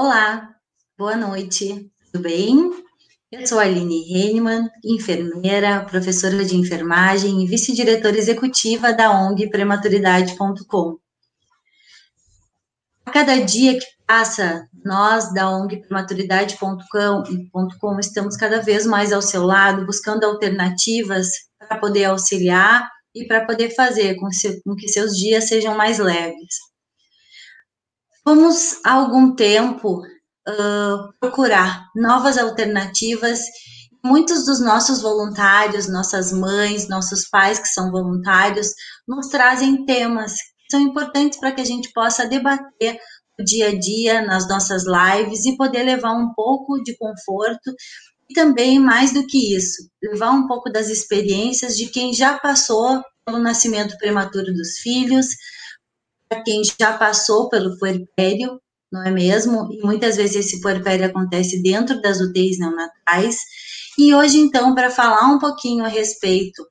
Olá, 0.00 0.54
boa 0.96 1.16
noite, 1.16 1.90
tudo 2.12 2.22
bem? 2.22 2.84
Eu 3.32 3.44
sou 3.44 3.58
a 3.58 3.62
Aline 3.62 4.04
Heinemann, 4.04 4.70
enfermeira, 4.84 5.84
professora 5.86 6.44
de 6.44 6.54
enfermagem 6.54 7.42
e 7.42 7.48
vice-diretora 7.48 8.16
executiva 8.16 8.92
da 8.92 9.10
ONG 9.10 9.50
Prematuridade.com. 9.50 10.98
A 13.06 13.10
cada 13.10 13.44
dia 13.44 13.76
que 13.76 13.86
passa, 14.06 14.68
nós 14.84 15.34
da 15.34 15.50
ONG 15.50 15.80
Prematuridade.com 15.80 17.98
estamos 17.98 18.36
cada 18.36 18.62
vez 18.62 18.86
mais 18.86 19.12
ao 19.12 19.20
seu 19.20 19.44
lado, 19.44 19.84
buscando 19.84 20.22
alternativas 20.22 21.26
para 21.58 21.76
poder 21.76 22.04
auxiliar 22.04 22.88
e 23.12 23.26
para 23.26 23.44
poder 23.44 23.74
fazer 23.74 24.14
com 24.14 24.28
que 24.76 24.86
seus 24.86 25.16
dias 25.16 25.48
sejam 25.48 25.76
mais 25.76 25.98
leves. 25.98 26.68
Vamos, 28.28 28.78
há 28.84 28.92
algum 28.92 29.34
tempo, 29.34 30.02
uh, 30.02 31.18
procurar 31.18 31.86
novas 31.96 32.36
alternativas. 32.36 33.40
Muitos 34.04 34.44
dos 34.44 34.60
nossos 34.60 35.00
voluntários, 35.00 35.88
nossas 35.88 36.30
mães, 36.30 36.90
nossos 36.90 37.26
pais 37.30 37.58
que 37.58 37.68
são 37.68 37.90
voluntários, 37.90 38.66
nos 39.08 39.28
trazem 39.28 39.86
temas 39.86 40.34
que 40.34 40.70
são 40.70 40.78
importantes 40.78 41.40
para 41.40 41.52
que 41.52 41.62
a 41.62 41.64
gente 41.64 41.90
possa 41.94 42.26
debater 42.26 42.98
no 43.38 43.46
dia 43.46 43.68
a 43.68 43.78
dia, 43.78 44.20
nas 44.20 44.46
nossas 44.46 44.82
lives 44.84 45.46
e 45.46 45.56
poder 45.56 45.84
levar 45.84 46.12
um 46.12 46.30
pouco 46.34 46.82
de 46.82 46.94
conforto 46.98 47.72
e 48.28 48.34
também, 48.34 48.78
mais 48.78 49.10
do 49.10 49.26
que 49.26 49.56
isso, 49.56 49.88
levar 50.02 50.32
um 50.32 50.46
pouco 50.46 50.70
das 50.70 50.90
experiências 50.90 51.78
de 51.78 51.86
quem 51.86 52.12
já 52.12 52.38
passou 52.38 53.02
pelo 53.24 53.38
nascimento 53.38 53.96
prematuro 53.96 54.52
dos 54.52 54.80
filhos, 54.82 55.28
para 56.28 56.42
quem 56.42 56.62
já 56.78 56.96
passou 56.96 57.48
pelo 57.48 57.78
puerpério, 57.78 58.60
não 58.92 59.04
é 59.04 59.10
mesmo? 59.10 59.68
E 59.72 59.80
muitas 59.84 60.16
vezes 60.16 60.46
esse 60.46 60.60
puerpério 60.60 61.06
acontece 61.06 61.62
dentro 61.62 62.00
das 62.00 62.20
UTIs 62.20 62.58
neonatais. 62.58 63.36
E 63.98 64.14
hoje, 64.14 64.38
então, 64.38 64.74
para 64.74 64.90
falar 64.90 65.26
um 65.26 65.38
pouquinho 65.38 65.84
a 65.84 65.88
respeito 65.88 66.66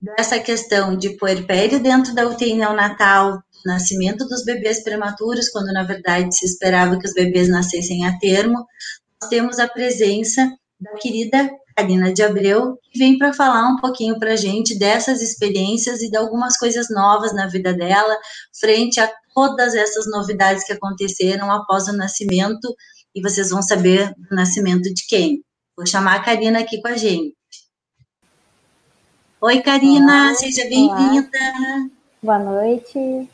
dessa 0.00 0.38
questão 0.38 0.96
de 0.96 1.16
puerpério 1.16 1.82
dentro 1.82 2.14
da 2.14 2.26
UTI 2.26 2.54
neonatal, 2.54 3.38
nascimento 3.64 4.26
dos 4.26 4.44
bebês 4.44 4.82
prematuros, 4.82 5.50
quando 5.50 5.72
na 5.72 5.82
verdade 5.82 6.34
se 6.34 6.46
esperava 6.46 6.98
que 6.98 7.06
os 7.06 7.12
bebês 7.12 7.48
nascessem 7.48 8.06
a 8.06 8.18
termo, 8.18 8.64
nós 9.20 9.28
temos 9.28 9.58
a 9.58 9.68
presença 9.68 10.50
da 10.80 10.92
querida 10.94 11.50
Karina 11.80 12.12
de 12.12 12.22
Abreu, 12.22 12.78
que 12.92 12.98
vem 12.98 13.16
para 13.16 13.32
falar 13.32 13.66
um 13.66 13.76
pouquinho 13.76 14.18
para 14.18 14.34
a 14.34 14.36
gente 14.36 14.78
dessas 14.78 15.22
experiências 15.22 16.02
e 16.02 16.10
de 16.10 16.16
algumas 16.16 16.58
coisas 16.58 16.90
novas 16.90 17.32
na 17.32 17.46
vida 17.46 17.72
dela, 17.72 18.18
frente 18.60 19.00
a 19.00 19.10
todas 19.34 19.74
essas 19.74 20.06
novidades 20.10 20.62
que 20.64 20.74
aconteceram 20.74 21.50
após 21.50 21.88
o 21.88 21.96
nascimento, 21.96 22.68
e 23.14 23.22
vocês 23.22 23.48
vão 23.48 23.62
saber 23.62 24.12
do 24.14 24.36
nascimento 24.36 24.92
de 24.92 25.06
quem. 25.08 25.42
Vou 25.74 25.86
chamar 25.86 26.16
a 26.16 26.22
Karina 26.22 26.60
aqui 26.60 26.82
com 26.82 26.88
a 26.88 26.96
gente. 26.98 27.34
Oi, 29.40 29.62
Karina, 29.62 30.26
Olá, 30.26 30.34
seja 30.34 30.68
bem-vinda. 30.68 31.38
Boa 32.22 32.38
noite. 32.38 33.26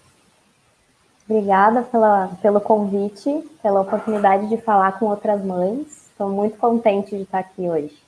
Obrigada 1.28 1.82
pela, 1.82 2.28
pelo 2.40 2.60
convite, 2.60 3.42
pela 3.60 3.80
oportunidade 3.80 4.48
de 4.48 4.56
falar 4.58 5.00
com 5.00 5.06
outras 5.06 5.44
mães. 5.44 6.06
Estou 6.12 6.30
muito 6.30 6.56
contente 6.58 7.16
de 7.16 7.22
estar 7.22 7.40
aqui 7.40 7.62
hoje. 7.62 8.05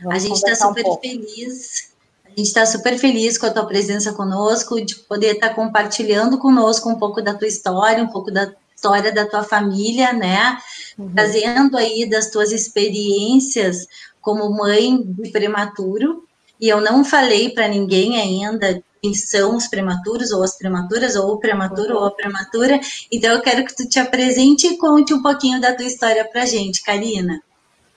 Vamos 0.00 0.16
a 0.16 0.18
gente 0.18 0.36
está 0.36 0.54
super 0.54 0.86
um 0.86 0.96
feliz. 0.96 1.92
A 2.24 2.28
gente 2.30 2.46
está 2.46 2.66
super 2.66 2.98
feliz 2.98 3.36
com 3.36 3.46
a 3.46 3.50
tua 3.50 3.66
presença 3.66 4.12
conosco, 4.12 4.80
de 4.84 4.94
poder 4.94 5.34
estar 5.34 5.48
tá 5.48 5.54
compartilhando 5.54 6.38
conosco 6.38 6.88
um 6.88 6.98
pouco 6.98 7.20
da 7.20 7.34
tua 7.34 7.48
história, 7.48 8.02
um 8.02 8.08
pouco 8.08 8.30
da 8.30 8.52
história 8.74 9.12
da 9.12 9.26
tua 9.26 9.42
família, 9.42 10.12
né? 10.12 10.56
Uhum. 10.96 11.10
Trazendo 11.12 11.76
aí 11.76 12.08
das 12.08 12.30
tuas 12.30 12.52
experiências 12.52 13.88
como 14.20 14.50
mãe 14.50 15.02
de 15.02 15.30
prematuro. 15.30 16.24
E 16.60 16.68
eu 16.68 16.80
não 16.80 17.04
falei 17.04 17.50
para 17.50 17.66
ninguém 17.66 18.20
ainda 18.20 18.82
quem 19.00 19.14
são 19.14 19.56
os 19.56 19.66
prematuros, 19.66 20.32
ou 20.32 20.42
as 20.42 20.56
prematuras, 20.56 21.16
ou 21.16 21.32
o 21.32 21.38
prematuro, 21.38 21.94
uhum. 21.94 22.00
ou 22.00 22.06
a 22.06 22.10
prematura. 22.10 22.80
Então, 23.10 23.32
eu 23.32 23.40
quero 23.40 23.64
que 23.64 23.74
tu 23.74 23.88
te 23.88 23.98
apresente 23.98 24.66
e 24.66 24.76
conte 24.76 25.14
um 25.14 25.22
pouquinho 25.22 25.60
da 25.60 25.74
tua 25.74 25.86
história 25.86 26.24
para 26.24 26.46
gente, 26.46 26.82
Karina. 26.82 27.40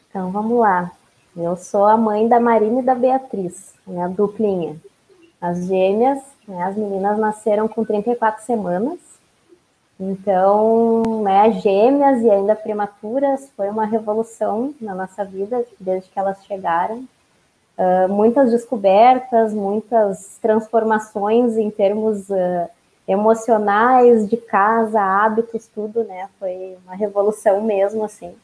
Então, 0.10 0.32
vamos 0.32 0.60
lá. 0.60 0.92
Eu 1.36 1.56
sou 1.56 1.86
a 1.86 1.96
mãe 1.96 2.28
da 2.28 2.42
Marina 2.42 2.82
e 2.82 2.84
da 2.84 2.94
Beatriz, 2.94 3.74
minha 3.88 4.08
duplinha. 4.10 4.76
As 5.40 5.66
gêmeas, 5.66 6.22
né, 6.46 6.62
as 6.64 6.76
meninas 6.76 7.18
nasceram 7.18 7.70
com 7.70 7.86
34 7.86 8.44
semanas. 8.44 9.00
Então, 9.98 11.22
né, 11.24 11.52
gêmeas 11.54 12.22
e 12.22 12.30
ainda 12.30 12.54
prematuras 12.54 13.50
foi 13.56 13.70
uma 13.70 13.86
revolução 13.86 14.74
na 14.82 14.94
nossa 14.94 15.24
vida 15.24 15.66
desde 15.80 16.10
que 16.10 16.20
elas 16.20 16.44
chegaram. 16.44 17.08
Uh, 17.78 18.10
muitas 18.10 18.52
descobertas, 18.52 19.54
muitas 19.54 20.38
transformações 20.42 21.56
em 21.56 21.72
termos 21.72 22.30
uh, 22.30 22.70
emocionais, 23.08 24.30
de 24.30 24.36
casa, 24.36 25.02
hábitos, 25.02 25.66
tudo, 25.68 26.04
né? 26.04 26.28
Foi 26.38 26.78
uma 26.86 26.96
revolução 26.96 27.62
mesmo, 27.62 28.04
assim. 28.04 28.36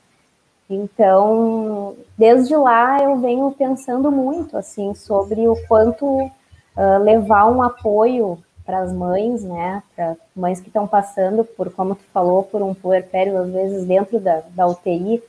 Então, 0.70 1.96
desde 2.18 2.56
lá 2.56 3.02
eu 3.02 3.18
venho 3.18 3.52
pensando 3.52 4.12
muito 4.12 4.58
assim 4.58 4.94
sobre 4.94 5.48
o 5.48 5.56
quanto 5.68 6.06
uh, 6.06 7.02
levar 7.02 7.50
um 7.50 7.62
apoio 7.62 8.38
para 8.66 8.80
as 8.80 8.92
mães, 8.92 9.44
né, 9.46 9.82
para 9.96 10.18
mães 10.36 10.60
que 10.60 10.68
estão 10.68 10.86
passando 10.86 11.46
por, 11.46 11.72
como 11.72 11.96
tu 11.96 12.04
falou, 12.14 12.44
por 12.44 12.62
um 12.62 12.74
puerpério 12.74 13.38
às 13.38 13.50
vezes 13.50 13.86
dentro 13.86 14.20
da, 14.20 14.44
da 14.50 14.68
UTI, 14.68 15.24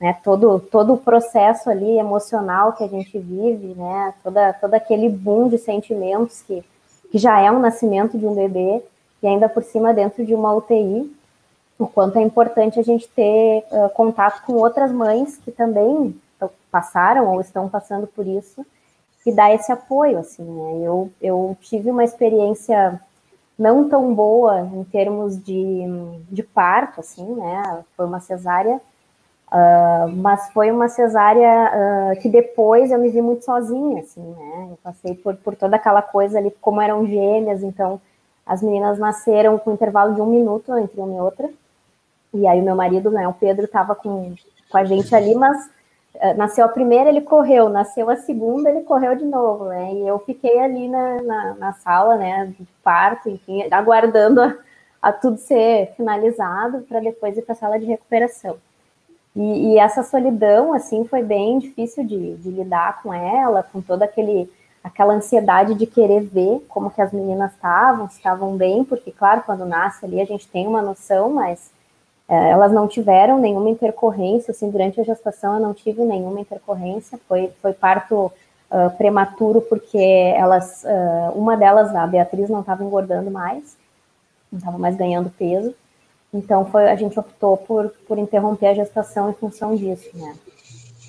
né, 0.00 0.16
todo 0.24 0.58
todo 0.58 0.94
o 0.94 0.98
processo 0.98 1.68
ali 1.68 1.98
emocional 1.98 2.72
que 2.72 2.82
a 2.82 2.88
gente 2.88 3.18
vive, 3.18 3.74
né, 3.74 4.14
toda 4.24 4.54
todo 4.54 4.72
aquele 4.72 5.10
boom 5.10 5.48
de 5.48 5.58
sentimentos 5.58 6.40
que 6.40 6.64
que 7.10 7.18
já 7.18 7.40
é 7.40 7.50
um 7.50 7.58
nascimento 7.58 8.18
de 8.18 8.26
um 8.26 8.34
bebê 8.34 8.82
e 9.22 9.26
ainda 9.26 9.48
por 9.48 9.62
cima 9.62 9.92
dentro 9.92 10.24
de 10.24 10.34
uma 10.34 10.54
UTI, 10.54 11.10
o 11.78 11.86
quanto 11.86 12.18
é 12.18 12.22
importante 12.22 12.80
a 12.80 12.82
gente 12.82 13.08
ter 13.08 13.64
uh, 13.70 13.88
contato 13.90 14.44
com 14.44 14.54
outras 14.54 14.90
mães 14.90 15.36
que 15.36 15.52
também 15.52 16.18
passaram 16.70 17.32
ou 17.32 17.40
estão 17.40 17.68
passando 17.68 18.06
por 18.06 18.26
isso 18.26 18.64
e 19.28 19.32
dar 19.32 19.54
esse 19.54 19.70
apoio, 19.70 20.18
assim, 20.18 20.42
né? 20.42 20.80
Eu, 20.82 21.10
eu 21.20 21.56
tive 21.60 21.90
uma 21.90 22.02
experiência 22.02 22.98
não 23.58 23.86
tão 23.86 24.14
boa 24.14 24.60
em 24.60 24.84
termos 24.84 25.36
de, 25.42 25.84
de 26.30 26.42
parto, 26.42 27.00
assim, 27.00 27.34
né? 27.34 27.84
Foi 27.94 28.06
uma 28.06 28.20
cesárea, 28.20 28.80
uh, 29.52 30.08
mas 30.16 30.48
foi 30.50 30.70
uma 30.70 30.88
cesárea 30.88 31.50
uh, 32.14 32.20
que 32.20 32.28
depois 32.28 32.90
eu 32.90 32.98
me 32.98 33.10
vi 33.10 33.20
muito 33.20 33.44
sozinha, 33.44 34.00
assim, 34.00 34.22
né? 34.22 34.68
Eu 34.70 34.78
passei 34.82 35.14
por, 35.14 35.36
por 35.36 35.54
toda 35.54 35.76
aquela 35.76 36.00
coisa 36.00 36.38
ali, 36.38 36.50
como 36.60 36.80
eram 36.80 37.06
gêmeas, 37.06 37.62
então 37.62 38.00
as 38.46 38.62
meninas 38.62 38.98
nasceram 38.98 39.58
com 39.58 39.70
um 39.70 39.74
intervalo 39.74 40.14
de 40.14 40.22
um 40.22 40.26
minuto 40.26 40.74
entre 40.78 40.98
uma 41.02 41.14
e 41.14 41.20
outra, 41.20 41.50
e 42.32 42.46
aí 42.46 42.60
meu 42.60 42.76
marido, 42.76 43.10
né, 43.10 43.26
o 43.26 43.32
Pedro, 43.32 43.64
estava 43.64 43.94
com, 43.94 44.34
com 44.70 44.78
a 44.78 44.84
gente 44.84 45.14
ali, 45.14 45.34
mas 45.34 45.66
uh, 46.14 46.36
nasceu 46.36 46.64
a 46.64 46.68
primeira, 46.68 47.08
ele 47.08 47.20
correu, 47.20 47.68
nasceu 47.68 48.08
a 48.10 48.16
segunda, 48.16 48.70
ele 48.70 48.82
correu 48.82 49.14
de 49.16 49.24
novo, 49.24 49.66
né? 49.66 49.92
E 49.94 50.06
eu 50.06 50.18
fiquei 50.20 50.58
ali 50.60 50.88
na, 50.88 51.22
na, 51.22 51.54
na 51.54 51.72
sala, 51.72 52.16
né, 52.16 52.52
de 52.58 52.66
parto, 52.82 53.28
enfim, 53.28 53.66
aguardando 53.70 54.42
a, 54.42 54.54
a 55.00 55.12
tudo 55.12 55.38
ser 55.38 55.92
finalizado 55.96 56.82
para 56.82 57.00
depois 57.00 57.36
ir 57.36 57.42
para 57.42 57.52
a 57.52 57.56
sala 57.56 57.78
de 57.78 57.86
recuperação. 57.86 58.56
E, 59.34 59.74
e, 59.74 59.78
essa 59.78 60.02
solidão, 60.02 60.72
assim, 60.72 61.04
foi 61.04 61.22
bem 61.22 61.58
difícil 61.58 62.04
de, 62.04 62.36
de 62.36 62.50
lidar 62.50 63.02
com 63.02 63.14
ela, 63.14 63.62
com 63.62 63.80
toda 63.80 64.04
aquele 64.04 64.50
aquela 64.82 65.12
ansiedade 65.14 65.74
de 65.74 65.86
querer 65.86 66.22
ver 66.22 66.64
como 66.68 66.90
que 66.90 67.00
as 67.02 67.12
meninas 67.12 67.52
estavam, 67.52 68.08
se 68.08 68.16
estavam 68.16 68.56
bem, 68.56 68.84
porque, 68.84 69.10
claro, 69.10 69.42
quando 69.44 69.66
nasce 69.66 70.04
ali 70.04 70.20
a 70.20 70.24
gente 70.24 70.48
tem 70.48 70.66
uma 70.66 70.80
noção, 70.80 71.30
mas 71.30 71.70
é, 72.28 72.50
elas 72.50 72.70
não 72.70 72.86
tiveram 72.86 73.38
nenhuma 73.38 73.70
intercorrência, 73.70 74.50
assim, 74.50 74.70
durante 74.70 75.00
a 75.00 75.04
gestação 75.04 75.54
eu 75.54 75.60
não 75.60 75.72
tive 75.72 76.04
nenhuma 76.04 76.38
intercorrência, 76.40 77.18
foi, 77.26 77.50
foi 77.62 77.72
parto 77.72 78.30
uh, 78.70 78.90
prematuro 78.98 79.62
porque 79.62 79.98
elas, 80.36 80.84
uh, 80.84 81.32
uma 81.34 81.56
delas, 81.56 81.94
a 81.94 82.06
Beatriz, 82.06 82.50
não 82.50 82.60
estava 82.60 82.84
engordando 82.84 83.30
mais, 83.30 83.78
não 84.52 84.58
estava 84.58 84.76
mais 84.76 84.94
ganhando 84.94 85.30
peso, 85.30 85.74
então 86.32 86.66
foi, 86.66 86.90
a 86.90 86.96
gente 86.96 87.18
optou 87.18 87.56
por, 87.56 87.88
por 88.06 88.18
interromper 88.18 88.66
a 88.68 88.74
gestação 88.74 89.30
em 89.30 89.34
função 89.34 89.74
disso, 89.74 90.10
né. 90.14 90.36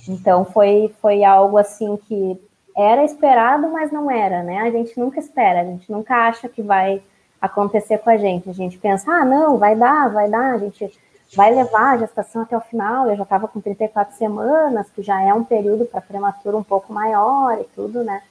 Então 0.08 0.46
foi, 0.46 0.96
foi 1.02 1.26
algo 1.26 1.58
assim 1.58 1.98
que 1.98 2.42
era 2.78 3.04
esperado, 3.04 3.70
mas 3.70 3.92
não 3.92 4.10
era, 4.10 4.42
né, 4.42 4.60
a 4.60 4.72
gente 4.72 4.98
nunca 4.98 5.20
espera, 5.20 5.60
a 5.60 5.66
gente 5.66 5.92
nunca 5.92 6.16
acha 6.16 6.48
que 6.48 6.62
vai 6.62 7.04
acontecer 7.42 7.98
com 7.98 8.10
a 8.10 8.16
gente, 8.16 8.50
a 8.50 8.54
gente 8.54 8.78
pensa, 8.78 9.12
ah, 9.12 9.26
não, 9.26 9.58
vai 9.58 9.76
dar, 9.76 10.10
vai 10.14 10.30
dar, 10.30 10.54
a 10.54 10.58
gente 10.58 10.90
vai 11.36 11.54
levar 11.54 11.92
a 11.92 11.98
gestação 11.98 12.42
até 12.42 12.58
o 12.58 12.62
final. 12.62 13.10
Eu 13.10 13.18
já 13.18 13.24
estava 13.24 13.48
com 13.48 13.62
34 13.62 14.16
semanas, 14.16 14.90
que 14.90 15.02
já 15.02 15.22
é 15.22 15.34
um 15.34 15.44
período 15.44 15.86
para 15.86 16.02
prematuro 16.02 16.58
um 16.58 16.64
pouco 16.64 16.92
maior 16.92 17.60
e 17.60 17.64
tudo, 17.76 18.04
né? 18.04 18.22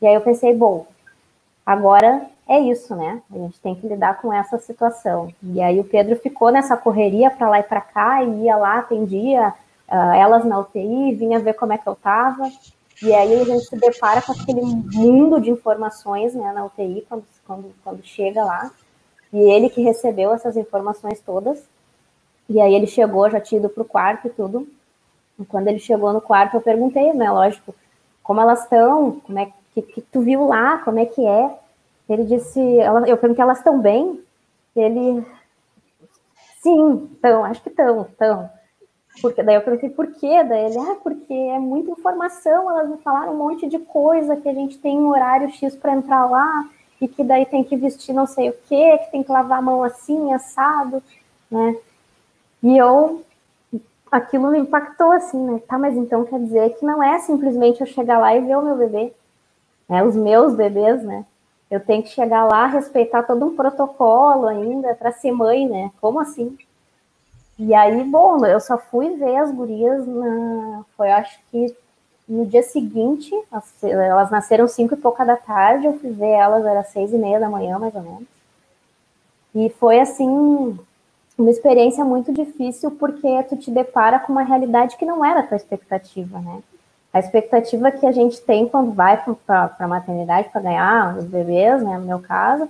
E 0.00 0.06
aí 0.06 0.14
eu 0.14 0.20
pensei, 0.20 0.54
bom, 0.54 0.86
Agora 1.66 2.24
é 2.48 2.60
isso, 2.60 2.94
né? 2.94 3.20
A 3.28 3.38
gente 3.38 3.58
tem 3.58 3.74
que 3.74 3.88
lidar 3.88 4.20
com 4.22 4.32
essa 4.32 4.56
situação. 4.56 5.34
E 5.42 5.60
aí 5.60 5.80
o 5.80 5.84
Pedro 5.84 6.14
ficou 6.14 6.52
nessa 6.52 6.76
correria 6.76 7.28
para 7.28 7.50
lá 7.50 7.58
e 7.58 7.64
para 7.64 7.80
cá, 7.80 8.22
e 8.22 8.44
ia 8.44 8.56
lá, 8.56 8.78
atendia 8.78 9.48
uh, 9.88 10.14
elas 10.14 10.44
na 10.44 10.60
UTI, 10.60 11.16
vinha 11.16 11.40
ver 11.40 11.54
como 11.54 11.72
é 11.72 11.78
que 11.78 11.88
eu 11.88 11.94
estava. 11.94 12.48
E 13.02 13.12
aí 13.12 13.40
a 13.40 13.44
gente 13.44 13.64
se 13.64 13.76
depara 13.76 14.22
com 14.22 14.30
aquele 14.30 14.62
mundo 14.62 15.40
de 15.40 15.50
informações 15.50 16.34
né, 16.34 16.52
na 16.52 16.64
UTI 16.64 17.04
quando, 17.08 17.24
quando, 17.44 17.74
quando 17.82 18.04
chega 18.04 18.44
lá. 18.44 18.70
E 19.32 19.38
ele 19.38 19.68
que 19.68 19.82
recebeu 19.82 20.32
essas 20.32 20.56
informações 20.56 21.20
todas. 21.20 21.64
E 22.48 22.60
aí 22.60 22.74
ele 22.74 22.86
chegou, 22.86 23.28
já 23.30 23.40
tinha 23.40 23.58
ido 23.58 23.68
para 23.68 23.82
o 23.82 23.86
quarto 23.86 24.26
e 24.26 24.30
tudo. 24.30 24.66
E 25.38 25.44
quando 25.44 25.68
ele 25.68 25.78
chegou 25.78 26.12
no 26.12 26.20
quarto, 26.20 26.54
eu 26.54 26.60
perguntei, 26.60 27.12
né, 27.12 27.30
lógico, 27.30 27.74
como 28.22 28.40
elas 28.40 28.62
estão, 28.62 29.20
como 29.20 29.38
é 29.38 29.52
que, 29.74 29.82
que 29.82 30.00
tu 30.00 30.20
viu 30.20 30.46
lá, 30.46 30.78
como 30.78 30.98
é 30.98 31.06
que 31.06 31.24
é. 31.26 31.58
Ele 32.08 32.24
disse, 32.24 32.78
ela, 32.78 33.06
eu 33.08 33.16
perguntei, 33.16 33.42
elas 33.42 33.58
estão 33.58 33.80
bem? 33.80 34.20
Ele, 34.74 35.24
sim, 36.62 37.10
estão, 37.12 37.44
acho 37.44 37.62
que 37.62 37.68
estão, 37.68 38.02
estão. 38.02 38.50
Porque, 39.20 39.42
daí 39.42 39.54
eu 39.54 39.62
perguntei 39.62 39.90
por 39.90 40.06
quê? 40.08 40.44
Daí 40.44 40.66
ele, 40.66 40.78
ah, 40.78 40.96
porque 41.02 41.32
é 41.32 41.58
muita 41.58 41.90
informação, 41.90 42.70
elas 42.70 42.88
me 42.88 42.98
falaram 42.98 43.32
um 43.32 43.38
monte 43.38 43.66
de 43.66 43.78
coisa, 43.78 44.36
que 44.36 44.48
a 44.48 44.54
gente 44.54 44.78
tem 44.78 44.98
um 44.98 45.08
horário 45.08 45.50
X 45.50 45.74
para 45.74 45.94
entrar 45.94 46.26
lá, 46.26 46.68
e 47.00 47.08
que 47.08 47.24
daí 47.24 47.46
tem 47.46 47.64
que 47.64 47.76
vestir 47.76 48.12
não 48.12 48.26
sei 48.26 48.50
o 48.50 48.54
quê, 48.68 48.98
que 48.98 49.10
tem 49.10 49.22
que 49.22 49.32
lavar 49.32 49.58
a 49.58 49.62
mão 49.62 49.82
assim, 49.82 50.32
assado, 50.32 51.02
né? 51.50 51.76
E 52.66 52.76
eu, 52.76 53.22
aquilo 54.10 54.50
me 54.50 54.58
impactou 54.58 55.12
assim, 55.12 55.38
né? 55.38 55.62
Tá, 55.68 55.78
mas 55.78 55.96
então 55.96 56.24
quer 56.24 56.40
dizer 56.40 56.70
que 56.76 56.84
não 56.84 57.00
é 57.00 57.20
simplesmente 57.20 57.80
eu 57.80 57.86
chegar 57.86 58.18
lá 58.18 58.34
e 58.34 58.40
ver 58.40 58.56
o 58.56 58.64
meu 58.64 58.76
bebê, 58.76 59.12
né? 59.88 60.02
Os 60.02 60.16
meus 60.16 60.52
bebês, 60.56 61.00
né? 61.04 61.24
Eu 61.70 61.78
tenho 61.78 62.02
que 62.02 62.08
chegar 62.08 62.44
lá, 62.44 62.66
respeitar 62.66 63.22
todo 63.22 63.46
um 63.46 63.54
protocolo 63.54 64.48
ainda 64.48 64.96
para 64.96 65.12
ser 65.12 65.30
mãe, 65.30 65.68
né? 65.68 65.92
Como 66.00 66.18
assim? 66.18 66.58
E 67.56 67.72
aí, 67.72 68.02
bom, 68.02 68.44
eu 68.44 68.58
só 68.58 68.76
fui 68.76 69.10
ver 69.14 69.36
as 69.36 69.52
gurias 69.52 70.04
na. 70.04 70.84
Foi, 70.96 71.08
acho 71.12 71.38
que 71.52 71.72
no 72.28 72.46
dia 72.46 72.64
seguinte, 72.64 73.32
elas 73.80 74.28
nasceram 74.28 74.66
cinco 74.66 74.94
e 74.94 74.96
pouca 74.96 75.24
da 75.24 75.36
tarde, 75.36 75.86
eu 75.86 76.00
fui 76.00 76.10
ver 76.10 76.30
elas, 76.32 76.64
era 76.64 76.82
seis 76.82 77.12
e 77.12 77.16
meia 77.16 77.38
da 77.38 77.48
manhã, 77.48 77.78
mais 77.78 77.94
ou 77.94 78.02
menos. 78.02 78.26
E 79.54 79.70
foi 79.78 80.00
assim, 80.00 80.76
uma 81.38 81.50
experiência 81.50 82.04
muito 82.04 82.32
difícil, 82.32 82.90
porque 82.92 83.42
tu 83.44 83.56
te 83.56 83.70
depara 83.70 84.18
com 84.18 84.32
uma 84.32 84.42
realidade 84.42 84.96
que 84.96 85.04
não 85.04 85.24
era 85.24 85.40
a 85.40 85.42
tua 85.42 85.56
expectativa, 85.56 86.38
né? 86.40 86.62
A 87.12 87.18
expectativa 87.18 87.90
que 87.90 88.06
a 88.06 88.12
gente 88.12 88.40
tem 88.42 88.68
quando 88.68 88.92
vai 88.92 89.22
para 89.46 89.74
a 89.78 89.88
maternidade 89.88 90.50
para 90.50 90.60
ganhar 90.60 91.16
os 91.16 91.24
bebês, 91.24 91.82
né, 91.82 91.96
no 91.96 92.04
meu 92.04 92.18
caso, 92.18 92.68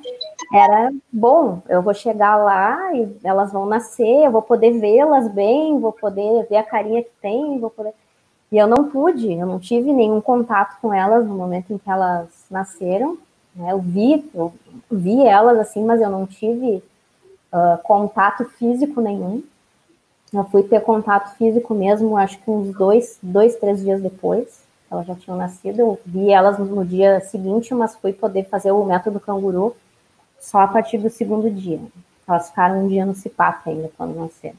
era 0.54 0.92
bom, 1.12 1.60
eu 1.68 1.82
vou 1.82 1.92
chegar 1.92 2.36
lá 2.36 2.94
e 2.94 3.16
elas 3.24 3.52
vão 3.52 3.66
nascer, 3.66 4.24
eu 4.24 4.30
vou 4.30 4.42
poder 4.42 4.78
vê-las 4.78 5.28
bem, 5.28 5.80
vou 5.80 5.90
poder 5.90 6.46
ver 6.48 6.58
a 6.58 6.62
carinha 6.62 7.02
que 7.02 7.10
tem, 7.20 7.58
vou 7.58 7.70
poder. 7.70 7.92
E 8.52 8.56
eu 8.56 8.68
não 8.68 8.84
pude, 8.88 9.32
eu 9.32 9.46
não 9.46 9.58
tive 9.58 9.92
nenhum 9.92 10.20
contato 10.20 10.80
com 10.80 10.94
elas 10.94 11.26
no 11.26 11.34
momento 11.34 11.72
em 11.72 11.78
que 11.78 11.90
elas 11.90 12.28
nasceram. 12.48 13.18
Né? 13.52 13.72
Eu 13.72 13.80
vi, 13.80 14.30
eu 14.32 14.52
vi 14.88 15.26
elas 15.26 15.58
assim, 15.58 15.84
mas 15.84 16.00
eu 16.00 16.10
não 16.10 16.24
tive 16.24 16.84
uh, 17.56 17.82
contato 17.82 18.44
físico 18.44 19.00
nenhum. 19.00 19.42
Eu 20.32 20.44
fui 20.44 20.62
ter 20.62 20.80
contato 20.80 21.36
físico 21.36 21.74
mesmo, 21.74 22.16
acho 22.16 22.38
que 22.38 22.50
uns 22.50 22.76
dois, 22.76 23.18
dois, 23.22 23.56
três 23.56 23.80
dias 23.80 24.02
depois. 24.02 24.64
Elas 24.90 25.06
já 25.06 25.14
tinham 25.14 25.36
nascido. 25.36 25.80
Eu 25.80 26.00
vi 26.04 26.30
elas 26.30 26.58
no 26.58 26.84
dia 26.84 27.20
seguinte, 27.20 27.74
mas 27.74 27.96
fui 27.96 28.12
poder 28.12 28.44
fazer 28.44 28.70
o 28.70 28.84
método 28.84 29.18
canguru 29.18 29.74
só 30.38 30.58
a 30.60 30.68
partir 30.68 30.98
do 30.98 31.08
segundo 31.08 31.50
dia. 31.50 31.80
Elas 32.28 32.50
ficaram 32.50 32.84
um 32.84 32.88
dia 32.88 33.06
no 33.06 33.14
CIPAP 33.14 33.68
ainda 33.68 33.90
quando 33.96 34.16
nasceram. 34.16 34.56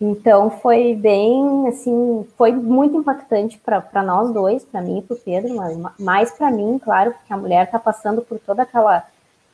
Então 0.00 0.48
foi 0.48 0.94
bem, 0.94 1.68
assim, 1.68 2.26
foi 2.38 2.52
muito 2.52 2.96
impactante 2.96 3.58
para 3.58 4.02
nós 4.02 4.32
dois, 4.32 4.64
para 4.64 4.80
mim 4.80 4.98
e 4.98 5.02
para 5.02 5.14
o 5.14 5.20
Pedro, 5.20 5.54
mas 5.54 5.78
mais 5.98 6.32
para 6.32 6.50
mim, 6.50 6.78
claro, 6.82 7.12
porque 7.12 7.32
a 7.32 7.36
mulher 7.36 7.66
está 7.66 7.78
passando 7.78 8.22
por 8.22 8.38
toda 8.38 8.62
aquela 8.62 9.04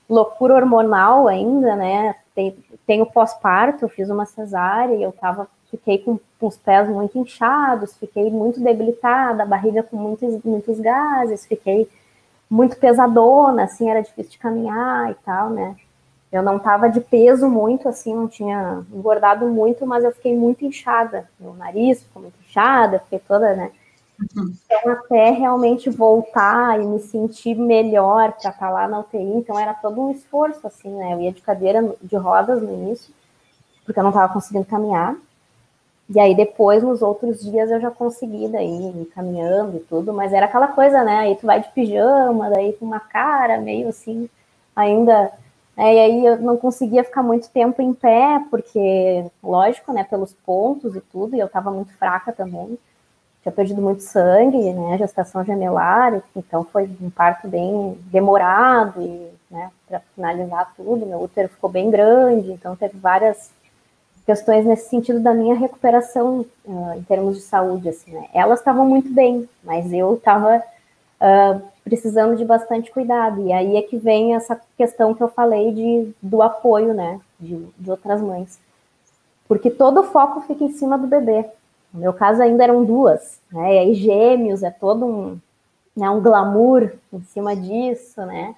loucura 0.08 0.54
hormonal 0.54 1.28
ainda, 1.28 1.74
né? 1.76 2.14
Tem, 2.34 3.02
o 3.02 3.06
pós-parto, 3.06 3.88
fiz 3.88 4.10
uma 4.10 4.26
cesárea 4.26 4.94
e 4.94 5.02
eu 5.02 5.12
tava, 5.12 5.48
fiquei 5.70 5.98
com, 5.98 6.18
com, 6.38 6.46
os 6.46 6.56
pés 6.56 6.88
muito 6.88 7.18
inchados, 7.18 7.96
fiquei 7.96 8.30
muito 8.30 8.60
debilitada, 8.60 9.42
a 9.42 9.46
barriga 9.46 9.82
com 9.82 9.96
muitos, 9.96 10.42
muitos 10.44 10.78
gases, 10.78 11.46
fiquei 11.46 11.88
muito 12.48 12.76
pesadona, 12.76 13.64
assim, 13.64 13.90
era 13.90 14.02
difícil 14.02 14.32
de 14.32 14.38
caminhar 14.38 15.10
e 15.10 15.14
tal, 15.24 15.50
né? 15.50 15.76
Eu 16.30 16.42
não 16.42 16.58
tava 16.58 16.88
de 16.88 17.00
peso 17.00 17.48
muito, 17.48 17.88
assim, 17.88 18.14
não 18.14 18.28
tinha 18.28 18.84
engordado 18.92 19.46
muito, 19.46 19.86
mas 19.86 20.04
eu 20.04 20.12
fiquei 20.12 20.36
muito 20.36 20.64
inchada. 20.64 21.28
Meu 21.40 21.54
nariz 21.54 22.02
ficou 22.02 22.22
muito 22.22 22.34
inchada, 22.46 22.98
fiquei 22.98 23.18
toda, 23.20 23.54
né? 23.54 23.70
Então, 24.22 24.92
até 24.92 25.30
realmente 25.30 25.90
voltar 25.90 26.80
e 26.80 26.84
me 26.84 26.98
sentir 27.00 27.54
melhor 27.54 28.32
para 28.32 28.50
estar 28.50 28.52
tá 28.52 28.70
lá 28.70 28.88
na 28.88 29.00
UTI, 29.00 29.20
então 29.20 29.58
era 29.58 29.74
todo 29.74 30.00
um 30.00 30.10
esforço, 30.10 30.66
assim, 30.66 30.88
né? 30.90 31.12
Eu 31.12 31.20
ia 31.20 31.32
de 31.32 31.42
cadeira 31.42 31.94
de 32.02 32.16
rodas 32.16 32.62
no 32.62 32.72
início, 32.72 33.12
porque 33.84 33.98
eu 33.98 34.02
não 34.02 34.10
estava 34.10 34.32
conseguindo 34.32 34.64
caminhar. 34.64 35.16
E 36.08 36.20
aí 36.20 36.34
depois, 36.34 36.82
nos 36.82 37.02
outros 37.02 37.40
dias, 37.40 37.70
eu 37.70 37.80
já 37.80 37.90
consegui 37.90 38.48
daí, 38.48 39.02
ir 39.02 39.06
caminhando 39.14 39.76
e 39.76 39.80
tudo, 39.80 40.12
mas 40.12 40.32
era 40.32 40.46
aquela 40.46 40.68
coisa, 40.68 41.02
né? 41.04 41.18
Aí 41.18 41.36
tu 41.36 41.46
vai 41.46 41.60
de 41.60 41.68
pijama, 41.70 42.48
daí 42.50 42.72
com 42.74 42.86
uma 42.86 43.00
cara 43.00 43.60
meio 43.60 43.88
assim, 43.88 44.28
ainda. 44.74 45.32
Né? 45.76 45.94
E 45.94 45.98
aí 45.98 46.26
eu 46.26 46.38
não 46.38 46.56
conseguia 46.56 47.04
ficar 47.04 47.22
muito 47.22 47.50
tempo 47.50 47.82
em 47.82 47.92
pé, 47.92 48.42
porque, 48.50 49.26
lógico, 49.42 49.92
né, 49.92 50.04
pelos 50.04 50.32
pontos 50.32 50.94
e 50.96 51.00
tudo, 51.00 51.36
e 51.36 51.40
eu 51.40 51.46
estava 51.46 51.70
muito 51.70 51.92
fraca 51.94 52.32
também 52.32 52.78
tinha 53.46 53.52
perdido 53.52 53.80
muito 53.80 54.02
sangue, 54.02 54.72
né, 54.72 54.98
gestação 54.98 55.44
gemelar, 55.44 56.20
então 56.34 56.64
foi 56.64 56.90
um 57.00 57.08
parto 57.08 57.46
bem 57.46 57.96
demorado 58.10 59.00
e, 59.00 59.30
né, 59.48 59.70
para 59.86 60.00
finalizar 60.16 60.72
tudo, 60.76 61.06
meu 61.06 61.22
útero 61.22 61.48
ficou 61.48 61.70
bem 61.70 61.88
grande, 61.88 62.50
então 62.50 62.74
teve 62.74 62.98
várias 62.98 63.52
questões 64.24 64.66
nesse 64.66 64.90
sentido 64.90 65.20
da 65.20 65.32
minha 65.32 65.54
recuperação 65.54 66.44
uh, 66.64 66.94
em 66.96 67.02
termos 67.04 67.36
de 67.36 67.42
saúde, 67.42 67.88
assim, 67.88 68.10
né. 68.10 68.26
Elas 68.34 68.58
estavam 68.58 68.84
muito 68.84 69.14
bem, 69.14 69.48
mas 69.62 69.92
eu 69.92 70.14
estava 70.14 70.58
uh, 71.20 71.62
precisando 71.84 72.36
de 72.36 72.44
bastante 72.44 72.90
cuidado, 72.90 73.46
e 73.46 73.52
aí 73.52 73.76
é 73.76 73.82
que 73.82 73.96
vem 73.96 74.34
essa 74.34 74.60
questão 74.76 75.14
que 75.14 75.22
eu 75.22 75.28
falei 75.28 75.72
de, 75.72 76.12
do 76.20 76.42
apoio, 76.42 76.92
né, 76.92 77.20
de, 77.38 77.64
de 77.78 77.90
outras 77.92 78.20
mães, 78.20 78.58
porque 79.46 79.70
todo 79.70 80.00
o 80.00 80.04
foco 80.04 80.40
fica 80.40 80.64
em 80.64 80.72
cima 80.72 80.98
do 80.98 81.06
bebê, 81.06 81.48
no 81.96 82.02
meu 82.02 82.12
caso 82.12 82.42
ainda 82.42 82.62
eram 82.62 82.84
duas, 82.84 83.40
né? 83.50 83.74
E 83.74 83.78
aí 83.78 83.94
gêmeos 83.94 84.62
é 84.62 84.70
todo 84.70 85.06
um, 85.06 85.38
né, 85.96 86.08
um 86.10 86.20
glamour 86.20 86.92
em 87.10 87.22
cima 87.22 87.56
disso, 87.56 88.20
né? 88.26 88.54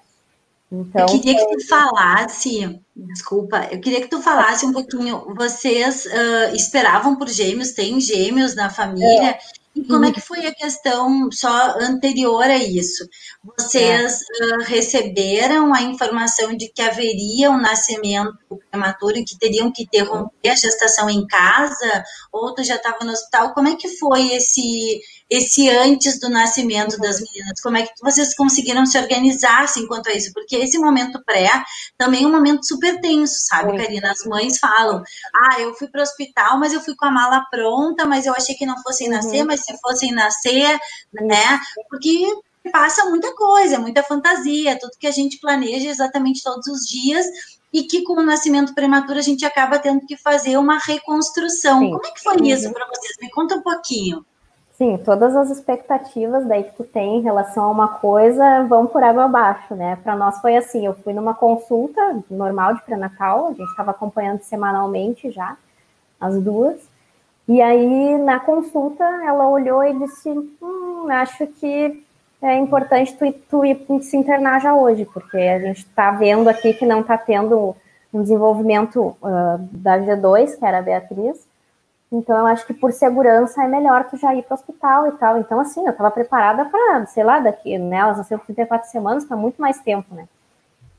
Então, 0.71 1.01
eu 1.01 1.07
queria 1.07 1.35
que 1.35 1.57
tu 1.57 1.67
falasse, 1.67 2.79
desculpa, 2.95 3.67
eu 3.71 3.79
queria 3.79 4.01
que 4.01 4.07
tu 4.07 4.21
falasse 4.21 4.65
um 4.65 4.73
pouquinho. 4.73 5.33
Vocês 5.35 6.05
uh, 6.05 6.55
esperavam 6.55 7.15
por 7.15 7.27
gêmeos? 7.27 7.71
Tem 7.71 7.99
gêmeos 7.99 8.55
na 8.55 8.69
família? 8.69 9.31
É. 9.31 9.39
E 9.75 9.83
como 9.83 10.05
é 10.05 10.11
que 10.11 10.19
foi 10.19 10.45
a 10.45 10.53
questão 10.53 11.31
só 11.31 11.77
anterior 11.79 12.43
a 12.43 12.57
isso? 12.57 13.07
Vocês 13.43 14.19
uh, 14.41 14.63
receberam 14.65 15.73
a 15.73 15.81
informação 15.81 16.55
de 16.57 16.69
que 16.69 16.81
haveria 16.81 17.51
um 17.51 17.61
nascimento 17.61 18.35
prematuro 18.71 19.17
e 19.17 19.23
que 19.23 19.37
teriam 19.37 19.71
que 19.71 19.83
interromper 19.83 20.49
a 20.49 20.55
gestação 20.55 21.09
em 21.09 21.25
casa? 21.27 22.03
Ou 22.31 22.53
tu 22.53 22.63
já 22.63 22.75
estava 22.75 23.05
no 23.05 23.11
hospital? 23.11 23.53
Como 23.53 23.67
é 23.67 23.75
que 23.75 23.87
foi 23.97 24.33
esse 24.33 25.01
esse 25.29 25.69
antes 25.69 26.19
do 26.19 26.29
nascimento 26.29 26.97
das 26.97 27.21
meninas? 27.21 27.61
Como 27.61 27.77
é 27.77 27.83
que 27.83 27.93
vocês 28.01 28.35
conseguiram 28.35 28.85
se 28.85 28.97
organizar 28.97 29.63
assim, 29.63 29.87
quanto 29.87 30.09
a 30.09 30.13
isso? 30.13 30.33
Porque 30.33 30.55
esse 30.55 30.77
momento 30.79 31.21
pré 31.23 31.49
também 31.97 32.23
é 32.23 32.27
um 32.27 32.31
momento 32.31 32.65
super 32.65 32.99
tenso, 32.99 33.35
sabe, 33.47 33.77
Karina? 33.77 34.11
As 34.11 34.25
mães 34.25 34.57
falam: 34.57 35.03
ah, 35.35 35.59
eu 35.59 35.73
fui 35.75 35.87
para 35.87 35.99
o 35.99 36.03
hospital, 36.03 36.59
mas 36.59 36.73
eu 36.73 36.81
fui 36.81 36.95
com 36.95 37.05
a 37.05 37.11
mala 37.11 37.45
pronta, 37.51 38.05
mas 38.05 38.25
eu 38.25 38.33
achei 38.33 38.55
que 38.55 38.65
não 38.65 38.81
fossem 38.81 39.07
uhum. 39.07 39.15
nascer, 39.15 39.43
mas 39.43 39.63
se 39.63 39.77
fossem 39.79 40.11
nascer, 40.11 40.79
né? 41.13 41.59
Porque 41.89 42.25
passa 42.71 43.05
muita 43.05 43.33
coisa, 43.35 43.79
muita 43.79 44.03
fantasia, 44.03 44.77
tudo 44.79 44.97
que 44.99 45.07
a 45.07 45.11
gente 45.11 45.39
planeja 45.39 45.89
exatamente 45.89 46.43
todos 46.43 46.67
os 46.67 46.81
dias 46.87 47.25
e 47.71 47.83
que 47.83 48.03
com 48.03 48.13
o 48.13 48.23
nascimento 48.23 48.73
prematuro 48.73 49.19
a 49.19 49.21
gente 49.21 49.45
acaba 49.45 49.79
tendo 49.79 50.05
que 50.05 50.17
fazer 50.17 50.57
uma 50.57 50.79
reconstrução. 50.79 51.79
Sim. 51.79 51.91
Como 51.91 52.05
é 52.05 52.11
que 52.11 52.21
foi 52.21 52.35
isso 52.47 52.67
uhum. 52.67 52.73
para 52.73 52.87
vocês? 52.87 53.15
Me 53.21 53.29
conta 53.29 53.55
um 53.55 53.61
pouquinho. 53.61 54.25
Sim, 54.79 54.97
todas 54.97 55.35
as 55.35 55.49
expectativas 55.49 56.47
daí 56.47 56.63
que 56.63 56.71
tu 56.77 56.85
tem 56.85 57.17
em 57.17 57.21
relação 57.21 57.65
a 57.65 57.69
uma 57.69 57.87
coisa 57.99 58.63
vão 58.63 58.87
por 58.87 59.03
água 59.03 59.25
abaixo, 59.25 59.75
né? 59.75 59.97
Para 60.01 60.15
nós 60.15 60.39
foi 60.39 60.55
assim, 60.55 60.85
eu 60.85 60.93
fui 60.93 61.11
numa 61.11 61.33
consulta 61.33 61.99
normal 62.31 62.75
de 62.75 62.83
pré-natal, 62.83 63.47
a 63.47 63.49
gente 63.49 63.69
estava 63.69 63.91
acompanhando 63.91 64.39
semanalmente 64.39 65.31
já, 65.31 65.57
as 66.17 66.41
duas, 66.41 66.77
e 67.45 67.61
aí 67.61 68.17
na 68.19 68.39
consulta 68.39 69.03
ela 69.03 69.49
olhou 69.49 69.83
e 69.83 69.99
disse, 69.99 70.29
hum, 70.29 71.07
acho 71.09 71.45
que 71.45 72.01
é 72.41 72.55
importante 72.55 73.17
tu, 73.17 73.33
tu 73.49 73.65
ir 73.65 73.85
se 74.01 74.15
internar 74.15 74.61
já 74.61 74.73
hoje, 74.73 75.03
porque 75.03 75.35
a 75.35 75.59
gente 75.59 75.79
está 75.79 76.11
vendo 76.11 76.47
aqui 76.47 76.73
que 76.73 76.85
não 76.85 77.01
está 77.01 77.17
tendo 77.17 77.75
um 78.13 78.21
desenvolvimento 78.21 79.17
uh, 79.21 79.59
da 79.73 79.99
G2, 79.99 80.57
que 80.57 80.65
era 80.65 80.79
a 80.79 80.81
Beatriz, 80.81 81.48
então 82.11 82.37
eu 82.37 82.47
acho 82.47 82.65
que 82.65 82.73
por 82.73 82.91
segurança 82.91 83.63
é 83.63 83.67
melhor 83.67 84.05
tu 84.09 84.17
já 84.17 84.33
ir 84.33 84.43
para 84.43 84.55
o 84.55 84.57
hospital 84.57 85.07
e 85.07 85.11
tal. 85.13 85.37
Então, 85.37 85.59
assim, 85.59 85.85
eu 85.85 85.91
estava 85.91 86.09
preparada 86.09 86.65
para, 86.65 87.05
sei 87.05 87.23
lá, 87.23 87.39
daqui, 87.39 87.77
né? 87.77 87.97
Elas 87.97 88.17
nasceram 88.17 88.43
34 88.43 88.89
semanas, 88.89 89.25
para 89.25 89.37
muito 89.37 89.61
mais 89.61 89.79
tempo, 89.79 90.13
né? 90.15 90.27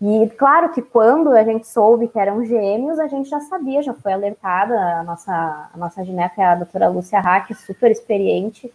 E 0.00 0.30
claro 0.38 0.70
que 0.70 0.80
quando 0.80 1.30
a 1.30 1.42
gente 1.44 1.66
soube 1.66 2.08
que 2.08 2.18
eram 2.18 2.44
gêmeos, 2.44 2.98
a 2.98 3.06
gente 3.06 3.28
já 3.28 3.40
sabia, 3.40 3.82
já 3.82 3.92
foi 3.92 4.12
alertada. 4.12 4.74
A 4.74 5.02
nossa, 5.02 5.70
a 5.74 5.76
nossa 5.76 6.04
gineca, 6.04 6.42
a 6.42 6.54
doutora 6.54 6.88
Lúcia 6.88 7.20
Hack, 7.20 7.52
super 7.54 7.90
experiente, 7.90 8.72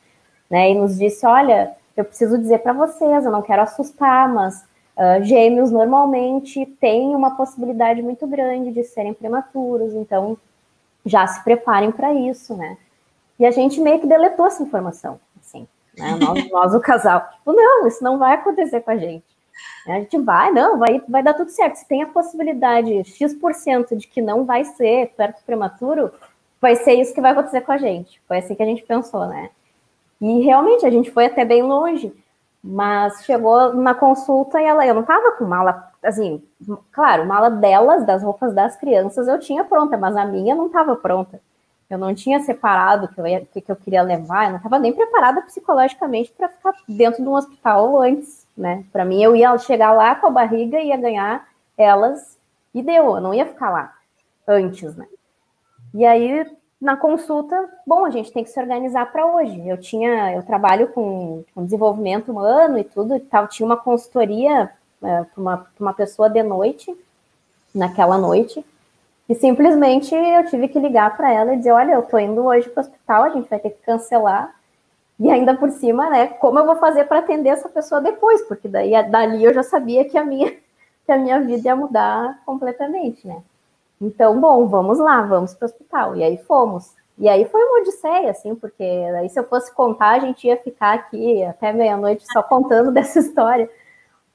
né? 0.50 0.72
E 0.72 0.76
nos 0.76 0.98
disse: 0.98 1.26
olha, 1.26 1.72
eu 1.96 2.04
preciso 2.04 2.38
dizer 2.38 2.60
para 2.60 2.74
vocês, 2.74 3.26
eu 3.26 3.32
não 3.32 3.42
quero 3.42 3.62
assustar, 3.62 4.28
mas 4.28 4.66
uh, 4.98 5.24
gêmeos 5.24 5.72
normalmente 5.72 6.66
têm 6.82 7.16
uma 7.16 7.36
possibilidade 7.38 8.02
muito 8.02 8.28
grande 8.28 8.72
de 8.72 8.84
serem 8.84 9.14
prematuros, 9.14 9.94
então 9.94 10.38
já 11.06 11.26
se 11.28 11.44
preparem 11.44 11.92
para 11.92 12.14
isso, 12.14 12.56
né? 12.56 12.78
E 13.40 13.46
a 13.46 13.52
gente 13.52 13.80
meio 13.80 14.00
que 14.00 14.08
deletou 14.08 14.48
essa 14.48 14.64
informação, 14.64 15.20
assim, 15.40 15.68
né? 15.98 16.16
Nós, 16.20 16.50
nós 16.50 16.76
o 16.76 16.80
casal, 16.80 17.28
tipo, 17.32 17.54
não, 17.54 17.88
isso 17.88 18.04
não 18.04 18.18
vai 18.18 18.34
acontecer 18.34 18.82
com 18.82 18.92
a 18.92 18.98
gente. 18.98 19.24
A 19.88 19.94
gente 19.94 20.18
vai, 20.18 20.52
não, 20.52 20.78
vai, 20.78 21.02
vai 21.08 21.24
dar 21.24 21.34
tudo 21.34 21.50
certo. 21.50 21.76
Se 21.76 21.88
tem 21.88 22.02
a 22.02 22.08
possibilidade 22.08 23.04
X% 23.06 23.96
de 23.96 24.08
que 24.08 24.22
não 24.22 24.44
vai 24.44 24.66
ser 24.66 25.14
perto 25.16 25.44
prematuro, 25.46 26.12
vai 26.60 26.76
ser 26.76 26.94
isso 26.94 27.14
que 27.14 27.22
vai 27.22 27.32
acontecer 27.32 27.62
com 27.62 27.72
a 27.72 27.78
gente. 27.78 28.22
Foi 28.28 28.38
assim 28.38 28.56
que 28.56 28.64
a 28.64 28.66
gente 28.66 28.84
pensou, 28.84 29.28
né? 29.28 29.50
E 30.20 30.42
realmente 30.42 30.86
a 30.86 30.90
gente 30.90 31.12
foi 31.12 31.28
até 31.28 31.46
bem 31.46 31.62
longe, 31.62 32.12
mas 32.68 33.24
chegou 33.24 33.76
na 33.76 33.94
consulta 33.94 34.60
e 34.60 34.66
ela, 34.66 34.88
eu 34.88 34.96
não 34.96 35.04
tava 35.04 35.34
com 35.34 35.46
mala, 35.46 35.92
assim, 36.02 36.42
claro, 36.92 37.24
mala 37.24 37.48
delas, 37.48 38.04
das 38.04 38.24
roupas 38.24 38.56
das 38.56 38.76
crianças 38.76 39.28
eu 39.28 39.40
tinha 39.40 39.64
pronta, 39.64 39.96
mas 39.96 40.16
a 40.16 40.26
minha 40.26 40.56
não 40.56 40.66
estava 40.66 40.96
pronta. 40.96 41.40
Eu 41.88 42.00
não 42.00 42.16
tinha 42.16 42.40
separado 42.40 43.06
o 43.06 43.08
que, 43.08 43.22
eu 43.22 43.62
que 43.62 43.72
eu 43.72 43.76
queria 43.76 44.02
levar, 44.02 44.46
eu 44.46 44.50
não 44.50 44.58
estava 44.58 44.80
nem 44.80 44.92
preparada 44.92 45.44
psicologicamente 45.44 46.34
para 46.36 46.50
ficar 46.50 46.74
dentro 46.90 47.22
de 47.22 47.30
um 47.30 47.36
hospital 47.36 48.02
antes, 48.02 48.48
né? 48.58 48.84
Para 48.92 49.06
mim, 49.06 49.22
eu 49.22 49.36
ia 49.36 49.56
chegar 49.60 49.92
lá 49.92 50.16
com 50.16 50.26
a 50.26 50.32
barriga 50.32 50.80
e 50.80 50.88
ia 50.88 50.98
ganhar 50.98 51.48
elas 51.78 52.36
e 52.74 52.82
deu, 52.82 53.16
eu 53.16 53.22
não 53.22 53.32
ia 53.32 53.46
ficar 53.46 53.70
lá 53.70 53.94
antes, 54.48 54.96
né? 54.96 55.06
E 55.94 56.04
aí 56.04 56.52
na 56.86 56.96
consulta, 56.96 57.68
bom, 57.86 58.06
a 58.06 58.12
gente 58.12 58.32
tem 58.32 58.44
que 58.44 58.50
se 58.52 58.60
organizar 58.60 59.12
para 59.12 59.26
hoje. 59.26 59.68
Eu 59.68 59.76
tinha, 59.76 60.36
eu 60.36 60.44
trabalho 60.44 60.88
com, 60.90 61.44
com, 61.54 61.66
desenvolvimento 61.66 62.32
humano 62.32 62.78
e 62.78 62.84
tudo 62.84 63.16
e 63.16 63.20
tal, 63.20 63.48
tinha 63.48 63.66
uma 63.66 63.76
consultoria 63.76 64.70
é, 65.04 65.24
para 65.24 65.42
uma, 65.42 65.68
uma 65.80 65.94
pessoa 65.94 66.30
de 66.30 66.44
noite, 66.44 66.96
naquela 67.74 68.20
noite, 68.20 68.64
e 69.28 69.34
simplesmente 69.34 70.14
eu 70.14 70.46
tive 70.46 70.68
que 70.68 70.78
ligar 70.80 71.18
para 71.18 71.34
ela 71.34 71.56
e 71.56 71.58
dizer, 71.58 71.72
olha, 71.72 71.94
eu 71.94 72.04
tô 72.04 72.20
indo 72.20 72.46
hoje 72.46 72.70
para 72.70 72.82
o 72.82 72.86
hospital, 72.86 73.24
a 73.24 73.30
gente 73.30 73.50
vai 73.50 73.58
ter 73.58 73.72
que 73.72 73.82
cancelar. 73.82 74.54
E 75.20 75.32
ainda 75.32 75.56
por 75.56 75.72
cima, 75.72 76.08
né, 76.12 76.28
como 76.28 76.60
eu 76.60 76.66
vou 76.68 76.76
fazer 76.76 77.06
para 77.06 77.18
atender 77.18 77.50
essa 77.50 77.68
pessoa 77.68 78.00
depois? 78.00 78.44
Porque 78.44 78.68
daí 78.68 78.92
dali 79.10 79.44
eu 79.44 79.54
já 79.56 79.64
sabia 79.64 80.06
que 80.06 80.18
a 80.20 80.24
minha 80.24 80.52
que 81.04 81.12
a 81.12 81.18
minha 81.18 81.40
vida 81.42 81.68
ia 81.68 81.76
mudar 81.76 82.40
completamente, 82.46 83.28
né? 83.28 83.42
Então, 84.02 84.40
bom, 84.40 84.68
vamos 84.68 85.00
lá, 85.00 85.22
vamos 85.24 85.54
para 85.54 85.66
o 85.66 85.70
hospital. 85.70 86.16
E 86.16 86.24
aí 86.24 86.38
fomos. 86.38 86.94
E 87.18 87.30
aí 87.30 87.46
foi 87.46 87.62
uma 87.64 87.80
odisseia, 87.80 88.32
assim, 88.32 88.56
porque 88.56 88.84
aí 88.84 89.30
se 89.30 89.40
eu 89.40 89.46
fosse 89.46 89.74
contar, 89.74 90.12
a 90.12 90.20
gente 90.20 90.46
ia 90.48 90.58
ficar 90.58 90.94
aqui 90.94 91.44
até 91.44 91.72
meia-noite 91.72 92.26
só 92.32 92.44
contando 92.44 92.92
dessa 92.94 93.20
história. 93.20 93.70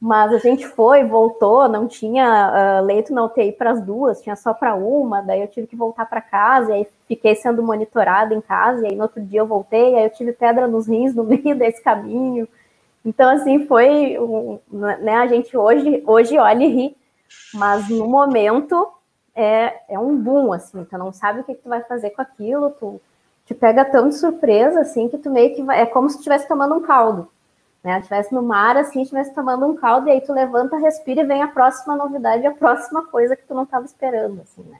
Mas 0.00 0.32
a 0.32 0.38
gente 0.38 0.66
foi, 0.66 1.04
voltou, 1.04 1.68
não 1.68 1.86
tinha 1.86 2.80
uh, 2.80 2.84
leito 2.86 3.12
na 3.12 3.22
UTI 3.22 3.52
para 3.52 3.72
as 3.72 3.82
duas, 3.82 4.22
tinha 4.22 4.34
só 4.34 4.54
para 4.54 4.74
uma, 4.74 5.20
daí 5.20 5.42
eu 5.42 5.48
tive 5.48 5.66
que 5.66 5.76
voltar 5.76 6.06
para 6.06 6.22
casa, 6.22 6.70
e 6.70 6.74
aí 6.74 6.88
fiquei 7.06 7.34
sendo 7.34 7.62
monitorada 7.62 8.34
em 8.34 8.40
casa, 8.40 8.82
e 8.82 8.90
aí 8.90 8.96
no 8.96 9.02
outro 9.02 9.22
dia 9.22 9.40
eu 9.40 9.46
voltei, 9.46 9.96
aí 9.96 10.04
eu 10.04 10.10
tive 10.10 10.32
pedra 10.32 10.66
nos 10.66 10.88
rins 10.88 11.14
no 11.14 11.22
meio 11.24 11.54
desse 11.54 11.82
caminho. 11.82 12.48
Então, 13.04 13.28
assim, 13.28 13.66
foi, 13.66 14.18
um, 14.18 14.58
né, 14.70 15.16
a 15.16 15.26
gente 15.26 15.54
hoje, 15.54 16.02
hoje 16.06 16.38
olha 16.38 16.64
e 16.64 16.68
ri, 16.68 16.96
mas 17.52 17.90
no 17.90 18.08
momento 18.08 18.90
é, 19.40 19.82
é 19.88 19.98
um 19.98 20.16
boom, 20.16 20.52
assim, 20.52 20.84
tu 20.84 20.98
não 20.98 21.12
sabe 21.12 21.40
o 21.40 21.44
que, 21.44 21.54
que 21.54 21.62
tu 21.62 21.68
vai 21.68 21.82
fazer 21.82 22.10
com 22.10 22.22
aquilo, 22.22 22.70
tu 22.70 23.00
te 23.46 23.54
pega 23.54 23.84
tão 23.84 24.08
de 24.08 24.16
surpresa, 24.16 24.80
assim, 24.80 25.08
que 25.08 25.18
tu 25.18 25.30
meio 25.30 25.54
que 25.54 25.62
vai, 25.62 25.80
é 25.80 25.86
como 25.86 26.08
se 26.08 26.16
estivesse 26.16 26.46
tomando 26.46 26.74
um 26.74 26.82
caldo, 26.82 27.28
né, 27.82 27.98
estivesse 27.98 28.34
no 28.34 28.42
mar, 28.42 28.76
assim, 28.76 29.02
estivesse 29.02 29.34
tomando 29.34 29.66
um 29.66 29.74
caldo, 29.74 30.08
e 30.08 30.12
aí 30.12 30.20
tu 30.20 30.32
levanta, 30.32 30.76
respira 30.76 31.22
e 31.22 31.26
vem 31.26 31.42
a 31.42 31.48
próxima 31.48 31.96
novidade, 31.96 32.46
a 32.46 32.52
próxima 32.52 33.06
coisa 33.06 33.34
que 33.34 33.44
tu 33.46 33.54
não 33.54 33.64
estava 33.64 33.84
esperando, 33.84 34.40
assim, 34.42 34.62
né. 34.62 34.78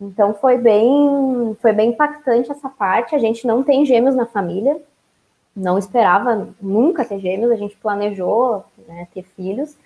Então 0.00 0.32
foi 0.34 0.56
bem, 0.56 1.56
foi 1.60 1.72
bem 1.72 1.90
impactante 1.90 2.52
essa 2.52 2.68
parte, 2.68 3.16
a 3.16 3.18
gente 3.18 3.46
não 3.46 3.64
tem 3.64 3.84
gêmeos 3.84 4.14
na 4.14 4.26
família, 4.26 4.80
não 5.56 5.76
esperava 5.76 6.48
nunca 6.60 7.04
ter 7.04 7.18
gêmeos, 7.18 7.50
a 7.50 7.56
gente 7.56 7.76
planejou 7.76 8.64
né, 8.86 9.08
ter 9.12 9.24
filhos, 9.24 9.76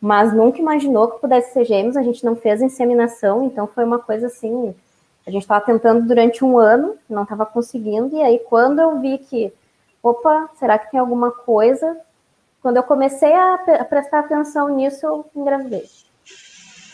mas 0.00 0.32
nunca 0.32 0.58
imaginou 0.58 1.08
que 1.08 1.20
pudesse 1.20 1.52
ser 1.52 1.64
gêmeos, 1.64 1.96
a 1.96 2.02
gente 2.02 2.24
não 2.24 2.36
fez 2.36 2.60
inseminação, 2.60 3.44
então 3.44 3.66
foi 3.66 3.84
uma 3.84 3.98
coisa 3.98 4.26
assim, 4.26 4.74
a 5.26 5.30
gente 5.30 5.42
estava 5.42 5.64
tentando 5.64 6.06
durante 6.06 6.44
um 6.44 6.58
ano, 6.58 6.96
não 7.08 7.22
estava 7.22 7.46
conseguindo, 7.46 8.16
e 8.16 8.22
aí 8.22 8.38
quando 8.38 8.80
eu 8.80 9.00
vi 9.00 9.18
que, 9.18 9.52
opa, 10.02 10.48
será 10.58 10.78
que 10.78 10.90
tem 10.90 11.00
alguma 11.00 11.30
coisa? 11.30 11.96
Quando 12.62 12.76
eu 12.76 12.82
comecei 12.82 13.32
a, 13.32 13.86
prestar 13.88 14.20
atenção 14.20 14.68
nisso, 14.68 15.04
eu 15.04 15.24
engravidei. 15.34 15.84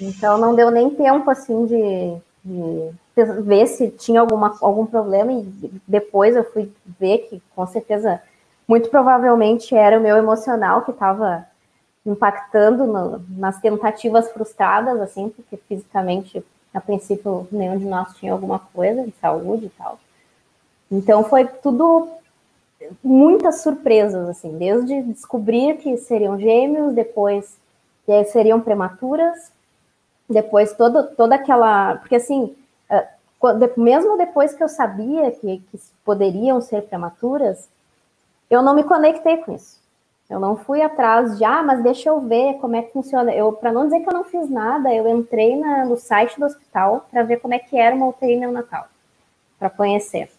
Então 0.01 0.39
não 0.39 0.55
deu 0.55 0.71
nem 0.71 0.91
tempo 0.91 1.31
assim 1.31 1.67
de, 1.67 2.17
de 2.45 3.25
ver 3.43 3.67
se 3.67 3.91
tinha 3.91 4.21
alguma, 4.21 4.57
algum 4.61 4.87
problema, 4.87 5.33
e 5.33 5.43
depois 5.87 6.37
eu 6.37 6.45
fui 6.45 6.73
ver 6.99 7.19
que 7.19 7.43
com 7.55 7.67
certeza, 7.67 8.23
muito 8.67 8.89
provavelmente 8.89 9.75
era 9.75 9.99
o 9.99 10.03
meu 10.03 10.17
emocional 10.17 10.83
que 10.83 10.93
estava 10.93 11.47
impactando 12.05 12.87
no, 12.87 13.25
nas 13.39 13.61
tentativas 13.61 14.31
frustradas, 14.31 15.01
assim, 15.01 15.29
porque 15.29 15.57
fisicamente, 15.69 16.45
a 16.75 16.81
princípio, 16.81 17.47
nenhum 17.51 17.79
de 17.79 17.85
nós 17.85 18.15
tinha 18.17 18.33
alguma 18.33 18.59
coisa 18.59 19.05
de 19.05 19.13
saúde 19.21 19.67
e 19.67 19.71
tal. 19.71 19.99
Então 20.91 21.25
foi 21.25 21.47
tudo 21.47 22.09
muitas 23.03 23.63
surpresas, 23.63 24.29
assim, 24.29 24.57
desde 24.59 25.03
descobrir 25.03 25.79
que 25.79 25.97
seriam 25.97 26.39
gêmeos, 26.39 26.95
depois 26.95 27.57
que 28.05 28.25
seriam 28.25 28.61
prematuras, 28.61 29.53
depois 30.29 30.73
todo, 30.73 31.05
toda 31.17 31.37
aquela. 31.37 31.97
Porque 31.97 32.17
assim, 32.17 32.55
eh, 32.91 33.09
mesmo 33.77 34.17
depois 34.17 34.55
que 34.55 34.63
eu 34.63 34.69
sabia 34.69 35.31
que, 35.31 35.59
que 35.59 35.81
poderiam 36.05 36.61
ser 36.61 36.83
prematuras, 36.83 37.69
eu 38.51 38.63
não 38.63 38.75
me 38.75 38.85
conectei 38.85 39.39
com 39.39 39.55
isso. 39.55 39.82
Eu 40.33 40.41
não 40.41 40.57
fui 40.57 40.81
atrás 40.81 41.37
de, 41.37 41.45
ah, 41.45 41.63
mas 41.63 41.83
deixa 41.83 42.09
eu 42.09 42.19
ver 42.19 42.55
como 42.55 42.75
é 42.75 42.81
que 42.81 42.91
funciona. 42.91 43.31
Eu, 43.35 43.53
para 43.53 43.71
não 43.71 43.85
dizer 43.85 44.01
que 44.01 44.09
eu 44.09 44.15
não 44.15 44.25
fiz 44.25 44.49
nada, 44.49 44.91
eu 44.91 45.07
entrei 45.07 45.57
na, 45.57 45.85
no 45.85 45.95
site 45.95 46.41
do 46.41 46.47
hospital 46.47 47.07
para 47.11 47.23
ver 47.23 47.39
como 47.39 47.53
é 47.53 47.59
que 47.59 47.77
era 47.77 47.95
uma 47.95 48.09
UTI 48.09 48.37
neonatal, 48.37 48.87
para 49.59 49.69
conhecer. 49.69 50.31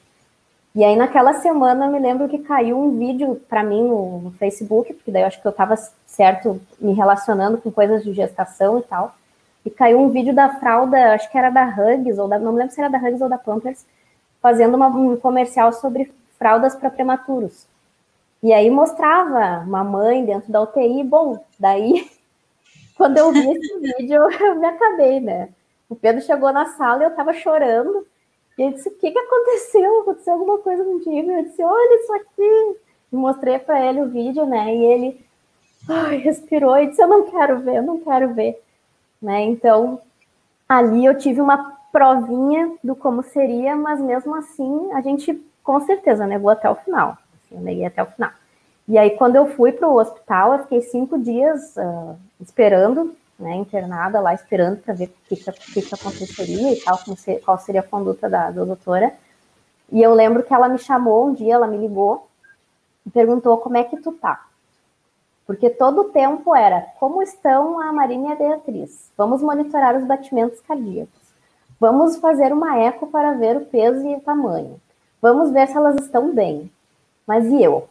E 0.74 0.84
aí 0.84 0.96
naquela 0.96 1.36
semana 1.36 1.86
eu 1.86 1.92
me 1.92 2.00
lembro 2.00 2.28
que 2.28 2.40
caiu 2.40 2.80
um 2.80 2.98
vídeo 2.98 3.40
para 3.48 3.62
mim 3.62 3.84
no, 3.84 4.20
no, 4.20 4.32
Facebook, 4.32 4.92
porque 4.96 5.12
daí 5.12 5.22
eu 5.22 5.28
acho 5.28 5.40
que 5.40 5.46
eu 5.48 5.52
estava 5.52 5.76
certo 6.08 6.60
me 6.80 6.94
relacionando 6.94 7.60
com 7.60 7.72
coisas 7.72 8.04
de 8.04 8.14
gestação 8.14 8.80
e 8.80 8.82
tal. 8.82 9.16
E 9.64 9.70
caiu 9.70 10.02
um 10.02 10.10
vídeo 10.10 10.34
da 10.34 10.56
fralda, 10.56 11.14
acho 11.14 11.30
que 11.32 11.38
era 11.38 11.52
da 11.52 11.68
Hugs, 11.68 12.18
ou 12.18 12.28
da, 12.28 12.40
não 12.40 12.54
me 12.54 12.58
lembro 12.58 12.74
se 12.74 12.82
era 12.82 12.90
da 12.90 12.98
Hugs 12.98 13.22
ou 13.22 13.30
da 13.30 13.38
Pampers, 13.38 13.86
fazendo 14.42 14.74
uma, 14.74 14.88
um 14.88 15.16
comercial 15.18 15.72
sobre 15.72 16.12
fraldas 16.40 16.76
para 16.76 16.90
prematuros. 16.90 17.72
E 18.44 18.52
aí 18.52 18.70
mostrava 18.70 19.64
uma 19.66 19.86
mãe 19.86 20.26
dentro 20.26 20.52
da 20.52 20.62
UTI. 20.62 21.02
Bom, 21.06 21.42
daí, 21.58 22.12
quando 22.98 23.18
eu 23.18 23.32
vi 23.32 23.40
esse 23.40 23.80
vídeo, 23.80 24.22
eu 24.42 24.56
me 24.56 24.68
acabei, 24.68 25.22
né? 25.22 25.48
O 25.90 25.96
Pedro 25.96 26.22
chegou 26.22 26.52
na 26.52 26.66
sala 26.66 27.04
e 27.04 27.06
eu 27.06 27.16
tava 27.16 27.32
chorando. 27.32 28.06
E 28.58 28.64
ele 28.64 28.74
disse: 28.74 28.90
O 28.90 28.98
que, 28.98 29.12
que 29.12 29.18
aconteceu? 29.18 30.02
Aconteceu 30.02 30.34
alguma 30.34 30.58
coisa 30.58 30.84
contigo? 30.84 31.32
Eu 31.32 31.44
disse: 31.44 31.64
Olha 31.64 32.02
isso 32.02 32.14
aqui. 32.14 32.78
E 33.14 33.16
mostrei 33.16 33.60
para 33.60 33.86
ele 33.86 34.02
o 34.02 34.10
vídeo, 34.10 34.46
né? 34.46 34.76
E 34.76 34.84
ele 34.84 35.26
ai, 35.88 36.18
respirou 36.18 36.78
e 36.78 36.88
disse: 36.88 37.02
Eu 37.02 37.08
não 37.08 37.24
quero 37.24 37.60
ver, 37.60 37.78
eu 37.78 37.84
não 37.84 38.00
quero 38.00 38.34
ver. 38.34 38.62
Né? 39.22 39.42
Então, 39.44 40.02
ali 40.68 41.06
eu 41.06 41.18
tive 41.18 41.40
uma 41.40 41.78
provinha 41.94 42.74
do 42.84 42.94
como 42.94 43.24
seria, 43.24 43.74
mas 43.74 44.02
mesmo 44.02 44.36
assim, 44.36 44.92
a 44.92 45.00
gente 45.00 45.34
com 45.64 45.80
certeza 45.80 46.28
negou 46.28 46.50
até 46.50 46.70
o 46.70 46.76
final 46.76 47.18
eu 47.54 47.62
neguei 47.62 47.86
até 47.86 48.02
o 48.02 48.08
final. 48.08 48.32
E 48.88 48.98
aí, 48.98 49.12
quando 49.12 49.36
eu 49.36 49.48
fui 49.48 49.72
para 49.72 49.88
o 49.88 49.98
hospital, 49.98 50.54
eu 50.54 50.60
fiquei 50.60 50.82
cinco 50.82 51.18
dias 51.18 51.76
uh, 51.78 52.18
esperando, 52.42 53.16
né, 53.40 53.56
internada 53.56 54.20
lá, 54.20 54.34
esperando 54.34 54.82
para 54.82 54.94
ver 54.94 55.06
o 55.06 55.30
que, 55.30 55.36
que, 55.36 55.82
que, 55.82 55.96
aconteceria 55.96 56.74
e 56.74 56.82
tal, 56.82 57.00
qual 57.44 57.58
seria 57.58 57.82
a 57.82 57.88
conduta 57.88 58.30
da, 58.30 58.52
da 58.52 58.64
doutora. 58.66 59.14
E 59.92 60.02
eu 60.02 60.14
lembro 60.14 60.44
que 60.44 60.54
ela 60.54 60.68
me 60.68 60.78
chamou 60.78 61.28
um 61.28 61.34
dia, 61.34 61.54
ela 61.54 61.68
me 61.68 61.78
ligou 61.78 62.28
e 63.06 63.10
perguntou 63.10 63.58
como 63.58 63.78
é 63.78 63.84
que 63.84 63.98
tu 63.98 64.12
tá. 64.12 64.48
Porque 65.46 65.70
todo 65.70 66.02
o 66.02 66.10
tempo 66.10 66.56
era 66.56 66.82
como 67.00 67.22
estão 67.22 67.80
a 67.80 67.92
Marina 67.92 68.30
e 68.30 68.32
a 68.32 68.36
Beatriz? 68.36 69.12
Vamos 69.18 69.42
monitorar 69.42 69.96
os 69.96 70.04
batimentos 70.06 70.60
cardíacos. 70.62 71.22
Vamos 71.80 72.16
fazer 72.18 72.54
uma 72.54 72.80
eco 72.80 73.08
para 73.08 73.34
ver 73.34 73.58
o 73.58 73.66
peso 73.66 74.08
e 74.08 74.16
o 74.16 74.22
tamanho. 74.22 74.80
Vamos 75.22 75.52
ver 75.52 75.68
se 75.68 75.76
elas 75.76 75.96
estão 75.96 76.34
bem. 76.34 76.72
Mas 77.26 77.46
e 77.46 77.64
eu? 77.64 77.90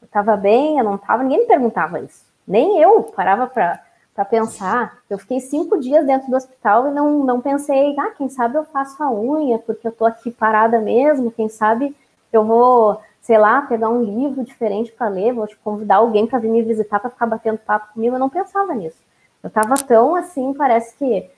Eu 0.00 0.06
estava 0.06 0.36
bem, 0.36 0.78
eu 0.78 0.84
não 0.84 0.96
estava, 0.96 1.22
ninguém 1.22 1.40
me 1.40 1.46
perguntava 1.46 2.00
isso. 2.00 2.24
Nem 2.46 2.80
eu 2.80 3.02
parava 3.02 3.46
para 3.46 4.24
pensar. 4.24 4.98
Eu 5.08 5.18
fiquei 5.18 5.40
cinco 5.40 5.78
dias 5.78 6.06
dentro 6.06 6.30
do 6.30 6.36
hospital 6.36 6.88
e 6.88 6.90
não, 6.90 7.24
não 7.24 7.40
pensei, 7.40 7.94
ah, 7.98 8.10
quem 8.10 8.28
sabe 8.28 8.56
eu 8.56 8.64
faço 8.64 9.02
a 9.02 9.10
unha, 9.10 9.58
porque 9.58 9.86
eu 9.86 9.92
estou 9.92 10.06
aqui 10.06 10.30
parada 10.30 10.78
mesmo, 10.78 11.30
quem 11.30 11.48
sabe 11.48 11.96
eu 12.32 12.44
vou 12.44 13.00
sei 13.24 13.38
lá, 13.38 13.62
pegar 13.62 13.88
um 13.88 14.02
livro 14.02 14.44
diferente 14.44 14.92
para 14.92 15.08
ler, 15.08 15.32
vou 15.32 15.46
te 15.46 15.56
convidar 15.56 15.96
alguém 15.96 16.26
para 16.26 16.38
vir 16.38 16.50
me 16.50 16.62
visitar 16.62 17.00
para 17.00 17.08
ficar 17.08 17.24
batendo 17.24 17.56
papo 17.56 17.94
comigo. 17.94 18.14
Eu 18.14 18.20
não 18.20 18.28
pensava 18.28 18.74
nisso. 18.74 18.98
Eu 19.42 19.48
estava 19.48 19.76
tão 19.76 20.14
assim, 20.14 20.52
parece 20.52 20.94
que 20.96 21.30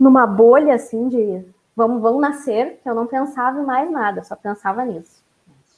numa 0.00 0.26
bolha 0.26 0.74
assim 0.74 1.10
de 1.10 1.44
vamos, 1.76 2.00
vamos 2.00 2.22
nascer, 2.22 2.80
que 2.82 2.88
eu 2.88 2.94
não 2.94 3.06
pensava 3.06 3.60
em 3.60 3.66
mais 3.66 3.90
nada, 3.90 4.24
só 4.24 4.34
pensava 4.34 4.82
nisso. 4.82 5.15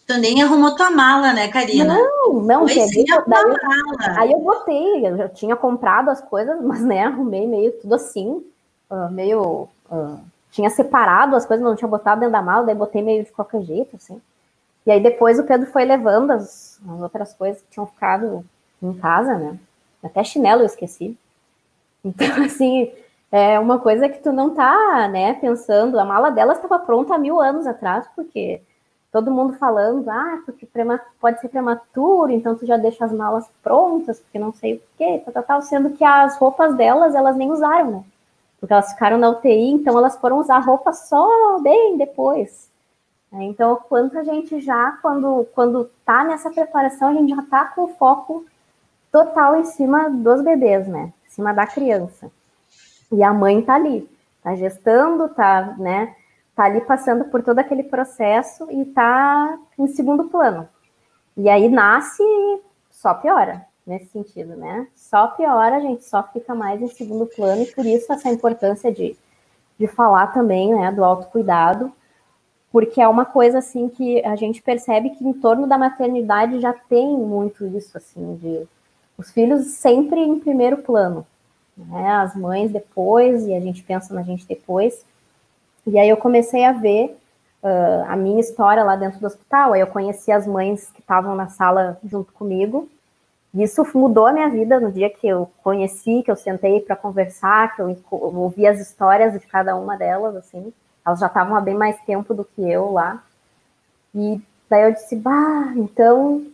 Tu 0.08 0.16
nem 0.16 0.42
arrumou 0.42 0.74
tua 0.74 0.90
mala, 0.90 1.34
né, 1.34 1.48
Karina? 1.48 1.94
Não, 1.94 2.32
não, 2.40 2.64
peguei, 2.64 3.04
daí, 3.04 3.26
mala. 3.26 4.18
Aí 4.18 4.32
eu 4.32 4.40
botei, 4.40 5.06
eu 5.06 5.18
já 5.18 5.28
tinha 5.28 5.54
comprado 5.54 6.08
as 6.08 6.18
coisas, 6.18 6.58
mas 6.64 6.82
né, 6.82 7.04
arrumei 7.04 7.46
meio 7.46 7.72
tudo 7.72 7.94
assim, 7.94 8.42
uh, 8.90 9.10
meio. 9.10 9.68
Uh, 9.92 10.18
tinha 10.50 10.70
separado 10.70 11.36
as 11.36 11.44
coisas, 11.44 11.62
não 11.62 11.76
tinha 11.76 11.86
botado 11.86 12.20
dentro 12.20 12.32
da 12.32 12.40
mala, 12.40 12.64
daí 12.64 12.74
botei 12.74 13.02
meio 13.02 13.22
de 13.22 13.30
qualquer 13.30 13.60
jeito, 13.60 13.96
assim. 13.96 14.18
E 14.86 14.90
aí 14.90 14.98
depois 14.98 15.38
o 15.38 15.44
Pedro 15.44 15.70
foi 15.70 15.84
levando 15.84 16.30
as, 16.30 16.80
as 16.88 17.00
outras 17.02 17.34
coisas 17.34 17.60
que 17.60 17.68
tinham 17.70 17.86
ficado 17.86 18.42
em 18.82 18.94
casa, 18.94 19.36
né? 19.36 19.58
Até 20.02 20.24
chinelo 20.24 20.62
eu 20.62 20.66
esqueci. 20.66 21.16
Então, 22.04 22.44
assim, 22.44 22.92
é 23.30 23.58
uma 23.58 23.80
coisa 23.80 24.08
que 24.08 24.22
tu 24.22 24.32
não 24.32 24.54
tá, 24.54 25.08
né, 25.08 25.34
pensando. 25.34 25.98
A 25.98 26.04
mala 26.04 26.30
dela 26.30 26.52
estava 26.52 26.78
pronta 26.78 27.14
há 27.14 27.18
mil 27.18 27.40
anos 27.40 27.66
atrás, 27.66 28.06
porque 28.14 28.62
todo 29.10 29.30
mundo 29.30 29.54
falando, 29.54 30.08
ah, 30.08 30.42
porque 30.44 30.68
pode 31.20 31.40
ser 31.40 31.48
prematuro, 31.48 32.30
então 32.30 32.54
tu 32.54 32.66
já 32.66 32.76
deixa 32.76 33.04
as 33.04 33.12
malas 33.12 33.48
prontas, 33.62 34.20
porque 34.20 34.38
não 34.38 34.52
sei 34.52 34.74
o 34.74 34.82
quê, 34.96 35.22
tal, 35.32 35.42
tal, 35.42 35.62
sendo 35.62 35.90
que 35.90 36.04
as 36.04 36.36
roupas 36.36 36.74
delas, 36.76 37.14
elas 37.14 37.36
nem 37.36 37.50
usaram, 37.50 37.90
né? 37.90 38.04
Porque 38.60 38.72
elas 38.72 38.92
ficaram 38.92 39.18
na 39.18 39.30
UTI, 39.30 39.70
então 39.70 39.96
elas 39.96 40.16
foram 40.16 40.38
usar 40.38 40.58
roupa 40.58 40.92
só 40.92 41.58
bem 41.60 41.96
depois. 41.96 42.68
Né? 43.30 43.44
Então, 43.44 43.80
quanto 43.88 44.18
a 44.18 44.24
gente 44.24 44.60
já, 44.60 44.98
quando 45.00 45.46
quando 45.54 45.90
está 46.00 46.24
nessa 46.24 46.50
preparação, 46.50 47.08
a 47.08 47.12
gente 47.12 47.34
já 47.34 47.42
está 47.42 47.66
com 47.66 47.84
o 47.84 47.94
foco 47.94 48.44
total 49.12 49.56
em 49.56 49.64
cima 49.64 50.10
dos 50.10 50.42
bebês, 50.42 50.86
né? 50.88 51.12
Em 51.26 51.30
cima 51.30 51.54
da 51.54 51.66
criança. 51.66 52.30
E 53.12 53.22
a 53.22 53.32
mãe 53.32 53.60
está 53.60 53.74
ali, 53.74 54.08
está 54.36 54.54
gestando, 54.54 55.26
está, 55.26 55.76
né? 55.78 56.14
Tá 56.58 56.64
ali 56.64 56.80
passando 56.80 57.26
por 57.26 57.40
todo 57.40 57.60
aquele 57.60 57.84
processo 57.84 58.66
e 58.70 58.82
está 58.82 59.56
em 59.78 59.86
segundo 59.86 60.24
plano. 60.24 60.68
E 61.36 61.48
aí 61.48 61.68
nasce, 61.68 62.22
só 62.90 63.14
piora 63.14 63.64
nesse 63.86 64.06
sentido, 64.06 64.56
né? 64.56 64.88
Só 64.94 65.28
piora, 65.28 65.76
a 65.76 65.80
gente 65.80 66.04
só 66.04 66.22
fica 66.22 66.54
mais 66.56 66.82
em 66.82 66.88
segundo 66.88 67.26
plano 67.26 67.62
e 67.62 67.66
por 67.66 67.86
isso 67.86 68.12
essa 68.12 68.28
importância 68.28 68.92
de, 68.92 69.16
de 69.78 69.86
falar 69.86 70.26
também, 70.28 70.74
né, 70.74 70.90
do 70.90 71.04
autocuidado 71.04 71.92
porque 72.70 73.00
é 73.00 73.08
uma 73.08 73.24
coisa 73.24 73.58
assim 73.58 73.88
que 73.88 74.24
a 74.24 74.36
gente 74.36 74.62
percebe 74.62 75.10
que 75.10 75.24
em 75.24 75.32
torno 75.32 75.66
da 75.66 75.78
maternidade 75.78 76.60
já 76.60 76.72
tem 76.72 77.16
muito 77.16 77.66
isso 77.66 77.96
assim 77.96 78.36
de 78.36 78.68
os 79.16 79.30
filhos 79.30 79.66
sempre 79.68 80.20
em 80.20 80.38
primeiro 80.38 80.78
plano, 80.78 81.26
né? 81.76 82.10
As 82.12 82.36
mães 82.36 82.70
depois 82.70 83.46
e 83.46 83.54
a 83.54 83.60
gente 83.60 83.82
pensa 83.82 84.14
na 84.14 84.22
gente 84.22 84.46
depois. 84.46 85.04
E 85.88 85.98
aí 85.98 86.08
eu 86.08 86.16
comecei 86.18 86.64
a 86.64 86.72
ver 86.72 87.18
uh, 87.62 88.04
a 88.08 88.16
minha 88.16 88.40
história 88.40 88.84
lá 88.84 88.94
dentro 88.94 89.18
do 89.18 89.26
hospital. 89.26 89.72
Aí 89.72 89.80
eu 89.80 89.86
conheci 89.86 90.30
as 90.30 90.46
mães 90.46 90.90
que 90.90 91.00
estavam 91.00 91.34
na 91.34 91.48
sala 91.48 91.98
junto 92.04 92.32
comigo. 92.32 92.88
E 93.54 93.62
isso 93.62 93.86
mudou 93.94 94.26
a 94.26 94.32
minha 94.32 94.50
vida 94.50 94.78
no 94.78 94.92
dia 94.92 95.08
que 95.08 95.26
eu 95.26 95.50
conheci, 95.64 96.22
que 96.22 96.30
eu 96.30 96.36
sentei 96.36 96.80
para 96.80 96.94
conversar, 96.94 97.74
que 97.74 97.80
eu 97.80 97.96
ouvi 98.10 98.66
as 98.66 98.78
histórias 98.78 99.32
de 99.32 99.46
cada 99.46 99.74
uma 99.74 99.96
delas, 99.96 100.36
assim. 100.36 100.72
Elas 101.06 101.20
já 101.20 101.26
estavam 101.26 101.56
há 101.56 101.60
bem 101.60 101.74
mais 101.74 101.98
tempo 102.02 102.34
do 102.34 102.44
que 102.44 102.70
eu 102.70 102.92
lá. 102.92 103.22
E 104.14 104.40
daí 104.68 104.82
eu 104.84 104.92
disse, 104.92 105.16
bah, 105.16 105.72
então 105.76 106.44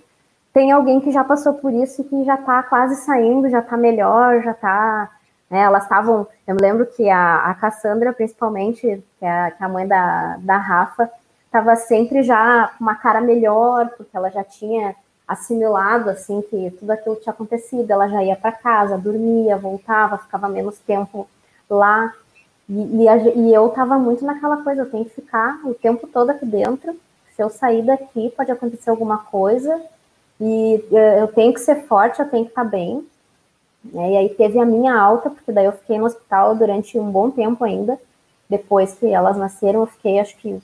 tem 0.53 0.70
alguém 0.70 1.01
que 1.01 1.11
já 1.11 1.25
passou 1.25 1.55
por 1.55 1.73
isso 1.73 2.03
e 2.03 2.05
que 2.05 2.25
já 2.25 2.37
está 2.37 2.62
quase 2.62 2.94
saindo, 3.05 3.51
já 3.51 3.59
está 3.59 3.77
melhor, 3.77 4.40
já 4.42 4.53
está. 4.53 5.11
Né, 5.55 5.61
elas 5.61 5.85
estavam. 5.85 6.27
Eu 6.49 6.57
me 6.57 6.61
lembro 6.61 6.85
que 6.85 7.09
a, 7.09 7.49
a 7.49 7.55
Cassandra, 7.55 8.12
principalmente, 8.12 8.81
que 8.81 9.25
é, 9.25 9.53
que 9.53 9.62
é 9.62 9.64
a 9.64 9.69
mãe 9.69 9.87
da, 9.87 10.37
da 10.40 10.57
Rafa, 10.57 11.09
estava 11.47 11.77
sempre 11.77 12.25
já 12.25 12.73
com 12.77 12.83
uma 12.83 12.97
cara 12.97 13.21
melhor, 13.21 13.88
porque 13.97 14.17
ela 14.17 14.31
já 14.31 14.43
tinha 14.43 14.97
assimilado 15.29 16.11
assim 16.11 16.43
que 16.43 16.73
tudo 16.73 16.90
aquilo 16.90 17.14
tinha 17.14 17.33
acontecido. 17.33 17.88
Ela 17.88 18.09
já 18.09 18.25
ia 18.25 18.35
para 18.35 18.51
casa, 18.51 18.99
dormia, 18.99 19.57
voltava, 19.57 20.19
ficava 20.19 20.49
menos 20.49 20.77
tempo 20.81 21.29
lá. 21.71 22.12
E, 22.69 23.05
e, 23.05 23.09
a, 23.09 23.17
e 23.17 23.55
eu 23.55 23.69
tava 23.69 23.97
muito 23.97 24.25
naquela 24.25 24.57
coisa, 24.57 24.83
eu 24.83 24.90
tenho 24.90 25.05
que 25.05 25.14
ficar 25.14 25.61
o 25.64 25.73
tempo 25.73 26.09
todo 26.09 26.31
aqui 26.31 26.45
dentro. 26.45 26.99
Se 27.37 27.40
eu 27.45 27.49
sair 27.49 27.83
daqui, 27.83 28.35
pode 28.37 28.51
acontecer 28.51 28.90
alguma 28.90 29.19
coisa. 29.19 29.81
E 30.40 30.85
eh, 30.90 31.21
eu 31.21 31.29
tenho 31.29 31.55
que 31.55 31.61
ser 31.61 31.85
forte, 31.85 32.19
eu 32.19 32.29
tenho 32.29 32.45
que 32.45 32.51
estar 32.51 32.64
bem. 32.64 33.07
Né? 33.85 34.12
E 34.12 34.16
aí 34.16 34.29
teve 34.31 34.59
a 34.59 34.64
minha 34.64 34.94
alta, 34.99 35.31
porque 35.31 35.53
daí 35.53 35.66
eu 35.66 35.73
fiquei 35.73 35.99
no 35.99 36.07
hospital 36.07 36.55
durante 36.55 36.99
um 36.99 37.11
bom 37.11 37.31
tempo 37.31 37.64
ainda. 37.64 37.99
Depois 38.49 38.94
que 38.94 39.07
elas 39.07 39.37
nasceram, 39.37 39.81
eu 39.81 39.87
fiquei 39.87 40.18
acho 40.18 40.37
que 40.38 40.61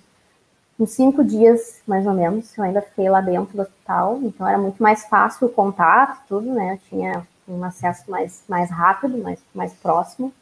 uns 0.79 0.91
cinco 0.93 1.23
dias, 1.23 1.83
mais 1.87 2.07
ou 2.07 2.15
menos. 2.15 2.57
Eu 2.57 2.65
ainda 2.65 2.83
fiquei 2.83 3.09
lá 3.11 3.21
dentro 3.21 3.57
do 3.57 3.63
hospital, 3.63 4.19
então 4.23 4.47
era 4.49 4.59
muito 4.59 4.83
mais 4.83 5.05
fácil 5.05 5.47
o 5.47 5.53
contato, 5.53 6.21
tudo, 6.29 6.53
né? 6.53 6.75
Eu 6.75 6.79
tinha 6.89 7.27
um 7.49 7.63
acesso 7.65 8.11
mais, 8.11 8.43
mais 8.49 8.71
rápido, 8.71 9.19
mais, 9.19 9.41
mais 9.55 9.73
próximo 9.75 10.33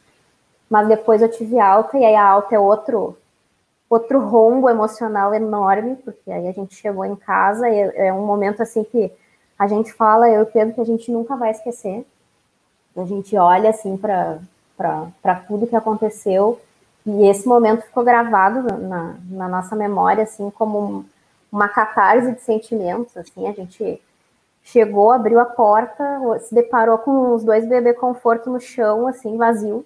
mas 0.69 0.87
depois 0.87 1.21
eu 1.21 1.31
tive 1.31 1.59
alta, 1.59 1.97
e 1.97 2.05
aí 2.05 2.15
a 2.15 2.23
alta 2.23 2.55
é 2.55 2.59
outro 2.59 3.17
outro 3.89 4.19
rombo 4.19 4.69
emocional 4.69 5.33
enorme, 5.33 5.95
porque 5.95 6.31
aí 6.31 6.47
a 6.47 6.51
gente 6.51 6.75
chegou 6.75 7.03
em 7.03 7.15
casa 7.15 7.67
e 7.67 7.79
é 7.95 8.13
um 8.13 8.23
momento 8.23 8.61
assim 8.61 8.83
que 8.83 9.11
a 9.57 9.65
gente 9.65 9.91
fala, 9.91 10.29
eu 10.29 10.45
creio 10.45 10.71
que 10.75 10.79
a 10.79 10.85
gente 10.85 11.11
nunca 11.11 11.35
vai 11.35 11.49
esquecer. 11.49 12.05
A 13.01 13.05
gente 13.05 13.35
olha 13.37 13.69
assim 13.69 13.97
para 13.97 15.35
tudo 15.47 15.67
que 15.67 15.75
aconteceu 15.75 16.59
e 17.05 17.27
esse 17.27 17.47
momento 17.47 17.83
ficou 17.83 18.03
gravado 18.03 18.61
na, 18.77 19.15
na 19.29 19.47
nossa 19.47 19.75
memória 19.75 20.23
assim 20.23 20.49
como 20.51 21.05
uma 21.51 21.67
catarse 21.67 22.31
de 22.33 22.41
sentimentos, 22.41 23.17
assim, 23.17 23.47
a 23.47 23.51
gente 23.51 23.99
chegou, 24.63 25.11
abriu 25.11 25.39
a 25.39 25.45
porta, 25.45 26.03
se 26.41 26.53
deparou 26.53 26.99
com 26.99 27.33
os 27.33 27.43
dois 27.43 27.67
bebês 27.67 27.97
conforto 27.97 28.51
no 28.51 28.59
chão, 28.59 29.07
assim, 29.07 29.35
vazios, 29.35 29.83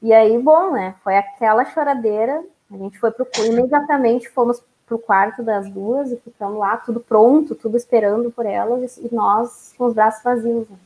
e 0.00 0.12
aí, 0.12 0.38
bom, 0.38 0.72
né? 0.72 0.94
Foi 1.02 1.16
aquela 1.16 1.64
choradeira. 1.64 2.44
A 2.70 2.76
gente 2.76 2.98
foi 2.98 3.10
pro 3.10 3.26
imediatamente 3.44 4.28
fomos 4.28 4.62
pro 4.86 4.98
quarto 4.98 5.42
das 5.42 5.68
duas 5.68 6.10
e 6.12 6.16
ficamos 6.16 6.58
lá, 6.58 6.76
tudo 6.78 7.00
pronto, 7.00 7.54
tudo 7.54 7.76
esperando 7.76 8.30
por 8.30 8.46
elas 8.46 8.96
e 8.96 9.14
nós 9.14 9.74
com 9.76 9.86
os 9.86 9.94
braços 9.94 10.22
vazios. 10.22 10.68
Né? 10.68 10.76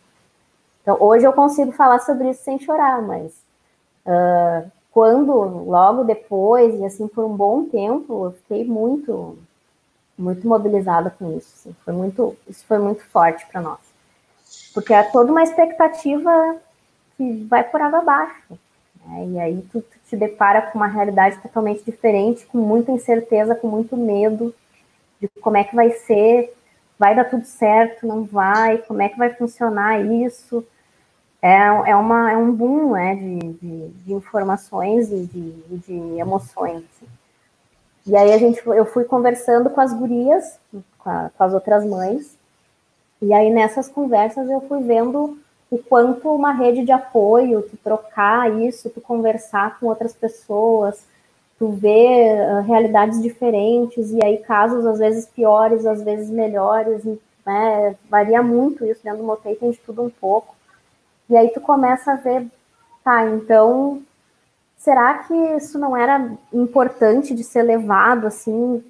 Então, 0.83 0.97
hoje 1.01 1.25
eu 1.25 1.33
consigo 1.33 1.73
falar 1.73 2.01
sobre 2.01 2.31
isso 2.31 2.43
sem 2.43 2.59
chorar, 2.59 3.01
mas 3.01 3.33
uh, 4.05 4.71
quando, 4.91 5.33
logo 5.33 6.05
depois, 6.05 6.79
e 6.79 6.85
assim 6.85 7.09
por 7.09 7.25
um 7.25 7.35
bom 7.35 7.65
tempo, 7.65 8.27
eu 8.27 8.33
fiquei 8.33 8.65
muito, 8.65 9.39
muito 10.19 10.47
mobilizada 10.47 11.09
com 11.11 11.37
isso. 11.37 11.53
Assim. 11.55 11.77
Foi 11.85 11.95
muito, 11.95 12.37
isso 12.49 12.65
foi 12.67 12.79
muito 12.79 13.05
forte 13.07 13.47
para 13.47 13.61
nós. 13.61 13.81
Porque 14.75 14.93
é 14.93 15.03
toda 15.05 15.31
uma 15.31 15.43
expectativa 15.43 16.57
que 17.17 17.45
vai 17.45 17.63
por 17.65 17.81
água 17.81 18.01
abaixo. 18.01 18.59
Né? 19.07 19.27
E 19.29 19.41
aí 19.41 19.63
tu, 19.73 19.81
tu 19.81 19.99
te 20.09 20.17
depara 20.17 20.63
com 20.63 20.79
uma 20.79 20.89
realidade 20.89 21.41
totalmente 21.41 21.85
diferente, 21.85 22.45
com 22.47 22.59
muita 22.59 22.93
incerteza, 22.93 23.55
com 23.55 23.69
muito 23.69 23.97
medo 23.97 24.55
de 25.21 25.29
como 25.41 25.57
é 25.57 25.65
que 25.65 25.77
vai 25.77 25.91
ser, 25.91 26.53
vai 27.03 27.17
dar 27.17 27.25
tudo 27.25 27.45
certo, 27.45 28.07
não 28.07 28.23
vai, 28.23 28.79
como 28.79 29.03
é 29.03 29.09
que 29.09 29.19
vai 29.19 29.35
funcionar 29.35 30.01
isso. 30.01 30.65
É, 31.43 31.57
é, 31.91 31.97
uma, 31.97 32.31
é 32.31 32.37
um 32.37 32.53
boom 32.53 32.93
né, 32.93 33.17
de, 33.17 33.39
de, 33.55 33.89
de 33.89 34.13
informações 34.13 35.11
e 35.11 35.25
de, 35.27 35.79
de 35.79 36.21
emoções. 36.21 36.85
E 38.07 38.17
aí 38.17 38.33
a 38.33 38.39
gente, 38.39 38.65
eu 38.65 38.87
fui 38.87 39.03
conversando 39.03 39.69
com 39.69 39.81
as 39.81 39.93
gurias, 39.93 40.61
com, 40.97 41.11
a, 41.11 41.29
com 41.37 41.43
as 41.43 41.53
outras 41.53 41.85
mães, 41.85 42.39
e 43.21 43.35
aí 43.35 43.51
nessas 43.51 43.89
conversas 43.89 44.49
eu 44.49 44.61
fui 44.61 44.81
vendo 44.85 45.37
o 45.73 45.79
quanto 45.79 46.33
uma 46.33 46.53
rede 46.53 46.85
de 46.85 46.93
apoio, 46.93 47.63
tu 47.63 47.77
trocar 47.79 48.49
isso, 48.61 48.89
tu 48.91 49.01
conversar 49.01 49.81
com 49.81 49.87
outras 49.87 50.13
pessoas, 50.13 51.05
tu 51.63 51.71
ver 51.71 52.41
uh, 52.41 52.63
realidades 52.63 53.23
diferentes 53.23 54.11
e 54.11 54.19
aí 54.25 54.39
casos 54.39 54.85
às 54.85 54.99
vezes 54.99 55.27
piores, 55.27 55.87
às 55.87 56.03
vezes 56.03 56.29
melhores, 56.29 57.05
né? 57.47 57.95
Varia 58.11 58.43
muito 58.43 58.85
isso, 58.85 59.05
dentro 59.05 59.21
do 59.21 59.25
motel 59.25 59.55
tem 59.55 59.71
de 59.71 59.79
tudo 59.79 60.03
um 60.03 60.11
pouco. 60.11 60.57
E 61.31 61.37
aí 61.37 61.51
tu 61.51 61.61
começa 61.61 62.15
a 62.15 62.17
ver, 62.17 62.49
tá, 63.05 63.25
então, 63.31 64.03
será 64.77 65.19
que 65.19 65.33
isso 65.57 65.79
não 65.79 65.97
era 65.97 66.33
importante 66.53 67.33
de 67.33 67.45
ser 67.45 67.63
levado, 67.63 68.27
assim, 68.27 68.83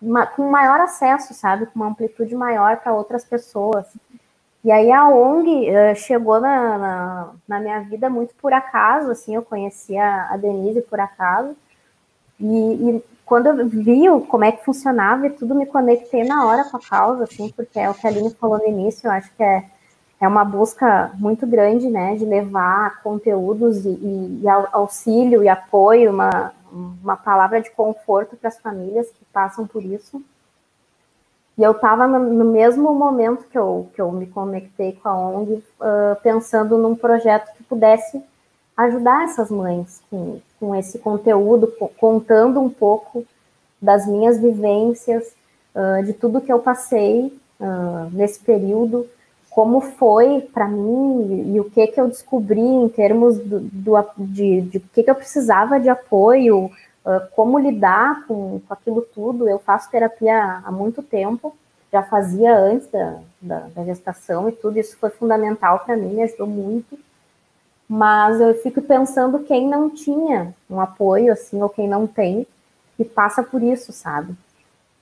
uma, 0.00 0.26
com 0.26 0.50
maior 0.50 0.80
acesso, 0.80 1.32
sabe? 1.32 1.64
Com 1.64 1.76
uma 1.76 1.88
amplitude 1.88 2.34
maior 2.34 2.76
para 2.76 2.92
outras 2.92 3.24
pessoas. 3.24 3.86
E 4.62 4.70
aí 4.70 4.92
a 4.92 5.08
ONG 5.08 5.70
uh, 5.70 5.96
chegou 5.96 6.38
na, 6.42 6.76
na, 6.76 7.30
na, 7.48 7.58
minha 7.60 7.80
vida 7.80 8.10
muito 8.10 8.34
por 8.34 8.52
acaso, 8.52 9.10
assim, 9.10 9.34
eu 9.34 9.42
conheci 9.42 9.96
a, 9.96 10.28
a 10.30 10.36
Denise 10.36 10.82
por 10.82 11.00
acaso, 11.00 11.56
e, 12.42 12.90
e, 12.90 13.04
quando 13.24 13.46
eu 13.46 13.66
vi 13.68 14.02
como 14.28 14.44
é 14.44 14.52
que 14.52 14.64
funcionava 14.64 15.26
e 15.26 15.30
tudo, 15.30 15.54
me 15.54 15.64
conectei 15.64 16.24
na 16.24 16.44
hora 16.44 16.64
com 16.64 16.76
a 16.76 16.80
causa, 16.80 17.24
assim, 17.24 17.50
porque 17.50 17.78
é 17.78 17.88
o 17.88 17.94
que 17.94 18.06
a 18.06 18.10
Aline 18.10 18.34
falou 18.34 18.58
no 18.58 18.66
início, 18.66 19.06
eu 19.06 19.12
acho 19.12 19.32
que 19.34 19.42
é, 19.42 19.64
é 20.20 20.28
uma 20.28 20.44
busca 20.44 21.12
muito 21.14 21.46
grande, 21.46 21.88
né, 21.88 22.14
de 22.16 22.24
levar 22.24 23.02
conteúdos 23.02 23.86
e, 23.86 23.88
e, 23.88 24.40
e 24.42 24.48
auxílio 24.48 25.42
e 25.42 25.48
apoio, 25.48 26.10
uma, 26.10 26.52
uma 26.72 27.16
palavra 27.16 27.60
de 27.60 27.70
conforto 27.70 28.36
para 28.36 28.48
as 28.48 28.58
famílias 28.58 29.08
que 29.08 29.24
passam 29.32 29.66
por 29.66 29.84
isso. 29.84 30.22
E 31.56 31.62
eu 31.62 31.72
estava 31.72 32.06
no, 32.06 32.18
no, 32.18 32.44
mesmo 32.44 32.94
momento 32.94 33.44
que 33.50 33.58
eu, 33.58 33.88
que 33.94 34.00
eu 34.00 34.10
me 34.10 34.26
conectei 34.26 34.92
com 34.92 35.08
a 35.08 35.16
ONG, 35.16 35.54
uh, 35.54 36.20
pensando 36.22 36.78
num 36.78 36.94
projeto 36.94 37.54
que 37.54 37.62
pudesse 37.62 38.22
ajudar 38.76 39.24
essas 39.24 39.50
mães 39.50 40.00
com, 40.10 40.40
com 40.58 40.74
esse 40.74 40.98
conteúdo, 40.98 41.72
contando 41.98 42.60
um 42.60 42.70
pouco 42.70 43.24
das 43.80 44.06
minhas 44.06 44.38
vivências, 44.38 45.34
uh, 45.74 46.04
de 46.04 46.12
tudo 46.12 46.40
que 46.40 46.52
eu 46.52 46.60
passei 46.60 47.36
uh, 47.60 48.10
nesse 48.12 48.40
período, 48.40 49.08
como 49.50 49.80
foi 49.80 50.40
para 50.52 50.66
mim 50.66 51.26
e, 51.28 51.56
e, 51.56 51.60
o 51.60 51.64
que 51.64 51.86
que 51.88 52.00
eu 52.00 52.08
descobri 52.08 52.60
em 52.60 52.88
termos 52.88 53.36
do, 53.38 53.60
do 53.60 53.92
de, 54.16 54.62
de, 54.62 54.80
que, 54.80 55.02
que 55.02 55.10
eu 55.10 55.14
precisava 55.14 55.78
de 55.78 55.88
apoio, 55.88 56.66
uh, 56.66 57.28
como 57.34 57.58
lidar 57.58 58.26
com, 58.26 58.60
com 58.66 58.72
aquilo 58.72 59.02
tudo. 59.02 59.48
Eu 59.48 59.58
faço 59.58 59.90
terapia 59.90 60.62
há 60.64 60.72
muito 60.72 61.02
tempo, 61.02 61.54
já 61.92 62.02
fazia 62.02 62.56
antes 62.56 62.88
da, 62.90 63.18
da, 63.40 63.58
da 63.74 63.84
gestação 63.84 64.48
e 64.48 64.52
tudo, 64.52 64.78
isso 64.78 64.96
foi 64.96 65.10
fundamental 65.10 65.80
para 65.80 65.96
mim, 65.96 66.14
me 66.14 66.22
ajudou 66.22 66.46
muito. 66.46 66.98
Mas 67.94 68.40
eu 68.40 68.54
fico 68.62 68.80
pensando 68.80 69.40
quem 69.40 69.68
não 69.68 69.90
tinha 69.90 70.54
um 70.70 70.80
apoio, 70.80 71.32
assim, 71.32 71.60
ou 71.62 71.68
quem 71.68 71.86
não 71.88 72.06
tem, 72.06 72.46
e 72.98 73.04
passa 73.04 73.42
por 73.42 73.62
isso, 73.62 73.92
sabe? 73.92 74.34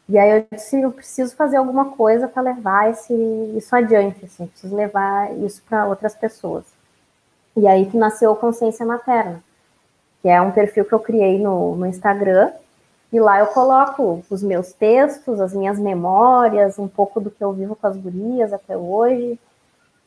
E 0.08 0.18
aí 0.18 0.38
eu 0.38 0.46
disse, 0.50 0.80
eu 0.80 0.90
preciso 0.90 1.36
fazer 1.36 1.58
alguma 1.58 1.92
coisa 1.92 2.26
para 2.26 2.42
levar 2.42 2.90
esse, 2.90 3.14
isso 3.56 3.74
adiante, 3.76 4.24
assim, 4.24 4.46
preciso 4.46 4.74
levar 4.74 5.32
isso 5.38 5.62
para 5.68 5.86
outras 5.86 6.14
pessoas. 6.14 6.64
E 7.56 7.68
aí 7.68 7.86
que 7.86 7.96
nasceu 7.96 8.32
a 8.32 8.36
Consciência 8.36 8.84
Materna 8.84 9.40
que 10.22 10.28
é 10.28 10.40
um 10.40 10.50
perfil 10.50 10.84
que 10.84 10.92
eu 10.92 11.00
criei 11.00 11.38
no, 11.38 11.76
no 11.76 11.86
Instagram, 11.86 12.52
e 13.12 13.18
lá 13.18 13.40
eu 13.40 13.46
coloco 13.46 14.22
os 14.30 14.42
meus 14.42 14.72
textos, 14.72 15.40
as 15.40 15.52
minhas 15.52 15.78
memórias, 15.78 16.78
um 16.78 16.86
pouco 16.86 17.20
do 17.20 17.30
que 17.30 17.42
eu 17.42 17.52
vivo 17.52 17.74
com 17.74 17.86
as 17.86 17.96
gurias 17.96 18.52
até 18.52 18.76
hoje. 18.76 19.38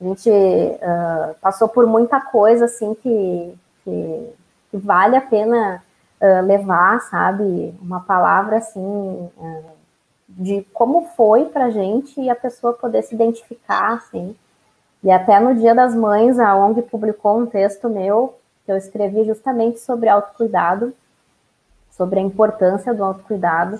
A 0.03 0.07
gente 0.07 0.29
uh, 0.29 1.33
passou 1.39 1.69
por 1.69 1.87
muita 1.87 2.19
coisa, 2.19 2.65
assim, 2.65 2.93
que, 2.93 3.57
que, 3.83 4.33
que 4.69 4.77
vale 4.77 5.15
a 5.15 5.21
pena 5.21 5.81
uh, 6.19 6.45
levar, 6.45 6.99
sabe? 7.03 7.73
Uma 7.81 8.01
palavra, 8.01 8.57
assim, 8.57 8.81
uh, 8.81 9.63
de 10.27 10.67
como 10.73 11.07
foi 11.15 11.45
pra 11.45 11.69
gente 11.69 12.19
e 12.19 12.29
a 12.29 12.35
pessoa 12.35 12.73
poder 12.73 13.01
se 13.03 13.15
identificar, 13.15 13.93
assim. 13.93 14.35
E 15.01 15.09
até 15.09 15.39
no 15.39 15.55
Dia 15.55 15.73
das 15.73 15.95
Mães, 15.95 16.37
a 16.37 16.53
ONG 16.53 16.81
publicou 16.81 17.39
um 17.39 17.45
texto 17.45 17.89
meu 17.89 18.37
que 18.65 18.71
eu 18.73 18.77
escrevi 18.77 19.23
justamente 19.23 19.79
sobre 19.79 20.09
autocuidado, 20.09 20.93
sobre 21.91 22.19
a 22.19 22.23
importância 22.23 22.93
do 22.93 23.05
autocuidado, 23.05 23.79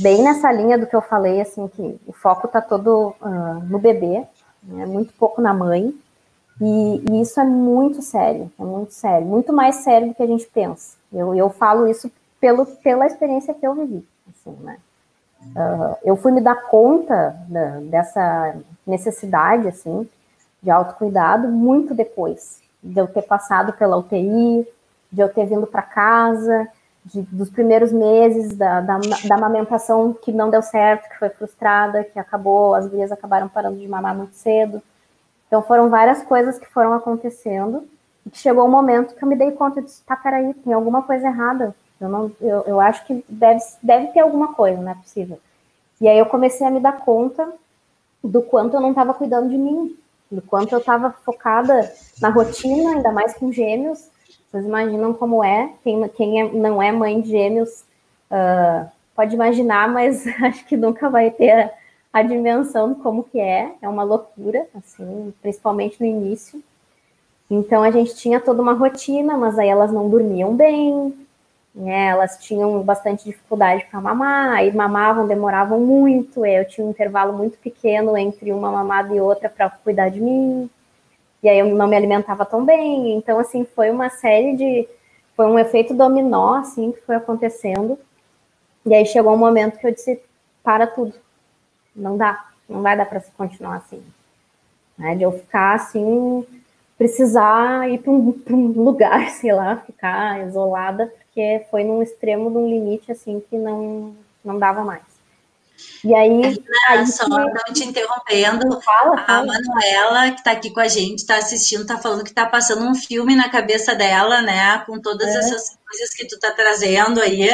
bem 0.00 0.22
nessa 0.22 0.50
linha 0.50 0.78
do 0.78 0.86
que 0.86 0.96
eu 0.96 1.02
falei, 1.02 1.42
assim, 1.42 1.68
que 1.68 2.00
o 2.06 2.12
foco 2.12 2.46
está 2.46 2.62
todo 2.62 3.14
uh, 3.20 3.64
no 3.64 3.78
bebê, 3.78 4.26
né, 4.64 4.86
muito 4.86 5.12
pouco 5.14 5.40
na 5.40 5.52
mãe, 5.52 5.94
e, 6.60 7.02
e, 7.10 7.20
isso 7.20 7.40
é 7.40 7.44
muito 7.44 8.00
sério, 8.00 8.50
é 8.58 8.62
muito 8.62 8.92
sério, 8.92 9.26
muito 9.26 9.52
mais 9.52 9.76
sério 9.76 10.08
do 10.08 10.14
que 10.14 10.22
a 10.22 10.26
gente 10.26 10.46
pensa. 10.46 10.96
Eu, 11.12 11.34
eu 11.34 11.50
falo 11.50 11.88
isso 11.88 12.10
pelo, 12.40 12.64
pela 12.64 13.06
experiência 13.06 13.54
que 13.54 13.66
eu 13.66 13.74
vivi, 13.74 14.06
assim, 14.28 14.56
né. 14.62 14.78
Uh, 15.44 15.96
eu 16.02 16.16
fui 16.16 16.32
me 16.32 16.40
dar 16.40 16.54
conta 16.68 17.36
da, 17.48 17.80
dessa 17.80 18.56
necessidade, 18.86 19.68
assim, 19.68 20.08
de 20.62 20.70
autocuidado 20.70 21.48
muito 21.48 21.94
depois, 21.94 22.62
de 22.82 22.98
eu 22.98 23.06
ter 23.06 23.22
passado 23.22 23.74
pela 23.74 23.98
UTI, 23.98 24.66
de 25.12 25.20
eu 25.20 25.28
ter 25.28 25.46
vindo 25.46 25.66
para 25.66 25.82
casa, 25.82 26.66
de, 27.04 27.22
dos 27.22 27.50
primeiros 27.50 27.92
meses 27.92 28.56
da, 28.56 28.80
da, 28.80 28.98
da, 28.98 29.34
amamentação 29.34 30.12
que 30.14 30.32
não 30.32 30.50
deu 30.50 30.62
certo, 30.62 31.08
que 31.08 31.18
foi 31.18 31.28
frustrada, 31.28 32.04
que 32.04 32.18
acabou, 32.18 32.74
as 32.74 32.86
gurias 32.86 33.12
acabaram 33.12 33.48
parando 33.48 33.78
de 33.78 33.86
mamar 33.86 34.16
muito 34.16 34.34
cedo. 34.34 34.82
Então 35.46 35.62
foram 35.62 35.90
várias 35.90 36.22
coisas 36.22 36.58
que 36.58 36.66
foram 36.66 36.92
acontecendo 36.94 37.86
e 38.24 38.30
que 38.30 38.38
chegou 38.38 38.64
um 38.64 38.70
momento 38.70 39.14
que 39.14 39.22
eu 39.22 39.28
me 39.28 39.36
dei 39.36 39.52
conta 39.52 39.82
de, 39.82 39.92
tá, 40.06 40.16
peraí, 40.16 40.54
tem 40.54 40.72
alguma 40.72 41.02
coisa 41.02 41.26
errada. 41.26 41.74
Eu, 42.00 42.08
não, 42.08 42.32
eu, 42.40 42.64
eu 42.66 42.80
acho 42.80 43.04
que 43.06 43.24
deve, 43.28 43.60
deve 43.82 44.06
ter 44.08 44.20
alguma 44.20 44.54
coisa, 44.54 44.80
não 44.80 44.90
é 44.90 44.94
possível. 44.94 45.38
E 46.00 46.08
aí 46.08 46.18
eu 46.18 46.26
comecei 46.26 46.66
a 46.66 46.70
me 46.70 46.80
dar 46.80 46.98
conta 46.98 47.52
do 48.22 48.42
quanto 48.42 48.74
eu 48.74 48.80
não 48.80 48.90
estava 48.90 49.14
cuidando 49.14 49.50
de 49.50 49.58
mim, 49.58 49.96
do 50.30 50.42
quanto 50.42 50.72
eu 50.72 50.78
estava 50.78 51.10
focada 51.10 51.92
na 52.20 52.30
rotina, 52.30 52.92
ainda 52.92 53.12
mais 53.12 53.34
com 53.34 53.52
gêmeos. 53.52 54.08
Vocês 54.54 54.66
imaginam 54.66 55.12
como 55.12 55.42
é? 55.42 55.72
Quem, 55.82 56.08
quem 56.10 56.40
é, 56.40 56.52
não 56.52 56.80
é 56.80 56.92
mãe 56.92 57.20
de 57.20 57.28
gêmeos 57.28 57.84
uh, 58.30 58.88
pode 59.12 59.34
imaginar, 59.34 59.88
mas 59.88 60.24
acho 60.44 60.64
que 60.66 60.76
nunca 60.76 61.10
vai 61.10 61.28
ter 61.28 61.50
a, 61.50 61.70
a 62.12 62.22
dimensão 62.22 62.92
de 62.92 63.00
como 63.00 63.24
que 63.24 63.40
é. 63.40 63.72
É 63.82 63.88
uma 63.88 64.04
loucura, 64.04 64.64
assim, 64.76 65.34
principalmente 65.42 65.96
no 65.98 66.06
início. 66.06 66.62
Então 67.50 67.82
a 67.82 67.90
gente 67.90 68.14
tinha 68.14 68.38
toda 68.38 68.62
uma 68.62 68.74
rotina, 68.74 69.36
mas 69.36 69.58
aí 69.58 69.68
elas 69.68 69.90
não 69.90 70.08
dormiam 70.08 70.54
bem, 70.54 71.12
né? 71.74 72.06
Elas 72.10 72.38
tinham 72.38 72.80
bastante 72.80 73.24
dificuldade 73.24 73.84
para 73.90 74.00
mamar, 74.00 74.52
aí 74.52 74.72
mamavam, 74.72 75.26
demoravam 75.26 75.80
muito, 75.80 76.46
eu 76.46 76.64
tinha 76.64 76.86
um 76.86 76.90
intervalo 76.90 77.32
muito 77.32 77.58
pequeno 77.58 78.16
entre 78.16 78.52
uma 78.52 78.70
mamada 78.70 79.12
e 79.12 79.20
outra 79.20 79.48
para 79.48 79.68
cuidar 79.68 80.10
de 80.10 80.20
mim, 80.20 80.70
e 81.44 81.48
aí 81.48 81.58
eu 81.58 81.66
não 81.66 81.86
me 81.86 81.94
alimentava 81.94 82.46
tão 82.46 82.64
bem, 82.64 83.14
então 83.14 83.38
assim, 83.38 83.66
foi 83.66 83.90
uma 83.90 84.08
série 84.08 84.56
de, 84.56 84.88
foi 85.36 85.44
um 85.44 85.58
efeito 85.58 85.92
dominó, 85.92 86.54
assim, 86.54 86.90
que 86.90 87.02
foi 87.02 87.16
acontecendo, 87.16 87.98
e 88.86 88.94
aí 88.94 89.04
chegou 89.04 89.34
um 89.34 89.36
momento 89.36 89.78
que 89.78 89.86
eu 89.86 89.92
disse, 89.92 90.18
para 90.62 90.86
tudo, 90.86 91.12
não 91.94 92.16
dá, 92.16 92.48
não 92.66 92.80
vai 92.80 92.96
dar 92.96 93.04
para 93.04 93.20
continuar 93.36 93.76
assim, 93.76 94.02
né? 94.96 95.14
de 95.16 95.22
eu 95.22 95.32
ficar 95.32 95.74
assim, 95.74 96.46
precisar 96.96 97.90
ir 97.90 97.98
para 97.98 98.10
um, 98.10 98.40
um 98.48 98.82
lugar, 98.82 99.28
sei 99.36 99.52
lá, 99.52 99.76
ficar 99.76 100.46
isolada, 100.46 101.12
porque 101.26 101.66
foi 101.70 101.84
num 101.84 102.02
extremo 102.02 102.50
de 102.50 102.56
um 102.56 102.66
limite 102.66 103.12
assim 103.12 103.38
que 103.50 103.58
não, 103.58 104.14
não 104.42 104.58
dava 104.58 104.82
mais. 104.82 105.13
E 106.04 106.14
aí. 106.14 106.28
Não, 106.28 106.52
aí 106.88 107.06
só 107.06 107.26
não 107.26 107.50
te 107.72 107.84
interrompendo, 107.84 108.80
fala, 108.82 109.16
fala. 109.24 109.26
a 109.26 109.46
Manuela, 109.46 110.30
que 110.30 110.38
está 110.38 110.52
aqui 110.52 110.70
com 110.70 110.80
a 110.80 110.88
gente, 110.88 111.20
está 111.20 111.36
assistindo, 111.36 111.82
está 111.82 111.98
falando 111.98 112.22
que 112.22 112.30
está 112.30 112.46
passando 112.46 112.86
um 112.86 112.94
filme 112.94 113.34
na 113.34 113.48
cabeça 113.48 113.94
dela, 113.94 114.42
né? 114.42 114.78
Com 114.86 115.00
todas 115.00 115.28
é. 115.28 115.38
essas 115.38 115.76
coisas 115.88 116.14
que 116.14 116.26
tu 116.26 116.34
está 116.34 116.50
trazendo 116.50 117.20
aí. 117.20 117.50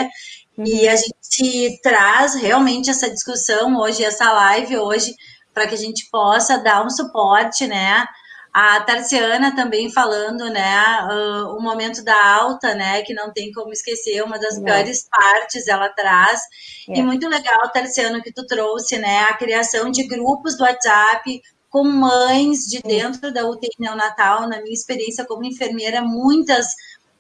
Uhum. 0.59 0.65
E 0.67 0.89
a 0.89 0.97
gente 0.97 1.81
traz 1.83 2.35
realmente 2.35 2.91
essa 2.91 3.09
discussão 3.09 3.77
hoje, 3.77 4.05
essa 4.05 4.33
live 4.33 4.79
hoje, 4.79 5.15
para 5.55 5.67
que 5.67 5.75
a 5.75 5.79
gente 5.79 6.09
possa 6.11 6.59
dar 6.59 6.85
um 6.85 6.91
suporte, 6.91 7.67
né? 7.67 8.05
A 8.53 8.81
Tarciana 8.81 9.55
também 9.55 9.93
falando, 9.93 10.51
né, 10.51 11.07
uh, 11.09 11.57
o 11.57 11.63
momento 11.63 12.03
da 12.03 12.35
alta, 12.35 12.75
né, 12.75 13.03
que 13.03 13.15
não 13.15 13.33
tem 13.33 13.53
como 13.53 13.73
esquecer, 13.73 14.23
uma 14.25 14.39
das 14.39 14.59
é. 14.59 14.63
piores 14.63 15.09
partes 15.09 15.69
ela 15.69 15.89
traz. 15.89 16.41
É. 16.89 16.99
E 16.99 17.03
muito 17.03 17.29
legal, 17.29 17.71
Tarciana, 17.73 18.21
que 18.21 18.33
tu 18.33 18.45
trouxe, 18.47 18.99
né, 18.99 19.21
a 19.25 19.37
criação 19.37 19.91
de 19.91 20.03
grupos 20.05 20.57
do 20.57 20.65
WhatsApp 20.65 21.41
com 21.69 21.85
mães 21.85 22.67
de 22.67 22.81
dentro 22.83 23.33
da 23.33 23.49
UTI 23.49 23.71
neonatal. 23.79 24.49
Na 24.49 24.61
minha 24.61 24.75
experiência 24.75 25.25
como 25.25 25.45
enfermeira, 25.45 26.03
muitas, 26.03 26.67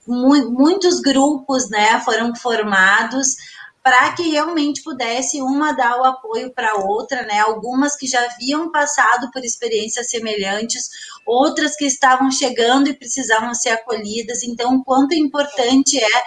mu 0.06 0.50
muitos 0.50 1.00
grupos, 1.00 1.70
né, 1.70 2.00
foram 2.00 2.34
formados 2.34 3.36
para 3.82 4.12
que 4.12 4.30
realmente 4.30 4.82
pudesse 4.82 5.40
uma 5.40 5.72
dar 5.72 5.98
o 5.98 6.04
apoio 6.04 6.52
para 6.52 6.76
outra, 6.76 7.22
né? 7.22 7.38
Algumas 7.38 7.96
que 7.96 8.06
já 8.06 8.22
haviam 8.24 8.70
passado 8.70 9.30
por 9.32 9.42
experiências 9.42 10.10
semelhantes, 10.10 10.90
outras 11.26 11.76
que 11.76 11.86
estavam 11.86 12.30
chegando 12.30 12.88
e 12.88 12.94
precisavam 12.94 13.54
ser 13.54 13.70
acolhidas. 13.70 14.42
Então, 14.42 14.76
o 14.76 14.84
quanto 14.84 15.14
importante 15.14 15.98
é 15.98 16.22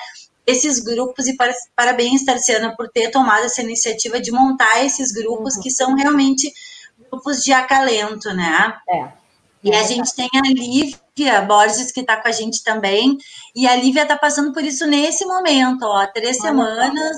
esses 0.46 0.80
grupos 0.80 1.28
e 1.28 1.38
parabéns, 1.76 2.26
Tarciana, 2.26 2.76
por 2.76 2.90
ter 2.90 3.12
tomado 3.12 3.46
essa 3.46 3.62
iniciativa 3.62 4.20
de 4.20 4.32
montar 4.32 4.84
esses 4.84 5.12
grupos 5.12 5.56
uhum. 5.56 5.62
que 5.62 5.72
são 5.72 5.96
realmente 5.96 6.52
grupos 7.10 7.44
de 7.44 7.54
acalento, 7.54 8.34
né? 8.34 8.74
É. 8.90 9.08
E 9.64 9.72
é. 9.72 9.80
a 9.80 9.84
gente 9.84 10.14
tem 10.14 10.28
a 10.34 10.42
Lívia 10.42 11.42
Borges, 11.42 11.92
que 11.92 12.02
está 12.02 12.18
com 12.18 12.28
a 12.28 12.32
gente 12.32 12.64
também, 12.64 13.18
e 13.56 13.66
a 13.68 13.76
Lívia 13.76 14.02
está 14.02 14.18
passando 14.18 14.52
por 14.52 14.64
isso 14.64 14.86
nesse 14.86 15.26
momento, 15.26 15.84
ó, 15.84 16.06
três 16.08 16.40
Olha 16.42 16.50
semanas, 16.50 17.18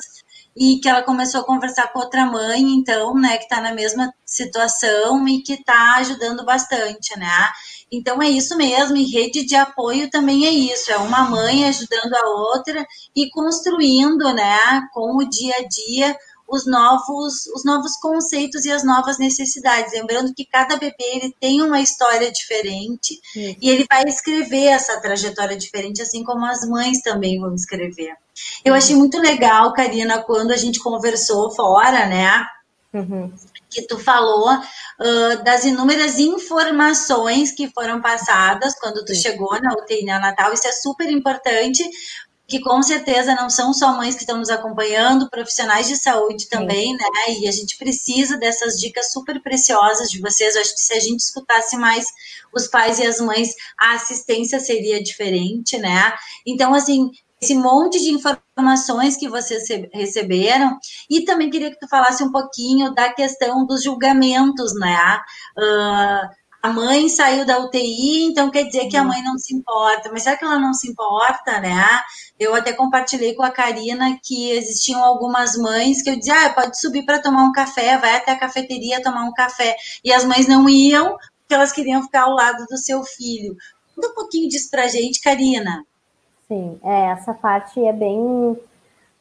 e 0.55 0.79
que 0.79 0.87
ela 0.87 1.03
começou 1.03 1.41
a 1.41 1.45
conversar 1.45 1.91
com 1.91 1.99
outra 1.99 2.25
mãe, 2.25 2.61
então, 2.61 3.13
né, 3.15 3.37
que 3.37 3.43
está 3.43 3.59
na 3.59 3.73
mesma 3.73 4.13
situação 4.25 5.27
e 5.27 5.41
que 5.41 5.53
está 5.53 5.95
ajudando 5.97 6.45
bastante, 6.45 7.17
né? 7.19 7.49
Então 7.91 8.21
é 8.21 8.29
isso 8.29 8.57
mesmo, 8.57 8.95
e 8.95 9.11
rede 9.11 9.45
de 9.45 9.55
apoio 9.55 10.09
também 10.09 10.45
é 10.45 10.49
isso, 10.49 10.91
é 10.91 10.97
uma 10.97 11.23
mãe 11.29 11.65
ajudando 11.67 12.13
a 12.13 12.29
outra 12.29 12.85
e 13.15 13.29
construindo, 13.29 14.33
né, 14.33 14.81
com 14.93 15.17
o 15.17 15.29
dia 15.29 15.55
a 15.59 15.67
dia 15.67 16.17
os 16.47 16.65
novos, 16.65 17.47
os 17.55 17.65
novos 17.65 17.97
conceitos 17.97 18.65
e 18.65 18.71
as 18.71 18.83
novas 18.83 19.17
necessidades. 19.17 19.93
Lembrando 19.93 20.33
que 20.33 20.45
cada 20.45 20.77
bebê 20.77 20.95
ele 21.15 21.35
tem 21.39 21.61
uma 21.61 21.81
história 21.81 22.31
diferente 22.31 23.19
e 23.35 23.69
ele 23.69 23.85
vai 23.89 24.03
escrever 24.03 24.65
essa 24.65 24.99
trajetória 25.01 25.57
diferente, 25.57 26.01
assim 26.01 26.23
como 26.23 26.45
as 26.45 26.67
mães 26.67 27.01
também 27.01 27.39
vão 27.39 27.53
escrever. 27.55 28.15
Eu 28.63 28.73
achei 28.73 28.95
muito 28.95 29.19
legal, 29.19 29.73
Karina, 29.73 30.21
quando 30.23 30.51
a 30.51 30.57
gente 30.57 30.79
conversou 30.79 31.51
fora, 31.51 32.05
né? 32.05 32.45
Uhum. 32.93 33.33
Que 33.69 33.81
tu 33.81 33.99
falou 33.99 34.53
uh, 34.53 35.43
das 35.43 35.65
inúmeras 35.65 36.17
informações 36.17 37.51
que 37.51 37.69
foram 37.71 38.01
passadas 38.01 38.73
quando 38.79 39.03
tu 39.03 39.13
Sim. 39.13 39.21
chegou 39.21 39.59
na 39.61 39.73
UTI 39.73 40.05
neonatal. 40.05 40.53
Isso 40.53 40.67
é 40.67 40.71
super 40.71 41.09
importante, 41.09 41.83
que 42.47 42.59
com 42.61 42.81
certeza 42.81 43.35
não 43.35 43.49
são 43.49 43.73
só 43.73 43.97
mães 43.97 44.15
que 44.15 44.21
estão 44.21 44.37
nos 44.37 44.49
acompanhando, 44.49 45.29
profissionais 45.29 45.87
de 45.87 45.97
saúde 45.97 46.47
também, 46.47 46.91
Sim. 46.91 46.97
né? 46.97 47.39
E 47.39 47.47
a 47.47 47.51
gente 47.51 47.77
precisa 47.77 48.37
dessas 48.37 48.79
dicas 48.79 49.11
super 49.11 49.41
preciosas 49.41 50.09
de 50.09 50.21
vocês. 50.21 50.55
Eu 50.55 50.61
acho 50.61 50.73
que 50.73 50.81
se 50.81 50.93
a 50.93 50.99
gente 50.99 51.19
escutasse 51.19 51.75
mais 51.75 52.05
os 52.53 52.67
pais 52.67 52.99
e 52.99 53.05
as 53.05 53.19
mães, 53.19 53.49
a 53.77 53.93
assistência 53.95 54.59
seria 54.59 55.03
diferente, 55.03 55.77
né? 55.77 56.13
Então, 56.45 56.73
assim, 56.73 57.11
esse 57.45 57.53
monte 57.53 57.99
de 57.99 58.11
informações 58.11 59.15
que 59.15 59.29
vocês 59.29 59.67
receberam, 59.93 60.77
e 61.09 61.23
também 61.23 61.49
queria 61.49 61.69
que 61.69 61.79
tu 61.79 61.87
falasse 61.87 62.23
um 62.23 62.31
pouquinho 62.31 62.93
da 62.93 63.13
questão 63.13 63.65
dos 63.65 63.83
julgamentos, 63.83 64.73
né? 64.73 65.21
Uh, 65.57 66.45
a 66.63 66.69
mãe 66.73 67.07
saiu 67.07 67.45
da 67.45 67.59
UTI, 67.59 68.23
então 68.23 68.49
quer 68.49 68.63
dizer 68.63 68.87
que 68.87 68.97
a 68.97 69.01
uhum. 69.03 69.09
mãe 69.09 69.23
não 69.23 69.37
se 69.37 69.53
importa. 69.53 70.09
Mas 70.11 70.23
será 70.23 70.35
que 70.35 70.43
ela 70.43 70.57
não 70.57 70.73
se 70.73 70.89
importa, 70.89 71.59
né? 71.59 71.85
Eu 72.39 72.55
até 72.55 72.73
compartilhei 72.73 73.35
com 73.35 73.43
a 73.43 73.51
Karina 73.51 74.17
que 74.23 74.49
existiam 74.49 75.03
algumas 75.03 75.55
mães 75.57 76.01
que 76.01 76.09
eu 76.09 76.17
dizia, 76.17 76.47
ah, 76.47 76.49
pode 76.49 76.79
subir 76.81 77.05
para 77.05 77.21
tomar 77.21 77.43
um 77.43 77.51
café, 77.51 77.99
vai 77.99 78.15
até 78.15 78.31
a 78.31 78.39
cafeteria 78.39 79.03
tomar 79.03 79.25
um 79.25 79.33
café. 79.33 79.75
E 80.03 80.11
as 80.11 80.25
mães 80.25 80.47
não 80.47 80.67
iam 80.67 81.15
porque 81.41 81.53
elas 81.53 81.71
queriam 81.71 82.01
ficar 82.01 82.23
ao 82.23 82.33
lado 82.33 82.65
do 82.65 82.77
seu 82.77 83.03
filho. 83.03 83.55
Conta 83.93 84.07
um 84.07 84.15
pouquinho 84.15 84.49
disso 84.49 84.71
pra 84.71 84.87
gente, 84.87 85.21
Karina. 85.21 85.85
Sim, 86.47 86.79
é, 86.83 87.07
essa 87.07 87.33
parte 87.33 87.83
é 87.83 87.91
bem 87.91 88.57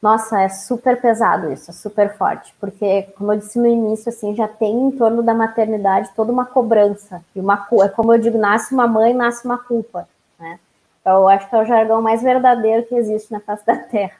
nossa, 0.05 0.39
é 0.39 0.49
super 0.49 1.01
pesado 1.01 1.51
isso, 1.51 1.71
é 1.71 1.73
super 1.73 2.15
forte, 2.15 2.53
porque, 2.59 3.03
como 3.17 3.33
eu 3.33 3.39
disse 3.39 3.57
no 3.57 3.65
início, 3.65 4.09
assim, 4.09 4.35
já 4.35 4.47
tem 4.47 4.71
em 4.71 4.91
torno 4.91 5.23
da 5.23 5.33
maternidade 5.33 6.11
toda 6.15 6.31
uma 6.31 6.45
cobrança, 6.45 7.25
e 7.35 7.39
uma, 7.39 7.67
é 7.83 7.89
como 7.89 8.13
eu 8.13 8.19
digo, 8.19 8.37
nasce 8.37 8.71
uma 8.71 8.87
mãe, 8.87 9.15
nasce 9.15 9.43
uma 9.45 9.57
culpa, 9.57 10.07
né? 10.37 10.59
Então, 11.01 11.21
eu 11.21 11.27
acho 11.27 11.49
que 11.49 11.55
é 11.55 11.59
o 11.59 11.65
jargão 11.65 12.03
mais 12.03 12.21
verdadeiro 12.21 12.85
que 12.85 12.93
existe 12.93 13.31
na 13.31 13.39
face 13.39 13.65
da 13.65 13.77
Terra. 13.81 14.13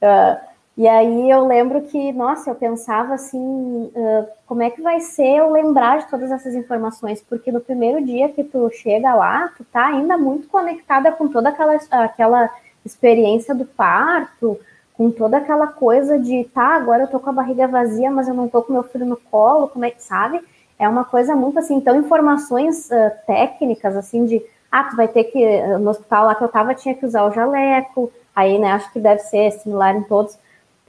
Uh, 0.00 0.40
e 0.80 0.88
aí 0.88 1.30
eu 1.30 1.46
lembro 1.46 1.82
que, 1.82 2.10
nossa, 2.10 2.48
eu 2.48 2.54
pensava 2.54 3.12
assim, 3.12 3.38
uh, 3.38 4.26
como 4.46 4.62
é 4.62 4.70
que 4.70 4.80
vai 4.80 4.98
ser 4.98 5.36
eu 5.36 5.50
lembrar 5.50 5.98
de 5.98 6.08
todas 6.08 6.30
essas 6.30 6.54
informações? 6.54 7.20
Porque 7.20 7.52
no 7.52 7.60
primeiro 7.60 8.02
dia 8.02 8.30
que 8.30 8.42
tu 8.42 8.70
chega 8.70 9.14
lá, 9.14 9.52
tu 9.58 9.62
tá 9.62 9.88
ainda 9.88 10.16
muito 10.16 10.48
conectada 10.48 11.12
com 11.12 11.28
toda 11.28 11.50
aquela, 11.50 11.78
aquela 11.90 12.48
experiência 12.82 13.54
do 13.54 13.66
parto, 13.66 14.58
com 14.94 15.10
toda 15.10 15.36
aquela 15.36 15.66
coisa 15.66 16.18
de, 16.18 16.44
tá, 16.44 16.76
agora 16.76 17.02
eu 17.02 17.08
tô 17.08 17.20
com 17.20 17.28
a 17.28 17.34
barriga 17.34 17.68
vazia, 17.68 18.10
mas 18.10 18.26
eu 18.26 18.32
não 18.32 18.48
tô 18.48 18.62
com 18.62 18.72
meu 18.72 18.82
filho 18.84 19.04
no 19.04 19.18
colo, 19.18 19.68
como 19.68 19.84
é 19.84 19.90
que 19.90 20.02
sabe? 20.02 20.40
É 20.78 20.88
uma 20.88 21.04
coisa 21.04 21.36
muito 21.36 21.58
assim, 21.58 21.74
então 21.74 21.94
informações 21.94 22.86
uh, 22.86 23.12
técnicas, 23.26 23.94
assim, 23.94 24.24
de, 24.24 24.42
ah, 24.72 24.84
tu 24.84 24.96
vai 24.96 25.08
ter 25.08 25.24
que, 25.24 25.60
no 25.76 25.90
hospital 25.90 26.24
lá 26.24 26.34
que 26.34 26.42
eu 26.42 26.48
tava, 26.48 26.74
tinha 26.74 26.94
que 26.94 27.04
usar 27.04 27.24
o 27.24 27.32
jaleco, 27.32 28.10
aí, 28.34 28.58
né, 28.58 28.72
acho 28.72 28.90
que 28.90 28.98
deve 28.98 29.20
ser 29.20 29.50
similar 29.50 29.94
em 29.94 30.04
todos, 30.04 30.38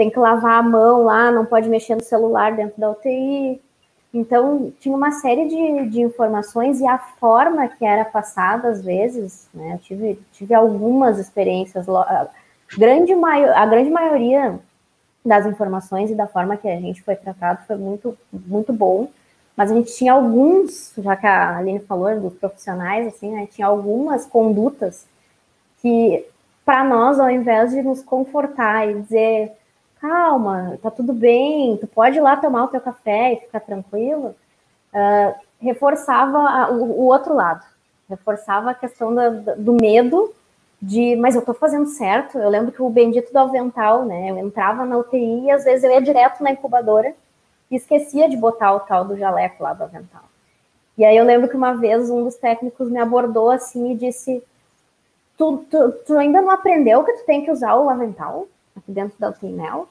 tem 0.02 0.10
que 0.10 0.18
lavar 0.18 0.60
a 0.60 0.64
mão 0.64 1.04
lá, 1.04 1.32
não 1.32 1.46
pode 1.46 1.70
mexer 1.70 1.96
no 1.96 2.04
celular 2.04 2.56
dentro 2.56 2.80
da 2.80 2.90
UTI, 2.90 3.62
então, 4.14 4.74
tinha 4.80 4.96
uma 4.96 5.12
série 5.12 5.48
de, 5.48 5.90
de 5.90 6.02
informações 6.02 6.82
e 6.82 6.86
a 6.86 6.98
forma 6.98 7.68
que 7.70 7.86
era 7.86 8.04
passada, 8.04 8.68
às 8.68 8.84
vezes, 8.84 9.48
né, 9.54 9.76
eu 9.76 9.78
tive, 9.80 10.20
tive 10.34 10.54
algumas 10.54 11.18
experiências, 11.18 11.86
grande 12.78 13.14
a 13.14 13.66
grande 13.66 13.90
maioria 13.90 14.60
das 15.26 15.46
informações 15.46 16.12
e 16.12 16.16
da 16.16 16.28
forma 16.28 16.58
que 16.58 16.68
a 16.68 16.80
gente 16.80 17.02
foi 17.02 17.16
tratado 17.16 17.66
foi 17.66 17.78
muito, 17.78 18.18
muito 18.34 18.74
bom. 18.74 19.08
Mas 19.56 19.72
a 19.72 19.76
gente 19.76 19.96
tinha 19.96 20.14
alguns, 20.14 20.94
já 20.98 21.16
que 21.16 21.28
a 21.28 21.58
Aline 21.58 21.80
falou 21.80 22.20
dos 22.20 22.34
profissionais, 22.34 23.08
assim, 23.08 23.32
né, 23.32 23.48
tinha 23.50 23.68
algumas 23.68 24.26
condutas 24.26 25.06
que, 25.82 26.26
para 26.66 26.84
nós, 26.84 27.18
ao 27.18 27.30
invés 27.30 27.72
de 27.72 27.82
nos 27.82 28.02
confortar 28.02 28.90
e 28.90 29.02
dizer, 29.02 29.54
calma, 30.02 30.80
tá 30.82 30.90
tudo 30.90 31.14
bem, 31.14 31.78
tu 31.78 31.86
pode 31.86 32.18
ir 32.18 32.22
lá 32.22 32.36
tomar 32.36 32.64
o 32.64 32.68
teu 32.70 32.82
café 32.82 33.34
e 33.34 33.42
ficar 33.42 33.60
tranquilo, 33.60 34.36
uh, 34.94 35.36
reforçava 35.60 36.40
a, 36.40 36.72
o, 36.72 37.02
o, 37.02 37.06
outro 37.06 37.36
lado, 37.36 37.64
reforçava 38.10 38.72
a 38.72 38.74
questão 38.74 39.14
da, 39.14 39.30
do 39.30 39.74
medo 39.74 40.34
de, 40.82 41.16
mas 41.18 41.36
eu 41.36 41.44
tô 41.44 41.54
fazendo 41.54 41.86
certo. 41.86 42.40
Eu 42.40 42.50
lembro 42.50 42.72
que 42.72 42.82
o 42.82 42.90
bendito 42.90 43.32
do 43.32 43.38
avental, 43.38 44.04
né? 44.04 44.32
Eu 44.32 44.40
entrava 44.40 44.84
na 44.84 44.98
UTI 44.98 45.46
e 45.46 45.52
às 45.52 45.64
vezes 45.64 45.84
eu 45.84 45.92
ia 45.92 46.02
direto 46.02 46.42
na 46.42 46.52
incubadora 46.52 47.14
e 47.70 47.76
esquecia 47.76 48.28
de 48.28 48.36
botar 48.36 48.74
o 48.74 48.80
tal 48.80 49.06
do 49.06 49.16
jaleco 49.16 49.64
lá 49.64 49.74
do 49.74 49.84
avental. 49.84 50.24
E 50.98 51.06
aí 51.06 51.16
eu 51.16 51.24
lembro 51.24 51.48
que 51.48 51.56
uma 51.56 51.74
vez 51.74 52.10
um 52.10 52.24
dos 52.24 52.36
técnicos 52.36 52.90
me 52.90 53.00
abordou 53.00 53.52
assim 53.52 53.92
e 53.92 53.96
disse: 53.96 54.44
Tu, 55.38 55.58
tu, 55.70 55.92
tu 56.08 56.18
ainda 56.18 56.42
não 56.42 56.50
aprendeu 56.50 57.04
que 57.04 57.14
tu 57.14 57.26
tem 57.26 57.46
que 57.46 57.52
usar 57.52 57.76
o 57.76 57.88
avental 57.88 58.48
dentro 58.88 59.18
da 59.20 59.30
UTI 59.30 59.50
Mel? 59.50 59.88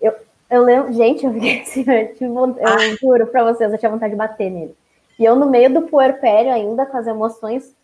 Eu, 0.00 0.14
eu 0.50 0.62
lembro, 0.62 0.92
gente, 0.92 1.24
eu 1.24 1.32
fiquei 1.32 1.60
assim, 1.62 1.84
eu, 1.86 2.14
tive, 2.14 2.24
eu 2.26 2.96
juro 3.00 3.26
pra 3.26 3.44
vocês, 3.44 3.72
eu 3.72 3.78
tinha 3.78 3.90
vontade 3.90 4.12
de 4.12 4.18
bater 4.18 4.50
nele. 4.50 4.76
E 5.18 5.24
eu, 5.24 5.36
no 5.36 5.48
meio 5.48 5.72
do 5.72 5.82
puerpério, 5.82 6.52
ainda 6.52 6.86
com 6.86 6.96
as 6.96 7.06
emoções 7.06 7.74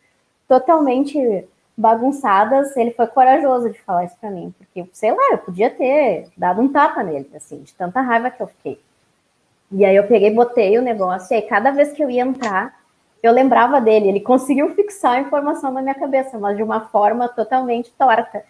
totalmente 0.48 1.46
bagunçadas, 1.76 2.76
ele 2.76 2.90
foi 2.90 3.06
corajoso 3.06 3.70
de 3.70 3.80
falar 3.82 4.04
isso 4.04 4.16
para 4.20 4.30
mim, 4.30 4.52
porque, 4.58 4.84
sei 4.92 5.12
lá, 5.12 5.28
eu 5.30 5.38
podia 5.38 5.70
ter 5.70 6.28
dado 6.36 6.60
um 6.60 6.68
tapa 6.68 7.04
nele, 7.04 7.30
assim, 7.36 7.60
de 7.60 7.72
tanta 7.74 8.00
raiva 8.00 8.30
que 8.30 8.42
eu 8.42 8.48
fiquei. 8.48 8.80
E 9.70 9.84
aí 9.84 9.94
eu 9.94 10.08
peguei, 10.08 10.34
botei 10.34 10.76
o 10.76 10.82
negócio, 10.82 11.32
e 11.32 11.36
aí 11.36 11.42
cada 11.42 11.70
vez 11.70 11.92
que 11.92 12.02
eu 12.02 12.10
ia 12.10 12.22
entrar, 12.22 12.74
eu 13.22 13.32
lembrava 13.32 13.80
dele, 13.80 14.08
ele 14.08 14.20
conseguiu 14.20 14.70
fixar 14.74 15.12
a 15.12 15.20
informação 15.20 15.70
na 15.70 15.80
minha 15.80 15.94
cabeça, 15.94 16.38
mas 16.38 16.56
de 16.56 16.62
uma 16.62 16.88
forma 16.88 17.28
totalmente 17.28 17.92
torta. 17.92 18.44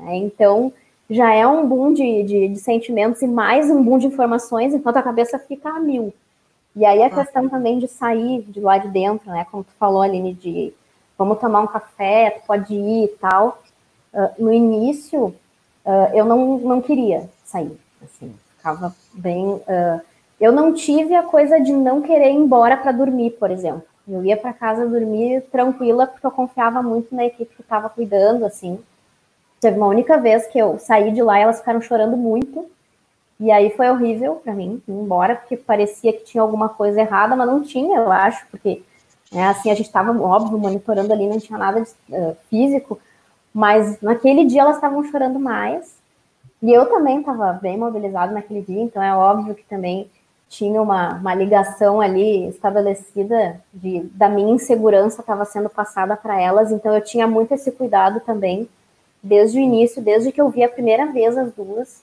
É, 0.00 0.16
então, 0.16 0.72
já 1.08 1.32
é 1.32 1.46
um 1.46 1.66
boom 1.66 1.92
de, 1.92 2.22
de, 2.22 2.48
de, 2.48 2.58
sentimentos 2.58 3.22
e 3.22 3.26
mais 3.26 3.70
um 3.70 3.82
boom 3.82 3.98
de 3.98 4.06
informações, 4.06 4.74
enquanto 4.74 4.96
a 4.98 5.02
cabeça 5.02 5.38
fica 5.38 5.70
a 5.70 5.80
mil. 5.80 6.12
E 6.74 6.84
aí 6.84 7.02
a 7.02 7.08
questão 7.08 7.48
também 7.48 7.78
de 7.78 7.88
sair 7.88 8.42
de 8.42 8.60
lá 8.60 8.76
de 8.76 8.88
dentro, 8.88 9.30
né, 9.30 9.46
como 9.50 9.64
tu 9.64 9.72
falou, 9.78 10.02
Aline, 10.02 10.34
de 10.34 10.74
vamos 11.16 11.38
tomar 11.38 11.60
um 11.60 11.66
café, 11.66 12.30
tu 12.30 12.46
pode 12.46 12.74
ir 12.74 13.04
e 13.04 13.08
tal. 13.08 13.62
Uh, 14.12 14.42
no 14.42 14.52
início, 14.52 15.26
uh, 15.84 16.14
eu 16.14 16.24
não, 16.24 16.58
não 16.58 16.82
queria 16.82 17.30
sair, 17.44 17.78
assim, 18.02 18.34
ficava 18.56 18.94
bem... 19.14 19.46
Uh, 19.46 20.00
eu 20.38 20.52
não 20.52 20.74
tive 20.74 21.14
a 21.14 21.22
coisa 21.22 21.58
de 21.58 21.72
não 21.72 22.02
querer 22.02 22.30
ir 22.30 22.34
embora 22.34 22.76
para 22.76 22.92
dormir, 22.92 23.30
por 23.32 23.50
exemplo. 23.50 23.84
Eu 24.06 24.22
ia 24.24 24.36
para 24.36 24.52
casa 24.52 24.86
dormir 24.86 25.42
tranquila, 25.50 26.06
porque 26.06 26.26
eu 26.26 26.30
confiava 26.30 26.82
muito 26.82 27.14
na 27.14 27.24
equipe 27.24 27.54
que 27.54 27.62
estava 27.62 27.88
cuidando, 27.88 28.44
assim. 28.44 28.78
Teve 29.60 29.76
uma 29.76 29.86
única 29.86 30.18
vez 30.18 30.46
que 30.46 30.58
eu 30.58 30.78
saí 30.78 31.12
de 31.12 31.22
lá 31.22 31.38
e 31.38 31.42
elas 31.42 31.58
ficaram 31.58 31.80
chorando 31.80 32.16
muito. 32.16 32.66
E 33.38 33.50
aí 33.50 33.70
foi 33.70 33.90
horrível 33.90 34.36
para 34.36 34.54
mim 34.54 34.82
ir 34.86 34.92
embora, 34.92 35.36
porque 35.36 35.56
parecia 35.56 36.12
que 36.12 36.24
tinha 36.24 36.42
alguma 36.42 36.68
coisa 36.68 37.00
errada, 37.00 37.36
mas 37.36 37.46
não 37.46 37.62
tinha, 37.62 37.98
eu 37.98 38.10
acho, 38.10 38.46
porque 38.50 38.82
é, 39.32 39.44
assim, 39.44 39.70
a 39.70 39.74
gente 39.74 39.86
estava, 39.86 40.10
óbvio, 40.18 40.58
monitorando 40.58 41.12
ali, 41.12 41.26
não 41.26 41.38
tinha 41.38 41.58
nada 41.58 41.82
de, 41.82 41.90
uh, 42.14 42.36
físico, 42.48 42.98
mas 43.52 44.00
naquele 44.00 44.44
dia 44.44 44.62
elas 44.62 44.76
estavam 44.76 45.04
chorando 45.04 45.38
mais. 45.38 45.96
E 46.62 46.72
eu 46.72 46.86
também 46.86 47.20
estava 47.20 47.52
bem 47.52 47.76
mobilizado 47.76 48.32
naquele 48.32 48.62
dia, 48.62 48.82
então 48.82 49.02
é 49.02 49.14
óbvio 49.14 49.54
que 49.54 49.64
também 49.64 50.10
tinha 50.48 50.80
uma, 50.80 51.14
uma 51.14 51.34
ligação 51.34 52.00
ali 52.00 52.48
estabelecida 52.48 53.60
de, 53.74 54.00
da 54.14 54.28
minha 54.28 54.54
insegurança 54.54 55.20
estava 55.20 55.44
sendo 55.44 55.68
passada 55.68 56.16
para 56.16 56.40
elas, 56.40 56.70
então 56.70 56.94
eu 56.94 57.02
tinha 57.02 57.26
muito 57.26 57.52
esse 57.52 57.72
cuidado 57.72 58.20
também 58.20 58.68
desde 59.26 59.58
o 59.58 59.60
início, 59.60 60.02
desde 60.02 60.32
que 60.32 60.40
eu 60.40 60.48
vi 60.48 60.62
a 60.62 60.68
primeira 60.68 61.06
vez 61.06 61.36
as 61.36 61.52
duas. 61.52 62.02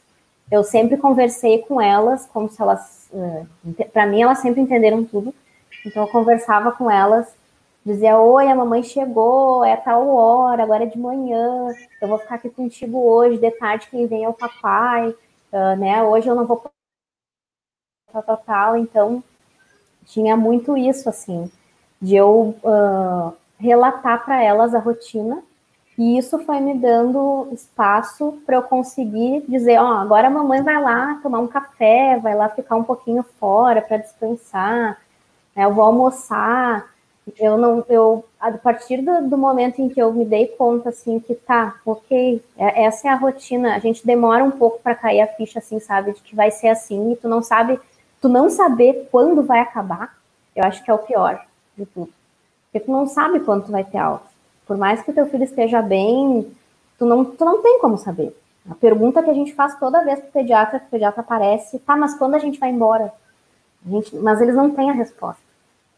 Eu 0.51 0.63
sempre 0.63 0.97
conversei 0.97 1.59
com 1.59 1.79
elas, 1.81 2.25
como 2.27 2.49
se 2.49 2.61
elas, 2.61 3.09
eh, 3.13 3.85
para 3.85 4.05
mim, 4.05 4.21
elas 4.21 4.39
sempre 4.39 4.61
entenderam 4.61 5.03
tudo. 5.03 5.33
Então 5.85 6.03
eu 6.03 6.09
conversava 6.09 6.71
com 6.71 6.91
elas, 6.91 7.33
dizia: 7.85 8.19
Oi, 8.19 8.47
a 8.47 8.55
mamãe 8.55 8.83
chegou, 8.83 9.63
é 9.63 9.75
tal 9.75 10.07
hora, 10.07 10.63
agora 10.63 10.83
é 10.83 10.87
de 10.87 10.99
manhã, 10.99 11.73
eu 12.01 12.07
vou 12.07 12.17
ficar 12.17 12.35
aqui 12.35 12.49
contigo 12.49 12.99
hoje, 12.99 13.37
de 13.37 13.51
tarde 13.51 13.87
quem 13.89 14.05
vem 14.05 14.23
é 14.25 14.29
o 14.29 14.33
papai, 14.33 15.09
uh, 15.09 15.75
né? 15.77 16.03
Hoje 16.03 16.27
eu 16.27 16.35
não 16.35 16.45
vou 16.45 16.63
tal, 18.11 18.23
tal, 18.23 18.37
tal. 18.37 18.77
Então 18.77 19.23
tinha 20.05 20.35
muito 20.37 20.77
isso, 20.77 21.09
assim, 21.09 21.49
de 22.01 22.15
eu 22.15 22.55
uh, 22.63 23.33
relatar 23.57 24.23
para 24.25 24.43
elas 24.43 24.75
a 24.75 24.79
rotina 24.79 25.41
e 25.97 26.17
isso 26.17 26.39
foi 26.39 26.59
me 26.59 26.73
dando 26.73 27.49
espaço 27.51 28.41
para 28.45 28.55
eu 28.55 28.63
conseguir 28.63 29.43
dizer, 29.47 29.79
ó, 29.79 29.83
oh, 29.83 29.93
agora 29.99 30.27
a 30.27 30.31
mamãe 30.31 30.61
vai 30.63 30.81
lá 30.81 31.19
tomar 31.21 31.39
um 31.39 31.47
café, 31.47 32.19
vai 32.19 32.35
lá 32.35 32.49
ficar 32.49 32.75
um 32.75 32.83
pouquinho 32.83 33.23
fora 33.39 33.81
para 33.81 33.97
descansar, 33.97 34.99
né? 35.55 35.65
eu 35.65 35.73
vou 35.73 35.83
almoçar. 35.83 36.91
Eu 37.39 37.57
não, 37.57 37.85
eu 37.87 38.25
a 38.37 38.51
partir 38.51 39.01
do, 39.01 39.29
do, 39.29 39.37
momento 39.37 39.79
em 39.79 39.87
que 39.87 40.01
eu 40.01 40.11
me 40.11 40.25
dei 40.25 40.47
conta 40.47 40.89
assim 40.89 41.21
que 41.21 41.33
tá, 41.33 41.75
ok, 41.85 42.43
é, 42.57 42.83
essa 42.83 43.07
é 43.07 43.11
a 43.11 43.15
rotina. 43.15 43.75
A 43.75 43.79
gente 43.79 44.05
demora 44.05 44.43
um 44.43 44.51
pouco 44.51 44.79
para 44.81 44.95
cair 44.95 45.21
a 45.21 45.27
ficha 45.27 45.59
assim, 45.59 45.79
sabe, 45.79 46.11
de 46.13 46.21
que 46.21 46.35
vai 46.35 46.51
ser 46.51 46.67
assim 46.67 47.13
e 47.13 47.15
tu 47.15 47.29
não 47.29 47.41
sabe, 47.41 47.79
tu 48.19 48.27
não 48.27 48.49
saber 48.49 49.07
quando 49.09 49.43
vai 49.43 49.59
acabar. 49.61 50.17
Eu 50.55 50.65
acho 50.65 50.83
que 50.83 50.91
é 50.91 50.93
o 50.93 50.99
pior 50.99 51.45
de 51.77 51.85
tudo, 51.85 52.11
porque 52.65 52.85
tu 52.85 52.91
não 52.91 53.07
sabe 53.07 53.39
quando 53.39 53.65
tu 53.65 53.71
vai 53.71 53.85
ter 53.85 53.99
aula. 53.99 54.32
Por 54.65 54.77
mais 54.77 55.01
que 55.01 55.11
o 55.11 55.13
teu 55.13 55.25
filho 55.25 55.43
esteja 55.43 55.81
bem, 55.81 56.51
tu 56.97 57.05
não, 57.05 57.25
tu 57.25 57.43
não 57.43 57.61
tem 57.61 57.79
como 57.79 57.97
saber. 57.97 58.35
A 58.69 58.75
pergunta 58.75 59.21
que 59.21 59.29
a 59.29 59.33
gente 59.33 59.53
faz 59.53 59.77
toda 59.77 60.03
vez 60.03 60.19
para 60.19 60.29
o 60.29 60.31
pediatra, 60.31 60.79
que 60.79 60.85
o 60.85 60.89
pediatra 60.89 61.21
aparece, 61.21 61.79
tá, 61.79 61.97
mas 61.97 62.15
quando 62.15 62.35
a 62.35 62.39
gente 62.39 62.59
vai 62.59 62.69
embora? 62.69 63.11
Gente, 63.85 64.15
mas 64.15 64.39
eles 64.39 64.55
não 64.55 64.69
têm 64.69 64.89
a 64.89 64.93
resposta, 64.93 65.41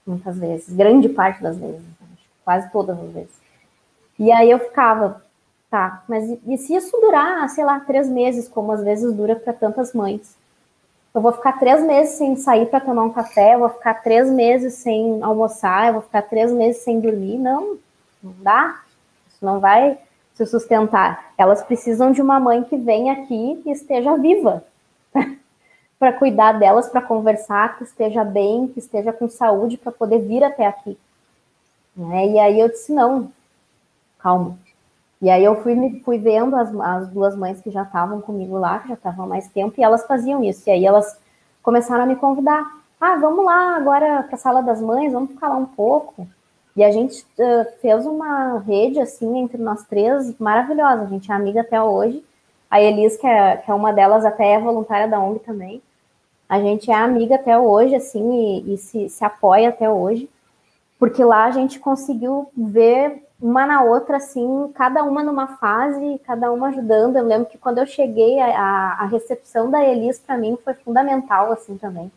muitas 0.05 0.37
vezes, 0.39 0.75
grande 0.75 1.07
parte 1.07 1.43
das 1.43 1.57
vezes, 1.57 1.83
quase 2.43 2.71
todas 2.71 2.99
as 2.99 3.11
vezes. 3.11 3.45
E 4.17 4.31
aí 4.31 4.49
eu 4.49 4.57
ficava, 4.57 5.21
tá, 5.69 6.03
mas 6.07 6.27
e 6.47 6.57
se 6.57 6.73
isso 6.73 6.99
durar, 6.99 7.47
sei 7.49 7.63
lá, 7.63 7.79
três 7.79 8.09
meses, 8.09 8.47
como 8.47 8.71
às 8.71 8.83
vezes 8.83 9.13
dura 9.13 9.35
para 9.35 9.53
tantas 9.53 9.93
mães? 9.93 10.35
Eu 11.13 11.21
vou 11.21 11.31
ficar 11.31 11.59
três 11.59 11.83
meses 11.83 12.15
sem 12.15 12.35
sair 12.35 12.65
para 12.65 12.79
tomar 12.79 13.03
um 13.03 13.13
café, 13.13 13.53
eu 13.53 13.59
vou 13.59 13.69
ficar 13.69 13.93
três 14.01 14.29
meses 14.29 14.73
sem 14.73 15.21
almoçar, 15.21 15.87
eu 15.87 15.93
vou 15.93 16.01
ficar 16.01 16.23
três 16.23 16.51
meses 16.51 16.81
sem 16.81 16.99
dormir? 16.99 17.37
Não, 17.37 17.77
não 18.25 18.33
dá, 18.41 18.81
isso 19.27 19.45
não 19.45 19.59
vai 19.59 19.97
se 20.33 20.45
sustentar. 20.45 21.31
Elas 21.37 21.63
precisam 21.63 22.11
de 22.11 22.21
uma 22.21 22.39
mãe 22.39 22.63
que 22.63 22.75
venha 22.75 23.13
aqui 23.13 23.61
e 23.65 23.71
esteja 23.71 24.17
viva 24.17 24.63
para 25.97 26.13
cuidar 26.13 26.53
delas, 26.53 26.89
para 26.89 27.01
conversar, 27.01 27.77
que 27.77 27.83
esteja 27.83 28.23
bem, 28.23 28.67
que 28.67 28.79
esteja 28.79 29.13
com 29.13 29.29
saúde 29.29 29.77
para 29.77 29.91
poder 29.91 30.19
vir 30.19 30.43
até 30.43 30.65
aqui. 30.65 30.97
Né? 31.95 32.27
E 32.27 32.39
aí 32.39 32.59
eu 32.59 32.67
disse 32.67 32.91
não, 32.91 33.31
calma. 34.19 34.57
E 35.21 35.29
aí 35.29 35.43
eu 35.43 35.61
fui, 35.63 36.01
fui 36.03 36.17
vendo 36.17 36.55
as, 36.55 36.73
as 36.75 37.07
duas 37.07 37.35
mães 37.35 37.61
que 37.61 37.71
já 37.71 37.83
estavam 37.83 38.21
comigo 38.21 38.57
lá, 38.57 38.79
que 38.79 38.89
já 38.89 38.95
estavam 38.95 39.25
há 39.25 39.27
mais 39.27 39.47
tempo, 39.47 39.73
e 39.77 39.83
elas 39.83 40.05
faziam 40.05 40.43
isso. 40.43 40.67
E 40.67 40.71
aí 40.71 40.85
elas 40.85 41.17
começaram 41.63 42.03
a 42.03 42.05
me 42.05 42.15
convidar. 42.17 42.63
Ah, 42.99 43.15
vamos 43.15 43.45
lá 43.45 43.77
agora 43.77 44.23
para 44.23 44.35
a 44.35 44.37
sala 44.37 44.61
das 44.61 44.81
mães, 44.81 45.13
vamos 45.13 45.31
ficar 45.31 45.49
lá 45.49 45.55
um 45.55 45.65
pouco. 45.65 46.27
E 46.75 46.83
a 46.83 46.91
gente 46.91 47.25
uh, 47.39 47.65
fez 47.81 48.05
uma 48.05 48.59
rede, 48.59 48.99
assim, 48.99 49.37
entre 49.37 49.57
nós 49.57 49.85
três, 49.85 50.37
maravilhosa. 50.37 51.03
A 51.03 51.07
gente 51.07 51.31
é 51.31 51.35
amiga 51.35 51.61
até 51.61 51.81
hoje. 51.81 52.23
A 52.69 52.81
Elis, 52.81 53.15
que 53.15 53.25
é, 53.25 53.57
que 53.57 53.71
é 53.71 53.73
uma 53.73 53.93
delas, 53.93 54.25
até 54.25 54.51
é 54.51 54.59
voluntária 54.59 55.07
da 55.07 55.19
ONG 55.19 55.39
também. 55.39 55.81
A 56.49 56.59
gente 56.59 56.91
é 56.91 56.95
amiga 56.95 57.35
até 57.35 57.57
hoje, 57.57 57.95
assim, 57.95 58.33
e, 58.33 58.73
e 58.73 58.77
se, 58.77 59.09
se 59.09 59.23
apoia 59.23 59.69
até 59.69 59.89
hoje. 59.89 60.29
Porque 60.99 61.23
lá 61.23 61.45
a 61.45 61.51
gente 61.51 61.79
conseguiu 61.79 62.49
ver 62.55 63.23
uma 63.41 63.65
na 63.65 63.83
outra, 63.83 64.17
assim, 64.17 64.71
cada 64.75 65.03
uma 65.03 65.23
numa 65.23 65.47
fase, 65.57 66.19
cada 66.25 66.51
uma 66.51 66.67
ajudando. 66.67 67.15
Eu 67.15 67.25
lembro 67.25 67.47
que 67.47 67.57
quando 67.57 67.77
eu 67.77 67.85
cheguei, 67.85 68.39
a, 68.39 68.97
a 68.99 69.05
recepção 69.05 69.71
da 69.71 69.83
Elis, 69.83 70.19
para 70.19 70.37
mim, 70.37 70.57
foi 70.63 70.73
fundamental, 70.73 71.51
assim, 71.53 71.77
também. 71.77 72.11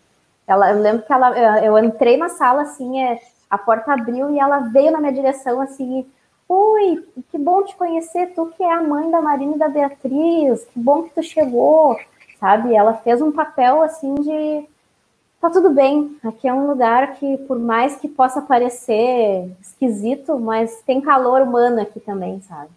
Ela, 0.47 0.73
eu 0.73 0.81
lembro 0.81 1.03
que 1.03 1.13
ela, 1.13 1.39
eu 1.61 1.79
entrei 1.79 2.17
na 2.17 2.29
sala, 2.29 2.63
assim, 2.63 3.01
é, 3.03 3.21
a 3.51 3.59
porta 3.59 3.93
abriu 3.93 4.31
e 4.31 4.39
ela 4.39 4.61
veio 4.61 4.91
na 4.91 5.01
minha 5.01 5.13
direção 5.13 5.61
assim, 5.61 6.07
Oi, 6.49 7.07
que 7.31 7.37
bom 7.37 7.63
te 7.63 7.77
conhecer, 7.77 8.33
tu 8.35 8.47
que 8.47 8.63
é 8.63 8.73
a 8.73 8.83
mãe 8.83 9.11
da 9.11 9.21
Marina 9.21 9.57
e 9.57 9.59
da 9.59 9.69
Beatriz, 9.69 10.65
que 10.65 10.79
bom 10.79 11.03
que 11.03 11.11
tu 11.11 11.23
chegou, 11.23 11.99
sabe? 12.41 12.75
Ela 12.75 12.95
fez 12.95 13.21
um 13.21 13.31
papel 13.31 13.83
assim 13.83 14.15
de 14.15 14.67
tá 15.43 15.51
tudo 15.51 15.71
bem, 15.71 16.17
aqui 16.25 16.49
é 16.49 16.55
um 16.55 16.67
lugar 16.67 17.17
que, 17.17 17.37
por 17.47 17.59
mais 17.59 17.97
que 17.97 18.09
possa 18.09 18.41
parecer 18.41 19.53
esquisito, 19.61 20.39
mas 20.39 20.83
tem 20.87 21.03
calor 21.03 21.43
humano 21.43 21.83
aqui 21.83 22.01
também, 22.01 22.41
sabe? 22.41 22.71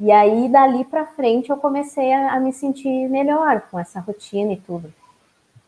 E 0.00 0.10
aí, 0.10 0.48
dali 0.48 0.82
para 0.84 1.04
frente, 1.04 1.50
eu 1.50 1.58
comecei 1.58 2.10
a, 2.14 2.32
a, 2.32 2.40
me 2.40 2.52
sentir 2.52 3.08
melhor 3.10 3.60
com 3.70 3.78
essa 3.78 4.00
rotina 4.00 4.54
e 4.54 4.56
tudo. 4.56 4.92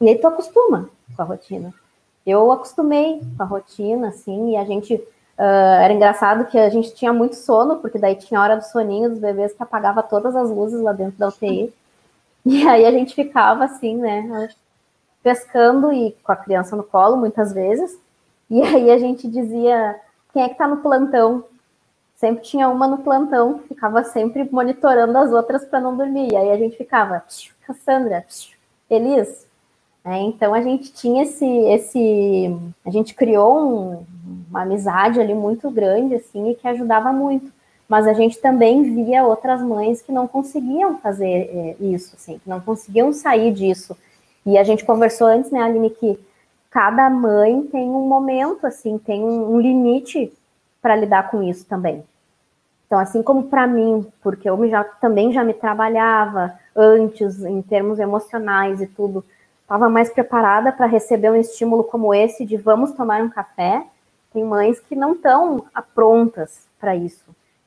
E 0.01 0.09
aí 0.09 0.17
tu 0.17 0.27
acostuma 0.27 0.89
com 1.15 1.23
a 1.23 1.27
rotina 1.27 1.75
eu 2.27 2.51
acostumei 2.53 3.21
com 3.37 3.43
a 3.43 3.47
rotina, 3.47 4.09
assim, 4.09 4.53
e 4.53 4.57
a 4.57 4.65
gente. 4.65 4.95
Uh, 4.95 5.81
era 5.83 5.93
engraçado 5.93 6.45
que 6.47 6.59
a 6.59 6.69
gente 6.69 6.95
tinha 6.95 7.13
muito 7.13 7.35
sono, 7.35 7.77
porque 7.77 7.99
daí 7.99 8.15
tinha 8.15 8.39
a 8.39 8.43
hora 8.43 8.57
do 8.57 8.63
soninho 8.63 9.11
dos 9.11 9.19
bebês 9.19 9.53
que 9.53 9.63
apagava 9.63 10.03
todas 10.03 10.37
as 10.37 10.51
luzes 10.51 10.81
lá 10.81 10.93
dentro 10.93 11.19
da 11.19 11.29
UTI. 11.29 11.73
E 12.45 12.67
aí 12.67 12.85
a 12.85 12.91
gente 12.91 13.15
ficava 13.15 13.65
assim, 13.65 13.97
né, 13.97 14.49
pescando 15.23 15.93
e 15.93 16.13
com 16.25 16.33
a 16.33 16.37
criança 16.37 16.75
no 16.75 16.83
colo, 16.83 17.17
muitas 17.17 17.53
vezes. 17.53 17.97
E 18.51 18.61
aí 18.63 18.91
a 18.91 18.99
gente 18.99 19.29
dizia: 19.29 19.99
quem 20.33 20.43
é 20.43 20.49
que 20.49 20.57
tá 20.57 20.67
no 20.67 20.79
plantão? 20.79 21.45
Sempre 22.17 22.45
tinha 22.45 22.69
uma 22.69 22.87
no 22.87 22.99
plantão, 22.99 23.61
ficava 23.67 24.05
sempre 24.05 24.49
monitorando 24.51 25.17
as 25.19 25.33
outras 25.33 25.65
para 25.65 25.81
não 25.81 25.97
dormir. 25.97 26.33
E 26.33 26.37
aí 26.37 26.51
a 26.51 26.57
gente 26.57 26.77
ficava: 26.77 27.25
Cassandra, 27.67 28.25
Elis, 28.91 29.47
é, 30.05 30.19
então 30.21 30.53
a 30.53 30.61
gente 30.61 30.93
tinha 30.93 31.23
esse, 31.23 31.47
esse 31.47 32.57
a 32.85 32.91
gente 32.91 33.15
criou 33.15 33.61
um, 33.61 34.07
uma 34.51 34.63
amizade 34.63 35.21
ali 35.21 35.35
muito 35.35 35.71
grande 35.71 36.17
assim 36.17 36.51
e 36.51 36.55
que 36.55 36.67
ajudava 36.67 37.13
muito. 37.13 37.53
Mas 37.89 38.07
a 38.07 38.13
gente 38.15 38.39
também 38.39 38.95
via 38.95 39.23
outras 39.23 39.61
mães 39.61 40.01
que 40.01 40.11
não 40.11 40.27
conseguiam 40.27 40.99
fazer 40.99 41.27
é, 41.27 41.77
isso, 41.79 42.17
assim, 42.17 42.39
que 42.39 42.49
não 42.49 42.59
conseguiam 42.59 43.13
sair 43.13 43.53
disso. 43.53 43.97
E 44.47 44.57
a 44.57 44.65
gente 44.65 44.85
conversou 44.85 45.27
antes, 45.27 45.51
né, 45.51 45.61
Aline, 45.61 45.91
que 45.91 46.19
cada 46.71 47.11
mãe 47.11 47.63
tem 47.65 47.91
um 47.91 48.09
momento, 48.09 48.67
assim, 48.67 48.97
tem 48.97 49.23
um, 49.23 49.55
um 49.55 49.61
limite 49.61 50.33
para 50.81 50.97
lidar 50.97 51.31
com 51.31 51.43
isso 51.43 51.67
também. 51.67 52.03
Então, 52.87 52.99
assim 52.99 53.23
como 53.23 53.45
para 53.45 53.67
mim, 53.67 54.07
porque 54.23 54.49
eu 54.49 54.69
já, 54.69 54.85
também 54.85 55.33
já 55.33 55.45
me 55.45 55.55
trabalhava 55.55 56.59
antes 56.75 57.45
em 57.45 57.61
termos 57.63 57.99
emocionais 57.99 58.81
e 58.81 58.87
tudo, 58.87 59.25
estava 59.63 59.89
mais 59.89 60.11
preparada 60.11 60.71
para 60.73 60.87
receber 60.87 61.31
um 61.31 61.37
estímulo 61.37 61.85
como 61.85 62.15
esse 62.15 62.45
de 62.45 62.57
vamos 62.57 62.93
tomar 62.93 63.23
um 63.23 63.31
café. 63.31 63.87
Tem 64.33 64.45
mães 64.45 64.81
que 64.81 64.95
não 64.95 65.13
estão 65.13 65.65
prontas 65.95 66.67
para 66.79 66.95
isso. 66.95 67.25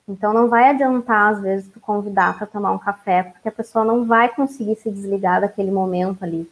Então 0.08 0.32
não 0.34 0.48
vai 0.48 0.70
adiantar 0.70 1.34
às 1.34 1.42
vezes 1.42 1.72
tu 1.72 1.80
convidar 1.80 2.38
para 2.38 2.46
tomar 2.46 2.72
um 2.72 2.78
café, 2.78 3.24
porque 3.24 3.50
a 3.50 3.52
pessoa 3.52 3.84
não 3.84 4.06
vai 4.06 4.30
conseguir 4.30 4.76
se 4.76 4.92
desligar 4.92 5.42
daquele 5.42 5.72
momento 5.72 6.24
ali. 6.24 6.50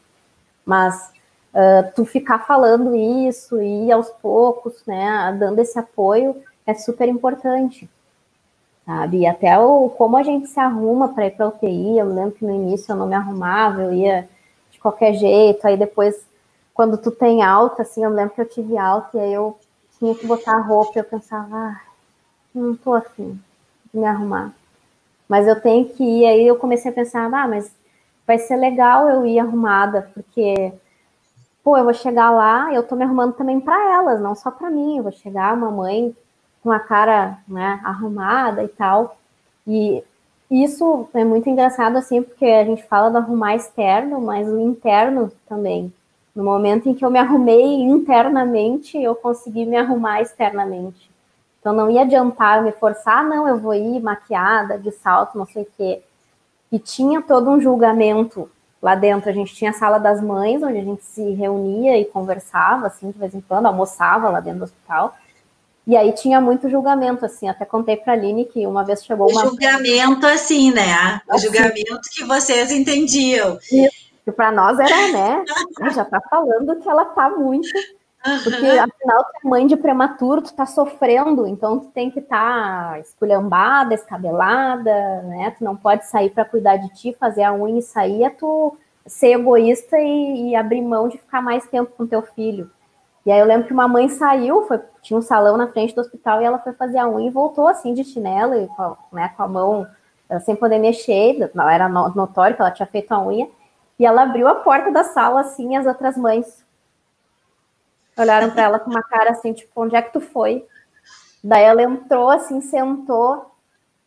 Mas 0.66 1.12
uh, 1.54 1.92
tu 1.96 2.04
ficar 2.04 2.40
falando 2.40 2.96
isso 2.96 3.62
e 3.62 3.92
aos 3.92 4.10
poucos, 4.10 4.84
né, 4.88 5.36
dando 5.40 5.60
esse 5.60 5.78
apoio 5.78 6.36
é 6.66 6.74
super 6.74 7.08
importante. 7.08 7.88
Sabe? 8.86 9.20
E 9.20 9.28
até 9.28 9.58
o 9.58 9.90
como 9.90 10.18
a 10.18 10.24
gente 10.24 10.48
se 10.48 10.60
arruma 10.60 11.10
para 11.10 11.28
ir 11.28 11.32
para 11.32 11.48
UTI, 11.48 12.00
eu 12.00 12.08
lembro 12.08 12.32
que 12.32 12.46
no 12.46 12.54
início 12.54 12.92
eu 12.92 12.98
não 12.98 13.08
me 13.08 13.16
arrumava, 13.16 13.84
eu 13.84 13.94
ia 13.94 14.28
qualquer 14.84 15.14
jeito, 15.14 15.66
aí 15.66 15.78
depois, 15.78 16.28
quando 16.74 16.98
tu 16.98 17.10
tem 17.10 17.42
alta, 17.42 17.84
assim, 17.84 18.04
eu 18.04 18.10
lembro 18.10 18.36
que 18.36 18.42
eu 18.42 18.50
tive 18.50 18.78
alta, 18.78 19.18
e 19.18 19.22
aí 19.22 19.34
eu 19.34 19.58
tinha 19.98 20.14
que 20.14 20.28
botar 20.28 20.58
a 20.58 20.62
roupa, 20.62 21.00
eu 21.00 21.06
pensava, 21.06 21.56
ah, 21.56 21.82
não 22.54 22.76
tô 22.76 22.94
afim 22.94 23.40
de 23.92 24.00
me 24.00 24.06
arrumar. 24.06 24.54
Mas 25.28 25.48
eu 25.48 25.60
tenho 25.60 25.88
que 25.88 26.04
ir, 26.04 26.26
aí 26.26 26.46
eu 26.46 26.58
comecei 26.58 26.92
a 26.92 26.94
pensar, 26.94 27.26
ah, 27.34 27.48
mas 27.48 27.74
vai 28.28 28.38
ser 28.38 28.58
legal 28.58 29.10
eu 29.10 29.26
ir 29.26 29.40
arrumada, 29.40 30.12
porque, 30.14 30.74
pô, 31.64 31.78
eu 31.78 31.86
vou 31.86 31.94
chegar 31.94 32.30
lá, 32.30 32.74
eu 32.74 32.84
tô 32.84 32.96
me 32.96 33.06
arrumando 33.06 33.34
também 33.34 33.62
para 33.62 33.96
elas, 33.96 34.20
não 34.20 34.36
só 34.36 34.52
para 34.52 34.70
mim, 34.70 34.98
eu 34.98 35.04
vou 35.04 35.14
chegar, 35.14 35.56
uma 35.56 35.72
mãe 35.72 36.14
com 36.62 36.72
a 36.72 36.80
cara, 36.80 37.40
né, 37.48 37.80
arrumada 37.86 38.64
e 38.64 38.68
tal, 38.68 39.18
e 39.66 40.04
isso 40.62 41.10
é 41.14 41.24
muito 41.24 41.50
engraçado, 41.50 41.98
assim, 41.98 42.22
porque 42.22 42.46
a 42.46 42.64
gente 42.64 42.84
fala 42.84 43.10
do 43.10 43.18
arrumar 43.18 43.56
externo, 43.56 44.22
mas 44.22 44.48
o 44.48 44.60
interno 44.60 45.32
também. 45.48 45.92
No 46.36 46.44
momento 46.44 46.90
em 46.90 46.94
que 46.94 47.04
eu 47.04 47.10
me 47.10 47.18
arrumei 47.18 47.82
internamente, 47.82 49.02
eu 49.02 49.16
consegui 49.16 49.66
me 49.66 49.78
arrumar 49.78 50.22
externamente. 50.22 51.10
Então 51.60 51.74
não 51.74 51.90
ia 51.90 52.02
adiantar 52.02 52.62
me 52.62 52.72
forçar, 52.72 53.24
não, 53.24 53.48
eu 53.48 53.58
vou 53.58 53.74
ir 53.74 54.02
maquiada, 54.02 54.78
de 54.78 54.92
salto, 54.92 55.38
não 55.38 55.46
sei 55.46 55.64
o 55.64 55.68
quê. 55.78 56.04
E 56.72 56.78
tinha 56.78 57.22
todo 57.22 57.50
um 57.50 57.62
julgamento 57.62 58.50
lá 58.82 58.96
dentro. 58.96 59.30
A 59.30 59.34
gente 59.34 59.56
tinha 59.56 59.72
a 59.72 59.74
sala 59.74 59.98
das 59.98 60.22
mães, 60.22 60.62
onde 60.62 60.78
a 60.78 60.84
gente 60.84 61.04
se 61.04 61.32
reunia 61.32 61.98
e 61.98 62.06
conversava, 62.06 62.88
assim, 62.88 63.10
de 63.10 63.18
vez 63.18 63.34
em 63.34 63.42
quando, 63.42 63.68
almoçava 63.68 64.30
lá 64.30 64.40
dentro 64.40 64.60
do 64.60 64.66
hospital. 64.66 65.16
E 65.86 65.98
aí 65.98 66.14
tinha 66.14 66.40
muito 66.40 66.70
julgamento, 66.70 67.26
assim, 67.26 67.50
até 67.50 67.66
contei 67.66 67.98
para 67.98 68.14
a 68.14 68.16
Aline 68.16 68.46
que 68.46 68.66
uma 68.66 68.86
vez 68.86 69.04
chegou 69.04 69.30
uma... 69.30 69.46
O 69.46 69.50
julgamento, 69.50 70.26
assim, 70.26 70.72
né? 70.72 71.22
O 71.28 71.36
assim. 71.36 71.46
julgamento 71.48 72.10
que 72.12 72.24
vocês 72.24 72.72
entendiam. 72.72 73.58
Isso, 73.70 73.92
que 74.24 74.32
para 74.32 74.52
nós 74.52 74.80
era, 74.80 75.12
né? 75.12 75.44
já 75.94 76.06
tá 76.06 76.22
falando 76.30 76.80
que 76.80 76.88
ela 76.88 77.06
tá 77.06 77.30
muito... 77.30 77.68
Porque, 78.42 78.66
afinal, 78.66 79.22
tu 79.26 79.32
é 79.44 79.50
mãe 79.50 79.68
de 79.68 79.76
prematuro, 79.76 80.42
tu 80.42 80.54
tá 80.54 80.66
sofrendo, 80.66 81.46
então 81.46 81.80
tu 81.80 81.88
tem 81.88 82.10
que 82.10 82.20
estar 82.20 82.92
tá 82.92 83.00
esculhambada, 83.00 83.94
escabelada, 83.94 85.22
né? 85.24 85.54
Tu 85.58 85.62
não 85.62 85.76
pode 85.76 86.08
sair 86.08 86.30
para 86.30 86.46
cuidar 86.46 86.78
de 86.78 86.88
ti, 86.94 87.14
fazer 87.20 87.44
a 87.44 87.54
unha 87.54 87.80
e 87.80 87.82
sair, 87.82 88.24
é 88.24 88.30
tu 88.30 88.78
ser 89.06 89.34
egoísta 89.34 90.00
e, 90.00 90.52
e 90.52 90.56
abrir 90.56 90.82
mão 90.82 91.10
de 91.10 91.18
ficar 91.18 91.42
mais 91.42 91.68
tempo 91.68 91.92
com 91.98 92.08
teu 92.08 92.22
filho. 92.22 92.72
E 93.26 93.32
aí 93.32 93.40
eu 93.40 93.46
lembro 93.46 93.68
que 93.68 93.74
uma 93.74 93.88
mãe 93.88 94.10
saiu, 94.10 94.64
foi, 94.64 94.82
tinha 95.02 95.18
um 95.18 95.22
salão 95.22 95.56
na 95.56 95.68
frente 95.68 95.96
do 95.96 96.02
hospital 96.02 96.42
e 96.42 96.46
ela 96.46 96.60
foi 96.60 96.74
fazer 96.74 96.98
a 96.98 97.08
unha 97.08 97.28
e 97.28 97.32
voltou 97.32 97.68
assim 97.68 97.94
de 97.94 98.04
chinelo 98.04 98.56
e 98.56 98.68
com, 98.68 98.98
né, 99.12 99.30
com 99.36 99.44
a 99.44 99.48
mão 99.48 99.88
sem 100.44 100.56
poder 100.56 100.80
mexer, 100.80 101.52
não 101.54 101.70
era 101.70 101.88
notório 101.88 102.56
que 102.56 102.62
ela 102.62 102.72
tinha 102.72 102.88
feito 102.88 103.12
a 103.12 103.24
unha. 103.24 103.48
E 104.00 104.06
ela 104.06 104.24
abriu 104.24 104.48
a 104.48 104.56
porta 104.56 104.92
da 104.92 105.04
sala 105.04 105.42
assim, 105.42 105.74
e 105.74 105.76
as 105.76 105.86
outras 105.86 106.18
mães 106.18 106.66
olharam 108.18 108.50
para 108.50 108.64
ela 108.64 108.80
com 108.80 108.90
uma 108.90 109.04
cara 109.04 109.32
assim, 109.32 109.54
tipo, 109.54 109.72
onde 109.82 109.96
é 109.96 110.02
que 110.02 110.12
tu 110.12 110.20
foi? 110.20 110.66
Daí 111.44 111.64
ela 111.64 111.84
entrou 111.84 112.30
assim, 112.30 112.62
sentou, 112.62 113.52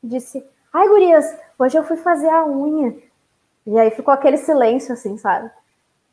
disse: 0.03 0.45
"Ai, 0.73 0.89
gurias, 0.89 1.37
hoje 1.59 1.79
eu 1.79 1.85
fui 1.85 1.97
fazer 1.97 2.29
a 2.29 2.45
unha". 2.45 2.97
E 3.67 3.79
aí 3.79 3.91
ficou 3.91 4.13
aquele 4.13 4.37
silêncio 4.37 4.93
assim, 4.93 5.17
sabe? 5.19 5.51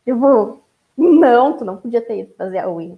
Tipo, 0.06 0.62
não, 0.97 1.57
tu 1.57 1.65
não 1.65 1.77
podia 1.77 2.01
ter 2.01 2.19
ido 2.19 2.33
fazer 2.35 2.59
a 2.59 2.69
unha. 2.69 2.97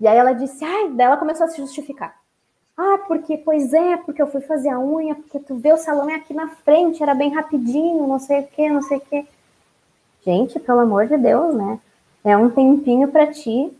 E 0.00 0.06
aí 0.06 0.16
ela 0.16 0.32
disse, 0.32 0.64
ai, 0.64 0.90
daí 0.90 1.06
ela 1.06 1.16
começou 1.16 1.46
a 1.46 1.48
se 1.48 1.58
justificar. 1.58 2.20
Ah, 2.76 2.98
porque, 3.06 3.36
pois 3.36 3.72
é, 3.72 3.96
porque 3.98 4.20
eu 4.20 4.26
fui 4.26 4.40
fazer 4.40 4.70
a 4.70 4.80
unha, 4.80 5.14
porque 5.14 5.38
tu 5.38 5.54
vê 5.54 5.72
o 5.72 5.76
salão 5.76 6.08
é 6.08 6.14
aqui 6.14 6.32
na 6.32 6.48
frente, 6.48 7.02
era 7.02 7.14
bem 7.14 7.32
rapidinho, 7.32 8.06
não 8.06 8.18
sei 8.18 8.40
o 8.40 8.46
que, 8.46 8.70
não 8.70 8.82
sei 8.82 8.98
o 8.98 9.00
que. 9.00 9.26
Gente, 10.24 10.58
pelo 10.58 10.80
amor 10.80 11.06
de 11.06 11.16
Deus, 11.16 11.54
né? 11.54 11.78
É 12.24 12.36
um 12.36 12.48
tempinho 12.48 13.08
para 13.08 13.26
ti 13.26 13.72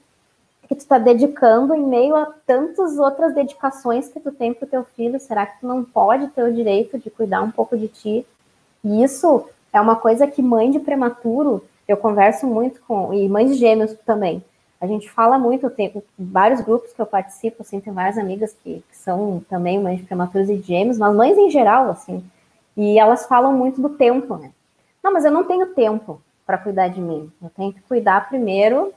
que 0.68 0.74
tu 0.74 0.86
tá 0.86 0.98
dedicando 0.98 1.74
em 1.74 1.84
meio 1.84 2.16
a 2.16 2.26
tantas 2.46 2.98
outras 2.98 3.34
dedicações 3.34 4.08
que 4.08 4.20
tu 4.20 4.32
tem 4.32 4.52
pro 4.52 4.66
teu 4.66 4.84
filho. 4.84 5.20
Será 5.20 5.46
que 5.46 5.60
tu 5.60 5.66
não 5.66 5.84
pode 5.84 6.28
ter 6.28 6.42
o 6.42 6.52
direito 6.52 6.98
de 6.98 7.10
cuidar 7.10 7.42
um 7.42 7.50
pouco 7.50 7.76
de 7.76 7.88
ti? 7.88 8.26
E 8.84 9.02
isso 9.02 9.48
é 9.72 9.80
uma 9.80 9.96
coisa 9.96 10.26
que 10.26 10.42
mãe 10.42 10.70
de 10.70 10.80
prematuro 10.80 11.64
eu 11.86 11.96
converso 11.96 12.46
muito 12.46 12.80
com, 12.82 13.12
e 13.12 13.28
mães 13.28 13.56
gêmeos 13.56 13.94
também. 14.06 14.44
A 14.80 14.86
gente 14.86 15.10
fala 15.10 15.38
muito, 15.38 15.66
eu 15.66 15.70
tenho 15.70 16.02
vários 16.18 16.60
grupos 16.60 16.92
que 16.92 17.00
eu 17.00 17.06
participo, 17.06 17.62
assim, 17.62 17.80
tem 17.80 17.92
várias 17.92 18.18
amigas 18.18 18.52
que, 18.62 18.82
que 18.88 18.96
são 18.96 19.44
também 19.48 19.80
mães 19.80 19.98
de 19.98 20.04
prematuros 20.04 20.50
e 20.50 20.60
gêmeos, 20.60 20.98
mas 20.98 21.14
mães 21.14 21.38
em 21.38 21.50
geral, 21.50 21.90
assim, 21.90 22.24
e 22.76 22.98
elas 22.98 23.26
falam 23.26 23.52
muito 23.52 23.80
do 23.80 23.90
tempo, 23.90 24.36
né? 24.36 24.50
Não, 25.02 25.12
mas 25.12 25.24
eu 25.24 25.30
não 25.30 25.44
tenho 25.44 25.74
tempo 25.74 26.20
para 26.46 26.58
cuidar 26.58 26.88
de 26.88 27.00
mim. 27.00 27.30
Eu 27.42 27.50
tenho 27.50 27.72
que 27.72 27.80
cuidar 27.82 28.28
primeiro 28.28 28.92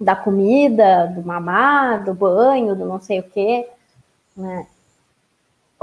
da 0.00 0.16
comida, 0.16 1.06
do 1.06 1.22
mamar, 1.24 2.04
do 2.04 2.14
banho, 2.14 2.74
do 2.74 2.84
não 2.84 3.00
sei 3.00 3.20
o 3.20 3.22
quê, 3.22 3.68
né? 4.36 4.66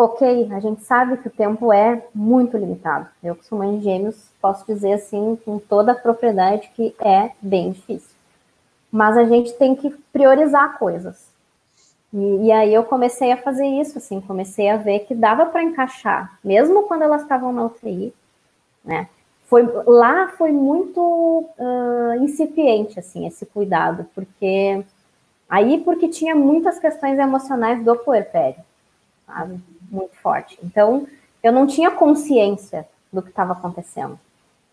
Ok, 0.03 0.49
a 0.51 0.59
gente 0.59 0.83
sabe 0.83 1.17
que 1.17 1.27
o 1.27 1.31
tempo 1.31 1.71
é 1.71 2.03
muito 2.13 2.57
limitado. 2.57 3.07
Eu, 3.23 3.35
que 3.35 3.45
sou 3.45 3.57
mãe 3.57 3.77
de 3.77 3.83
gêmeos, 3.83 4.29
posso 4.41 4.65
dizer 4.65 4.93
assim, 4.93 5.37
com 5.45 5.59
toda 5.59 5.91
a 5.91 5.95
propriedade, 5.95 6.71
que 6.75 6.95
é 6.99 7.31
bem 7.41 7.71
difícil. 7.71 8.15
Mas 8.91 9.17
a 9.17 9.25
gente 9.25 9.53
tem 9.53 9.75
que 9.75 9.89
priorizar 10.11 10.77
coisas. 10.77 11.29
E, 12.13 12.47
e 12.47 12.51
aí 12.51 12.73
eu 12.73 12.83
comecei 12.83 13.31
a 13.31 13.37
fazer 13.37 13.65
isso, 13.65 13.97
assim, 13.97 14.19
comecei 14.19 14.69
a 14.69 14.77
ver 14.77 15.01
que 15.01 15.15
dava 15.15 15.45
para 15.45 15.63
encaixar, 15.63 16.37
mesmo 16.43 16.83
quando 16.83 17.03
elas 17.03 17.21
estavam 17.21 17.53
na 17.53 17.65
UTI, 17.65 18.13
né? 18.83 19.07
Foi, 19.45 19.63
lá 19.85 20.29
foi 20.29 20.51
muito 20.51 20.99
uh, 21.57 22.23
incipiente, 22.23 22.99
assim, 22.99 23.27
esse 23.27 23.45
cuidado, 23.45 24.05
porque 24.15 24.83
aí 25.49 25.81
porque 25.83 26.07
tinha 26.07 26.35
muitas 26.35 26.79
questões 26.79 27.19
emocionais 27.19 27.83
do 27.83 27.95
puerpério, 27.97 28.63
sabe? 29.25 29.61
Muito 29.91 30.15
forte. 30.15 30.57
Então, 30.63 31.05
eu 31.43 31.51
não 31.51 31.67
tinha 31.67 31.91
consciência 31.91 32.87
do 33.11 33.21
que 33.21 33.29
estava 33.29 33.53
acontecendo. 33.53 34.17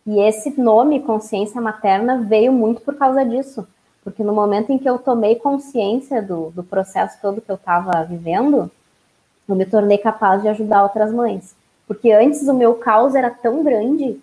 E 0.06 0.20
esse 0.20 0.58
nome, 0.58 1.00
consciência 1.00 1.60
materna, 1.60 2.22
veio 2.22 2.52
muito 2.52 2.80
por 2.80 2.94
causa 2.94 3.24
disso. 3.24 3.66
Porque 4.02 4.22
no 4.22 4.32
momento 4.32 4.70
em 4.70 4.78
que 4.78 4.88
eu 4.88 4.98
tomei 4.98 5.36
consciência 5.36 6.22
do, 6.22 6.50
do 6.50 6.62
processo 6.62 7.18
todo 7.20 7.42
que 7.42 7.50
eu 7.50 7.56
estava 7.56 8.04
vivendo, 8.04 8.70
eu 9.46 9.54
me 9.54 9.66
tornei 9.66 9.98
capaz 9.98 10.40
de 10.40 10.48
ajudar 10.48 10.82
outras 10.82 11.12
mães. 11.12 11.54
Porque 11.86 12.12
antes 12.12 12.46
o 12.48 12.54
meu 12.54 12.74
caos 12.74 13.14
era 13.14 13.30
tão 13.30 13.62
grande 13.62 14.20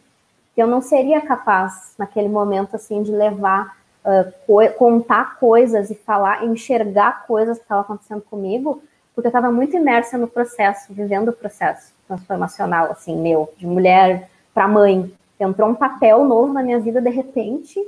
que 0.53 0.61
eu 0.63 0.67
não 0.67 0.81
seria 0.81 1.19
capaz, 1.19 1.93
naquele 1.97 2.29
momento, 2.29 2.75
assim, 2.75 3.03
de 3.03 3.11
levar, 3.11 3.77
uh, 4.05 4.31
co 4.47 4.67
contar 4.77 5.37
coisas 5.37 5.89
e 5.91 5.95
falar, 5.95 6.45
enxergar 6.45 7.25
coisas 7.27 7.57
que 7.57 7.63
estavam 7.63 7.83
acontecendo 7.83 8.21
comigo, 8.21 8.81
porque 9.15 9.27
eu 9.27 9.29
estava 9.29 9.49
muito 9.49 9.77
imersa 9.77 10.17
no 10.17 10.27
processo, 10.27 10.93
vivendo 10.93 11.29
o 11.29 11.33
processo 11.33 11.93
transformacional, 12.05 12.91
assim, 12.91 13.15
meu, 13.15 13.51
de 13.57 13.65
mulher 13.65 14.29
para 14.53 14.67
mãe. 14.67 15.11
Entrou 15.39 15.69
um 15.69 15.75
papel 15.75 16.25
novo 16.25 16.53
na 16.53 16.61
minha 16.61 16.79
vida 16.79 17.01
de 17.01 17.09
repente, 17.09 17.79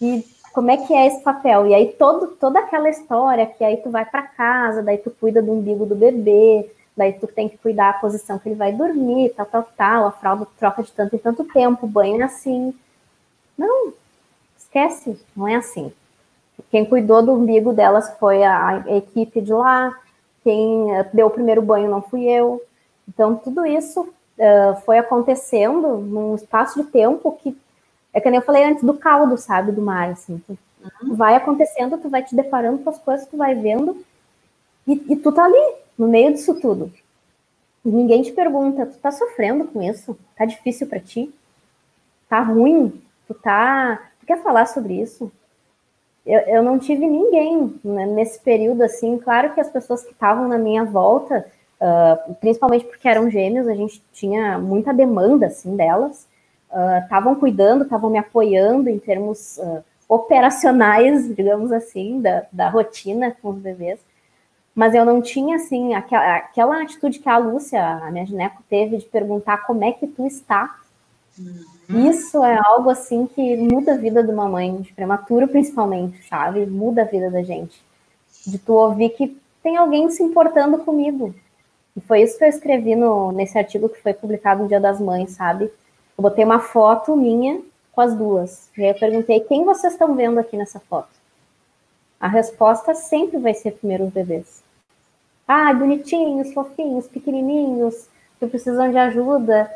e 0.00 0.24
como 0.52 0.70
é 0.70 0.76
que 0.76 0.94
é 0.94 1.06
esse 1.06 1.22
papel? 1.22 1.66
E 1.66 1.74
aí 1.74 1.92
todo, 1.98 2.28
toda 2.28 2.60
aquela 2.60 2.88
história 2.88 3.46
que 3.46 3.64
aí 3.64 3.76
tu 3.78 3.90
vai 3.90 4.04
para 4.04 4.22
casa, 4.22 4.82
daí 4.82 4.98
tu 4.98 5.10
cuida 5.10 5.42
do 5.42 5.52
umbigo 5.52 5.84
do 5.84 5.94
bebê, 5.94 6.70
daí 6.96 7.12
tu 7.12 7.26
tem 7.26 7.48
que 7.48 7.58
cuidar 7.58 7.92
da 7.92 7.98
posição 7.98 8.38
que 8.38 8.48
ele 8.48 8.56
vai 8.56 8.72
dormir, 8.72 9.34
tal, 9.36 9.46
tal, 9.46 9.68
tal, 9.76 10.06
a 10.06 10.12
fralda 10.12 10.46
troca 10.58 10.82
de 10.82 10.92
tanto 10.92 11.16
em 11.16 11.18
tanto 11.18 11.44
tempo, 11.44 11.86
o 11.86 11.88
banho 11.88 12.20
é 12.22 12.24
assim. 12.24 12.74
Não, 13.58 13.92
esquece, 14.56 15.20
não 15.36 15.48
é 15.48 15.56
assim. 15.56 15.92
Quem 16.70 16.84
cuidou 16.84 17.22
do 17.22 17.32
umbigo 17.32 17.72
delas 17.72 18.16
foi 18.18 18.44
a, 18.44 18.84
a 18.86 18.96
equipe 18.96 19.40
de 19.40 19.52
lá, 19.52 19.92
quem 20.44 20.94
eh, 20.94 21.10
deu 21.12 21.26
o 21.26 21.30
primeiro 21.30 21.62
banho 21.62 21.90
não 21.90 22.02
fui 22.02 22.24
eu. 22.24 22.62
Então, 23.08 23.34
tudo 23.34 23.66
isso 23.66 24.02
uh, 24.02 24.80
foi 24.84 24.98
acontecendo 24.98 25.96
num 25.96 26.34
espaço 26.34 26.82
de 26.82 26.88
tempo 26.88 27.32
que, 27.32 27.56
é 28.12 28.20
que 28.20 28.30
nem 28.30 28.38
eu 28.38 28.44
falei 28.44 28.64
antes, 28.64 28.84
do 28.84 28.94
caldo, 28.94 29.36
sabe, 29.36 29.72
do 29.72 29.82
mar, 29.82 30.10
assim. 30.10 30.42
Tu, 30.46 30.56
uhum. 31.02 31.16
vai 31.16 31.34
acontecendo, 31.34 31.98
tu 31.98 32.08
vai 32.08 32.22
te 32.22 32.36
deparando 32.36 32.78
com 32.78 32.90
as 32.90 32.98
coisas, 32.98 33.26
tu 33.26 33.36
vai 33.36 33.54
vendo, 33.54 33.96
e, 34.86 34.92
e 35.12 35.16
tu 35.16 35.32
tá 35.32 35.44
ali, 35.44 35.74
no 35.98 36.08
meio 36.08 36.32
disso 36.32 36.54
tudo. 36.60 36.92
E 37.84 37.88
ninguém 37.88 38.22
te 38.22 38.32
pergunta, 38.32 38.86
tu 38.86 38.98
tá 38.98 39.10
sofrendo 39.10 39.66
com 39.66 39.82
isso? 39.82 40.16
Tá 40.36 40.44
difícil 40.44 40.86
para 40.86 41.00
ti? 41.00 41.32
Tá 42.28 42.40
ruim? 42.40 43.02
Tu 43.26 43.34
tá... 43.34 44.10
Tu 44.20 44.26
quer 44.26 44.42
falar 44.42 44.66
sobre 44.66 44.94
isso? 45.00 45.30
Eu, 46.26 46.40
eu 46.40 46.62
não 46.62 46.78
tive 46.78 47.06
ninguém 47.06 47.74
né, 47.84 48.06
nesse 48.06 48.40
período 48.40 48.82
assim. 48.82 49.18
Claro 49.18 49.54
que 49.54 49.60
as 49.60 49.70
pessoas 49.70 50.02
que 50.02 50.12
estavam 50.12 50.48
na 50.48 50.58
minha 50.58 50.84
volta, 50.84 51.46
uh, 51.80 52.34
principalmente 52.36 52.84
porque 52.84 53.08
eram 53.08 53.30
gêmeos, 53.30 53.68
a 53.68 53.74
gente 53.74 54.02
tinha 54.12 54.58
muita 54.58 54.92
demanda 54.92 55.46
assim 55.46 55.76
delas. 55.76 56.26
Estavam 57.04 57.34
uh, 57.34 57.36
cuidando, 57.36 57.84
estavam 57.84 58.10
me 58.10 58.18
apoiando 58.18 58.88
em 58.88 58.98
termos 58.98 59.58
uh, 59.58 59.84
operacionais, 60.08 61.28
digamos 61.36 61.70
assim, 61.70 62.20
da, 62.20 62.44
da 62.50 62.68
rotina 62.68 63.36
com 63.40 63.50
os 63.50 63.58
bebês. 63.58 64.00
Mas 64.74 64.92
eu 64.92 65.04
não 65.04 65.22
tinha, 65.22 65.54
assim, 65.54 65.94
aquela, 65.94 66.36
aquela 66.36 66.82
atitude 66.82 67.20
que 67.20 67.28
a 67.28 67.38
Lúcia, 67.38 67.80
a 67.80 68.10
minha 68.10 68.26
gineco, 68.26 68.60
teve 68.68 68.96
de 68.96 69.04
perguntar 69.04 69.58
como 69.66 69.84
é 69.84 69.92
que 69.92 70.04
tu 70.04 70.26
está, 70.26 70.80
Uhum. 71.38 71.64
Isso 71.88 72.42
é 72.44 72.56
algo 72.56 72.90
assim 72.90 73.26
que 73.26 73.56
muda 73.56 73.94
a 73.94 73.96
vida 73.96 74.22
de 74.22 74.30
uma 74.30 74.48
mãe, 74.48 74.76
de 74.80 74.92
prematuro 74.92 75.48
principalmente, 75.48 76.26
sabe? 76.28 76.64
Muda 76.66 77.02
a 77.02 77.04
vida 77.04 77.30
da 77.30 77.42
gente. 77.42 77.80
De 78.46 78.58
tu 78.58 78.72
ouvir 78.72 79.10
que 79.10 79.36
tem 79.62 79.76
alguém 79.76 80.10
se 80.10 80.22
importando 80.22 80.78
comigo. 80.78 81.34
E 81.96 82.00
foi 82.00 82.22
isso 82.22 82.38
que 82.38 82.44
eu 82.44 82.48
escrevi 82.48 82.94
no, 82.96 83.32
nesse 83.32 83.56
artigo 83.56 83.88
que 83.88 84.00
foi 84.00 84.14
publicado 84.14 84.62
no 84.62 84.68
Dia 84.68 84.80
das 84.80 85.00
Mães, 85.00 85.32
sabe? 85.32 85.64
Eu 86.16 86.22
botei 86.22 86.44
uma 86.44 86.60
foto 86.60 87.16
minha 87.16 87.60
com 87.92 88.00
as 88.00 88.14
duas. 88.14 88.68
E 88.76 88.82
aí 88.82 88.90
eu 88.90 88.94
perguntei 88.94 89.40
quem 89.40 89.64
vocês 89.64 89.92
estão 89.92 90.14
vendo 90.14 90.38
aqui 90.38 90.56
nessa 90.56 90.80
foto. 90.80 91.08
A 92.18 92.28
resposta 92.28 92.94
sempre 92.94 93.38
vai 93.38 93.54
ser 93.54 93.72
primeiro 93.72 94.04
os 94.04 94.12
bebês. 94.12 94.62
Ah, 95.46 95.72
bonitinhos, 95.74 96.52
fofinhos, 96.52 97.06
pequenininhos, 97.06 98.08
que 98.38 98.46
precisam 98.46 98.90
de 98.90 98.96
ajuda 98.96 99.70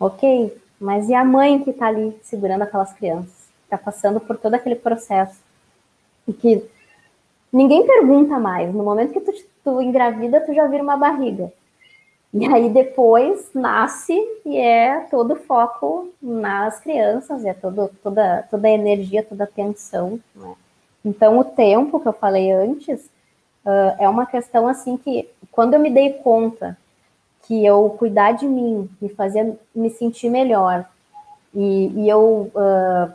ok, 0.00 0.56
mas 0.80 1.08
e 1.08 1.14
a 1.14 1.24
mãe 1.24 1.62
que 1.62 1.70
está 1.70 1.88
ali 1.88 2.18
segurando 2.22 2.62
aquelas 2.62 2.92
crianças, 2.92 3.48
está 3.64 3.76
passando 3.76 4.18
por 4.18 4.36
todo 4.36 4.54
aquele 4.54 4.76
processo 4.76 5.40
e 6.26 6.32
que 6.32 6.64
ninguém 7.52 7.86
pergunta 7.86 8.38
mais 8.38 8.74
no 8.74 8.82
momento 8.82 9.12
que 9.12 9.20
tu 9.20 9.32
tu 9.62 9.80
engravida, 9.80 10.40
tu 10.40 10.52
já 10.52 10.66
vira 10.66 10.82
uma 10.82 10.96
barriga. 10.96 11.52
E 12.32 12.46
aí 12.46 12.70
depois 12.70 13.50
nasce 13.54 14.16
e 14.46 14.56
é 14.56 15.00
todo 15.10 15.34
foco 15.34 16.10
nas 16.22 16.78
crianças, 16.78 17.44
é 17.44 17.52
todo, 17.52 17.90
toda, 18.02 18.46
toda 18.48 18.68
a 18.68 18.70
energia, 18.70 19.24
toda 19.24 19.44
a 19.44 19.46
atenção. 19.46 20.20
Né? 20.34 20.54
Então 21.04 21.38
o 21.38 21.44
tempo 21.44 21.98
que 21.98 22.06
eu 22.06 22.12
falei 22.12 22.52
antes 22.52 23.00
uh, 23.64 23.96
é 23.98 24.08
uma 24.08 24.26
questão 24.26 24.68
assim 24.68 24.96
que 24.96 25.28
quando 25.50 25.74
eu 25.74 25.80
me 25.80 25.90
dei 25.90 26.14
conta 26.14 26.78
que 27.50 27.66
eu 27.66 27.90
cuidar 27.98 28.30
de 28.30 28.46
mim 28.46 28.88
me 29.02 29.08
fazia 29.08 29.58
me 29.74 29.90
sentir 29.90 30.30
melhor 30.30 30.84
e, 31.52 31.88
e 31.96 32.08
eu 32.08 32.48
uh, 32.54 33.12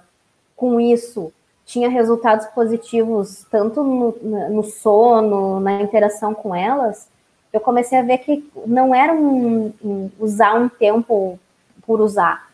com 0.57 0.77
isso 0.77 1.31
tinha 1.65 1.87
resultados 1.87 2.45
positivos 2.47 3.45
tanto 3.49 3.81
no, 3.81 4.11
no 4.49 4.61
sono, 4.61 5.61
na 5.61 5.81
interação 5.81 6.33
com 6.33 6.53
elas, 6.53 7.07
eu 7.53 7.61
comecei 7.61 7.97
a 7.97 8.01
ver 8.01 8.17
que 8.17 8.45
não 8.67 8.93
era 8.93 9.13
um, 9.13 9.71
um, 9.81 10.11
usar 10.19 10.53
um 10.55 10.67
tempo 10.67 11.39
por 11.87 12.01
usar. 12.01 12.49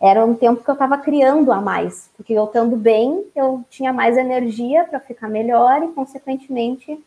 Era 0.00 0.24
um 0.24 0.32
tempo 0.32 0.62
que 0.62 0.70
eu 0.70 0.74
estava 0.74 0.96
criando 0.96 1.50
a 1.50 1.60
mais, 1.60 2.08
porque 2.16 2.34
eu 2.34 2.44
estando 2.44 2.76
bem, 2.76 3.26
eu 3.34 3.64
tinha 3.68 3.92
mais 3.92 4.16
energia 4.16 4.84
para 4.84 5.00
ficar 5.00 5.28
melhor 5.28 5.82
e, 5.82 5.88
consequentemente, 5.88 7.02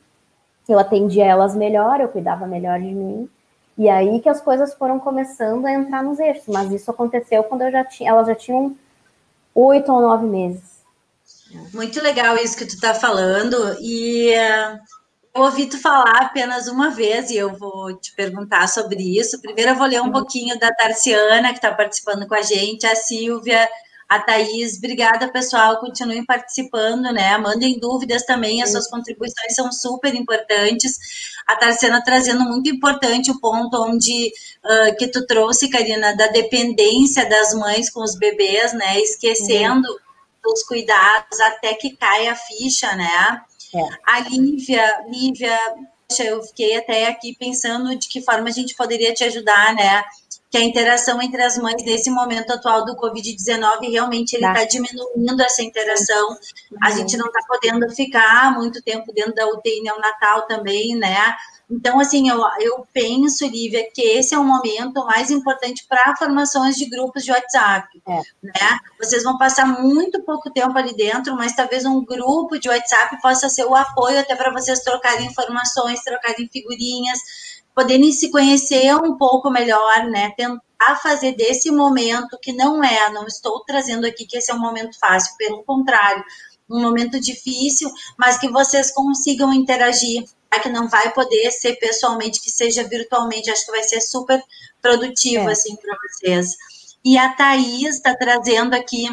eu 0.67 0.77
atendia 0.77 1.25
elas 1.25 1.55
melhor, 1.55 2.01
eu 2.01 2.09
cuidava 2.09 2.45
melhor 2.45 2.79
de 2.79 2.93
mim. 2.93 3.29
E 3.79 3.87
aí 3.87 4.19
que 4.19 4.27
as 4.27 4.41
coisas 4.41 4.73
foram 4.73 4.99
começando 4.99 5.65
a 5.65 5.71
entrar 5.71 6.03
nos 6.03 6.19
eixos. 6.19 6.43
Mas 6.49 6.69
isso 6.69 6.91
aconteceu 6.91 7.41
quando 7.45 7.61
eu 7.61 7.71
já 7.71 7.85
tinha, 7.85 8.09
elas 8.09 8.27
já 8.27 8.35
tinham 8.35 8.75
oito 9.55 9.89
ou 9.89 10.01
nove 10.01 10.25
meses. 10.27 10.83
Muito 11.73 12.01
legal 12.01 12.35
isso 12.35 12.57
que 12.57 12.65
tu 12.65 12.75
está 12.75 12.93
falando. 12.93 13.77
E 13.79 14.33
uh, 14.33 14.79
eu 15.33 15.43
ouvi 15.43 15.65
tu 15.67 15.79
falar 15.79 16.23
apenas 16.23 16.67
uma 16.67 16.89
vez 16.89 17.29
e 17.29 17.37
eu 17.37 17.55
vou 17.55 17.95
te 17.97 18.13
perguntar 18.15 18.67
sobre 18.67 19.17
isso. 19.17 19.41
Primeiro 19.41 19.71
eu 19.71 19.75
vou 19.77 19.87
ler 19.87 20.01
um 20.01 20.07
uhum. 20.07 20.11
pouquinho 20.11 20.59
da 20.59 20.73
Tarciana, 20.73 21.51
que 21.51 21.59
está 21.59 21.73
participando 21.73 22.27
com 22.27 22.35
a 22.35 22.41
gente, 22.41 22.85
a 22.85 22.97
Silvia, 22.97 23.65
a 24.09 24.19
Thaís. 24.19 24.77
Obrigada, 24.77 25.31
pessoal. 25.31 25.79
Continuem 25.79 26.25
participando, 26.25 27.13
né? 27.13 27.37
Mandem 27.37 27.79
dúvidas 27.79 28.25
também, 28.25 28.63
as 28.63 28.71
suas 28.71 28.89
contribuições 28.89 29.53
são 29.53 29.71
super 29.71 30.15
importantes. 30.15 30.97
A 31.45 31.55
Tarciana 31.55 32.03
trazendo 32.03 32.43
muito 32.43 32.69
importante 32.69 33.29
o 33.29 33.39
ponto 33.39 33.81
onde 33.83 34.33
uh, 34.65 34.97
que 34.97 35.07
tu 35.07 35.25
trouxe, 35.27 35.69
Karina, 35.69 36.15
da 36.17 36.27
dependência 36.27 37.29
das 37.29 37.53
mães 37.53 37.91
com 37.91 38.01
os 38.01 38.17
bebês, 38.17 38.73
né? 38.73 38.99
Esquecendo 38.99 39.87
uhum. 39.87 40.53
os 40.53 40.63
cuidados 40.63 41.39
até 41.41 41.75
que 41.75 41.95
caia 41.95 42.31
a 42.31 42.35
ficha, 42.35 42.95
né? 42.95 43.41
É. 43.75 43.87
A 44.07 44.19
Lívia, 44.21 45.05
Lívia, 45.07 45.55
eu 46.17 46.41
fiquei 46.41 46.75
até 46.75 47.07
aqui 47.07 47.35
pensando 47.37 47.95
de 47.95 48.09
que 48.09 48.21
forma 48.21 48.49
a 48.49 48.51
gente 48.51 48.75
poderia 48.75 49.13
te 49.13 49.23
ajudar, 49.23 49.75
né? 49.75 50.03
Que 50.49 50.57
a 50.57 50.63
interação 50.63 51.21
entre 51.21 51.41
as 51.43 51.57
mães 51.57 51.83
nesse 51.83 52.09
momento 52.09 52.51
atual 52.51 52.83
do 52.83 52.95
Covid-19 52.95 53.91
realmente 53.91 54.33
ele 54.33 54.45
está 54.45 54.61
tá 54.61 54.65
diminuindo 54.65 55.41
essa 55.41 55.61
interação. 55.61 56.37
A 56.81 56.91
gente 56.91 57.15
não 57.17 57.27
está 57.27 57.39
podendo 57.47 57.89
ficar 57.91 58.53
muito 58.55 58.81
tempo 58.81 59.13
dentro 59.13 59.35
da 59.35 59.47
UTI 59.47 59.81
neonatal 59.81 60.47
também, 60.47 60.95
né? 60.95 61.35
Então, 61.69 61.99
assim, 61.99 62.27
eu, 62.27 62.41
eu 62.59 62.87
penso, 62.91 63.45
Lívia, 63.45 63.87
que 63.93 64.01
esse 64.01 64.33
é 64.33 64.39
o 64.39 64.43
momento 64.43 65.05
mais 65.05 65.29
importante 65.29 65.85
para 65.87 66.15
formações 66.15 66.75
de 66.75 66.89
grupos 66.89 67.23
de 67.23 67.31
WhatsApp, 67.31 67.87
é. 68.07 68.21
né? 68.41 68.79
Vocês 68.97 69.23
vão 69.23 69.37
passar 69.37 69.67
muito 69.67 70.23
pouco 70.23 70.49
tempo 70.49 70.75
ali 70.75 70.95
dentro, 70.95 71.35
mas 71.35 71.55
talvez 71.55 71.85
um 71.85 72.03
grupo 72.03 72.57
de 72.57 72.67
WhatsApp 72.67 73.21
possa 73.21 73.47
ser 73.49 73.65
o 73.65 73.75
apoio 73.75 74.19
até 74.19 74.35
para 74.35 74.51
vocês 74.51 74.79
trocarem 74.79 75.27
informações, 75.27 76.03
trocarem 76.03 76.49
figurinhas, 76.51 77.19
poderem 77.79 78.11
se 78.11 78.29
conhecer 78.29 78.93
um 78.93 79.17
pouco 79.17 79.49
melhor, 79.49 80.05
né? 80.09 80.33
Tentar 80.35 80.97
fazer 81.01 81.31
desse 81.31 81.71
momento 81.71 82.37
que 82.41 82.51
não 82.51 82.83
é, 82.83 83.09
não 83.13 83.25
estou 83.25 83.63
trazendo 83.63 84.05
aqui 84.05 84.25
que 84.25 84.37
esse 84.37 84.51
é 84.51 84.53
um 84.53 84.59
momento 84.59 84.99
fácil, 84.99 85.33
pelo 85.37 85.63
contrário, 85.63 86.21
um 86.69 86.81
momento 86.81 87.17
difícil, 87.21 87.89
mas 88.17 88.37
que 88.37 88.49
vocês 88.49 88.91
consigam 88.91 89.53
interagir 89.53 90.25
que 90.61 90.67
não 90.67 90.89
vai 90.89 91.13
poder 91.13 91.51
ser 91.51 91.75
pessoalmente, 91.75 92.41
que 92.41 92.51
seja 92.51 92.83
virtualmente. 92.83 93.49
Acho 93.49 93.65
que 93.65 93.71
vai 93.71 93.83
ser 93.83 94.01
super 94.01 94.43
produtivo, 94.81 95.47
é. 95.47 95.53
assim, 95.53 95.75
para 95.77 95.95
vocês. 95.95 96.57
E 97.05 97.17
a 97.17 97.29
Thaís 97.29 97.95
está 97.95 98.13
trazendo 98.13 98.73
aqui, 98.73 99.07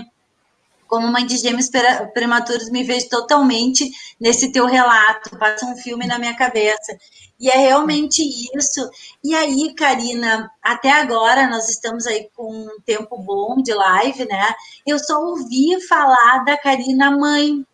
como 0.86 1.08
mãe 1.08 1.26
de 1.26 1.36
gêmeos 1.36 1.70
prematuros, 2.14 2.70
me 2.70 2.82
vejo 2.82 3.08
totalmente 3.08 3.90
nesse 4.20 4.52
teu 4.52 4.66
relato, 4.66 5.36
passa 5.38 5.66
um 5.66 5.76
filme 5.76 6.06
na 6.06 6.18
minha 6.18 6.36
cabeça. 6.36 6.96
E 7.38 7.50
é 7.50 7.56
realmente 7.58 8.22
isso. 8.56 8.88
E 9.22 9.34
aí, 9.34 9.74
Karina, 9.74 10.50
até 10.62 10.90
agora 10.90 11.46
nós 11.48 11.68
estamos 11.68 12.06
aí 12.06 12.28
com 12.34 12.50
um 12.50 12.80
tempo 12.84 13.18
bom 13.18 13.60
de 13.62 13.74
live, 13.74 14.24
né? 14.26 14.54
Eu 14.86 14.98
só 14.98 15.20
ouvi 15.20 15.80
falar 15.86 16.44
da 16.44 16.56
Karina 16.56 17.10
mãe. 17.10 17.64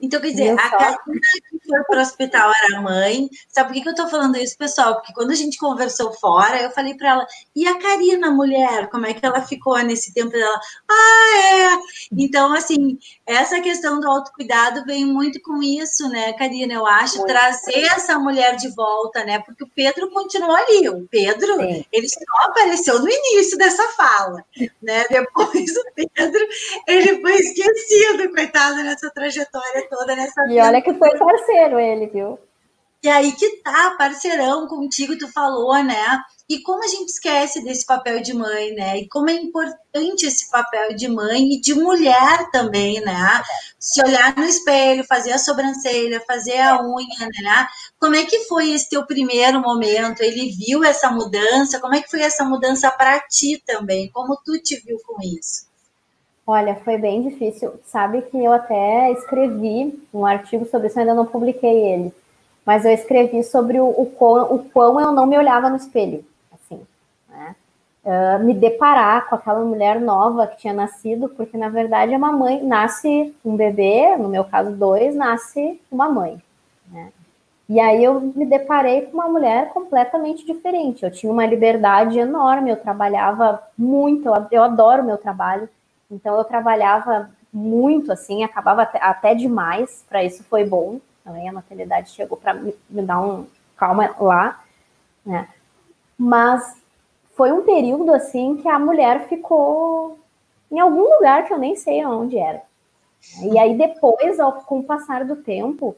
Então, 0.00 0.20
quer 0.20 0.30
dizer, 0.30 0.50
a 0.58 0.70
Karina 0.70 1.20
que 1.50 1.58
foi 1.66 1.84
para 1.84 1.98
o 1.98 2.02
hospital 2.02 2.52
era 2.64 2.78
a 2.78 2.82
mãe. 2.82 3.28
Sabe 3.48 3.68
por 3.68 3.74
que, 3.74 3.82
que 3.82 3.88
eu 3.88 3.92
estou 3.92 4.08
falando 4.08 4.36
isso, 4.36 4.56
pessoal? 4.56 4.96
Porque 4.96 5.12
quando 5.12 5.30
a 5.30 5.34
gente 5.34 5.56
conversou 5.58 6.12
fora, 6.12 6.60
eu 6.60 6.70
falei 6.70 6.94
para 6.94 7.10
ela, 7.10 7.26
e 7.54 7.66
a 7.66 7.78
Karina, 7.78 8.30
mulher, 8.30 8.88
como 8.90 9.06
é 9.06 9.14
que 9.14 9.24
ela 9.24 9.40
ficou 9.42 9.78
nesse 9.78 10.12
tempo 10.12 10.30
dela? 10.30 10.60
Ah, 10.88 11.38
é! 11.38 11.78
Então, 12.12 12.52
assim, 12.52 12.98
essa 13.26 13.60
questão 13.60 13.98
do 14.00 14.08
autocuidado 14.08 14.84
vem 14.84 15.06
muito 15.06 15.40
com 15.40 15.62
isso, 15.62 16.08
né, 16.08 16.32
Karina? 16.34 16.74
Eu 16.74 16.86
acho, 16.86 17.18
muito 17.18 17.28
trazer 17.28 17.72
bem. 17.72 17.86
essa 17.86 18.18
mulher 18.18 18.56
de 18.56 18.68
volta, 18.74 19.24
né? 19.24 19.38
Porque 19.40 19.64
o 19.64 19.70
Pedro 19.74 20.10
continuou 20.10 20.54
ali. 20.54 20.88
O 20.88 21.06
Pedro, 21.08 21.56
Sim. 21.56 21.84
ele 21.90 22.08
só 22.08 22.18
apareceu 22.44 23.00
no 23.00 23.08
início 23.08 23.56
dessa 23.56 23.82
fala, 23.92 24.44
né? 24.82 25.04
Depois 25.08 25.76
o 25.76 25.84
Pedro, 25.94 26.46
ele 26.86 27.20
foi 27.20 27.34
esquecido, 27.36 28.30
coitado, 28.30 28.82
nessa 28.82 29.10
trajetória 29.10 29.85
toda 29.88 30.14
nessa 30.16 30.46
E 30.48 30.60
olha 30.60 30.82
que 30.82 30.94
foi 30.94 31.16
parceiro 31.18 31.78
ele, 31.78 32.06
viu? 32.06 32.38
E 33.02 33.08
aí 33.08 33.30
que 33.32 33.62
tá, 33.62 33.94
parceirão 33.96 34.66
contigo, 34.66 35.16
tu 35.16 35.28
falou, 35.28 35.80
né? 35.84 36.20
E 36.48 36.60
como 36.60 36.82
a 36.82 36.86
gente 36.88 37.10
esquece 37.10 37.62
desse 37.62 37.86
papel 37.86 38.20
de 38.20 38.32
mãe, 38.34 38.72
né? 38.74 38.98
E 38.98 39.08
como 39.08 39.30
é 39.30 39.34
importante 39.34 40.26
esse 40.26 40.50
papel 40.50 40.94
de 40.96 41.06
mãe 41.06 41.52
e 41.52 41.60
de 41.60 41.74
mulher 41.74 42.50
também, 42.50 43.00
né? 43.00 43.42
Se 43.78 44.02
olhar 44.02 44.34
no 44.36 44.44
espelho, 44.44 45.04
fazer 45.04 45.32
a 45.32 45.38
sobrancelha, 45.38 46.20
fazer 46.26 46.58
a 46.58 46.82
unha, 46.82 47.28
né? 47.42 47.68
Como 47.98 48.16
é 48.16 48.24
que 48.24 48.40
foi 48.44 48.72
esse 48.72 48.88
teu 48.88 49.06
primeiro 49.06 49.60
momento? 49.60 50.22
Ele 50.22 50.50
viu 50.50 50.82
essa 50.82 51.10
mudança? 51.10 51.78
Como 51.80 51.94
é 51.94 52.02
que 52.02 52.10
foi 52.10 52.22
essa 52.22 52.44
mudança 52.44 52.90
para 52.90 53.20
ti 53.20 53.62
também? 53.66 54.10
Como 54.10 54.36
tu 54.44 54.60
te 54.60 54.80
viu 54.80 54.98
com 55.06 55.20
isso? 55.22 55.65
Olha, 56.46 56.76
foi 56.76 56.96
bem 56.96 57.22
difícil. 57.22 57.74
Sabe 57.84 58.22
que 58.22 58.42
eu 58.42 58.52
até 58.52 59.10
escrevi 59.10 60.00
um 60.14 60.24
artigo 60.24 60.64
sobre 60.66 60.86
isso, 60.86 60.98
ainda 60.98 61.12
não 61.12 61.26
publiquei 61.26 61.92
ele. 61.92 62.12
Mas 62.64 62.84
eu 62.84 62.92
escrevi 62.92 63.42
sobre 63.42 63.80
o, 63.80 63.88
o, 63.88 64.06
quão, 64.06 64.54
o 64.54 64.58
quão 64.70 65.00
eu 65.00 65.12
não 65.12 65.26
me 65.26 65.36
olhava 65.36 65.68
no 65.68 65.76
espelho. 65.76 66.24
Assim, 66.52 66.80
né? 67.28 67.56
Uh, 68.04 68.44
me 68.44 68.54
deparar 68.54 69.28
com 69.28 69.34
aquela 69.34 69.64
mulher 69.64 70.00
nova 70.00 70.46
que 70.46 70.58
tinha 70.58 70.72
nascido, 70.72 71.28
porque 71.30 71.58
na 71.58 71.68
verdade 71.68 72.14
é 72.14 72.16
uma 72.16 72.30
mãe, 72.30 72.62
nasce 72.62 73.34
um 73.44 73.56
bebê, 73.56 74.16
no 74.16 74.28
meu 74.28 74.44
caso 74.44 74.70
dois, 74.70 75.16
nasce 75.16 75.80
uma 75.90 76.08
mãe. 76.08 76.40
Né? 76.88 77.10
E 77.68 77.80
aí 77.80 78.04
eu 78.04 78.20
me 78.20 78.46
deparei 78.46 79.02
com 79.02 79.14
uma 79.14 79.28
mulher 79.28 79.70
completamente 79.70 80.46
diferente. 80.46 81.02
Eu 81.02 81.10
tinha 81.10 81.32
uma 81.32 81.44
liberdade 81.44 82.16
enorme, 82.16 82.70
eu 82.70 82.76
trabalhava 82.76 83.60
muito, 83.76 84.28
eu 84.52 84.62
adoro 84.62 85.02
meu 85.02 85.18
trabalho. 85.18 85.68
Então 86.10 86.36
eu 86.36 86.44
trabalhava 86.44 87.30
muito 87.52 88.12
assim, 88.12 88.44
acabava 88.44 88.82
até, 88.82 89.34
demais, 89.34 90.04
para 90.08 90.22
isso 90.22 90.44
foi 90.44 90.64
bom. 90.64 91.00
Também 91.24 91.48
a 91.48 91.52
maternidade 91.52 92.10
chegou 92.10 92.36
para 92.36 92.54
me, 92.54 92.74
me, 92.88 93.02
dar 93.02 93.20
um 93.20 93.46
calma 93.76 94.14
lá, 94.20 94.62
né? 95.24 95.48
Mas 96.16 96.80
foi 97.34 97.52
um 97.52 97.62
período 97.62 98.12
assim 98.12 98.56
que 98.56 98.68
a 98.68 98.78
mulher 98.78 99.26
ficou 99.28 100.18
em 100.70 100.78
algum 100.78 101.14
lugar 101.14 101.46
que 101.46 101.52
eu 101.52 101.58
nem 101.58 101.74
sei 101.74 102.04
onde 102.04 102.38
era. 102.38 102.62
E 103.42 103.58
aí 103.58 103.76
depois, 103.76 104.38
ao, 104.38 104.52
com 104.52 104.80
o 104.80 104.84
passar 104.84 105.24
do 105.24 105.36
tempo, 105.36 105.96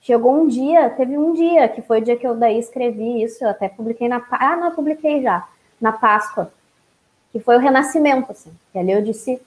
chegou 0.00 0.32
um 0.32 0.48
dia, 0.48 0.88
teve 0.90 1.18
um 1.18 1.34
dia 1.34 1.68
que 1.68 1.82
foi 1.82 2.00
o 2.00 2.04
dia 2.04 2.16
que 2.16 2.26
eu 2.26 2.34
daí 2.34 2.58
escrevi 2.58 3.22
isso, 3.22 3.44
eu 3.44 3.50
até 3.50 3.68
publiquei 3.68 4.08
na 4.08 4.24
ah, 4.30 4.56
não 4.56 4.74
publiquei 4.74 5.22
já 5.22 5.46
na 5.80 5.92
Páscoa, 5.92 6.52
que 7.32 7.38
foi 7.38 7.56
o 7.56 7.60
renascimento 7.60 8.32
assim. 8.32 8.52
E 8.74 8.78
ali 8.78 8.92
eu 8.92 9.02
disse 9.02 9.40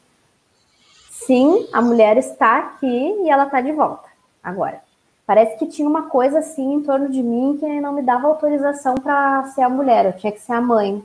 sim, 1.14 1.68
a 1.72 1.82
mulher 1.82 2.18
está 2.18 2.58
aqui 2.58 2.88
e 3.24 3.30
ela 3.30 3.46
está 3.46 3.62
de 3.62 3.72
volta 3.72 4.10
agora. 4.44 4.82
Parece 5.26 5.58
que 5.58 5.68
tinha 5.68 5.88
uma 5.88 6.10
coisa 6.10 6.40
assim 6.40 6.74
em 6.74 6.84
torno 6.84 7.10
de 7.10 7.24
mim 7.24 7.58
que 7.58 7.80
não 7.80 7.94
me 7.94 8.02
dava 8.02 8.28
autorização 8.28 8.96
para 8.96 9.46
ser 9.56 9.62
a 9.62 9.70
mulher, 9.70 10.06
eu 10.06 10.14
tinha 10.14 10.32
que 10.32 10.42
ser 10.42 10.54
a 10.54 10.62
mãe. 10.62 11.04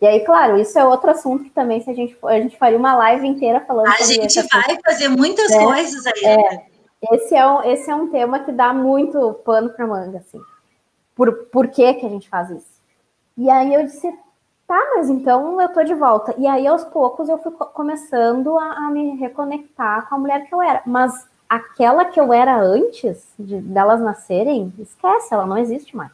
E 0.00 0.06
aí, 0.06 0.20
claro, 0.20 0.58
isso 0.58 0.78
é 0.78 0.84
outro 0.84 1.10
assunto 1.10 1.44
que 1.44 1.50
também 1.50 1.80
se 1.80 1.88
a 1.90 1.94
gente 1.94 2.16
a 2.24 2.38
gente 2.38 2.58
faria 2.58 2.76
uma 2.76 2.94
live 2.96 3.26
inteira 3.26 3.60
falando. 3.60 3.88
A 3.88 4.02
gente 4.02 4.42
vai 4.42 4.78
fazer 4.84 5.08
muitas 5.08 5.50
é, 5.50 5.64
coisas 5.64 6.06
aí. 6.06 6.24
É, 6.24 6.66
esse 7.14 7.34
é 7.34 7.46
um 7.46 7.62
esse 7.62 7.90
é 7.90 7.94
um 7.94 8.08
tema 8.08 8.40
que 8.40 8.52
dá 8.52 8.74
muito 8.74 9.32
pano 9.44 9.70
para 9.70 9.86
manga, 9.86 10.18
assim. 10.18 10.40
por, 11.14 11.46
por 11.46 11.68
que 11.68 11.94
que 11.94 12.04
a 12.04 12.10
gente 12.10 12.28
faz 12.28 12.50
isso? 12.50 12.76
E 13.38 13.48
aí 13.48 13.72
eu 13.72 13.84
disse, 13.84 14.12
tá, 14.66 14.92
mas 14.94 15.08
então 15.08 15.60
eu 15.60 15.68
tô 15.68 15.82
de 15.82 15.94
volta. 15.94 16.34
E 16.38 16.46
aí 16.46 16.66
aos 16.66 16.84
poucos 16.84 17.28
eu 17.28 17.38
fui 17.38 17.52
começando 17.52 18.58
a, 18.58 18.86
a 18.86 18.90
me 18.90 19.16
reconectar 19.16 20.08
com 20.08 20.14
a 20.16 20.18
mulher 20.18 20.46
que 20.46 20.54
eu 20.54 20.62
era. 20.62 20.82
Mas 20.86 21.28
aquela 21.48 22.04
que 22.04 22.18
eu 22.18 22.32
era 22.32 22.60
antes 22.60 23.26
de 23.38 23.60
delas 23.60 24.00
nascerem, 24.00 24.72
esquece, 24.78 25.32
ela 25.32 25.46
não 25.46 25.58
existe 25.58 25.96
mais. 25.96 26.12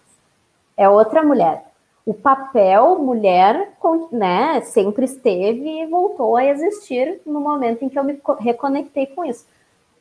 É 0.76 0.88
outra 0.88 1.22
mulher. 1.22 1.64
O 2.04 2.12
papel 2.12 2.98
mulher, 2.98 3.74
né, 4.10 4.60
sempre 4.62 5.04
esteve 5.04 5.82
e 5.82 5.86
voltou 5.86 6.36
a 6.36 6.44
existir 6.44 7.20
no 7.24 7.40
momento 7.40 7.84
em 7.84 7.88
que 7.88 7.98
eu 7.98 8.02
me 8.02 8.20
reconectei 8.40 9.06
com 9.06 9.24
isso. 9.24 9.46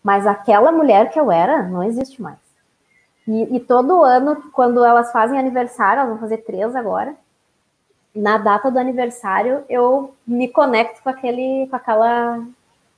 Mas 0.04 0.26
aquela 0.26 0.72
mulher 0.72 1.12
que 1.12 1.20
eu 1.20 1.32
era 1.32 1.62
não 1.64 1.84
existe 1.84 2.22
mais. 2.22 2.40
E, 3.28 3.56
e 3.56 3.60
todo 3.60 4.04
ano, 4.04 4.50
quando 4.52 4.84
elas 4.84 5.12
fazem 5.12 5.38
aniversário, 5.38 6.00
elas 6.00 6.10
vão 6.10 6.20
fazer 6.20 6.38
três 6.38 6.76
agora, 6.76 7.16
na 8.14 8.38
data 8.38 8.70
do 8.70 8.78
aniversário 8.78 9.64
eu 9.70 10.14
me 10.28 10.48
conecto 10.48 11.02
com 11.02 11.10
aquele, 11.10 11.68
com 11.68 11.76
aquela 11.76 12.46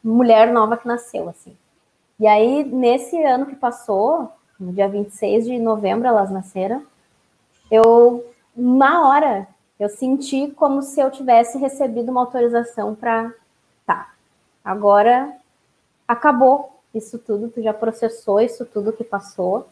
mulher 0.04 0.52
nova 0.52 0.78
que 0.78 0.88
nasceu, 0.88 1.30
assim. 1.30 1.56
E 2.20 2.28
aí, 2.28 2.64
nesse 2.64 3.22
ano 3.24 3.46
que 3.46 3.56
passou, 3.56 4.32
no 4.60 4.72
dia 4.72 4.88
26 4.88 5.46
de 5.46 5.60
novembro 5.60 6.08
elas 6.08 6.30
nasceram, 6.30 6.84
eu, 7.70 8.26
na 8.56 9.08
hora, 9.08 9.48
eu 9.80 9.90
senti 9.90 10.48
como 10.52 10.82
se 10.82 11.00
eu 11.00 11.10
tivesse 11.10 11.58
recebido 11.58 12.12
uma 12.12 12.22
autorização 12.22 12.94
para, 12.94 13.32
tá, 13.86 14.14
agora 14.64 15.34
acabou 16.08 16.72
isso 16.94 17.18
tudo, 17.18 17.50
tu 17.50 17.62
já 17.62 17.74
processou 17.74 18.40
isso 18.40 18.66
tudo 18.66 18.94
que 18.94 19.04
passou, 19.04 19.68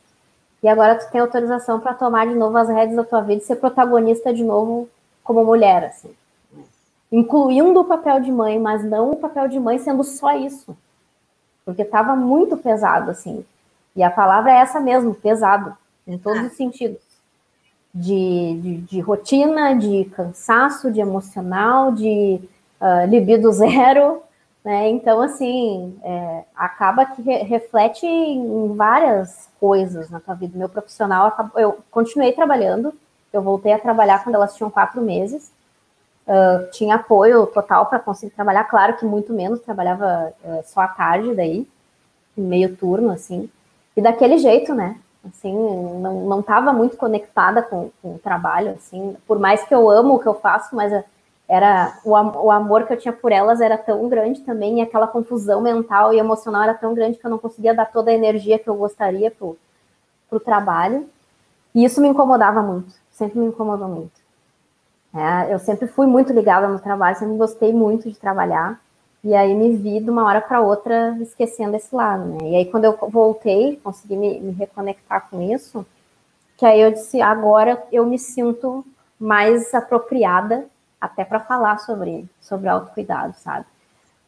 e 0.64 0.68
agora 0.68 0.96
tu 0.96 1.10
tem 1.12 1.22
autorização 1.22 1.80
para 1.80 1.94
tomar 1.94 2.28
de 2.28 2.36
novo 2.36 2.58
as 2.58 2.68
rédeas 2.68 2.96
da 2.96 3.04
tua 3.04 3.22
vida 3.22 3.42
e 3.42 3.46
ser 3.46 3.58
protagonista 3.58 4.34
de 4.34 4.44
novo 4.44 4.90
como 5.34 5.46
mulher, 5.46 5.86
assim. 5.86 6.14
Incluindo 7.10 7.80
o 7.80 7.86
papel 7.86 8.20
de 8.20 8.32
mãe, 8.32 8.60
mas 8.60 8.84
não 8.84 9.12
o 9.12 9.16
papel 9.16 9.48
de 9.48 9.60
mãe 9.60 9.80
sendo 9.80 10.04
só 10.04 10.36
isso. 10.36 10.76
Porque 11.64 11.84
estava 11.84 12.16
muito 12.16 12.58
pesado, 12.58 13.10
assim. 13.10 13.46
E 13.96 14.04
a 14.04 14.12
palavra 14.12 14.52
é 14.52 14.58
essa 14.58 14.80
mesmo, 14.80 15.14
pesado, 15.14 15.76
em 16.06 16.18
todos 16.18 16.44
os 16.44 16.54
sentidos. 16.54 17.00
De, 17.94 18.60
de, 18.62 18.78
de 18.78 19.00
rotina, 19.00 19.74
de 19.74 20.06
cansaço, 20.16 20.92
de 20.92 21.00
emocional, 21.00 21.92
de 21.92 22.40
uh, 22.80 23.06
libido 23.08 23.52
zero, 23.54 24.22
né? 24.64 24.90
Então, 24.90 25.22
assim, 25.22 25.98
é, 26.04 26.44
acaba 26.56 27.06
que 27.06 27.22
re 27.22 27.44
reflete 27.44 28.06
em 28.06 28.74
várias 28.74 29.50
coisas 29.60 30.10
na 30.10 30.20
tua 30.20 30.36
vida. 30.36 30.58
Meu 30.58 30.70
profissional, 30.70 31.52
eu 31.56 31.80
continuei 31.90 32.32
trabalhando, 32.32 32.94
eu 33.34 33.42
voltei 33.42 33.74
a 33.74 33.80
trabalhar 33.80 34.24
quando 34.24 34.36
elas 34.36 34.56
tinham 34.56 34.70
quatro 34.70 35.02
meses. 35.02 35.52
Uh, 36.28 36.70
tinha 36.72 36.96
apoio 36.96 37.48
total 37.48 37.88
para 37.88 38.00
conseguir 38.00 38.34
trabalhar, 38.34 38.64
claro 38.66 38.96
que 38.96 39.06
muito 39.06 39.34
menos, 39.34 39.60
trabalhava 39.60 40.32
uh, 40.44 40.62
só 40.66 40.82
à 40.82 40.88
tarde 40.88 41.34
daí, 41.34 41.68
meio 42.38 42.76
turno, 42.76 43.12
assim. 43.12 43.50
E 43.96 44.02
daquele 44.02 44.38
jeito, 44.38 44.74
né? 44.74 44.98
Assim, 45.28 45.54
não, 45.54 46.22
não 46.22 46.42
tava 46.42 46.72
muito 46.74 46.96
conectada 46.98 47.62
com, 47.62 47.92
com 48.02 48.16
o 48.16 48.20
trabalho, 48.20 48.72
assim. 48.72 49.16
Por 49.28 49.40
mais 49.40 49.64
que 49.64 49.74
eu 49.74 49.90
amo 49.90 50.16
o 50.16 50.20
que 50.20 50.28
eu 50.28 50.34
faço, 50.34 50.76
mas 50.76 51.04
era 51.48 52.00
o, 52.06 52.12
o 52.12 52.52
amor 52.52 52.86
que 52.86 52.94
eu 52.94 52.98
tinha 52.98 53.12
por 53.12 53.32
elas 53.32 53.60
era 53.60 53.78
tão 53.78 54.08
grande 54.08 54.42
também, 54.42 54.80
e 54.80 54.82
aquela 54.82 55.08
confusão 55.08 55.60
mental 55.60 56.14
e 56.14 56.20
emocional 56.20 56.64
era 56.64 56.74
tão 56.74 56.94
grande 56.94 57.18
que 57.18 57.26
eu 57.26 57.32
não 57.32 57.40
conseguia 57.40 57.74
dar 57.74 57.92
toda 57.92 58.12
a 58.12 58.14
energia 58.14 58.60
que 58.60 58.70
eu 58.70 58.76
gostaria 58.76 59.32
pro, 59.32 59.58
pro 60.30 60.40
trabalho. 60.40 61.10
E 61.74 61.84
isso 61.84 62.00
me 62.00 62.08
incomodava 62.08 62.62
muito 62.62 63.01
sempre 63.12 63.40
me 63.40 63.48
incomodou 63.48 63.88
muito. 63.88 64.20
É, 65.14 65.54
eu 65.54 65.60
sempre 65.60 65.88
fui 65.88 66.08
muito 66.08 66.32
ligada 66.32 66.68
no 66.68 66.80
trabalho, 66.80 67.18
sempre 67.18 67.38
gostei 67.38 67.74
muito 67.74 68.10
de 68.10 68.18
trabalhar. 68.18 68.80
E 69.24 69.36
aí 69.36 69.54
me 69.54 69.76
vi 69.76 70.00
de 70.00 70.10
uma 70.10 70.26
hora 70.26 70.42
para 70.42 70.62
outra 70.62 71.16
esquecendo 71.22 71.76
esse 71.76 71.94
lado, 71.96 72.26
né? 72.26 72.38
E 72.42 72.56
aí 72.56 72.66
quando 72.66 72.86
eu 72.86 72.98
voltei, 73.10 73.80
consegui 73.84 74.16
me, 74.16 74.40
me 74.40 74.52
reconectar 74.52 75.30
com 75.30 75.42
isso, 75.42 75.86
que 76.58 76.66
aí 76.66 76.82
eu 76.82 76.92
disse, 76.92 77.22
agora 77.22 77.84
eu 77.92 78.06
me 78.06 78.18
sinto 78.18 78.84
mais 79.20 79.74
apropriada 79.76 80.66
até 81.00 81.24
para 81.24 81.40
falar 81.40 81.80
sobre 81.80 82.28
sobre 82.40 82.68
autocuidado, 82.68 83.36
sabe? 83.38 83.66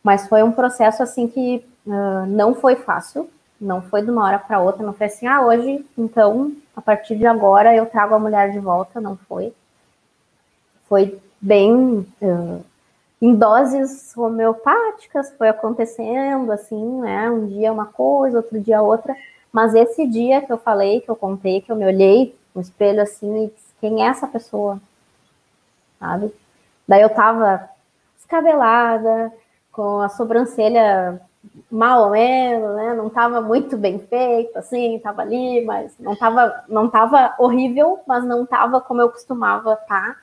Mas 0.04 0.28
foi 0.28 0.44
um 0.44 0.52
processo 0.52 1.02
assim 1.02 1.28
que 1.28 1.66
uh, 1.88 2.26
não 2.28 2.54
foi 2.54 2.76
fácil, 2.76 3.30
não 3.60 3.82
foi 3.82 4.02
de 4.02 4.12
uma 4.12 4.26
hora 4.26 4.38
para 4.38 4.60
outra, 4.60 4.86
não 4.86 4.94
foi 4.94 5.08
assim, 5.08 5.26
ah, 5.26 5.42
hoje, 5.42 5.86
então, 5.98 6.52
a 6.76 6.82
partir 6.82 7.16
de 7.16 7.26
agora 7.26 7.76
eu 7.76 7.86
trago 7.86 8.16
a 8.16 8.20
mulher 8.20 8.52
de 8.52 8.60
volta, 8.60 9.00
não 9.00 9.16
foi. 9.16 9.54
Foi 10.88 11.20
bem 11.40 12.06
uh, 12.22 12.64
em 13.22 13.36
doses 13.36 14.16
homeopáticas, 14.18 15.34
foi 15.38 15.50
acontecendo 15.50 16.52
assim, 16.52 17.02
né? 17.02 17.30
Um 17.30 17.48
dia 17.48 17.72
uma 17.72 17.86
coisa, 17.86 18.38
outro 18.38 18.60
dia 18.60 18.82
outra. 18.82 19.16
Mas 19.52 19.76
esse 19.76 20.08
dia 20.08 20.42
que 20.42 20.52
eu 20.52 20.58
falei, 20.58 21.02
que 21.02 21.10
eu 21.10 21.16
contei, 21.16 21.62
que 21.62 21.72
eu 21.72 21.76
me 21.76 21.86
olhei 21.86 22.36
no 22.54 22.62
espelho 22.62 23.02
assim 23.02 23.46
e 23.46 23.48
disse, 23.48 23.74
quem 23.80 24.04
é 24.04 24.08
essa 24.08 24.28
pessoa? 24.28 24.80
Sabe? 26.00 26.34
Daí 26.88 27.02
eu 27.02 27.10
tava 27.10 27.70
descabelada, 28.16 29.32
com 29.72 30.00
a 30.00 30.10
sobrancelha 30.10 31.20
mal 31.70 32.06
ou 32.06 32.12
menos, 32.12 32.76
né? 32.76 32.94
Não 32.94 33.08
estava 33.08 33.42
muito 33.42 33.78
bem 33.78 34.00
feito, 34.00 34.58
assim, 34.58 34.96
estava 34.96 35.22
ali, 35.22 35.64
mas 35.66 35.94
não 36.00 36.14
estava 36.14 36.64
não 36.68 36.90
tava 36.90 37.34
horrível, 37.40 38.00
mas 38.08 38.24
não 38.24 38.44
estava 38.44 38.80
como 38.82 39.02
eu 39.02 39.10
costumava 39.10 39.74
estar. 39.74 40.16
Tá. 40.16 40.18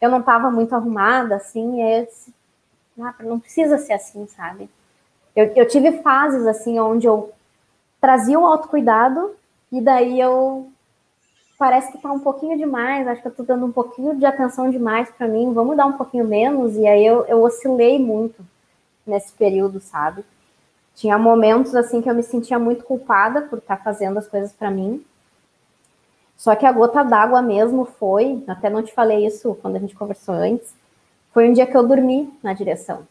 Eu 0.00 0.10
não 0.10 0.20
estava 0.20 0.50
muito 0.50 0.74
arrumada, 0.74 1.36
assim, 1.36 1.82
e 1.82 2.06
disse, 2.06 2.34
ah, 3.00 3.14
não 3.20 3.38
precisa 3.38 3.78
ser 3.78 3.92
assim, 3.94 4.26
sabe? 4.26 4.68
Eu, 5.36 5.46
eu 5.54 5.68
tive 5.68 6.02
fases, 6.02 6.46
assim, 6.46 6.78
onde 6.80 7.06
eu 7.06 7.32
trazia 8.00 8.38
o 8.38 8.46
autocuidado 8.46 9.34
e 9.70 9.80
daí 9.80 10.18
eu 10.18 10.70
parece 11.58 11.92
que 11.92 11.98
tá 11.98 12.10
um 12.10 12.18
pouquinho 12.18 12.56
demais, 12.56 13.06
acho 13.06 13.20
que 13.20 13.28
eu 13.28 13.34
tô 13.34 13.42
dando 13.42 13.66
um 13.66 13.72
pouquinho 13.72 14.16
de 14.16 14.24
atenção 14.24 14.70
demais 14.70 15.10
para 15.10 15.28
mim, 15.28 15.52
vamos 15.52 15.76
dar 15.76 15.84
um 15.84 15.92
pouquinho 15.92 16.24
menos, 16.24 16.74
e 16.74 16.86
aí 16.86 17.04
eu, 17.04 17.26
eu 17.26 17.42
oscilei 17.42 17.98
muito 17.98 18.42
nesse 19.06 19.30
período, 19.34 19.78
sabe? 19.78 20.24
Tinha 21.00 21.16
momentos 21.16 21.74
assim 21.74 22.02
que 22.02 22.10
eu 22.10 22.14
me 22.14 22.22
sentia 22.22 22.58
muito 22.58 22.84
culpada 22.84 23.40
por 23.40 23.56
estar 23.56 23.78
fazendo 23.78 24.18
as 24.18 24.28
coisas 24.28 24.52
para 24.52 24.70
mim. 24.70 25.02
Só 26.36 26.54
que 26.54 26.66
a 26.66 26.72
gota 26.72 27.02
d'água 27.02 27.40
mesmo 27.40 27.86
foi, 27.86 28.44
até 28.46 28.68
não 28.68 28.82
te 28.82 28.92
falei 28.92 29.26
isso 29.26 29.56
quando 29.62 29.76
a 29.76 29.78
gente 29.78 29.94
conversou 29.94 30.34
antes, 30.34 30.74
foi 31.32 31.48
um 31.48 31.54
dia 31.54 31.64
que 31.64 31.74
eu 31.74 31.88
dormi 31.88 32.30
na 32.42 32.52
direção. 32.52 33.06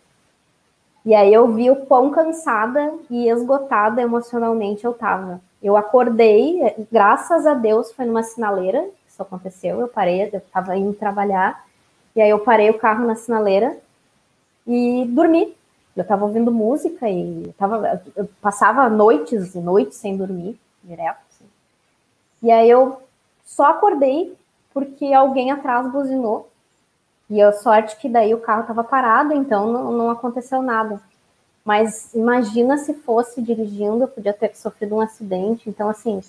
E 1.04 1.16
aí 1.16 1.34
eu 1.34 1.52
vi 1.52 1.72
o 1.72 1.78
quão 1.88 2.12
cansada 2.12 2.94
e 3.10 3.28
esgotada 3.28 4.04
emocionalmente 4.04 4.86
eu 4.86 4.94
tava. 4.94 5.42
Eu 5.60 5.76
acordei, 5.76 6.62
graças 6.92 7.48
a 7.48 7.56
Deus 7.56 7.92
foi 7.92 8.06
numa 8.06 8.22
sinaleira, 8.22 8.88
isso 9.08 9.20
aconteceu, 9.20 9.80
eu 9.80 9.88
parei, 9.88 10.30
eu 10.32 10.42
tava 10.54 10.78
indo 10.78 10.94
trabalhar, 10.94 11.66
e 12.16 12.22
aí 12.22 12.30
eu 12.30 12.38
parei 12.38 12.70
o 12.70 12.78
carro 12.78 13.08
na 13.08 13.16
sinaleira 13.16 13.76
e 14.68 15.06
dormi. 15.10 15.58
Eu 16.00 16.04
estava 16.04 16.24
ouvindo 16.24 16.50
música 16.50 17.10
e 17.10 17.54
tava, 17.58 18.02
eu 18.16 18.30
passava 18.42 18.88
noites 18.88 19.54
e 19.54 19.60
noites 19.60 19.98
sem 19.98 20.16
dormir, 20.16 20.58
direto. 20.82 21.20
Assim. 21.30 21.46
E 22.42 22.50
aí 22.50 22.70
eu 22.70 23.02
só 23.44 23.66
acordei 23.66 24.34
porque 24.74 25.14
alguém 25.14 25.52
atrás 25.52 25.92
buzinou. 25.92 26.50
E 27.30 27.42
a 27.42 27.52
sorte 27.52 27.98
que 27.98 28.08
daí 28.08 28.34
o 28.34 28.40
carro 28.40 28.62
estava 28.62 28.82
parado, 28.82 29.34
então 29.34 29.74
não, 29.74 29.92
não 29.92 30.10
aconteceu 30.10 30.62
nada. 30.62 31.02
Mas 31.66 32.14
imagina 32.16 32.78
se 32.78 32.94
fosse 32.94 33.42
dirigindo, 33.42 34.06
eu 34.06 34.08
podia 34.08 34.32
ter 34.32 34.56
sofrido 34.56 34.96
um 34.96 35.02
acidente. 35.02 35.70
Então, 35.70 35.90
assim, 35.90 36.22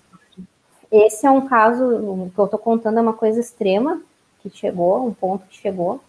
esse 0.91 1.25
é 1.25 1.31
um 1.31 1.47
caso, 1.47 1.85
o 1.85 2.31
que 2.35 2.39
eu 2.41 2.45
estou 2.45 2.59
contando 2.59 2.99
é 2.99 3.03
uma 3.03 3.13
coisa 3.13 3.39
extrema 3.39 4.03
que 4.41 4.51
chegou, 4.51 5.07
um 5.07 5.15
ponto 5.15 5.47
que 5.47 5.57
chegou, 5.57 6.01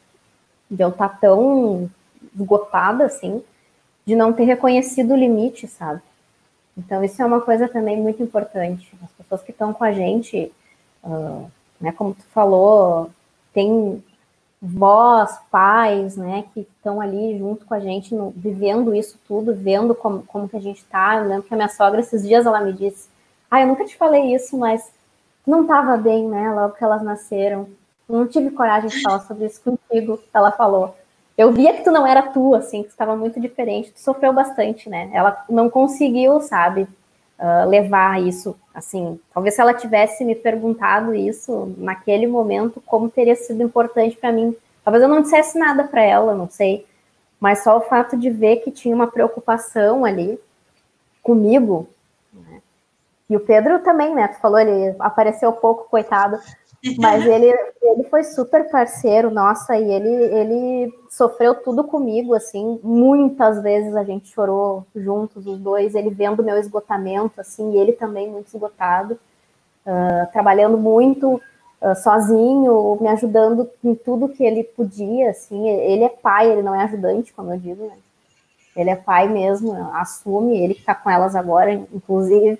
de 0.70 0.82
eu 0.82 0.90
estar 0.90 1.10
tá 1.10 1.18
tão 1.22 1.88
esgotada, 2.36 3.06
assim, 3.06 3.44
de 4.06 4.16
não 4.16 4.34
ter 4.34 4.44
reconhecido 4.44 5.14
o 5.14 5.18
limite, 5.18 5.68
sabe? 5.68 6.02
Então, 6.78 7.04
isso 7.04 7.22
é 7.22 7.26
uma 7.26 7.42
coisa 7.42 7.68
também 7.68 7.98
muito 7.98 8.24
importante. 8.24 8.92
As 9.04 9.12
pessoas 9.12 9.42
que 9.42 9.52
estão 9.52 9.74
com 9.74 9.84
a 9.84 9.92
gente, 9.92 10.52
uh, 11.04 11.50
né, 11.80 11.92
como 11.92 12.14
tu 12.14 12.24
falou, 12.34 13.10
tem 13.54 14.04
vós, 14.62 15.38
pais, 15.50 16.16
né, 16.16 16.46
que 16.54 16.62
estão 16.62 17.02
ali 17.02 17.38
junto 17.38 17.66
com 17.66 17.74
a 17.74 17.80
gente, 17.80 18.14
no, 18.14 18.32
vivendo 18.32 18.94
isso 18.94 19.20
tudo, 19.28 19.56
vendo 19.56 19.96
como, 19.96 20.24
como 20.24 20.48
que 20.48 20.56
a 20.56 20.62
gente 20.62 20.78
está. 20.78 21.18
Eu 21.18 21.28
lembro 21.28 21.44
que 21.44 21.54
a 21.54 21.58
minha 21.58 21.70
sogra, 21.70 22.00
esses 22.00 22.24
dias, 22.28 22.46
ela 22.46 22.62
me 22.62 22.72
disse, 22.72 23.10
ah, 23.50 23.62
eu 23.62 23.68
nunca 23.68 23.86
te 23.86 23.98
falei 23.98 24.34
isso, 24.34 24.58
mas 24.58 24.92
não 25.46 25.64
estava 25.64 25.98
bem, 25.98 26.28
né, 26.28 26.54
logo 26.54 26.76
que 26.76 26.84
elas 26.84 27.02
nasceram. 27.02 27.68
não 28.08 28.28
tive 28.28 28.52
coragem 28.52 28.90
de 28.90 29.02
falar 29.02 29.22
sobre 29.22 29.46
isso 29.46 29.62
contigo, 29.62 30.20
ela 30.34 30.52
falou 30.52 30.96
eu 31.38 31.52
via 31.52 31.74
que 31.74 31.84
tu 31.84 31.92
não 31.92 32.06
era 32.06 32.22
tu, 32.22 32.54
assim, 32.54 32.84
que 32.84 32.90
estava 32.90 33.16
muito 33.16 33.40
diferente, 33.40 33.92
tu 33.92 34.00
sofreu 34.00 34.34
bastante, 34.34 34.90
né? 34.90 35.10
Ela 35.14 35.44
não 35.50 35.70
conseguiu, 35.70 36.40
sabe, 36.42 36.88
uh, 37.40 37.68
levar 37.68 38.22
isso, 38.22 38.56
assim, 38.74 39.20
talvez 39.34 39.56
se 39.56 39.62
ela 39.62 39.74
tivesse 39.74 40.24
me 40.24 40.36
perguntado 40.36 41.16
isso 41.16 41.74
naquele 41.78 42.28
momento, 42.28 42.82
como 42.86 43.10
teria 43.10 43.36
sido 43.36 43.64
importante 43.64 44.16
para 44.16 44.32
mim. 44.32 44.56
Talvez 44.84 45.04
eu 45.04 45.10
não 45.10 45.22
dissesse 45.22 45.58
nada 45.58 45.84
para 45.84 46.02
ela, 46.02 46.36
não 46.36 46.50
sei, 46.50 46.86
mas 47.40 47.64
só 47.64 47.78
o 47.78 47.82
fato 47.82 48.16
de 48.18 48.30
ver 48.30 48.58
que 48.58 48.72
tinha 48.72 48.96
uma 48.96 49.08
preocupação 49.08 50.06
ali 50.06 50.40
comigo. 51.24 51.88
Né? 52.32 52.62
E 53.30 53.36
o 53.36 53.40
Pedro 53.40 53.80
também, 53.80 54.14
né? 54.14 54.28
Tu 54.28 54.40
falou, 54.40 54.60
ele 54.60 54.96
apareceu 55.00 55.52
pouco, 55.54 55.90
coitado, 55.90 56.40
mas 56.98 57.26
ele, 57.26 57.54
ele 57.82 58.04
foi 58.10 58.24
super 58.24 58.70
parceiro, 58.72 59.30
nossa, 59.30 59.78
e 59.78 59.92
ele, 59.92 60.10
ele 60.10 60.94
sofreu 61.10 61.54
tudo 61.56 61.84
comigo, 61.84 62.34
assim, 62.34 62.80
muitas 62.84 63.62
vezes 63.62 63.96
a 63.96 64.04
gente 64.04 64.30
chorou 64.30 64.86
juntos, 64.96 65.46
os 65.46 65.60
dois, 65.60 65.94
ele 65.94 66.10
vendo 66.10 66.44
meu 66.44 66.58
esgotamento, 66.58 67.40
assim, 67.40 67.74
e 67.74 67.78
ele 67.78 67.94
também 67.94 68.30
muito 68.30 68.48
esgotado, 68.48 69.14
uh, 69.86 70.32
trabalhando 70.32 70.76
muito 70.76 71.36
uh, 71.36 71.96
sozinho, 72.02 72.98
me 73.00 73.10
ajudando 73.10 73.70
em 73.84 73.94
tudo 73.94 74.30
que 74.30 74.44
ele 74.44 74.64
podia, 74.64 75.30
assim, 75.30 75.70
ele 75.70 76.04
é 76.04 76.10
pai, 76.10 76.52
ele 76.52 76.64
não 76.64 76.74
é 76.74 76.84
ajudante, 76.84 77.32
como 77.32 77.54
eu 77.54 77.60
digo, 77.60 77.86
né? 77.86 77.98
Ele 78.76 78.90
é 78.90 78.96
pai 78.96 79.28
mesmo, 79.28 79.74
assume, 79.94 80.58
ele 80.58 80.74
que 80.74 80.84
tá 80.84 80.96
com 80.96 81.10
elas 81.10 81.36
agora, 81.36 81.72
inclusive, 81.74 82.58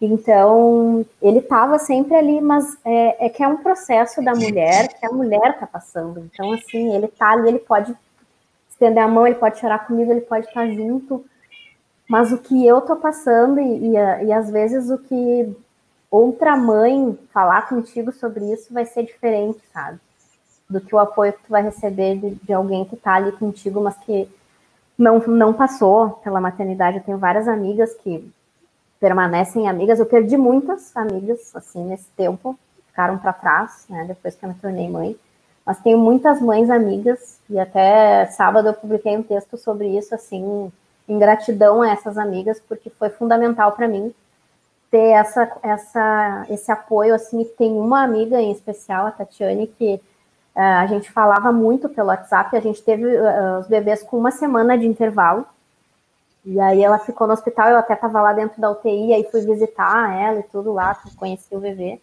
então, 0.00 1.06
ele 1.22 1.38
estava 1.38 1.78
sempre 1.78 2.14
ali, 2.14 2.40
mas 2.40 2.76
é, 2.84 3.26
é, 3.26 3.28
que 3.30 3.42
é 3.42 3.48
um 3.48 3.56
processo 3.56 4.22
da 4.22 4.34
mulher 4.34 4.88
que 4.88 5.06
a 5.06 5.10
mulher 5.10 5.52
está 5.52 5.66
passando. 5.66 6.20
Então, 6.20 6.52
assim, 6.52 6.94
ele 6.94 7.06
está 7.06 7.30
ali, 7.30 7.48
ele 7.48 7.58
pode 7.58 7.96
estender 8.68 9.02
a 9.02 9.08
mão, 9.08 9.26
ele 9.26 9.36
pode 9.36 9.58
chorar 9.58 9.86
comigo, 9.86 10.12
ele 10.12 10.20
pode 10.20 10.46
estar 10.46 10.68
junto. 10.68 11.24
Mas 12.08 12.30
o 12.30 12.38
que 12.38 12.66
eu 12.66 12.78
estou 12.78 12.96
passando, 12.96 13.58
e, 13.58 13.88
e, 13.88 13.92
e 14.26 14.32
às 14.32 14.50
vezes 14.50 14.90
o 14.90 14.98
que 14.98 15.56
outra 16.10 16.56
mãe 16.56 17.18
falar 17.32 17.66
contigo 17.68 18.12
sobre 18.12 18.52
isso 18.52 18.72
vai 18.72 18.84
ser 18.84 19.04
diferente, 19.04 19.60
sabe? 19.72 19.98
Do 20.68 20.80
que 20.80 20.94
o 20.94 20.98
apoio 20.98 21.32
que 21.32 21.42
tu 21.42 21.50
vai 21.50 21.62
receber 21.62 22.18
de, 22.18 22.34
de 22.34 22.52
alguém 22.52 22.84
que 22.84 22.96
está 22.96 23.14
ali 23.14 23.32
contigo, 23.32 23.80
mas 23.80 23.96
que 23.96 24.28
não, 24.98 25.18
não 25.20 25.54
passou 25.54 26.10
pela 26.22 26.40
maternidade. 26.40 26.98
Eu 26.98 27.02
tenho 27.02 27.18
várias 27.18 27.48
amigas 27.48 27.94
que 27.94 28.30
permanecem 29.00 29.68
amigas. 29.68 29.98
Eu 29.98 30.06
perdi 30.06 30.36
muitas 30.36 30.96
amigas, 30.96 31.54
assim, 31.54 31.84
nesse 31.84 32.08
tempo, 32.16 32.58
ficaram 32.86 33.18
para 33.18 33.32
trás, 33.32 33.86
né, 33.88 34.04
depois 34.06 34.34
que 34.34 34.44
eu 34.44 34.48
me 34.48 34.54
tornei 34.54 34.88
mãe. 34.88 35.16
Mas 35.64 35.80
tenho 35.80 35.98
muitas 35.98 36.40
mães 36.40 36.70
amigas, 36.70 37.40
e 37.50 37.58
até 37.58 38.26
sábado 38.26 38.68
eu 38.68 38.74
publiquei 38.74 39.16
um 39.16 39.22
texto 39.22 39.56
sobre 39.56 39.88
isso, 39.88 40.14
assim, 40.14 40.70
em 41.08 41.18
gratidão 41.18 41.82
a 41.82 41.90
essas 41.90 42.16
amigas, 42.16 42.60
porque 42.68 42.88
foi 42.90 43.10
fundamental 43.10 43.72
para 43.72 43.88
mim 43.88 44.14
ter 44.90 45.10
essa, 45.10 45.50
essa, 45.62 46.46
esse 46.48 46.70
apoio, 46.70 47.14
assim, 47.14 47.44
tem 47.58 47.72
uma 47.72 48.02
amiga 48.02 48.40
em 48.40 48.52
especial, 48.52 49.06
a 49.06 49.10
Tatiane, 49.10 49.66
que 49.66 49.94
uh, 50.54 50.60
a 50.60 50.86
gente 50.86 51.10
falava 51.10 51.52
muito 51.52 51.88
pelo 51.88 52.08
WhatsApp, 52.08 52.56
a 52.56 52.60
gente 52.60 52.82
teve 52.82 53.04
uh, 53.04 53.58
os 53.58 53.66
bebês 53.66 54.02
com 54.02 54.16
uma 54.16 54.30
semana 54.30 54.78
de 54.78 54.86
intervalo, 54.86 55.44
e 56.46 56.60
aí 56.60 56.80
ela 56.80 57.00
ficou 57.00 57.26
no 57.26 57.32
hospital, 57.32 57.70
eu 57.70 57.76
até 57.76 57.94
estava 57.94 58.22
lá 58.22 58.32
dentro 58.32 58.60
da 58.60 58.70
UTI, 58.70 59.12
aí 59.12 59.28
fui 59.28 59.40
visitar 59.40 60.16
ela 60.16 60.38
e 60.38 60.44
tudo 60.44 60.72
lá, 60.72 60.96
conheci 61.16 61.52
o 61.52 61.58
VV. 61.58 62.00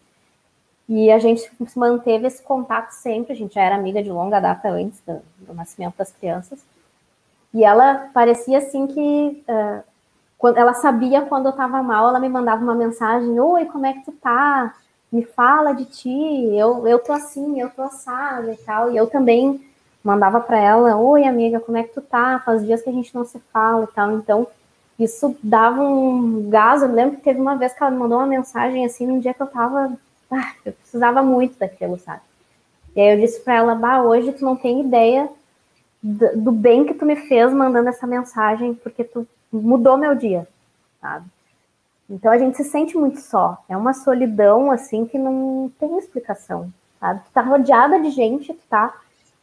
E 0.89 1.09
a 1.09 1.17
gente 1.17 1.49
manteve 1.77 2.27
esse 2.27 2.43
contato 2.43 2.91
sempre, 2.91 3.31
a 3.31 3.35
gente 3.35 3.55
já 3.55 3.61
era 3.61 3.75
amiga 3.75 4.03
de 4.03 4.11
longa 4.11 4.41
data 4.41 4.67
antes 4.67 4.99
do, 5.07 5.21
do 5.37 5.53
nascimento 5.53 5.95
das 5.97 6.11
crianças. 6.11 6.59
E 7.53 7.63
ela 7.63 8.09
parecia 8.13 8.57
assim 8.57 8.85
que 8.85 9.43
uh, 9.47 9.81
quando 10.37 10.57
ela 10.57 10.73
sabia 10.73 11.21
quando 11.21 11.45
eu 11.45 11.51
estava 11.51 11.81
mal, 11.81 12.09
ela 12.09 12.19
me 12.19 12.27
mandava 12.27 12.61
uma 12.61 12.75
mensagem: 12.75 13.39
Oi, 13.39 13.65
como 13.67 13.85
é 13.85 13.93
que 13.93 14.03
tu 14.03 14.11
tá? 14.11 14.75
Me 15.09 15.23
fala 15.23 15.71
de 15.71 15.85
ti, 15.85 16.09
eu, 16.53 16.85
eu 16.85 16.99
tô 16.99 17.13
assim, 17.13 17.61
eu 17.61 17.69
tô 17.69 17.83
assada 17.83 18.51
e 18.51 18.57
tal. 18.57 18.91
E 18.91 18.97
eu 18.97 19.07
também 19.07 19.65
mandava 20.03 20.39
para 20.41 20.59
ela, 20.59 20.97
oi 20.97 21.23
amiga, 21.25 21.59
como 21.59 21.77
é 21.77 21.83
que 21.83 21.93
tu 21.93 22.01
tá? 22.01 22.39
Faz 22.39 22.65
dias 22.65 22.81
que 22.81 22.89
a 22.89 22.93
gente 22.93 23.15
não 23.15 23.23
se 23.23 23.39
fala 23.51 23.85
e 23.85 23.95
tal. 23.95 24.11
Então, 24.11 24.47
isso 24.99 25.35
dava 25.41 25.81
um 25.81 26.49
gás. 26.49 26.81
Eu 26.81 26.91
lembro 26.91 27.17
que 27.17 27.23
teve 27.23 27.39
uma 27.39 27.55
vez 27.55 27.73
que 27.73 27.81
ela 27.81 27.91
me 27.91 27.97
mandou 27.97 28.17
uma 28.17 28.27
mensagem 28.27 28.85
assim, 28.85 29.07
num 29.07 29.19
dia 29.19 29.33
que 29.33 29.41
eu 29.41 29.47
tava, 29.47 29.93
ah, 30.29 30.51
eu 30.65 30.73
precisava 30.73 31.23
muito 31.23 31.57
daquilo, 31.57 31.97
sabe? 31.97 32.21
E 32.95 33.01
aí 33.01 33.15
eu 33.15 33.19
disse 33.19 33.39
para 33.39 33.55
ela, 33.55 33.75
bah, 33.75 34.03
hoje 34.03 34.33
tu 34.33 34.43
não 34.43 34.55
tem 34.55 34.81
ideia 34.81 35.29
do, 36.01 36.51
bem 36.51 36.85
que 36.85 36.93
tu 36.93 37.05
me 37.05 37.15
fez 37.15 37.51
mandando 37.53 37.89
essa 37.89 38.05
mensagem, 38.05 38.73
porque 38.73 39.03
tu 39.03 39.25
mudou 39.51 39.97
meu 39.97 40.13
dia, 40.13 40.47
sabe? 41.01 41.25
Então 42.09 42.31
a 42.31 42.37
gente 42.37 42.57
se 42.57 42.65
sente 42.65 42.97
muito 42.97 43.19
só. 43.21 43.63
É 43.69 43.77
uma 43.77 43.93
solidão 43.93 44.69
assim 44.69 45.05
que 45.05 45.17
não 45.17 45.71
tem 45.79 45.97
explicação, 45.97 46.71
sabe? 46.99 47.21
Tu 47.21 47.31
tá 47.31 47.41
rodeada 47.41 47.99
de 48.01 48.11
gente, 48.11 48.53
tu 48.53 48.63
tá 48.69 48.93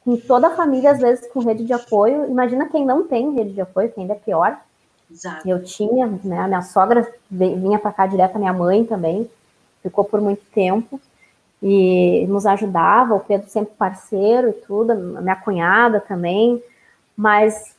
com 0.05 0.17
toda 0.17 0.49
a 0.49 0.57
família, 0.57 0.93
às 0.93 0.99
vezes 0.99 1.31
com 1.31 1.41
rede 1.41 1.65
de 1.65 1.73
apoio. 1.73 2.29
Imagina 2.29 2.69
quem 2.69 2.85
não 2.85 3.07
tem 3.07 3.35
rede 3.35 3.53
de 3.53 3.61
apoio, 3.61 3.91
que 3.91 4.01
ainda 4.01 4.15
é 4.15 4.17
pior. 4.17 4.59
Exato. 5.11 5.49
Eu 5.49 5.63
tinha, 5.63 6.07
né? 6.25 6.39
A 6.39 6.49
minha 6.49 6.63
sogra 6.63 7.07
vinha 7.31 7.79
para 7.79 7.93
cá 7.93 8.07
direto, 8.07 8.37
a 8.37 8.39
minha 8.39 8.53
mãe 8.53 8.85
também, 8.85 9.29
ficou 9.83 10.05
por 10.05 10.21
muito 10.21 10.43
tempo 10.55 11.01
e 11.63 12.27
nos 12.29 12.47
ajudava, 12.47 13.15
o 13.15 13.21
Pedro 13.21 13.49
sempre 13.49 13.75
parceiro 13.77 14.49
e 14.49 14.53
tudo, 14.53 14.93
a 14.93 15.21
minha 15.21 15.37
cunhada 15.37 16.01
também, 16.01 16.63
mas 17.17 17.77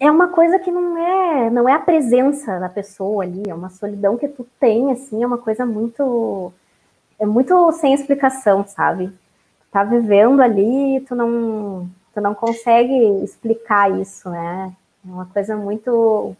é 0.00 0.10
uma 0.10 0.28
coisa 0.28 0.58
que 0.58 0.70
não 0.70 0.96
é, 0.96 1.50
não 1.50 1.68
é 1.68 1.72
a 1.72 1.78
presença 1.78 2.58
da 2.58 2.68
pessoa 2.68 3.24
ali, 3.24 3.42
é 3.46 3.54
uma 3.54 3.68
solidão 3.68 4.16
que 4.16 4.28
tu 4.28 4.46
tem, 4.58 4.90
assim, 4.90 5.22
é 5.22 5.26
uma 5.26 5.38
coisa 5.38 5.66
muito, 5.66 6.52
é 7.18 7.26
muito 7.26 7.72
sem 7.72 7.92
explicação, 7.92 8.66
sabe? 8.66 9.12
Tá 9.76 9.84
vivendo 9.84 10.40
ali 10.40 10.96
e 10.96 11.00
tu 11.02 11.14
não, 11.14 11.86
tu 12.14 12.20
não 12.22 12.34
consegue 12.34 13.22
explicar 13.22 13.90
isso, 14.00 14.30
né? 14.30 14.72
É 15.06 15.12
uma 15.12 15.26
coisa 15.26 15.54
muito, 15.54 16.34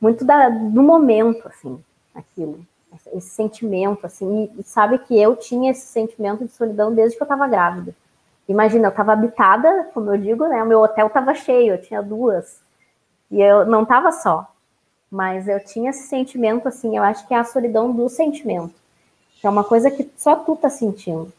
muito 0.00 0.24
da, 0.24 0.48
do 0.48 0.82
momento, 0.82 1.46
assim, 1.46 1.78
aquilo. 2.14 2.64
Esse 3.12 3.28
sentimento, 3.28 4.06
assim, 4.06 4.50
e 4.58 4.62
sabe 4.62 4.98
que 4.98 5.20
eu 5.20 5.36
tinha 5.36 5.72
esse 5.72 5.86
sentimento 5.88 6.46
de 6.46 6.52
solidão 6.52 6.94
desde 6.94 7.18
que 7.18 7.22
eu 7.22 7.26
estava 7.26 7.46
grávida. 7.46 7.94
Imagina, 8.48 8.86
eu 8.86 8.90
estava 8.90 9.12
habitada, 9.12 9.90
como 9.92 10.10
eu 10.14 10.16
digo, 10.16 10.46
né? 10.46 10.62
O 10.62 10.66
meu 10.66 10.80
hotel 10.80 11.08
estava 11.08 11.34
cheio, 11.34 11.74
eu 11.74 11.82
tinha 11.82 12.02
duas. 12.02 12.62
E 13.30 13.42
eu 13.42 13.66
não 13.66 13.82
estava 13.82 14.10
só. 14.10 14.50
Mas 15.10 15.46
eu 15.46 15.62
tinha 15.62 15.90
esse 15.90 16.08
sentimento, 16.08 16.66
assim, 16.66 16.96
eu 16.96 17.02
acho 17.02 17.28
que 17.28 17.34
é 17.34 17.36
a 17.36 17.44
solidão 17.44 17.92
do 17.92 18.08
sentimento. 18.08 18.74
Que 19.38 19.46
é 19.46 19.50
uma 19.50 19.64
coisa 19.64 19.90
que 19.90 20.10
só 20.16 20.34
tu 20.34 20.56
tá 20.56 20.70
sentindo. 20.70 21.30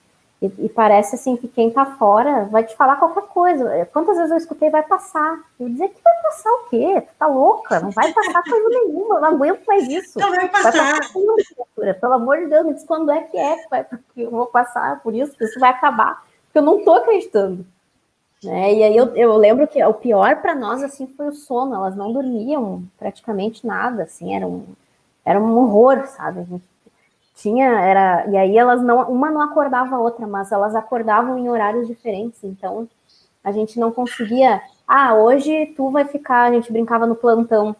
E, 0.42 0.52
e, 0.66 0.70
parece 0.70 1.14
assim 1.14 1.38
que 1.38 1.48
quem 1.48 1.70
tá 1.70 1.86
fora 1.86 2.46
vai 2.46 2.64
te 2.64 2.76
falar 2.76 2.96
qualquer 2.96 3.28
coisa. 3.28 3.88
Quantas 3.94 4.18
vezes 4.18 4.32
eu 4.32 4.38
escutei 4.38 4.72
vai 4.72 4.82
passar? 4.82 5.40
Eu 5.60 5.70
dizer 5.70 5.90
que 5.90 6.02
vai 6.04 6.14
passar 6.24 6.50
o 6.50 6.70
quê? 6.70 7.02
Tu 7.02 7.14
tá 7.20 7.28
louca? 7.28 7.80
Não 7.80 7.92
vai 7.92 8.12
passar 8.12 8.42
coisa 8.42 8.70
nenhuma, 8.70 9.16
eu 9.16 9.22
não 9.22 9.28
aguento 9.30 9.64
mais 9.68 9.88
isso. 9.88 10.20
Não 10.20 10.32
vai 10.32 10.50
passar. 10.50 10.72
Vai 10.72 11.00
passar 11.00 12.00
Pelo 12.00 12.14
amor 12.14 12.40
de 12.40 12.48
Deus, 12.48 12.66
me 12.66 12.74
diz 12.74 12.84
quando 12.84 13.12
é 13.12 13.22
que 13.22 13.38
é 13.38 13.58
que, 13.58 13.70
vai, 13.70 13.84
que 13.84 14.22
eu 14.24 14.32
vou 14.32 14.48
passar 14.48 15.00
por 15.04 15.14
isso, 15.14 15.38
que 15.38 15.44
isso 15.44 15.60
vai 15.60 15.70
acabar. 15.70 16.26
Porque 16.46 16.58
eu 16.58 16.64
não 16.64 16.84
tô 16.84 16.94
acreditando. 16.94 17.64
Né? 18.44 18.74
E 18.74 18.84
aí 18.84 18.98
eu, 18.98 19.16
eu 19.16 19.38
lembro 19.38 19.68
que 19.68 19.84
o 19.84 19.94
pior 19.94 20.38
para 20.38 20.56
nós 20.56 20.82
assim 20.82 21.06
foi 21.06 21.28
o 21.28 21.34
sono. 21.34 21.76
Elas 21.76 21.96
não 21.96 22.12
dormiam 22.12 22.84
praticamente 22.98 23.68
nada, 23.68 24.04
assim, 24.04 24.36
era 24.36 24.48
um, 24.48 24.66
era 25.24 25.40
um 25.40 25.56
horror, 25.56 26.08
sabe? 26.08 26.40
A 26.40 26.44
gente 26.46 26.71
tinha 27.36 27.68
era 27.68 28.28
e 28.30 28.38
aí 28.38 28.58
elas 28.58 28.82
não 28.82 29.10
uma 29.12 29.32
não 29.32 29.42
acordava 29.42 29.96
a 29.96 30.00
outra, 30.00 30.28
mas 30.28 30.52
elas 30.52 30.76
acordavam 30.76 31.38
em 31.38 31.50
horários 31.50 31.88
diferentes, 31.88 32.44
então 32.44 32.88
a 33.44 33.52
gente 33.52 33.80
não 33.80 33.92
conseguia. 33.92 34.62
Ah, 34.88 35.16
hoje 35.16 35.74
tu 35.76 35.90
vai 35.90 36.06
ficar. 36.06 36.44
A 36.44 36.54
gente 36.54 36.72
brincava 36.72 37.08
no 37.08 37.16
plantão 37.16 37.76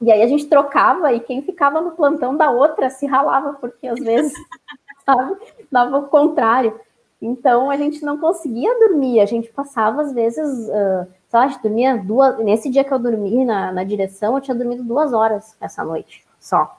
e 0.00 0.12
aí 0.12 0.22
a 0.22 0.26
gente 0.26 0.46
trocava 0.46 1.12
e 1.12 1.20
quem 1.20 1.42
ficava 1.42 1.80
no 1.80 1.92
plantão 1.92 2.36
da 2.36 2.50
outra 2.50 2.90
se 2.90 3.06
ralava 3.06 3.54
porque 3.54 3.86
às 3.86 3.98
vezes 3.98 4.32
sabe 5.04 5.36
dava 5.70 5.98
o 5.98 6.08
contrário. 6.08 6.78
Então 7.20 7.70
a 7.70 7.76
gente 7.76 8.04
não 8.04 8.18
conseguia 8.18 8.78
dormir, 8.78 9.20
a 9.20 9.26
gente 9.26 9.50
passava 9.50 10.02
às 10.02 10.12
vezes, 10.12 10.68
uh, 10.68 11.06
sei 11.28 11.38
lá, 11.38 11.44
a 11.44 11.48
gente 11.48 11.62
dormia 11.62 11.96
duas. 11.96 12.38
Nesse 12.38 12.70
dia 12.70 12.84
que 12.84 12.92
eu 12.92 12.98
dormi 12.98 13.44
na, 13.44 13.72
na 13.72 13.84
direção, 13.84 14.34
eu 14.34 14.40
tinha 14.40 14.54
dormido 14.54 14.82
duas 14.82 15.12
horas 15.12 15.56
essa 15.60 15.82
noite 15.82 16.24
só. 16.38 16.78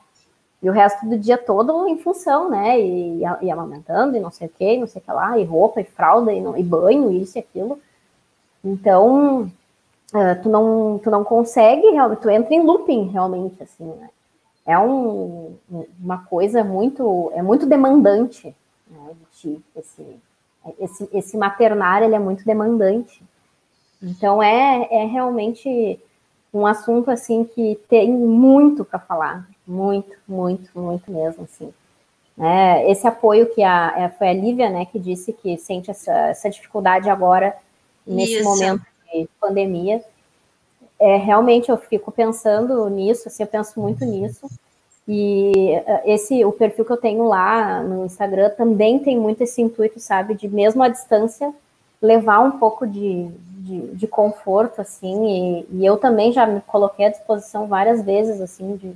E 0.62 0.70
o 0.70 0.74
resto 0.74 1.08
do 1.08 1.18
dia 1.18 1.38
todo 1.38 1.88
em 1.88 1.98
função, 1.98 2.50
né? 2.50 2.80
E, 2.80 3.22
e 3.42 3.52
amamentando, 3.52 4.18
e 4.18 4.20
não 4.20 4.32
sei 4.32 4.48
o 4.48 4.50
que, 4.50 4.78
não 4.78 4.88
sei 4.88 5.02
o 5.02 5.06
que 5.06 5.12
lá, 5.12 5.38
e 5.38 5.44
roupa, 5.44 5.82
e 5.82 5.84
fralda, 5.84 6.34
e, 6.34 6.42
não, 6.42 6.58
e 6.58 6.64
banho, 6.64 7.12
isso 7.12 7.38
e 7.38 7.40
aquilo. 7.40 7.80
Então, 8.64 9.44
uh, 10.14 10.42
tu, 10.42 10.50
não, 10.50 11.00
tu 11.04 11.12
não 11.12 11.24
consegue, 11.24 11.90
realmente, 11.92 12.22
tu 12.22 12.30
entra 12.30 12.54
em 12.54 12.64
looping, 12.64 13.08
realmente, 13.10 13.62
assim, 13.62 13.86
né? 13.86 14.10
É 14.66 14.78
um, 14.78 15.56
uma 15.98 16.26
coisa 16.26 16.62
muito, 16.62 17.32
é 17.34 17.42
muito 17.42 17.66
demandante, 17.66 18.54
né, 18.90 19.12
esse, 19.78 20.20
esse, 20.78 21.10
esse 21.14 21.38
maternar, 21.38 22.04
ele 22.04 22.16
é 22.16 22.20
muito 22.20 22.44
demandante. 22.44 23.24
Então, 24.04 24.44
é, 24.44 24.88
é 24.92 25.06
realmente 25.06 25.98
um 26.54 26.66
assunto, 26.66 27.12
assim, 27.12 27.44
que 27.44 27.80
tem 27.90 28.12
muito 28.12 28.86
para 28.86 29.00
falar, 29.00 29.48
muito, 29.66 30.16
muito, 30.28 30.70
muito 30.80 31.12
mesmo, 31.12 31.44
assim. 31.44 31.74
É, 32.40 32.90
esse 32.92 33.08
apoio 33.08 33.54
que 33.54 33.64
a, 33.64 33.94
é, 33.98 34.10
foi 34.10 34.30
a 34.30 34.34
Lívia, 34.34 34.70
né, 34.70 34.86
que 34.86 35.00
disse 35.00 35.34
que 35.34 35.58
sente 35.58 35.90
essa, 35.90 36.12
essa 36.12 36.50
dificuldade 36.50 37.10
agora, 37.10 37.56
nesse 38.06 38.36
Isso. 38.36 38.44
momento 38.44 38.86
de 39.12 39.28
pandemia, 39.40 40.04
é, 41.00 41.18
realmente 41.18 41.70
eu 41.70 41.78
fico 41.78 42.12
pensando 42.12 42.88
nisso, 42.90 43.28
assim, 43.28 43.44
eu 43.44 43.48
penso 43.48 43.80
muito 43.80 44.06
nisso, 44.06 44.48
e 45.08 45.72
é, 45.86 46.14
esse, 46.14 46.44
o 46.44 46.52
perfil 46.52 46.86
que 46.86 46.92
eu 46.92 46.98
tenho 46.98 47.28
lá 47.28 47.82
no 47.82 48.06
Instagram 48.06 48.50
também 48.52 49.00
tem 49.00 49.18
muito 49.18 49.42
esse 49.42 49.62
intuito, 49.62 50.00
sabe, 50.00 50.36
de 50.36 50.48
mesmo 50.48 50.84
à 50.84 50.90
distância, 50.90 51.54
levar 52.02 52.40
um 52.40 52.52
pouco 52.52 52.86
de, 52.86 53.28
de, 53.60 53.82
de 53.96 54.08
conforto, 54.08 54.82
assim, 54.82 55.26
e, 55.26 55.68
e, 55.72 55.86
eu 55.86 55.98
também 55.98 56.32
já 56.32 56.46
me 56.46 56.62
coloquei 56.62 57.06
à 57.06 57.10
disposição 57.10 57.68
várias 57.68 58.04
vezes, 58.04 58.40
assim, 58.40 58.76
de 58.76 58.96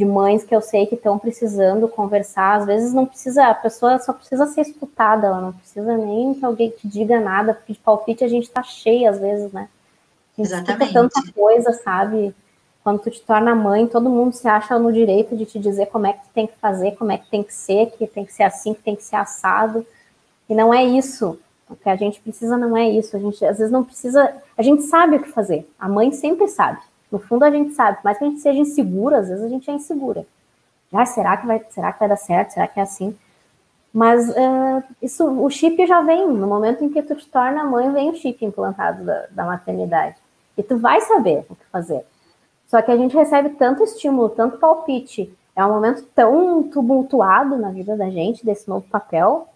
de 0.00 0.04
mães 0.06 0.42
que 0.42 0.56
eu 0.56 0.62
sei 0.62 0.86
que 0.86 0.94
estão 0.94 1.18
precisando 1.18 1.86
conversar. 1.86 2.56
Às 2.56 2.64
vezes 2.64 2.94
não 2.94 3.04
precisa, 3.04 3.48
a 3.48 3.54
pessoa 3.54 3.98
só 3.98 4.14
precisa 4.14 4.46
ser 4.46 4.62
escutada, 4.62 5.26
ela 5.26 5.42
não 5.42 5.52
precisa 5.52 5.94
nem 5.94 6.32
que 6.32 6.42
alguém 6.42 6.70
te 6.70 6.88
diga 6.88 7.20
nada, 7.20 7.52
porque 7.52 7.74
de 7.74 7.78
palpite 7.78 8.24
a 8.24 8.28
gente 8.28 8.50
tá 8.50 8.62
cheia 8.62 9.10
às 9.10 9.20
vezes, 9.20 9.52
né? 9.52 9.68
A 10.32 10.42
gente 10.42 10.54
Exatamente. 10.54 10.92
tanta 10.94 11.32
coisa, 11.34 11.72
sabe? 11.72 12.34
Quando 12.82 13.00
tu 13.00 13.10
te 13.10 13.20
torna 13.20 13.54
mãe, 13.54 13.86
todo 13.86 14.08
mundo 14.08 14.32
se 14.32 14.48
acha 14.48 14.78
no 14.78 14.90
direito 14.90 15.36
de 15.36 15.44
te 15.44 15.58
dizer 15.58 15.86
como 15.86 16.06
é 16.06 16.14
que 16.14 16.22
tu 16.22 16.30
tem 16.32 16.46
que 16.46 16.56
fazer, 16.56 16.92
como 16.92 17.12
é 17.12 17.18
que 17.18 17.28
tem 17.28 17.42
que 17.42 17.52
ser, 17.52 17.90
que 17.90 18.06
tem 18.06 18.24
que 18.24 18.32
ser 18.32 18.44
assim, 18.44 18.72
que 18.72 18.82
tem 18.82 18.96
que 18.96 19.04
ser 19.04 19.16
assado. 19.16 19.86
E 20.48 20.54
não 20.54 20.72
é 20.72 20.82
isso. 20.82 21.38
O 21.70 21.76
que 21.76 21.88
a 21.88 21.96
gente 21.96 22.20
precisa 22.20 22.56
não 22.56 22.76
é 22.76 22.88
isso. 22.88 23.16
A 23.16 23.20
gente 23.20 23.44
às 23.44 23.58
vezes 23.58 23.72
não 23.72 23.84
precisa. 23.84 24.34
A 24.58 24.62
gente 24.62 24.82
sabe 24.82 25.16
o 25.16 25.22
que 25.22 25.30
fazer. 25.30 25.70
A 25.78 25.88
mãe 25.88 26.10
sempre 26.12 26.48
sabe. 26.48 26.80
No 27.10 27.18
fundo 27.18 27.44
a 27.44 27.50
gente 27.50 27.72
sabe, 27.72 27.98
mas 28.04 28.18
que 28.18 28.24
a 28.24 28.28
gente 28.28 28.40
seja 28.40 28.58
insegura, 28.58 29.18
às 29.18 29.28
vezes 29.28 29.44
a 29.44 29.48
gente 29.48 29.70
é 29.70 29.74
insegura. 29.74 30.26
Ah, 30.92 31.06
será 31.06 31.36
que 31.36 31.46
vai, 31.46 31.64
será 31.70 31.92
que 31.92 31.98
vai 31.98 32.08
dar 32.08 32.16
certo? 32.16 32.52
Será 32.52 32.66
que 32.66 32.78
é 32.78 32.82
assim? 32.82 33.16
Mas 33.92 34.28
uh, 34.28 34.82
isso, 35.02 35.24
o 35.26 35.50
chip 35.50 35.84
já 35.86 36.00
vem, 36.00 36.28
no 36.28 36.46
momento 36.46 36.84
em 36.84 36.88
que 36.88 37.02
tu 37.02 37.16
te 37.16 37.28
torna 37.28 37.64
mãe, 37.64 37.92
vem 37.92 38.10
o 38.10 38.14
chip 38.14 38.44
implantado 38.44 39.04
da, 39.04 39.26
da 39.30 39.44
maternidade. 39.44 40.16
E 40.56 40.62
tu 40.62 40.78
vai 40.78 41.00
saber 41.00 41.44
o 41.48 41.56
que 41.56 41.64
fazer. 41.72 42.04
Só 42.68 42.80
que 42.80 42.90
a 42.90 42.96
gente 42.96 43.16
recebe 43.16 43.50
tanto 43.50 43.82
estímulo, 43.82 44.28
tanto 44.28 44.58
palpite, 44.58 45.32
é 45.56 45.64
um 45.64 45.72
momento 45.72 46.04
tão 46.14 46.62
tumultuado 46.62 47.56
na 47.56 47.70
vida 47.70 47.96
da 47.96 48.08
gente, 48.08 48.46
desse 48.46 48.68
novo 48.68 48.86
papel, 48.88 49.48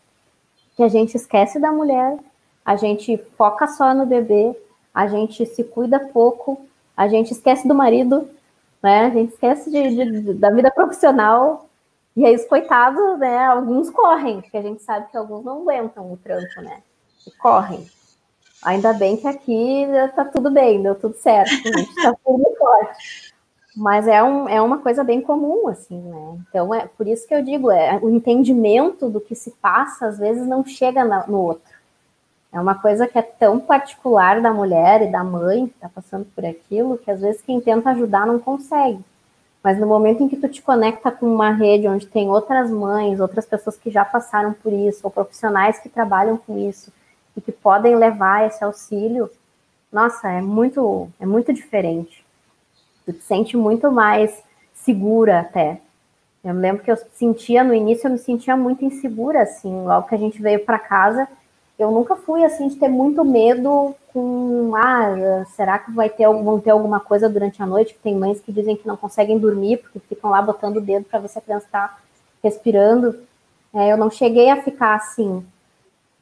que 0.77 0.83
a 0.83 0.89
gente 0.89 1.17
esquece 1.17 1.59
da 1.59 1.71
mulher, 1.73 2.19
a 2.65 2.77
gente 2.77 3.17
foca 3.37 3.67
só 3.67 3.95
no 3.95 4.07
bebê, 4.07 4.57
a 4.93 5.07
gente 5.07 5.45
se 5.47 5.65
cuida 5.65 5.99
pouco, 5.99 6.61
a 6.97 7.09
gente 7.09 7.33
esquece 7.33 7.67
do 7.67 7.75
marido, 7.75 8.29
né? 8.83 9.07
A 9.07 9.11
gente 9.11 9.33
esquece 9.33 9.71
de, 9.71 9.95
de, 9.95 10.35
da 10.35 10.51
vida 10.51 10.71
profissional. 10.71 11.69
E 12.17 12.25
aí 12.25 12.35
os 12.35 12.45
coitados, 12.45 13.19
né? 13.19 13.45
Alguns 13.47 13.91
correm, 13.91 14.41
porque 14.41 14.57
a 14.57 14.63
gente 14.63 14.83
sabe 14.83 15.11
que 15.11 15.17
alguns 15.17 15.45
não 15.45 15.63
aguentam 15.63 16.13
o 16.13 16.17
trampo, 16.17 16.61
né? 16.63 16.83
E 17.27 17.31
correm. 17.33 17.87
Ainda 18.63 18.93
bem 18.93 19.17
que 19.17 19.27
aqui 19.27 19.87
tá 20.15 20.25
tudo 20.25 20.51
bem, 20.51 20.83
deu 20.83 20.95
tudo 20.95 21.15
certo, 21.17 21.51
a 21.51 21.79
gente 21.79 21.95
tá 22.03 22.15
tudo 22.25 22.45
forte. 22.57 23.34
Mas 23.77 24.07
é, 24.07 24.23
um, 24.23 24.49
é 24.49 24.63
uma 24.63 24.79
coisa 24.79 25.03
bem 25.03 25.21
comum, 25.21 25.67
assim, 25.69 26.01
né? 26.01 26.39
Então, 26.49 26.73
é 26.73 26.87
por 26.87 27.09
isso 27.09 27.27
que 27.27 27.35
eu 27.35 27.43
digo, 27.43 27.71
é, 27.71 27.99
o 28.01 28.09
entendimento 28.09 29.09
do 29.09 29.21
que 29.21 29.35
se 29.35 29.51
passa, 29.51 30.07
às 30.07 30.19
vezes, 30.19 30.47
não 30.47 30.65
chega 30.65 31.05
no 31.27 31.39
outro. 31.39 31.75
É 32.53 32.61
uma 32.61 32.77
coisa 32.77 33.09
que 33.09 33.19
é 33.19 33.23
tão 33.23 33.59
particular 33.59 34.41
da 34.41 34.53
mulher 34.53 35.03
e 35.03 35.11
da 35.11 35.25
mãe 35.25 35.67
que 35.67 35.75
está 35.75 35.89
passando 35.89 36.25
por 36.37 36.47
aquilo, 36.47 36.97
que 36.97 37.11
às 37.11 37.21
vezes 37.21 37.43
quem 37.43 37.61
tenta 37.61 37.91
ajudar 37.91 38.29
não 38.29 38.39
consegue. 38.39 39.05
Mas 39.61 39.77
no 39.77 39.89
momento 39.89 40.23
em 40.23 40.29
que 40.29 40.37
tu 40.37 40.49
te 40.49 40.63
conecta 40.63 41.11
com 41.11 41.27
uma 41.27 41.51
rede 41.51 41.89
onde 41.89 42.07
tem 42.07 42.29
outras 42.31 42.71
mães, 42.71 43.19
outras 43.19 43.45
pessoas 43.45 43.77
que 43.77 43.91
já 43.91 44.05
passaram 44.05 44.53
por 44.53 44.73
isso, 44.73 45.01
ou 45.03 45.11
profissionais 45.11 45.81
que 45.81 45.89
trabalham 45.89 46.37
com 46.37 46.57
isso 46.57 46.93
e 47.37 47.41
que 47.41 47.51
podem 47.51 47.97
levar 47.97 48.47
esse 48.47 48.63
auxílio, 48.63 49.29
nossa, 49.91 50.31
é 50.31 50.41
muito, 50.41 51.09
é 51.19 51.27
muito 51.27 51.53
diferente. 51.53 52.24
Tu 53.05 53.13
te 53.13 53.23
sente 53.23 53.57
muito 53.57 53.91
mais 53.91 54.43
segura 54.75 55.41
até. 55.41 55.81
Eu 56.45 56.55
me 56.55 56.61
lembro 56.61 56.83
que 56.83 56.91
eu 56.91 56.97
sentia 57.15 57.65
no 57.65 57.75
início, 57.75 58.07
eu 58.07 58.13
me 58.13 58.19
sentia 58.19 58.57
muito 58.57 58.85
insegura, 58.85 59.43
assim, 59.43 59.85
logo 59.85 60.09
que 60.09 60.15
a 60.15 60.19
gente 60.19 60.43
veio 60.43 60.61
para 60.61 60.79
casa, 60.79 61.27
eu 61.79 61.91
nunca 61.91 62.15
fui 62.15 62.45
assim 62.45 62.69
de 62.69 62.77
ter 62.77 62.89
muito 62.89 63.25
medo 63.25 63.95
com 64.13 64.73
ah, 64.77 65.45
será 65.57 65.79
que 65.79 65.91
vai 65.91 66.09
ter 66.09 66.29
vão 66.29 66.61
ter 66.61 66.71
alguma 66.71 67.01
coisa 67.01 67.29
durante 67.29 67.61
a 67.63 67.67
noite? 67.67 67.99
Tem 68.03 68.15
mães 68.15 68.41
que 68.41 68.53
dizem 68.53 68.77
que 68.77 68.87
não 68.87 68.97
conseguem 68.97 69.39
dormir 69.39 69.79
porque 69.79 69.99
ficam 69.99 70.31
lá 70.31 70.41
botando 70.41 70.77
o 70.77 70.81
dedo 70.81 71.05
para 71.05 71.19
ver 71.19 71.29
se 71.29 71.39
a 71.39 71.43
criança 71.43 71.67
está 71.67 71.99
respirando. 72.43 73.19
É, 73.73 73.93
eu 73.93 73.97
não 73.97 74.09
cheguei 74.09 74.51
a 74.51 74.63
ficar 74.63 74.95
assim, 74.95 75.45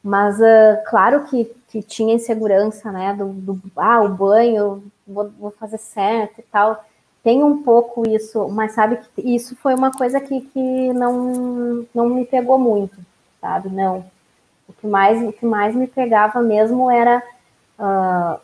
mas 0.03 0.39
uh, 0.39 0.83
claro 0.89 1.23
que, 1.25 1.45
que 1.67 1.83
tinha 1.83 2.15
insegurança, 2.15 2.91
né? 2.91 3.13
Do, 3.13 3.27
do 3.27 3.61
ah, 3.77 4.01
o 4.01 4.09
banho, 4.09 4.83
vou, 5.07 5.29
vou 5.39 5.51
fazer 5.51 5.77
certo 5.77 6.39
e 6.39 6.43
tal. 6.43 6.83
Tem 7.23 7.43
um 7.43 7.63
pouco 7.63 8.07
isso, 8.09 8.47
mas 8.49 8.73
sabe 8.73 8.97
que 8.97 9.35
isso 9.35 9.55
foi 9.55 9.73
uma 9.73 9.91
coisa 9.91 10.19
que, 10.19 10.41
que 10.41 10.93
não, 10.93 11.85
não 11.93 12.09
me 12.09 12.25
pegou 12.25 12.59
muito, 12.59 12.97
sabe? 13.39 13.69
Não 13.69 14.05
o 14.67 14.73
que 14.73 14.87
mais, 14.87 15.21
o 15.21 15.31
que 15.31 15.45
mais 15.45 15.75
me 15.75 15.87
pegava 15.87 16.41
mesmo 16.41 16.89
era 16.89 17.23
uh, 17.79 18.39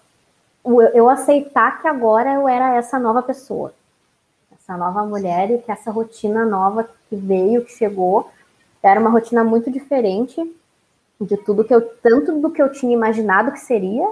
eu 0.93 1.09
aceitar 1.09 1.81
que 1.81 1.87
agora 1.87 2.33
eu 2.33 2.47
era 2.47 2.75
essa 2.75 2.99
nova 2.99 3.21
pessoa, 3.21 3.73
essa 4.53 4.77
nova 4.77 5.03
mulher 5.05 5.49
e 5.51 5.57
que 5.59 5.71
essa 5.71 5.91
rotina 5.91 6.45
nova 6.45 6.89
que 7.09 7.15
veio, 7.15 7.63
que 7.63 7.71
chegou, 7.71 8.29
era 8.83 8.99
uma 8.99 9.09
rotina 9.09 9.43
muito 9.43 9.71
diferente 9.71 10.55
de 11.19 11.37
tudo 11.37 11.63
que 11.63 11.73
eu, 11.73 11.81
tanto 11.81 12.39
do 12.39 12.49
que 12.49 12.61
eu 12.61 12.71
tinha 12.71 12.93
imaginado 12.93 13.51
que 13.51 13.59
seria, 13.59 14.07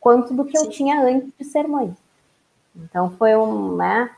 quanto 0.00 0.34
do 0.34 0.44
que 0.44 0.58
Sim. 0.58 0.64
eu 0.64 0.70
tinha 0.70 1.02
antes 1.02 1.28
de 1.38 1.44
ser 1.44 1.68
mãe. 1.68 1.94
Então 2.74 3.10
foi 3.18 3.36
um, 3.36 3.76
né, 3.76 4.10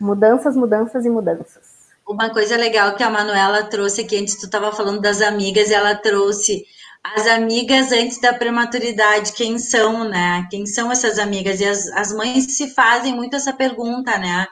mudanças, 0.00 0.56
mudanças 0.56 1.04
e 1.04 1.10
mudanças. 1.10 1.80
Uma 2.06 2.30
coisa 2.30 2.56
legal 2.56 2.94
que 2.96 3.02
a 3.02 3.10
Manuela 3.10 3.64
trouxe 3.64 4.02
aqui, 4.02 4.16
antes 4.16 4.36
tu 4.36 4.46
estava 4.46 4.72
falando 4.72 5.00
das 5.00 5.20
amigas, 5.20 5.70
ela 5.70 5.94
trouxe 5.94 6.64
as 7.02 7.26
amigas 7.26 7.92
antes 7.92 8.20
da 8.20 8.32
prematuridade, 8.32 9.32
quem 9.32 9.58
são, 9.58 10.04
né? 10.04 10.46
Quem 10.50 10.66
são 10.66 10.90
essas 10.92 11.18
amigas? 11.18 11.60
E 11.60 11.64
as, 11.64 11.86
as 11.88 12.12
mães 12.12 12.56
se 12.56 12.74
fazem 12.74 13.14
muito 13.14 13.36
essa 13.36 13.52
pergunta, 13.52 14.18
né? 14.18 14.46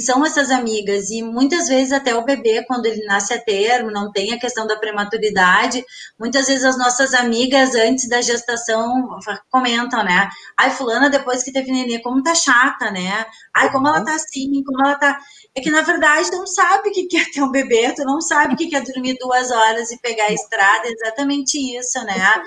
São 0.00 0.24
essas 0.26 0.50
amigas, 0.50 1.10
e 1.10 1.22
muitas 1.22 1.68
vezes 1.68 1.92
até 1.92 2.14
o 2.14 2.24
bebê, 2.24 2.64
quando 2.66 2.86
ele 2.86 3.04
nasce 3.06 3.32
a 3.32 3.40
termo, 3.40 3.90
não 3.90 4.12
tem 4.12 4.32
a 4.32 4.38
questão 4.38 4.66
da 4.66 4.76
prematuridade, 4.76 5.84
muitas 6.18 6.46
vezes 6.46 6.64
as 6.64 6.76
nossas 6.76 7.14
amigas 7.14 7.74
antes 7.74 8.08
da 8.08 8.20
gestação 8.20 9.18
comentam, 9.50 10.04
né? 10.04 10.28
Ai, 10.56 10.70
fulana, 10.70 11.08
depois 11.08 11.42
que 11.42 11.52
teve 11.52 11.72
nenê, 11.72 11.98
como 12.00 12.22
tá 12.22 12.34
chata, 12.34 12.90
né? 12.90 13.24
Ai, 13.54 13.72
como 13.72 13.88
ela 13.88 14.04
tá 14.04 14.14
assim, 14.14 14.62
como 14.64 14.84
ela 14.84 14.96
tá. 14.96 15.18
É 15.54 15.60
que, 15.60 15.70
na 15.70 15.80
verdade, 15.80 16.30
tu 16.30 16.36
não 16.36 16.46
sabe 16.46 16.90
o 16.90 16.92
que 16.92 17.16
é 17.16 17.24
ter 17.32 17.42
um 17.42 17.50
bebê, 17.50 17.92
tu 17.94 18.04
não 18.04 18.20
sabe 18.20 18.54
o 18.54 18.56
que 18.56 18.76
é 18.76 18.80
dormir 18.80 19.16
duas 19.18 19.50
horas 19.50 19.90
e 19.90 19.98
pegar 20.00 20.26
a 20.26 20.32
estrada, 20.32 20.88
é 20.88 20.92
exatamente 20.92 21.56
isso, 21.78 21.98
né? 22.04 22.42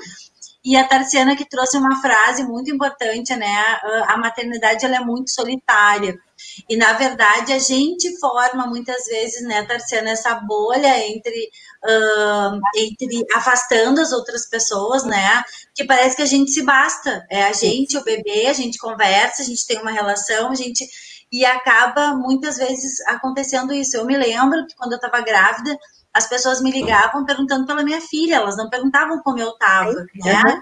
E 0.64 0.76
a 0.76 0.88
Tarciana 0.88 1.36
que 1.36 1.47
trouxe 1.47 1.78
uma 1.78 2.02
frase 2.02 2.43
muito 2.43 2.70
importante, 2.70 3.36
né? 3.36 3.80
A 4.08 4.18
maternidade 4.18 4.86
ela 4.86 4.97
é 4.97 5.00
muito 5.00 5.32
solitária. 5.32 6.16
E 6.68 6.76
na 6.76 6.93
verdade 6.93 7.53
a 7.53 7.60
gente 7.60 8.20
forma 8.20 8.66
muitas 8.68 9.05
vezes, 9.05 9.41
né, 9.43 9.64
Tarciana, 9.66 10.10
essa 10.10 10.36
bolha 10.36 11.07
entre, 11.07 11.49
uh, 11.84 12.60
entre 12.76 13.26
afastando 13.36 14.01
as 14.01 14.12
outras 14.12 14.47
pessoas, 14.49 15.03
né? 15.03 15.43
Que 15.76 15.86
parece 15.86 16.16
que 16.16 16.22
a 16.22 16.28
gente 16.28 16.51
se 16.51 16.64
basta. 16.64 17.26
É 17.30 17.43
a 17.43 17.53
gente, 17.53 17.97
o 17.97 18.03
bebê, 18.03 18.47
a 18.47 18.53
gente 18.53 18.78
conversa, 18.78 19.41
a 19.41 19.45
gente 19.45 19.66
tem 19.66 19.80
uma 19.80 19.91
relação, 19.91 20.51
a 20.51 20.55
gente. 20.55 20.86
E 21.32 21.45
acaba 21.45 22.16
muitas 22.16 22.57
vezes 22.57 22.99
acontecendo 23.07 23.72
isso. 23.72 23.95
Eu 23.95 24.05
me 24.05 24.18
lembro 24.18 24.66
que 24.66 24.76
quando 24.76 24.93
eu 24.93 24.95
estava 24.95 25.22
grávida, 25.22 25.78
as 26.14 26.28
pessoas 26.28 26.62
me 26.62 26.72
ligavam 26.72 27.24
perguntando 27.24 27.68
pela 27.68 27.84
minha 27.84 28.01
filha, 28.01 28.36
elas 28.36 28.57
não 28.57 28.70
perguntavam 28.70 29.22
como 29.22 29.39
eu 29.39 29.51
estava, 29.51 29.93
né? 30.16 30.62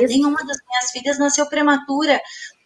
Nenhuma 0.00 0.38
das 0.44 0.56
minhas 0.66 0.90
filhas 0.90 1.18
nasceu 1.18 1.46
prematura, 1.46 2.20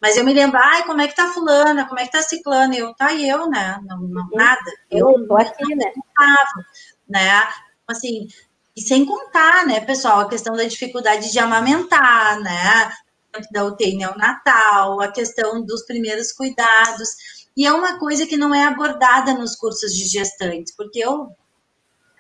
mas 0.06 0.16
eu 0.16 0.24
me 0.24 0.32
lembro, 0.32 0.56
ai, 0.56 0.84
como 0.84 1.00
é 1.00 1.08
que 1.08 1.16
tá 1.16 1.26
fulana, 1.32 1.84
como 1.88 1.98
é 1.98 2.04
que 2.04 2.12
tá 2.12 2.22
ciclana? 2.22 2.76
Eu, 2.76 2.94
tá 2.94 3.12
eu, 3.12 3.50
né? 3.50 3.76
Não, 3.82 3.98
não 3.98 4.22
uhum. 4.22 4.30
nada. 4.34 4.70
Eu 4.88 5.26
tô 5.26 5.36
aqui, 5.36 5.74
né? 5.74 5.92
Tava, 6.14 6.64
né? 7.08 7.42
Assim, 7.88 8.28
e 8.76 8.80
sem 8.80 9.04
contar, 9.04 9.66
né, 9.66 9.80
pessoal, 9.80 10.20
a 10.20 10.28
questão 10.28 10.54
da 10.54 10.62
dificuldade 10.62 11.32
de 11.32 11.38
amamentar, 11.40 12.38
né? 12.38 12.92
Da 13.50 13.64
UTI 13.64 13.96
neonatal, 13.96 15.00
a 15.00 15.10
questão 15.10 15.60
dos 15.60 15.84
primeiros 15.84 16.30
cuidados. 16.30 17.08
E 17.56 17.66
é 17.66 17.72
uma 17.72 17.98
coisa 17.98 18.28
que 18.28 18.36
não 18.36 18.54
é 18.54 18.62
abordada 18.62 19.34
nos 19.34 19.56
cursos 19.56 19.92
de 19.92 20.04
gestantes, 20.04 20.72
porque 20.76 21.00
eu 21.00 21.30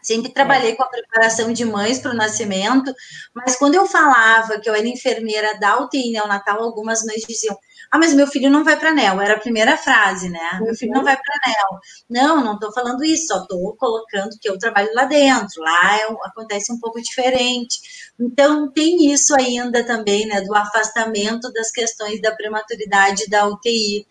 Sempre 0.06 0.30
trabalhei 0.30 0.76
com 0.76 0.84
a 0.84 0.88
preparação 0.88 1.52
de 1.52 1.64
mães 1.64 1.98
para 1.98 2.12
o 2.12 2.16
nascimento, 2.16 2.94
mas 3.34 3.56
quando 3.56 3.74
eu 3.74 3.88
falava 3.88 4.60
que 4.60 4.70
eu 4.70 4.74
era 4.74 4.86
enfermeira 4.86 5.58
da 5.58 5.80
UTI 5.80 6.12
neonatal, 6.12 6.62
algumas 6.62 7.02
mães 7.04 7.24
diziam: 7.28 7.58
Ah, 7.90 7.98
mas 7.98 8.14
meu 8.14 8.28
filho 8.28 8.48
não 8.48 8.62
vai 8.62 8.78
para 8.78 8.94
NEL. 8.94 9.20
Era 9.20 9.34
a 9.34 9.40
primeira 9.40 9.76
frase, 9.76 10.28
né? 10.28 10.60
Meu 10.62 10.76
filho 10.76 10.92
não 10.92 11.02
vai 11.02 11.16
para 11.16 11.50
NEL. 11.50 11.80
Não, 12.08 12.44
não 12.44 12.54
estou 12.54 12.72
falando 12.72 13.02
isso, 13.04 13.26
só 13.26 13.42
estou 13.42 13.74
colocando 13.76 14.38
que 14.40 14.48
eu 14.48 14.56
trabalho 14.56 14.94
lá 14.94 15.06
dentro. 15.06 15.60
Lá 15.60 15.96
é, 15.96 16.04
acontece 16.22 16.72
um 16.72 16.78
pouco 16.78 17.02
diferente. 17.02 17.80
Então, 18.20 18.70
tem 18.70 19.12
isso 19.12 19.34
ainda 19.34 19.84
também, 19.84 20.24
né? 20.24 20.40
Do 20.42 20.54
afastamento 20.54 21.52
das 21.52 21.72
questões 21.72 22.22
da 22.22 22.30
prematuridade 22.30 23.28
da 23.28 23.48
UTI. 23.48 24.06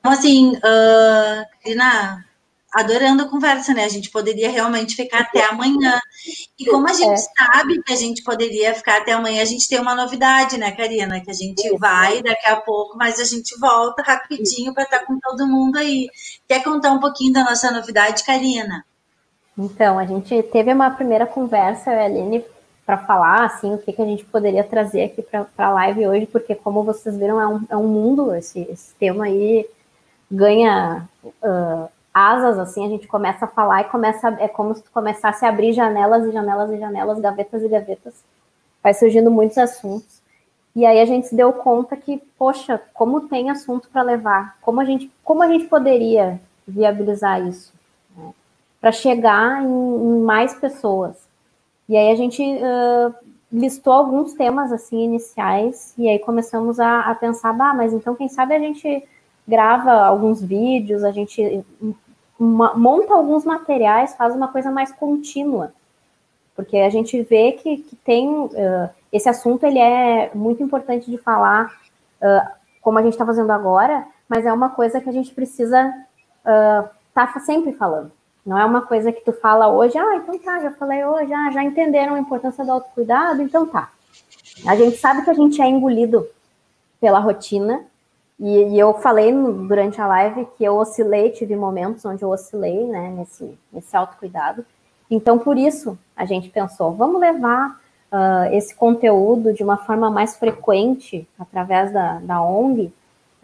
Então, 0.00 0.10
assim, 0.10 0.56
uh, 0.56 1.44
Karina, 1.62 2.24
adorando 2.72 3.22
a 3.22 3.28
conversa, 3.28 3.74
né? 3.74 3.84
A 3.84 3.88
gente 3.88 4.10
poderia 4.10 4.50
realmente 4.50 4.96
ficar 4.96 5.20
até 5.20 5.44
amanhã. 5.44 6.00
E 6.58 6.64
como 6.64 6.88
a 6.88 6.92
gente 6.92 7.12
é. 7.12 7.16
sabe 7.16 7.82
que 7.82 7.92
a 7.92 7.96
gente 7.96 8.22
poderia 8.22 8.74
ficar 8.74 8.98
até 8.98 9.12
amanhã, 9.12 9.42
a 9.42 9.46
gente 9.46 9.68
tem 9.68 9.78
uma 9.78 9.94
novidade, 9.94 10.56
né, 10.56 10.72
Karina? 10.72 11.20
Que 11.20 11.30
a 11.30 11.34
gente 11.34 11.66
Isso. 11.66 11.78
vai 11.78 12.22
daqui 12.22 12.46
a 12.46 12.56
pouco, 12.56 12.96
mas 12.96 13.20
a 13.20 13.24
gente 13.24 13.58
volta 13.60 14.02
rapidinho 14.02 14.72
para 14.72 14.84
estar 14.84 15.00
com 15.00 15.18
todo 15.20 15.46
mundo 15.46 15.76
aí. 15.76 16.08
Quer 16.48 16.62
contar 16.62 16.92
um 16.92 17.00
pouquinho 17.00 17.34
da 17.34 17.44
nossa 17.44 17.70
novidade, 17.70 18.24
Karina? 18.24 18.84
Então, 19.56 19.98
a 19.98 20.06
gente 20.06 20.42
teve 20.44 20.72
uma 20.72 20.90
primeira 20.90 21.26
conversa, 21.26 21.90
a 21.90 22.04
Aline, 22.04 22.42
para 22.86 22.96
falar 22.96 23.44
assim, 23.44 23.74
o 23.74 23.78
que, 23.78 23.92
que 23.92 24.00
a 24.00 24.06
gente 24.06 24.24
poderia 24.24 24.64
trazer 24.64 25.04
aqui 25.04 25.22
para 25.22 25.46
a 25.58 25.70
live 25.70 26.08
hoje, 26.08 26.26
porque 26.26 26.54
como 26.54 26.82
vocês 26.82 27.16
viram, 27.16 27.38
é 27.38 27.46
um, 27.46 27.60
é 27.68 27.76
um 27.76 27.86
mundo, 27.86 28.34
esse, 28.34 28.60
esse 28.70 28.94
tema 28.94 29.26
aí 29.26 29.66
ganha. 30.30 31.06
Uh, 31.42 31.88
asas, 32.12 32.58
assim, 32.58 32.84
a 32.84 32.88
gente 32.88 33.06
começa 33.06 33.44
a 33.44 33.48
falar 33.48 33.82
e 33.82 33.84
começa, 33.84 34.28
é 34.38 34.48
como 34.48 34.74
se 34.74 34.82
tu 34.82 34.90
começasse 34.90 35.44
a 35.44 35.48
abrir 35.48 35.72
janelas 35.72 36.26
e 36.26 36.32
janelas 36.32 36.70
e 36.70 36.78
janelas, 36.78 37.20
gavetas 37.20 37.62
e 37.62 37.68
gavetas. 37.68 38.14
Vai 38.82 38.92
surgindo 38.94 39.30
muitos 39.30 39.56
assuntos. 39.58 40.20
E 40.74 40.86
aí 40.86 41.00
a 41.00 41.04
gente 41.04 41.28
se 41.28 41.36
deu 41.36 41.52
conta 41.52 41.96
que, 41.96 42.22
poxa, 42.38 42.80
como 42.94 43.28
tem 43.28 43.50
assunto 43.50 43.88
para 43.90 44.02
levar, 44.02 44.56
como 44.60 44.80
a 44.80 44.84
gente, 44.84 45.10
como 45.22 45.42
a 45.42 45.48
gente 45.48 45.66
poderia 45.66 46.40
viabilizar 46.66 47.46
isso 47.46 47.72
né? 48.16 48.32
para 48.80 48.90
chegar 48.90 49.62
em, 49.62 49.66
em, 49.66 50.22
mais 50.22 50.54
pessoas. 50.54 51.16
E 51.88 51.96
aí 51.96 52.10
a 52.10 52.14
gente 52.14 52.42
uh, 52.42 53.14
listou 53.52 53.92
alguns 53.92 54.32
temas 54.32 54.72
assim 54.72 55.04
iniciais 55.04 55.92
e 55.98 56.08
aí 56.08 56.18
começamos 56.18 56.80
a, 56.80 57.00
a 57.00 57.14
pensar, 57.14 57.52
bah, 57.52 57.74
mas 57.74 57.92
então 57.92 58.14
quem 58.14 58.28
sabe 58.28 58.54
a 58.54 58.58
gente 58.58 59.06
grava 59.46 59.92
alguns 59.92 60.42
vídeos, 60.42 61.04
a 61.04 61.12
gente 61.12 61.64
monta 62.38 63.14
alguns 63.14 63.44
materiais, 63.44 64.14
faz 64.14 64.34
uma 64.34 64.48
coisa 64.48 64.70
mais 64.70 64.92
contínua, 64.92 65.72
porque 66.56 66.76
a 66.78 66.90
gente 66.90 67.22
vê 67.22 67.52
que, 67.52 67.78
que 67.78 67.96
tem 67.96 68.28
uh, 68.28 68.90
esse 69.12 69.28
assunto 69.28 69.64
ele 69.64 69.78
é 69.78 70.30
muito 70.34 70.62
importante 70.62 71.10
de 71.10 71.18
falar, 71.18 71.72
uh, 72.20 72.50
como 72.80 72.98
a 72.98 73.02
gente 73.02 73.12
está 73.12 73.24
fazendo 73.24 73.50
agora, 73.50 74.06
mas 74.28 74.46
é 74.46 74.52
uma 74.52 74.70
coisa 74.70 75.00
que 75.00 75.08
a 75.08 75.12
gente 75.12 75.32
precisa 75.32 75.94
estar 76.40 76.84
uh, 76.84 77.34
tá 77.34 77.40
sempre 77.40 77.72
falando. 77.72 78.10
Não 78.44 78.58
é 78.58 78.64
uma 78.64 78.80
coisa 78.80 79.12
que 79.12 79.24
tu 79.24 79.32
fala 79.32 79.68
hoje, 79.68 79.96
ah, 79.96 80.16
então 80.16 80.36
tá, 80.38 80.60
já 80.60 80.72
falei 80.72 81.04
hoje, 81.04 81.32
ah, 81.32 81.50
já 81.52 81.62
entenderam 81.62 82.14
a 82.14 82.18
importância 82.18 82.64
do 82.64 82.72
autocuidado, 82.72 83.40
então 83.40 83.66
tá. 83.66 83.92
A 84.66 84.74
gente 84.74 84.96
sabe 84.96 85.22
que 85.22 85.30
a 85.30 85.34
gente 85.34 85.62
é 85.62 85.68
engolido 85.68 86.26
pela 87.00 87.20
rotina, 87.20 87.84
e, 88.38 88.74
e, 88.74 88.78
eu 88.78 88.94
falei 88.94 89.32
durante 89.32 90.00
a 90.00 90.06
live 90.06 90.46
que 90.56 90.64
eu 90.64 90.76
oscilei, 90.76 91.30
tive 91.30 91.54
momentos 91.54 92.04
onde 92.04 92.22
eu 92.22 92.30
oscilei, 92.30 92.86
né, 92.86 93.12
nesse, 93.16 93.56
nesse 93.72 93.96
autocuidado. 93.96 94.64
Então, 95.10 95.38
por 95.38 95.56
isso, 95.56 95.98
a 96.16 96.24
gente 96.24 96.48
pensou, 96.48 96.92
vamos 96.92 97.20
levar 97.20 97.80
uh, 98.10 98.52
esse 98.52 98.74
conteúdo 98.74 99.52
de 99.52 99.62
uma 99.62 99.76
forma 99.76 100.10
mais 100.10 100.36
frequente, 100.36 101.28
através 101.38 101.92
da, 101.92 102.18
da 102.20 102.42
ONG. 102.42 102.92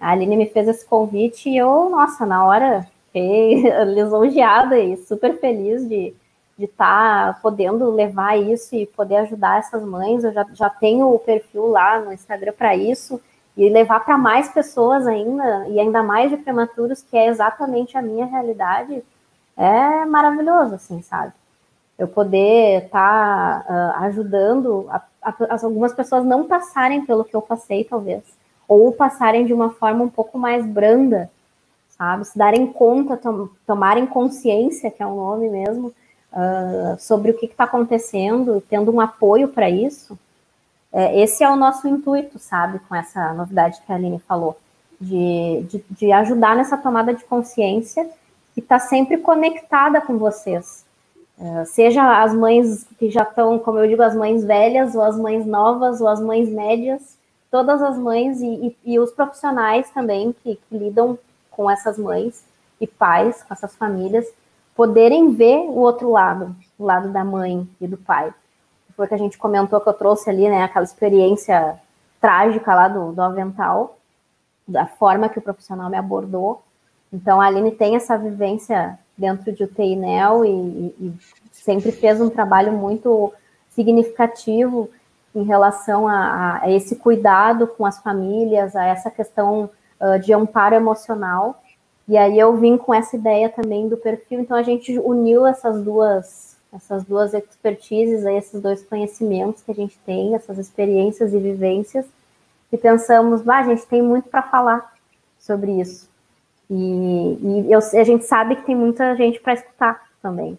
A 0.00 0.10
Aline 0.10 0.36
me 0.36 0.46
fez 0.46 0.66
esse 0.68 0.86
convite 0.86 1.50
e 1.50 1.56
eu, 1.56 1.90
nossa, 1.90 2.24
na 2.24 2.44
hora, 2.44 2.86
fiquei 3.06 3.62
lisonjeada 3.86 4.78
e 4.78 4.96
super 4.96 5.38
feliz 5.38 5.86
de 5.88 6.14
estar 6.58 7.34
tá 7.34 7.40
podendo 7.40 7.90
levar 7.90 8.36
isso 8.36 8.74
e 8.74 8.86
poder 8.86 9.16
ajudar 9.18 9.58
essas 9.58 9.82
mães. 9.84 10.24
Eu 10.24 10.32
já, 10.32 10.46
já 10.54 10.70
tenho 10.70 11.12
o 11.12 11.18
perfil 11.18 11.68
lá 11.68 12.00
no 12.00 12.12
Instagram 12.12 12.52
para 12.56 12.74
isso 12.74 13.20
e 13.58 13.68
levar 13.68 14.04
para 14.04 14.16
mais 14.16 14.48
pessoas 14.48 15.04
ainda, 15.04 15.66
e 15.68 15.80
ainda 15.80 16.00
mais 16.00 16.30
de 16.30 16.36
prematuros, 16.36 17.02
que 17.02 17.16
é 17.16 17.26
exatamente 17.26 17.98
a 17.98 18.02
minha 18.02 18.24
realidade, 18.24 19.02
é 19.56 20.04
maravilhoso, 20.04 20.76
assim, 20.76 21.02
sabe? 21.02 21.32
Eu 21.98 22.06
poder 22.06 22.84
estar 22.84 23.64
tá, 23.64 23.66
uh, 23.68 24.04
ajudando 24.04 24.86
a, 24.88 25.02
a, 25.20 25.30
a, 25.30 25.64
algumas 25.64 25.92
pessoas 25.92 26.24
não 26.24 26.44
passarem 26.46 27.04
pelo 27.04 27.24
que 27.24 27.34
eu 27.34 27.42
passei, 27.42 27.82
talvez, 27.82 28.22
ou 28.68 28.92
passarem 28.92 29.44
de 29.44 29.52
uma 29.52 29.70
forma 29.70 30.04
um 30.04 30.08
pouco 30.08 30.38
mais 30.38 30.64
branda, 30.64 31.28
sabe? 31.88 32.26
Se 32.26 32.38
darem 32.38 32.64
conta, 32.64 33.16
tom, 33.16 33.48
tomarem 33.66 34.06
consciência, 34.06 34.88
que 34.88 35.02
é 35.02 35.06
o 35.06 35.16
nome 35.16 35.48
mesmo, 35.48 35.92
uh, 36.32 36.96
sobre 37.00 37.32
o 37.32 37.36
que 37.36 37.46
está 37.46 37.64
acontecendo, 37.64 38.62
tendo 38.70 38.94
um 38.94 39.00
apoio 39.00 39.48
para 39.48 39.68
isso, 39.68 40.16
é, 40.92 41.20
esse 41.20 41.44
é 41.44 41.50
o 41.50 41.56
nosso 41.56 41.86
intuito, 41.86 42.38
sabe, 42.38 42.78
com 42.80 42.94
essa 42.94 43.32
novidade 43.34 43.80
que 43.84 43.92
a 43.92 43.94
Aline 43.94 44.18
falou, 44.20 44.58
de, 45.00 45.64
de, 45.68 45.84
de 45.90 46.12
ajudar 46.12 46.56
nessa 46.56 46.76
tomada 46.76 47.12
de 47.12 47.24
consciência 47.24 48.08
e 48.56 48.60
estar 48.60 48.78
tá 48.78 48.86
sempre 48.86 49.18
conectada 49.18 50.00
com 50.00 50.18
vocês. 50.18 50.84
É, 51.38 51.64
seja 51.66 52.22
as 52.22 52.34
mães 52.34 52.84
que 52.98 53.10
já 53.10 53.22
estão, 53.22 53.58
como 53.58 53.78
eu 53.78 53.88
digo, 53.88 54.02
as 54.02 54.14
mães 54.14 54.44
velhas, 54.44 54.94
ou 54.94 55.02
as 55.02 55.16
mães 55.16 55.46
novas, 55.46 56.00
ou 56.00 56.08
as 56.08 56.20
mães 56.20 56.48
médias, 56.48 57.16
todas 57.50 57.80
as 57.80 57.96
mães 57.96 58.40
e, 58.40 58.46
e, 58.84 58.94
e 58.94 58.98
os 58.98 59.12
profissionais 59.12 59.88
também 59.90 60.34
que, 60.42 60.56
que 60.56 60.78
lidam 60.78 61.18
com 61.50 61.70
essas 61.70 61.98
mães 61.98 62.44
e 62.80 62.86
pais, 62.86 63.42
com 63.42 63.52
essas 63.52 63.74
famílias, 63.76 64.26
poderem 64.74 65.32
ver 65.32 65.58
o 65.58 65.78
outro 65.78 66.10
lado, 66.10 66.54
o 66.78 66.84
lado 66.84 67.12
da 67.12 67.24
mãe 67.24 67.68
e 67.80 67.86
do 67.86 67.96
pai 67.96 68.32
foi 68.98 69.06
que 69.06 69.14
a 69.14 69.18
gente 69.18 69.38
comentou 69.38 69.80
que 69.80 69.88
eu 69.88 69.94
trouxe 69.94 70.28
ali, 70.28 70.48
né, 70.48 70.64
aquela 70.64 70.84
experiência 70.84 71.78
trágica 72.20 72.74
lá 72.74 72.88
do, 72.88 73.12
do 73.12 73.22
avental, 73.22 73.96
da 74.66 74.86
forma 74.86 75.28
que 75.28 75.38
o 75.38 75.42
profissional 75.42 75.88
me 75.88 75.96
abordou. 75.96 76.60
Então, 77.12 77.40
a 77.40 77.46
Aline 77.46 77.70
tem 77.70 77.94
essa 77.94 78.18
vivência 78.18 78.98
dentro 79.16 79.52
de 79.52 79.62
UTI 79.62 79.94
NEL 79.94 80.44
e, 80.44 80.48
e, 80.48 80.94
e 80.98 81.14
sempre 81.52 81.92
fez 81.92 82.20
um 82.20 82.28
trabalho 82.28 82.72
muito 82.72 83.32
significativo 83.70 84.90
em 85.32 85.44
relação 85.44 86.08
a, 86.08 86.62
a, 86.62 86.70
esse 86.72 86.96
cuidado 86.96 87.68
com 87.68 87.86
as 87.86 88.00
famílias, 88.00 88.74
a 88.74 88.84
essa 88.84 89.12
questão 89.12 89.70
uh, 90.00 90.18
de 90.18 90.32
amparo 90.32 90.74
emocional. 90.74 91.62
E 92.08 92.18
aí 92.18 92.36
eu 92.36 92.56
vim 92.56 92.76
com 92.76 92.92
essa 92.92 93.14
ideia 93.14 93.48
também 93.48 93.88
do 93.88 93.96
perfil, 93.96 94.40
então 94.40 94.56
a 94.56 94.62
gente 94.64 94.98
uniu 94.98 95.46
essas 95.46 95.80
duas 95.84 96.47
essas 96.72 97.04
duas 97.04 97.34
expertises, 97.34 98.24
esses 98.24 98.60
dois 98.60 98.82
conhecimentos 98.82 99.62
que 99.62 99.70
a 99.70 99.74
gente 99.74 99.98
tem, 100.04 100.34
essas 100.34 100.58
experiências 100.58 101.32
e 101.32 101.38
vivências, 101.38 102.06
e 102.70 102.76
pensamos, 102.76 103.40
bah, 103.40 103.58
a 103.58 103.62
gente 103.62 103.86
tem 103.86 104.02
muito 104.02 104.28
para 104.28 104.42
falar 104.42 104.94
sobre 105.38 105.80
isso. 105.80 106.08
E, 106.70 107.38
e 107.40 107.72
eu, 107.72 107.78
a 107.78 108.04
gente 108.04 108.24
sabe 108.24 108.56
que 108.56 108.66
tem 108.66 108.76
muita 108.76 109.16
gente 109.16 109.40
para 109.40 109.54
escutar 109.54 110.02
também. 110.20 110.58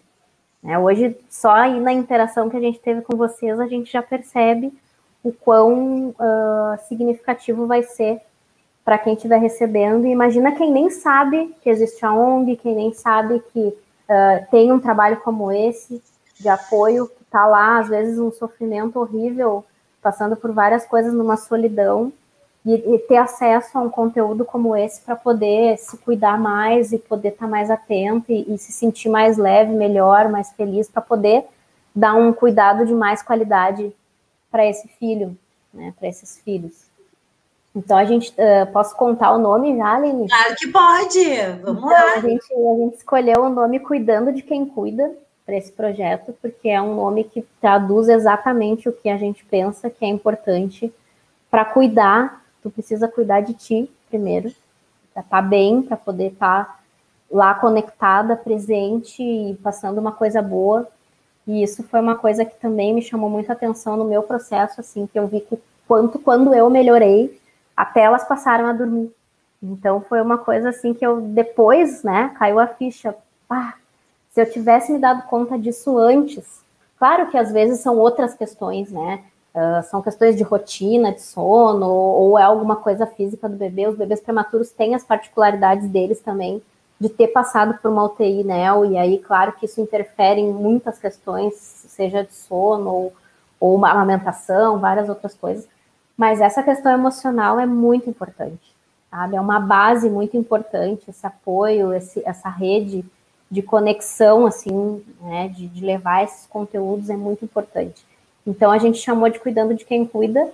Né? 0.62 0.78
Hoje, 0.78 1.16
só 1.28 1.52
aí 1.52 1.78
na 1.80 1.92
interação 1.92 2.50
que 2.50 2.56
a 2.56 2.60
gente 2.60 2.80
teve 2.80 3.02
com 3.02 3.16
vocês, 3.16 3.60
a 3.60 3.68
gente 3.68 3.92
já 3.92 4.02
percebe 4.02 4.72
o 5.22 5.32
quão 5.32 6.08
uh, 6.08 6.78
significativo 6.88 7.66
vai 7.66 7.82
ser 7.82 8.20
para 8.84 8.98
quem 8.98 9.14
estiver 9.14 9.38
recebendo. 9.38 10.06
E 10.06 10.10
imagina 10.10 10.52
quem 10.52 10.72
nem 10.72 10.90
sabe 10.90 11.54
que 11.62 11.70
existe 11.70 12.04
a 12.04 12.12
ONG, 12.12 12.56
quem 12.56 12.74
nem 12.74 12.92
sabe 12.92 13.40
que 13.52 13.72
uh, 14.10 14.46
tem 14.50 14.72
um 14.72 14.80
trabalho 14.80 15.20
como 15.20 15.52
esse, 15.52 16.02
de 16.38 16.48
apoio, 16.48 17.06
que 17.06 17.22
está 17.22 17.46
lá, 17.46 17.78
às 17.78 17.88
vezes, 17.88 18.18
um 18.18 18.32
sofrimento 18.32 18.98
horrível, 18.98 19.64
passando 20.02 20.34
por 20.34 20.50
várias 20.52 20.84
coisas 20.84 21.14
numa 21.14 21.36
solidão, 21.36 22.12
e, 22.64 22.74
e 22.74 22.98
ter 22.98 23.16
acesso 23.16 23.78
a 23.78 23.80
um 23.80 23.88
conteúdo 23.88 24.44
como 24.44 24.76
esse 24.76 25.00
para 25.00 25.16
poder 25.16 25.78
se 25.78 25.96
cuidar 25.96 26.38
mais 26.38 26.92
e 26.92 26.98
poder 26.98 27.30
estar 27.30 27.46
tá 27.46 27.50
mais 27.50 27.70
atento 27.70 28.30
e, 28.30 28.52
e 28.52 28.58
se 28.58 28.72
sentir 28.72 29.08
mais 29.08 29.38
leve, 29.38 29.72
melhor, 29.72 30.28
mais 30.28 30.52
feliz, 30.52 30.88
para 30.88 31.00
poder 31.00 31.46
dar 31.94 32.14
um 32.14 32.32
cuidado 32.32 32.84
de 32.84 32.92
mais 32.92 33.22
qualidade 33.22 33.92
para 34.50 34.66
esse 34.66 34.88
filho, 34.88 35.36
né, 35.72 35.94
para 35.98 36.08
esses 36.08 36.38
filhos. 36.38 36.89
Então 37.74 37.96
a 37.96 38.04
gente 38.04 38.30
uh, 38.32 38.70
posso 38.72 38.96
contar 38.96 39.32
o 39.32 39.38
nome 39.38 39.76
já, 39.76 39.94
Aline? 39.94 40.28
Claro 40.28 40.56
que 40.56 40.68
pode. 40.68 41.34
Vamos 41.62 41.82
então, 41.82 41.90
lá. 41.90 42.14
A 42.14 42.20
gente, 42.20 42.52
a 42.52 42.76
gente 42.78 42.96
escolheu 42.96 43.42
o 43.42 43.48
nome 43.48 43.78
Cuidando 43.80 44.32
de 44.32 44.42
Quem 44.42 44.66
Cuida 44.66 45.12
para 45.46 45.56
esse 45.56 45.70
projeto, 45.72 46.34
porque 46.40 46.68
é 46.68 46.80
um 46.82 46.94
nome 46.94 47.24
que 47.24 47.42
traduz 47.60 48.08
exatamente 48.08 48.88
o 48.88 48.92
que 48.92 49.08
a 49.08 49.16
gente 49.16 49.44
pensa 49.44 49.88
que 49.88 50.04
é 50.04 50.08
importante 50.08 50.92
para 51.50 51.64
cuidar. 51.64 52.44
Tu 52.62 52.70
precisa 52.70 53.08
cuidar 53.08 53.40
de 53.40 53.54
ti 53.54 53.90
primeiro, 54.10 54.52
para 55.14 55.22
estar 55.22 55.42
tá 55.42 55.42
bem, 55.42 55.80
para 55.80 55.96
poder 55.96 56.32
estar 56.32 56.64
tá 56.64 56.80
lá 57.30 57.54
conectada, 57.54 58.36
presente 58.36 59.22
e 59.22 59.54
passando 59.62 59.98
uma 59.98 60.10
coisa 60.10 60.42
boa 60.42 60.88
E 61.46 61.62
isso 61.62 61.84
foi 61.84 62.00
uma 62.00 62.16
coisa 62.16 62.44
que 62.44 62.60
também 62.60 62.92
me 62.92 63.00
chamou 63.00 63.30
muita 63.30 63.52
atenção 63.52 63.96
no 63.96 64.04
meu 64.04 64.22
processo, 64.24 64.80
assim, 64.80 65.06
que 65.06 65.18
eu 65.18 65.28
vi 65.28 65.40
que 65.40 65.56
quanto 65.86 66.18
quando 66.18 66.52
eu 66.52 66.68
melhorei, 66.68 67.39
até 67.80 68.02
elas 68.02 68.24
passaram 68.24 68.66
a 68.66 68.72
dormir. 68.72 69.10
Então 69.62 70.00
foi 70.02 70.20
uma 70.20 70.36
coisa 70.36 70.68
assim 70.68 70.92
que 70.92 71.04
eu 71.04 71.20
depois, 71.20 72.02
né, 72.02 72.34
caiu 72.38 72.58
a 72.58 72.66
ficha. 72.66 73.14
Ah, 73.48 73.74
se 74.30 74.40
eu 74.40 74.50
tivesse 74.50 74.92
me 74.92 74.98
dado 74.98 75.26
conta 75.28 75.58
disso 75.58 75.98
antes, 75.98 76.62
claro 76.98 77.30
que 77.30 77.38
às 77.38 77.50
vezes 77.50 77.80
são 77.80 77.98
outras 77.98 78.34
questões, 78.34 78.90
né? 78.92 79.22
Uh, 79.52 79.82
são 79.82 80.00
questões 80.00 80.36
de 80.36 80.44
rotina, 80.44 81.12
de 81.12 81.22
sono, 81.22 81.88
ou 81.88 82.38
é 82.38 82.42
alguma 82.42 82.76
coisa 82.76 83.04
física 83.04 83.48
do 83.48 83.56
bebê. 83.56 83.88
Os 83.88 83.96
bebês 83.96 84.20
prematuros 84.20 84.70
têm 84.70 84.94
as 84.94 85.02
particularidades 85.02 85.88
deles 85.88 86.20
também, 86.20 86.62
de 87.00 87.08
ter 87.08 87.28
passado 87.28 87.76
por 87.82 87.90
uma 87.90 88.04
UTI 88.04 88.44
NEL, 88.44 88.84
e 88.84 88.96
aí, 88.96 89.18
claro 89.18 89.52
que 89.52 89.66
isso 89.66 89.80
interfere 89.80 90.40
em 90.40 90.52
muitas 90.52 90.98
questões, 90.98 91.54
seja 91.54 92.22
de 92.22 92.32
sono 92.32 92.90
ou, 92.90 93.12
ou 93.58 93.84
amamentação, 93.84 94.78
várias 94.78 95.08
outras 95.08 95.34
coisas. 95.34 95.66
Mas 96.20 96.38
essa 96.38 96.62
questão 96.62 96.92
emocional 96.92 97.58
é 97.58 97.64
muito 97.64 98.10
importante, 98.10 98.76
sabe? 99.10 99.36
É 99.36 99.40
uma 99.40 99.58
base 99.58 100.10
muito 100.10 100.36
importante, 100.36 101.08
esse 101.08 101.26
apoio, 101.26 101.94
esse, 101.94 102.22
essa 102.26 102.50
rede 102.50 103.02
de 103.50 103.62
conexão, 103.62 104.44
assim, 104.44 105.02
né, 105.22 105.48
de, 105.48 105.66
de 105.66 105.82
levar 105.82 106.22
esses 106.22 106.44
conteúdos 106.44 107.08
é 107.08 107.16
muito 107.16 107.42
importante. 107.42 108.04
Então, 108.46 108.70
a 108.70 108.76
gente 108.76 108.98
chamou 108.98 109.30
de 109.30 109.40
Cuidando 109.40 109.74
de 109.74 109.86
Quem 109.86 110.04
Cuida 110.04 110.46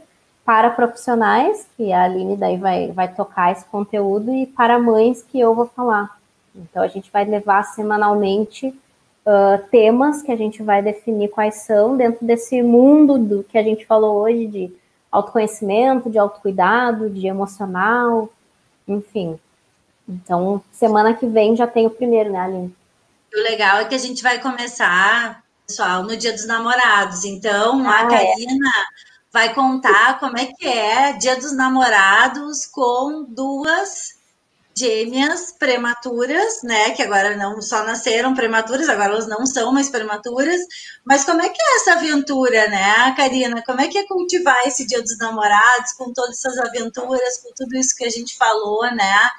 para 0.44 0.70
profissionais, 0.70 1.66
que 1.76 1.92
a 1.92 2.04
Aline 2.04 2.36
daí 2.36 2.58
vai, 2.58 2.92
vai 2.92 3.12
tocar 3.12 3.50
esse 3.50 3.64
conteúdo, 3.64 4.32
e 4.32 4.46
para 4.46 4.78
mães, 4.78 5.20
que 5.20 5.40
eu 5.40 5.52
vou 5.52 5.66
falar. 5.66 6.16
Então, 6.54 6.80
a 6.80 6.86
gente 6.86 7.10
vai 7.10 7.24
levar 7.24 7.64
semanalmente 7.64 8.68
uh, 8.68 9.66
temas 9.68 10.22
que 10.22 10.30
a 10.30 10.36
gente 10.36 10.62
vai 10.62 10.80
definir 10.80 11.26
quais 11.26 11.56
são 11.56 11.96
dentro 11.96 12.24
desse 12.24 12.62
mundo 12.62 13.18
do 13.18 13.42
que 13.42 13.58
a 13.58 13.64
gente 13.64 13.84
falou 13.84 14.18
hoje 14.18 14.46
de 14.46 14.85
autoconhecimento, 15.10 16.10
de 16.10 16.18
autocuidado, 16.18 17.10
de 17.10 17.26
emocional, 17.26 18.32
enfim. 18.86 19.38
Então, 20.08 20.62
semana 20.72 21.14
que 21.14 21.26
vem 21.26 21.56
já 21.56 21.66
tem 21.66 21.86
o 21.86 21.90
primeiro, 21.90 22.30
né, 22.30 22.40
Aline? 22.40 22.76
O 23.34 23.42
legal 23.42 23.78
é 23.78 23.84
que 23.84 23.94
a 23.94 23.98
gente 23.98 24.22
vai 24.22 24.40
começar, 24.40 25.42
pessoal, 25.66 26.02
no 26.02 26.16
Dia 26.16 26.32
dos 26.32 26.46
Namorados. 26.46 27.24
Então, 27.24 27.86
ah, 27.86 28.00
a 28.00 28.04
é. 28.04 28.08
Karina 28.08 28.68
é. 28.68 28.84
vai 29.32 29.54
contar 29.54 30.18
como 30.20 30.38
é 30.38 30.46
que 30.46 30.66
é 30.66 31.12
Dia 31.14 31.36
dos 31.36 31.56
Namorados 31.56 32.66
com 32.66 33.24
duas 33.24 34.15
gêmeas 34.76 35.52
prematuras, 35.52 36.62
né? 36.62 36.90
Que 36.90 37.02
agora 37.02 37.34
não 37.36 37.62
só 37.62 37.82
nasceram 37.84 38.34
prematuras, 38.34 38.88
agora 38.88 39.12
elas 39.12 39.26
não 39.26 39.46
são 39.46 39.72
mais 39.72 39.88
prematuras. 39.88 40.60
Mas 41.04 41.24
como 41.24 41.40
é 41.40 41.48
que 41.48 41.60
é 41.60 41.76
essa 41.76 41.92
aventura, 41.94 42.68
né, 42.68 43.14
Karina? 43.16 43.62
Como 43.64 43.80
é 43.80 43.88
que 43.88 43.96
é 43.96 44.06
cultivar 44.06 44.66
esse 44.66 44.86
Dia 44.86 45.00
dos 45.02 45.16
Namorados 45.18 45.92
com 45.96 46.12
todas 46.12 46.38
essas 46.38 46.58
aventuras, 46.58 47.38
com 47.42 47.52
tudo 47.56 47.76
isso 47.76 47.96
que 47.96 48.04
a 48.04 48.10
gente 48.10 48.36
falou, 48.36 48.82
né? 48.94 49.30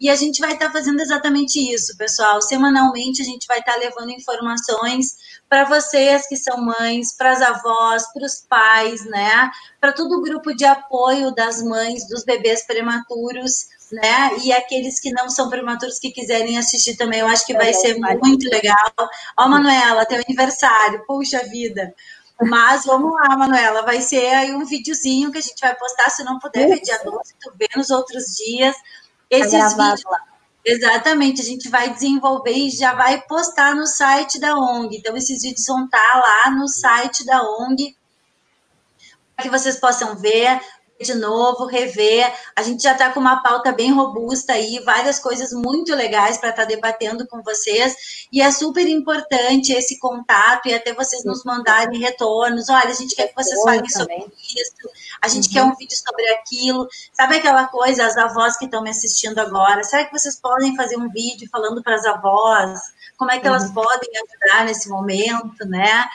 E 0.00 0.08
a 0.08 0.14
gente 0.14 0.40
vai 0.40 0.52
estar 0.52 0.66
tá 0.66 0.72
fazendo 0.72 1.00
exatamente 1.00 1.58
isso, 1.58 1.96
pessoal. 1.96 2.40
Semanalmente 2.40 3.20
a 3.20 3.24
gente 3.24 3.46
vai 3.46 3.58
estar 3.58 3.72
tá 3.74 3.78
levando 3.78 4.10
informações 4.10 5.16
para 5.48 5.64
vocês 5.64 6.26
que 6.28 6.36
são 6.36 6.56
mães, 6.64 7.16
para 7.16 7.32
as 7.32 7.42
avós, 7.42 8.06
para 8.12 8.24
os 8.24 8.36
pais, 8.48 9.04
né? 9.06 9.50
Para 9.80 9.92
todo 9.92 10.12
o 10.16 10.22
grupo 10.22 10.54
de 10.54 10.64
apoio 10.64 11.34
das 11.34 11.60
mães, 11.62 12.08
dos 12.08 12.24
bebês 12.24 12.64
prematuros, 12.64 13.66
né? 13.92 14.36
E 14.42 14.52
aqueles 14.52 15.00
que 15.00 15.10
não 15.12 15.28
são 15.28 15.48
prematuros 15.48 15.98
que 15.98 16.10
quiserem 16.10 16.58
assistir 16.58 16.96
também, 16.96 17.20
eu 17.20 17.26
acho 17.26 17.46
que 17.46 17.54
vai 17.54 17.72
ser 17.72 17.96
muito 17.98 18.48
legal. 18.48 18.92
Ó, 19.36 19.48
Manuela, 19.48 20.04
teu 20.06 20.20
aniversário, 20.20 21.04
puxa 21.06 21.42
vida. 21.44 21.94
Mas 22.40 22.84
vamos 22.84 23.12
lá, 23.12 23.36
Manuela, 23.36 23.82
vai 23.82 24.00
ser 24.00 24.26
aí 24.28 24.54
um 24.54 24.64
videozinho 24.64 25.32
que 25.32 25.38
a 25.38 25.42
gente 25.42 25.60
vai 25.60 25.74
postar, 25.74 26.08
se 26.10 26.22
não 26.22 26.38
puder 26.38 26.68
ver 26.68 26.80
dia 26.80 26.98
12, 27.02 27.34
tu 27.40 27.52
vê 27.58 27.68
nos 27.76 27.90
outros 27.90 28.36
dias. 28.36 28.76
Esses 29.28 29.74
vídeos, 29.74 30.04
lá. 30.04 30.20
exatamente, 30.64 31.40
a 31.40 31.44
gente 31.44 31.68
vai 31.68 31.92
desenvolver 31.92 32.52
e 32.52 32.70
já 32.70 32.94
vai 32.94 33.20
postar 33.22 33.74
no 33.74 33.86
site 33.86 34.38
da 34.38 34.56
ONG. 34.56 34.98
Então, 34.98 35.16
esses 35.16 35.42
vídeos 35.42 35.66
vão 35.66 35.84
estar 35.84 36.20
lá 36.20 36.50
no 36.52 36.68
site 36.68 37.26
da 37.26 37.42
ONG 37.42 37.96
para 39.34 39.44
que 39.44 39.50
vocês 39.50 39.78
possam 39.78 40.16
ver, 40.16 40.60
de 41.00 41.14
novo, 41.14 41.66
rever. 41.66 42.32
A 42.56 42.62
gente 42.62 42.82
já 42.82 42.92
está 42.92 43.10
com 43.12 43.20
uma 43.20 43.42
pauta 43.42 43.72
bem 43.72 43.92
robusta 43.92 44.52
aí, 44.52 44.80
várias 44.84 45.18
coisas 45.18 45.52
muito 45.52 45.94
legais 45.94 46.38
para 46.38 46.50
estar 46.50 46.62
tá 46.62 46.68
debatendo 46.68 47.26
com 47.26 47.42
vocês. 47.42 48.26
E 48.32 48.40
é 48.40 48.50
super 48.50 48.86
importante 48.86 49.72
esse 49.72 49.98
contato 49.98 50.68
e 50.68 50.74
até 50.74 50.92
vocês 50.92 51.24
nos 51.24 51.44
mandarem 51.44 51.98
retornos. 52.00 52.68
Olha, 52.68 52.90
a 52.90 52.94
gente 52.94 53.14
quer 53.14 53.28
que 53.28 53.34
vocês 53.34 53.60
falem 53.62 53.88
sobre 53.88 54.16
isso, 54.16 54.90
a 55.22 55.28
gente 55.28 55.48
uhum. 55.48 55.52
quer 55.52 55.62
um 55.62 55.76
vídeo 55.76 55.96
sobre 55.96 56.28
aquilo. 56.30 56.88
Sabe 57.12 57.36
aquela 57.36 57.66
coisa, 57.68 58.06
as 58.06 58.16
avós 58.16 58.56
que 58.56 58.64
estão 58.64 58.82
me 58.82 58.90
assistindo 58.90 59.38
agora? 59.38 59.84
Será 59.84 60.04
que 60.04 60.12
vocês 60.12 60.36
podem 60.40 60.76
fazer 60.76 60.96
um 60.96 61.08
vídeo 61.10 61.48
falando 61.50 61.82
para 61.82 61.94
as 61.94 62.04
avós? 62.04 62.80
Como 63.16 63.30
é 63.30 63.38
que 63.38 63.46
elas 63.46 63.64
uhum. 63.64 63.74
podem 63.74 64.10
ajudar 64.16 64.64
nesse 64.64 64.88
momento, 64.88 65.64
né? 65.66 66.08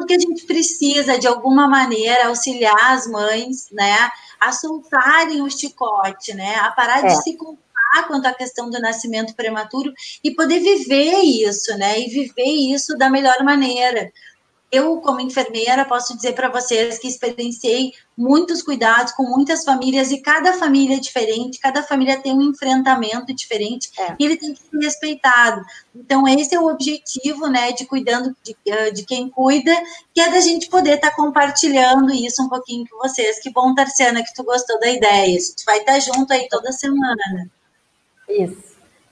Porque 0.00 0.14
a 0.14 0.18
gente 0.18 0.46
precisa, 0.46 1.18
de 1.18 1.26
alguma 1.26 1.68
maneira, 1.68 2.28
auxiliar 2.28 2.92
as 2.92 3.06
mães, 3.06 3.68
né, 3.70 4.10
a 4.40 4.50
soltarem 4.50 5.42
o 5.42 5.50
chicote, 5.50 6.32
né, 6.32 6.54
a 6.56 6.70
parar 6.70 7.04
é. 7.04 7.08
de 7.08 7.22
se 7.22 7.36
culpar 7.36 8.06
quanto 8.06 8.24
à 8.26 8.32
questão 8.32 8.70
do 8.70 8.80
nascimento 8.80 9.34
prematuro 9.34 9.92
e 10.24 10.30
poder 10.34 10.60
viver 10.60 11.18
isso, 11.20 11.76
né, 11.76 12.00
e 12.00 12.08
viver 12.08 12.72
isso 12.74 12.96
da 12.96 13.10
melhor 13.10 13.44
maneira 13.44 14.10
eu, 14.70 14.98
como 15.00 15.20
enfermeira, 15.20 15.84
posso 15.84 16.14
dizer 16.14 16.32
para 16.32 16.48
vocês 16.48 16.98
que 16.98 17.08
experienciei 17.08 17.92
muitos 18.16 18.62
cuidados 18.62 19.12
com 19.12 19.24
muitas 19.24 19.64
famílias 19.64 20.12
e 20.12 20.20
cada 20.20 20.52
família 20.52 20.96
é 20.96 21.00
diferente, 21.00 21.58
cada 21.58 21.82
família 21.82 22.20
tem 22.20 22.32
um 22.32 22.42
enfrentamento 22.42 23.34
diferente 23.34 23.90
é. 23.98 24.14
e 24.18 24.24
ele 24.24 24.36
tem 24.36 24.54
que 24.54 24.60
ser 24.60 24.78
respeitado. 24.78 25.64
Então, 25.94 26.28
esse 26.28 26.54
é 26.54 26.60
o 26.60 26.68
objetivo, 26.68 27.48
né, 27.48 27.72
de 27.72 27.84
cuidando 27.86 28.36
de, 28.44 28.54
de 28.92 29.04
quem 29.04 29.28
cuida, 29.28 29.74
que 30.14 30.20
é 30.20 30.30
da 30.30 30.40
gente 30.40 30.68
poder 30.68 30.94
estar 30.94 31.10
tá 31.10 31.16
compartilhando 31.16 32.12
isso 32.12 32.42
um 32.42 32.48
pouquinho 32.48 32.86
com 32.88 32.98
vocês. 32.98 33.40
Que 33.40 33.50
bom, 33.50 33.74
Tarciana, 33.74 34.22
que 34.22 34.34
tu 34.34 34.44
gostou 34.44 34.78
da 34.78 34.88
ideia. 34.88 35.36
A 35.36 35.40
gente 35.40 35.64
vai 35.64 35.78
estar 35.78 35.94
tá 35.94 35.98
junto 35.98 36.32
aí 36.32 36.46
toda 36.48 36.70
semana. 36.70 37.50
Isso. 38.28 38.69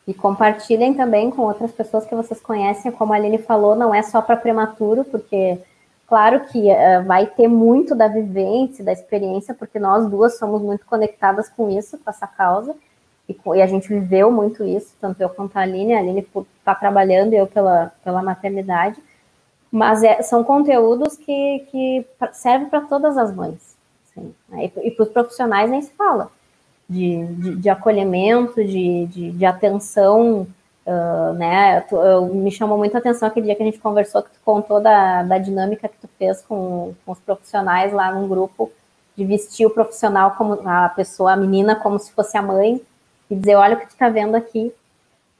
E 0.08 0.14
compartilhem 0.14 0.94
também 0.94 1.30
com 1.30 1.42
outras 1.42 1.70
pessoas 1.70 2.06
que 2.06 2.14
vocês 2.14 2.40
conhecem, 2.40 2.90
como 2.90 3.12
a 3.12 3.16
Aline 3.16 3.36
falou, 3.36 3.76
não 3.76 3.94
é 3.94 4.02
só 4.02 4.22
para 4.22 4.38
prematuro, 4.38 5.04
porque 5.04 5.58
claro 6.06 6.40
que 6.46 6.72
uh, 6.72 7.04
vai 7.04 7.26
ter 7.26 7.46
muito 7.46 7.94
da 7.94 8.08
vivência, 8.08 8.82
da 8.82 8.90
experiência, 8.90 9.52
porque 9.52 9.78
nós 9.78 10.06
duas 10.06 10.38
somos 10.38 10.62
muito 10.62 10.86
conectadas 10.86 11.50
com 11.50 11.68
isso, 11.68 11.98
com 11.98 12.08
essa 12.08 12.26
causa, 12.26 12.74
e, 13.28 13.38
e 13.54 13.60
a 13.60 13.66
gente 13.66 13.86
viveu 13.86 14.32
muito 14.32 14.64
isso, 14.64 14.94
tanto 14.98 15.20
eu 15.20 15.28
quanto 15.28 15.58
a 15.58 15.60
Aline, 15.60 15.92
a 15.92 15.98
Aline 15.98 16.22
por 16.22 16.46
estar 16.58 16.74
tá 16.74 16.80
trabalhando 16.80 17.34
eu 17.34 17.46
pela, 17.46 17.92
pela 18.02 18.22
maternidade, 18.22 18.98
mas 19.70 20.02
é, 20.02 20.22
são 20.22 20.42
conteúdos 20.42 21.18
que, 21.18 21.66
que 21.70 22.06
servem 22.32 22.70
para 22.70 22.80
todas 22.80 23.18
as 23.18 23.30
mães, 23.36 23.76
assim, 24.06 24.34
né? 24.48 24.70
e, 24.74 24.88
e 24.88 24.90
para 24.90 25.02
os 25.02 25.10
profissionais 25.10 25.68
nem 25.68 25.82
se 25.82 25.92
fala 25.92 26.30
de, 26.88 27.26
de, 27.26 27.56
de 27.56 27.68
acolhimento, 27.68 28.64
de, 28.64 29.06
de, 29.06 29.30
de 29.32 29.44
atenção, 29.44 30.46
uh, 30.86 31.32
né? 31.34 31.82
Tu, 31.82 31.94
eu, 31.96 32.26
me 32.34 32.50
chamou 32.50 32.78
muito 32.78 32.94
a 32.94 32.98
atenção 32.98 33.28
aquele 33.28 33.46
dia 33.46 33.54
que 33.54 33.62
a 33.62 33.66
gente 33.66 33.78
conversou, 33.78 34.22
que 34.22 34.30
tu 34.30 34.40
contou 34.44 34.80
da, 34.80 35.22
da 35.22 35.38
dinâmica 35.38 35.88
que 35.88 35.98
tu 36.00 36.08
fez 36.18 36.40
com, 36.42 36.94
com 37.04 37.12
os 37.12 37.18
profissionais 37.20 37.92
lá 37.92 38.10
num 38.12 38.26
grupo, 38.26 38.72
de 39.16 39.24
vestir 39.24 39.66
o 39.66 39.70
profissional 39.70 40.32
como 40.32 40.54
a 40.66 40.88
pessoa, 40.88 41.32
a 41.32 41.36
menina, 41.36 41.76
como 41.76 41.98
se 41.98 42.12
fosse 42.12 42.38
a 42.38 42.42
mãe, 42.42 42.80
e 43.30 43.34
dizer, 43.34 43.56
olha 43.56 43.76
o 43.76 43.80
que 43.80 43.88
tu 43.88 43.96
tá 43.96 44.08
vendo 44.08 44.34
aqui, 44.34 44.72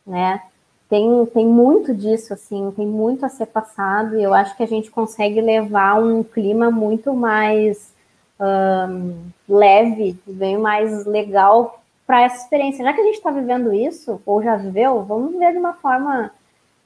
né? 0.07 0.43
Tem, 0.89 1.27
tem 1.27 1.47
muito 1.47 1.95
disso, 1.95 2.33
assim, 2.33 2.73
tem 2.75 2.87
muito 2.87 3.25
a 3.25 3.29
ser 3.29 3.47
passado, 3.47 4.19
e 4.19 4.23
eu 4.23 4.35
acho 4.35 4.57
que 4.57 4.63
a 4.63 4.67
gente 4.67 4.91
consegue 4.91 5.41
levar 5.41 6.03
um 6.03 6.23
clima 6.23 6.71
muito 6.71 7.15
mais 7.15 7.93
um, 8.41 9.31
leve, 9.49 10.19
bem 10.27 10.57
mais 10.57 11.05
legal 11.07 11.83
para 12.07 12.23
essa 12.23 12.43
experiência. 12.43 12.85
Já 12.85 12.93
que 12.93 13.01
a 13.01 13.05
gente 13.05 13.17
está 13.17 13.31
vivendo 13.31 13.73
isso, 13.73 14.21
ou 14.25 14.43
já 14.43 14.57
viveu, 14.57 15.03
vamos 15.03 15.33
viver 15.33 15.53
de 15.53 15.59
uma 15.59 15.75
forma 15.75 16.31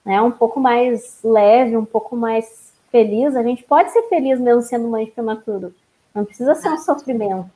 né, 0.05 0.21
um 0.21 0.31
pouco 0.31 0.59
mais 0.59 1.19
leve, 1.23 1.77
um 1.77 1.85
pouco 1.85 2.17
mais 2.17 2.73
feliz. 2.91 3.37
A 3.37 3.43
gente 3.43 3.63
pode 3.63 3.93
ser 3.93 4.03
feliz 4.09 4.41
mesmo 4.41 4.63
sendo 4.63 4.89
mãe 4.89 5.05
de 5.05 5.13
prematuro. 5.13 5.75
Não 6.15 6.25
precisa 6.25 6.55
ser 6.55 6.71
um 6.71 6.79
sofrimento. 6.79 7.51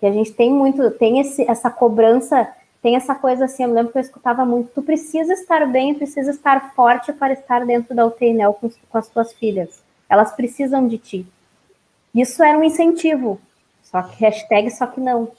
Que 0.00 0.06
a 0.06 0.12
gente 0.12 0.32
tem 0.32 0.52
muito, 0.52 0.90
tem 0.92 1.20
esse, 1.20 1.48
essa 1.48 1.70
cobrança, 1.70 2.48
tem 2.82 2.96
essa 2.96 3.14
coisa 3.14 3.46
assim, 3.46 3.64
eu 3.64 3.72
lembro 3.72 3.92
que 3.92 3.98
eu 3.98 4.02
escutava 4.02 4.44
muito, 4.44 4.70
tu 4.74 4.82
precisa 4.82 5.32
estar 5.32 5.66
bem, 5.66 5.94
precisa 5.94 6.30
estar 6.30 6.74
forte 6.74 7.12
para 7.12 7.32
estar 7.32 7.64
dentro 7.64 7.94
da 7.94 8.06
UTI 8.06 8.36
com, 8.60 8.68
com 8.68 8.98
as 8.98 9.08
tuas 9.08 9.32
filhas. 9.32 9.82
Elas 10.08 10.32
precisam 10.32 10.86
de 10.86 10.98
ti. 10.98 11.26
Isso 12.16 12.42
era 12.42 12.58
um 12.58 12.64
incentivo, 12.64 13.38
só 13.82 14.02
que 14.02 14.18
hashtag 14.24 14.70
só 14.70 14.86
que 14.86 14.98
não. 14.98 15.30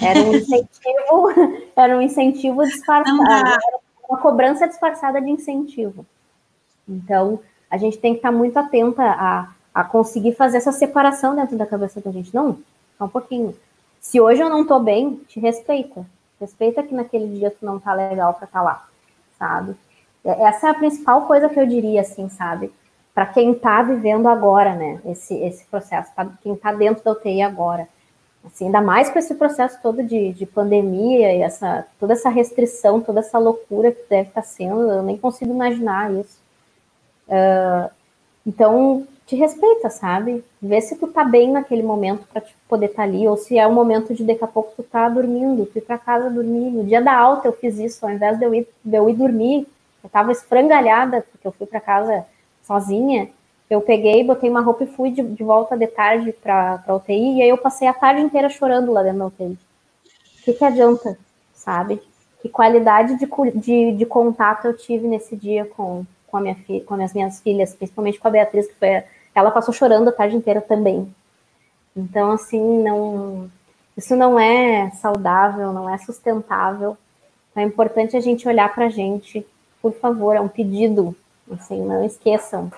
Era 0.00 0.20
um 0.20 0.34
incentivo, 0.34 1.56
era 1.74 1.96
um 1.96 2.02
incentivo 2.02 2.62
disfarçado, 2.64 3.22
era 3.26 3.58
uma 4.06 4.18
cobrança 4.18 4.68
disfarçada 4.68 5.22
de 5.22 5.30
incentivo. 5.30 6.04
Então, 6.86 7.40
a 7.70 7.78
gente 7.78 7.96
tem 7.96 8.12
que 8.12 8.18
estar 8.18 8.30
muito 8.30 8.58
atenta 8.58 9.02
a, 9.02 9.48
a 9.74 9.84
conseguir 9.84 10.34
fazer 10.34 10.58
essa 10.58 10.72
separação 10.72 11.34
dentro 11.34 11.56
da 11.56 11.64
cabeça 11.64 11.98
da 11.98 12.10
gente. 12.10 12.34
Não, 12.34 12.58
só 12.98 13.06
um 13.06 13.08
pouquinho. 13.08 13.56
Se 13.98 14.20
hoje 14.20 14.42
eu 14.42 14.50
não 14.50 14.66
tô 14.66 14.78
bem, 14.78 15.14
te 15.28 15.40
respeita. 15.40 16.04
Respeita 16.38 16.82
que 16.82 16.94
naquele 16.94 17.38
dia 17.38 17.50
tu 17.50 17.64
não 17.64 17.78
tá 17.78 17.94
legal 17.94 18.34
para 18.34 18.44
estar 18.44 18.58
tá 18.58 18.64
lá, 18.64 18.86
sabe? 19.38 19.74
É, 20.22 20.42
essa 20.44 20.66
é 20.66 20.70
a 20.70 20.74
principal 20.74 21.26
coisa 21.26 21.48
que 21.48 21.58
eu 21.58 21.66
diria, 21.66 22.02
assim, 22.02 22.28
sabe? 22.28 22.70
Para 23.14 23.26
quem 23.26 23.54
tá 23.54 23.82
vivendo 23.82 24.26
agora, 24.28 24.74
né? 24.74 25.00
Esse, 25.04 25.34
esse 25.34 25.64
processo, 25.66 26.12
pra 26.14 26.26
quem 26.42 26.56
tá 26.56 26.72
dentro 26.72 27.04
da 27.04 27.12
UTI 27.12 27.42
agora. 27.42 27.88
Assim, 28.44 28.66
ainda 28.66 28.80
mais 28.80 29.08
com 29.08 29.18
esse 29.18 29.34
processo 29.34 29.78
todo 29.80 30.02
de, 30.02 30.32
de 30.32 30.46
pandemia 30.46 31.32
e 31.32 31.42
essa, 31.42 31.86
toda 32.00 32.14
essa 32.14 32.28
restrição, 32.28 33.00
toda 33.00 33.20
essa 33.20 33.38
loucura 33.38 33.92
que 33.92 34.02
deve 34.08 34.28
estar 34.28 34.42
tá 34.42 34.46
sendo, 34.46 34.90
eu 34.90 35.02
nem 35.02 35.16
consigo 35.16 35.52
imaginar 35.52 36.12
isso. 36.12 36.40
Uh, 37.28 37.88
então, 38.44 39.06
te 39.26 39.36
respeita, 39.36 39.88
sabe? 39.88 40.44
Vê 40.60 40.80
se 40.80 40.96
tu 40.96 41.06
tá 41.06 41.24
bem 41.24 41.52
naquele 41.52 41.82
momento 41.82 42.26
para 42.32 42.42
poder 42.68 42.86
estar 42.86 42.96
tá 42.98 43.02
ali, 43.04 43.28
ou 43.28 43.36
se 43.36 43.56
é 43.56 43.66
o 43.66 43.72
momento 43.72 44.12
de 44.12 44.24
daqui 44.24 44.42
a 44.42 44.48
pouco 44.48 44.72
tu 44.76 44.82
tá 44.82 45.08
dormindo, 45.08 45.66
tu 45.66 45.78
ir 45.78 45.82
para 45.82 45.96
casa 45.96 46.28
dormir. 46.28 46.70
No 46.70 46.84
dia 46.84 47.00
da 47.00 47.16
alta 47.16 47.46
eu 47.46 47.52
fiz 47.52 47.78
isso, 47.78 48.04
ao 48.04 48.12
invés 48.12 48.38
de 48.38 48.44
eu 48.44 48.54
ir, 48.54 48.68
de 48.84 48.96
eu 48.96 49.08
ir 49.08 49.14
dormir, 49.14 49.68
eu 50.02 50.10
tava 50.10 50.32
esfrangalhada, 50.32 51.24
porque 51.30 51.46
eu 51.46 51.52
fui 51.52 51.66
para 51.66 51.80
casa 51.80 52.26
sozinha, 52.62 53.28
eu 53.68 53.80
peguei, 53.80 54.22
botei 54.22 54.50
uma 54.50 54.60
roupa 54.60 54.84
e 54.84 54.86
fui 54.86 55.10
de, 55.10 55.22
de 55.22 55.42
volta 55.42 55.76
de 55.76 55.86
tarde 55.86 56.32
para 56.32 56.84
UTI, 56.88 57.38
e 57.38 57.42
aí 57.42 57.48
eu 57.48 57.58
passei 57.58 57.88
a 57.88 57.94
tarde 57.94 58.20
inteira 58.20 58.48
chorando 58.48 58.92
lá 58.92 59.02
dentro 59.02 59.18
da 59.18 59.26
UTI. 59.26 59.44
O 59.44 60.44
que, 60.44 60.52
que 60.52 60.64
adianta, 60.64 61.18
sabe? 61.54 62.02
Que 62.40 62.48
qualidade 62.48 63.16
de, 63.16 63.28
de, 63.54 63.92
de 63.92 64.06
contato 64.06 64.66
eu 64.66 64.76
tive 64.76 65.06
nesse 65.06 65.36
dia 65.36 65.64
com, 65.64 66.04
com, 66.26 66.36
a 66.36 66.40
minha 66.40 66.54
fi, 66.54 66.80
com 66.80 66.94
as 66.94 67.14
minhas 67.14 67.40
filhas, 67.40 67.74
principalmente 67.74 68.18
com 68.18 68.28
a 68.28 68.30
Beatriz, 68.30 68.66
que 68.66 68.74
foi, 68.74 69.04
ela 69.34 69.50
passou 69.50 69.72
chorando 69.72 70.08
a 70.08 70.12
tarde 70.12 70.36
inteira 70.36 70.60
também. 70.60 71.14
Então, 71.96 72.32
assim, 72.32 72.82
não, 72.82 73.50
isso 73.96 74.16
não 74.16 74.38
é 74.38 74.90
saudável, 74.90 75.72
não 75.72 75.88
é 75.88 75.98
sustentável. 75.98 76.96
É 77.54 77.62
importante 77.62 78.16
a 78.16 78.20
gente 78.20 78.48
olhar 78.48 78.74
para 78.74 78.86
a 78.86 78.90
gente, 78.90 79.46
por 79.80 79.92
favor, 79.92 80.34
é 80.34 80.40
um 80.40 80.48
pedido, 80.48 81.14
assim, 81.50 81.80
não 81.82 82.04
esqueçam 82.04 82.70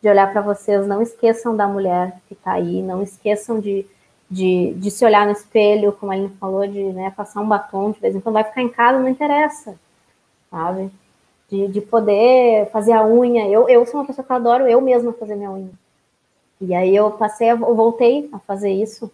de 0.00 0.08
olhar 0.08 0.30
para 0.30 0.42
vocês, 0.42 0.86
não 0.86 1.00
esqueçam 1.00 1.56
da 1.56 1.66
mulher 1.66 2.20
que 2.28 2.34
está 2.34 2.52
aí, 2.52 2.82
não 2.82 3.02
esqueçam 3.02 3.58
de, 3.58 3.86
de, 4.30 4.74
de, 4.74 4.90
se 4.90 5.04
olhar 5.04 5.24
no 5.24 5.32
espelho, 5.32 5.92
como 5.92 6.12
a 6.12 6.14
Aline 6.14 6.36
falou, 6.38 6.66
de 6.66 6.82
né, 6.92 7.12
passar 7.16 7.40
um 7.40 7.48
batom 7.48 7.90
de 7.90 8.00
vez 8.00 8.14
em 8.14 8.20
quando, 8.20 8.34
vai 8.34 8.44
ficar 8.44 8.62
em 8.62 8.68
casa, 8.68 8.98
não 8.98 9.08
interessa, 9.08 9.76
sabe? 10.50 10.90
De, 11.50 11.68
de 11.68 11.80
poder 11.80 12.70
fazer 12.70 12.92
a 12.92 13.06
unha. 13.06 13.48
Eu, 13.48 13.68
eu 13.68 13.86
sou 13.86 14.00
uma 14.00 14.06
pessoa 14.06 14.26
que 14.26 14.32
adoro 14.32 14.68
eu 14.68 14.80
mesma 14.80 15.12
fazer 15.12 15.36
minha 15.36 15.50
unha. 15.50 15.70
E 16.60 16.74
aí 16.74 16.94
eu 16.94 17.10
passei, 17.12 17.50
eu 17.50 17.74
voltei 17.74 18.28
a 18.32 18.38
fazer 18.38 18.70
isso 18.70 19.10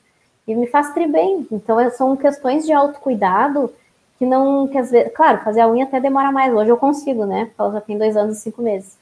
e 0.47 0.55
me 0.55 0.67
faz 0.67 0.93
tri 0.93 1.07
bem. 1.07 1.47
Então 1.53 1.79
são 1.91 2.17
questões 2.17 2.67
de 2.67 2.73
autocuidado 2.73 3.73
que 4.21 4.27
não, 4.27 4.69
quer 4.69 4.83
dizer, 4.83 5.13
claro, 5.15 5.43
fazer 5.43 5.63
a 5.63 5.69
unha 5.71 5.87
até 5.87 5.99
demora 5.99 6.31
mais. 6.31 6.53
Hoje 6.53 6.69
eu 6.71 6.77
consigo, 6.77 7.25
né? 7.25 7.47
Porque 7.47 7.63
ela 7.63 7.73
já 7.73 7.81
tem 7.81 7.97
dois 7.97 8.19
anos 8.19 8.37
e 8.37 8.41
cinco 8.43 8.61
meses. 8.61 8.99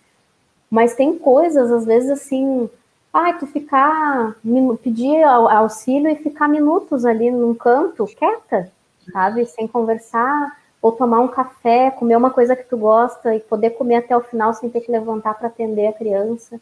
Mas 0.70 0.94
tem 0.94 1.18
coisas, 1.18 1.72
às 1.72 1.84
vezes, 1.84 2.08
assim, 2.08 2.70
ah, 3.12 3.32
tu 3.32 3.44
ficar, 3.48 4.36
pedir 4.80 5.24
auxílio 5.24 6.08
e 6.08 6.14
ficar 6.14 6.46
minutos 6.46 7.04
ali 7.04 7.32
num 7.32 7.52
canto, 7.52 8.06
quieta, 8.06 8.70
sabe? 9.12 9.44
Sem 9.46 9.66
conversar, 9.66 10.56
ou 10.80 10.92
tomar 10.92 11.18
um 11.18 11.26
café, 11.26 11.90
comer 11.90 12.16
uma 12.16 12.30
coisa 12.30 12.54
que 12.54 12.62
tu 12.62 12.76
gosta 12.76 13.34
e 13.34 13.40
poder 13.40 13.70
comer 13.70 13.96
até 13.96 14.16
o 14.16 14.20
final 14.20 14.54
sem 14.54 14.70
ter 14.70 14.82
que 14.82 14.92
levantar 14.92 15.34
para 15.34 15.48
atender 15.48 15.88
a 15.88 15.92
criança. 15.92 16.60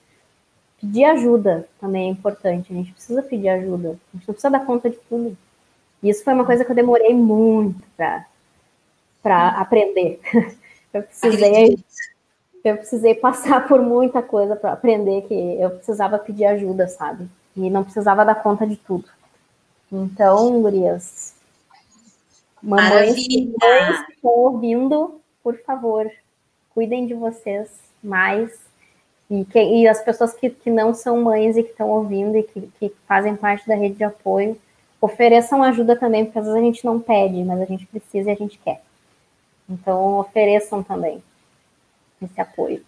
Pedir 0.80 1.04
ajuda 1.04 1.68
também 1.78 2.08
é 2.08 2.10
importante, 2.10 2.72
a 2.72 2.76
gente 2.76 2.92
precisa 2.92 3.22
pedir 3.22 3.50
ajuda, 3.50 3.88
a 3.90 4.16
gente 4.16 4.26
não 4.26 4.34
precisa 4.34 4.50
dar 4.50 4.64
conta 4.64 4.88
de 4.88 4.96
tudo. 5.10 5.36
E 6.02 6.08
isso 6.08 6.24
foi 6.24 6.32
uma 6.32 6.46
coisa 6.46 6.64
que 6.64 6.70
eu 6.70 6.76
demorei 6.76 7.14
muito 7.14 7.82
para 7.98 8.24
aprender. 9.34 10.20
Eu 10.92 11.02
precisei, 11.02 11.78
eu 12.64 12.76
precisei 12.78 13.14
passar 13.14 13.68
por 13.68 13.82
muita 13.82 14.22
coisa 14.22 14.56
para 14.56 14.72
aprender 14.72 15.22
que 15.28 15.34
eu 15.34 15.68
precisava 15.70 16.18
pedir 16.18 16.46
ajuda, 16.46 16.88
sabe? 16.88 17.28
E 17.54 17.68
não 17.68 17.84
precisava 17.84 18.24
dar 18.24 18.36
conta 18.36 18.66
de 18.66 18.76
tudo. 18.76 19.04
Então, 19.92 20.62
gurias, 20.62 21.34
mamães 22.62 23.14
que 23.14 23.54
estão 24.10 24.30
ouvindo, 24.30 25.20
por 25.42 25.58
favor, 25.58 26.10
cuidem 26.74 27.06
de 27.06 27.12
vocês 27.12 27.68
mais. 28.02 28.58
E, 29.28 29.44
que, 29.44 29.60
e 29.60 29.86
as 29.86 30.02
pessoas 30.02 30.32
que, 30.32 30.48
que 30.48 30.70
não 30.70 30.94
são 30.94 31.20
mães 31.22 31.56
e 31.56 31.62
que 31.62 31.70
estão 31.70 31.90
ouvindo 31.90 32.38
e 32.38 32.42
que, 32.42 32.70
que 32.78 32.92
fazem 33.06 33.36
parte 33.36 33.66
da 33.66 33.74
rede 33.74 33.96
de 33.96 34.04
apoio, 34.04 34.58
ofereçam 35.00 35.62
ajuda 35.62 35.96
também, 35.96 36.24
porque 36.24 36.38
às 36.38 36.44
vezes 36.46 36.60
a 36.60 36.64
gente 36.64 36.84
não 36.84 37.00
pede, 37.00 37.44
mas 37.44 37.60
a 37.60 37.64
gente 37.64 37.86
precisa 37.86 38.30
e 38.30 38.32
a 38.32 38.36
gente 38.36 38.58
quer. 38.58 38.85
Então, 39.68 40.18
ofereçam 40.18 40.82
também 40.82 41.22
esse 42.22 42.40
apoio. 42.40 42.84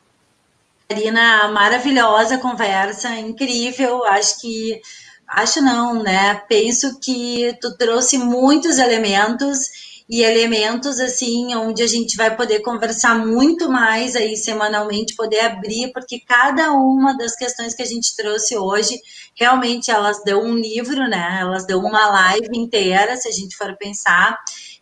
Marina, 0.91 1.49
maravilhosa 1.49 2.39
conversa, 2.39 3.15
incrível. 3.17 4.05
Acho 4.05 4.41
que, 4.41 4.81
acho 5.27 5.61
não, 5.61 6.03
né? 6.03 6.35
Penso 6.49 6.99
que 6.99 7.55
tu 7.61 7.77
trouxe 7.77 8.17
muitos 8.17 8.79
elementos 8.79 9.89
e 10.09 10.23
elementos 10.23 10.99
assim 10.99 11.55
onde 11.55 11.83
a 11.83 11.87
gente 11.87 12.17
vai 12.17 12.35
poder 12.35 12.61
conversar 12.61 13.15
muito 13.19 13.71
mais 13.71 14.17
aí 14.17 14.35
semanalmente, 14.37 15.15
poder 15.15 15.41
abrir, 15.41 15.93
porque 15.93 16.21
cada 16.21 16.73
uma 16.73 17.15
das 17.15 17.37
questões 17.37 17.75
que 17.75 17.83
a 17.83 17.87
gente 17.87 18.17
trouxe 18.17 18.57
hoje, 18.57 18.99
realmente 19.39 19.91
elas 19.91 20.25
dão 20.25 20.43
um 20.43 20.55
livro, 20.55 21.07
né? 21.07 21.39
Elas 21.43 21.67
dão 21.67 21.81
uma 21.81 22.09
live 22.09 22.57
inteira, 22.57 23.17
se 23.17 23.29
a 23.29 23.33
gente 23.33 23.55
for 23.55 23.77
pensar. 23.77 24.39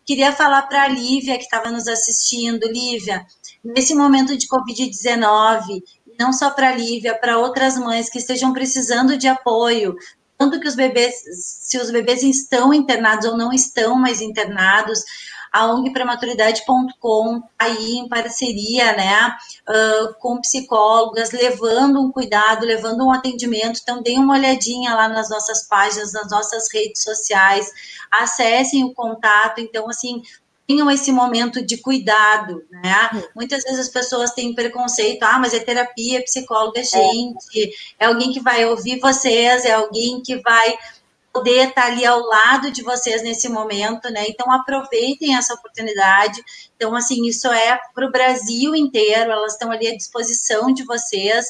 Queria 0.06 0.32
falar 0.32 0.62
para 0.62 0.84
a 0.84 0.88
Lívia 0.88 1.36
que 1.36 1.44
estava 1.44 1.70
nos 1.70 1.88
assistindo, 1.88 2.68
Lívia, 2.68 3.26
nesse 3.64 3.92
momento 3.92 4.36
de 4.36 4.46
Covid-19, 4.46 5.82
não 6.18 6.32
só 6.32 6.50
para 6.50 6.68
a 6.68 6.76
Lívia, 6.76 7.18
para 7.18 7.38
outras 7.38 7.76
mães 7.76 8.08
que 8.08 8.18
estejam 8.18 8.52
precisando 8.52 9.18
de 9.18 9.26
apoio, 9.26 9.96
tanto 10.38 10.60
que 10.60 10.68
os 10.68 10.76
bebês, 10.76 11.14
se 11.34 11.76
os 11.78 11.90
bebês 11.90 12.22
estão 12.22 12.72
internados 12.72 13.26
ou 13.26 13.36
não 13.36 13.52
estão 13.52 13.96
mais 13.96 14.20
internados, 14.20 15.00
a 15.56 15.72
ONG 15.72 15.90
prematuridade.com 15.90 17.42
aí 17.58 17.94
em 17.96 18.08
parceria, 18.08 18.94
né, 18.94 19.34
uh, 19.66 20.14
com 20.20 20.38
psicólogas, 20.38 21.30
levando 21.32 21.98
um 21.98 22.12
cuidado, 22.12 22.66
levando 22.66 23.06
um 23.06 23.10
atendimento. 23.10 23.80
Então, 23.82 24.02
deem 24.02 24.18
uma 24.18 24.34
olhadinha 24.34 24.94
lá 24.94 25.08
nas 25.08 25.30
nossas 25.30 25.66
páginas, 25.66 26.12
nas 26.12 26.30
nossas 26.30 26.70
redes 26.70 27.02
sociais, 27.02 27.70
acessem 28.10 28.84
o 28.84 28.92
contato. 28.92 29.58
Então, 29.58 29.88
assim, 29.88 30.20
tenham 30.68 30.90
esse 30.90 31.10
momento 31.10 31.64
de 31.64 31.78
cuidado, 31.78 32.62
né? 32.70 33.10
Uhum. 33.14 33.22
Muitas 33.36 33.62
vezes 33.62 33.78
as 33.78 33.88
pessoas 33.88 34.32
têm 34.32 34.54
preconceito, 34.54 35.22
ah, 35.22 35.38
mas 35.38 35.54
é 35.54 35.60
terapia, 35.60 36.18
é 36.18 36.22
psicóloga, 36.22 36.80
é. 36.80 36.84
gente, 36.84 37.74
é. 37.98 38.04
é 38.04 38.06
alguém 38.06 38.30
que 38.30 38.40
vai 38.40 38.66
ouvir 38.66 39.00
vocês, 39.00 39.64
é 39.64 39.72
alguém 39.72 40.20
que 40.20 40.36
vai 40.36 40.76
poder 41.36 41.68
estar 41.68 41.86
ali 41.86 42.04
ao 42.06 42.20
lado 42.20 42.70
de 42.70 42.82
vocês 42.82 43.22
nesse 43.22 43.46
momento, 43.46 44.10
né? 44.10 44.24
Então 44.26 44.50
aproveitem 44.50 45.36
essa 45.36 45.52
oportunidade. 45.52 46.42
Então, 46.74 46.94
assim, 46.96 47.26
isso 47.26 47.46
é 47.48 47.78
para 47.94 48.06
o 48.06 48.10
Brasil 48.10 48.74
inteiro, 48.74 49.30
elas 49.30 49.52
estão 49.52 49.70
ali 49.70 49.86
à 49.86 49.94
disposição 49.94 50.72
de 50.72 50.82
vocês. 50.84 51.44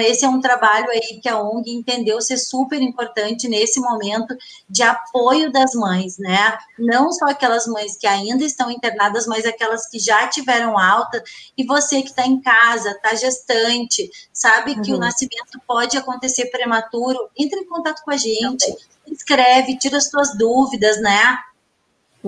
Esse 0.00 0.24
é 0.24 0.28
um 0.28 0.40
trabalho 0.40 0.88
aí 0.90 1.20
que 1.20 1.28
a 1.28 1.40
ONG 1.40 1.70
entendeu 1.70 2.20
ser 2.20 2.36
super 2.36 2.80
importante 2.80 3.48
nesse 3.48 3.80
momento 3.80 4.36
de 4.68 4.82
apoio 4.82 5.50
das 5.50 5.74
mães, 5.74 6.18
né? 6.18 6.56
Não 6.78 7.12
só 7.12 7.26
aquelas 7.26 7.66
mães 7.66 7.96
que 7.96 8.06
ainda 8.06 8.44
estão 8.44 8.70
internadas, 8.70 9.26
mas 9.26 9.44
aquelas 9.44 9.88
que 9.88 9.98
já 9.98 10.26
tiveram 10.28 10.78
alta. 10.78 11.22
E 11.56 11.64
você 11.64 12.02
que 12.02 12.08
está 12.08 12.26
em 12.26 12.40
casa, 12.40 12.90
está 12.90 13.14
gestante, 13.14 14.10
sabe 14.32 14.72
uhum. 14.72 14.82
que 14.82 14.90
o 14.90 14.94
uhum. 14.94 15.00
nascimento 15.00 15.60
pode 15.66 15.96
acontecer 15.96 16.46
prematuro, 16.46 17.28
entre 17.36 17.60
em 17.60 17.66
contato 17.66 18.02
com 18.04 18.10
a 18.10 18.16
gente, 18.16 18.64
escreve, 19.06 19.78
tira 19.78 19.98
as 19.98 20.08
suas 20.10 20.36
dúvidas, 20.36 21.00
né? 21.00 21.38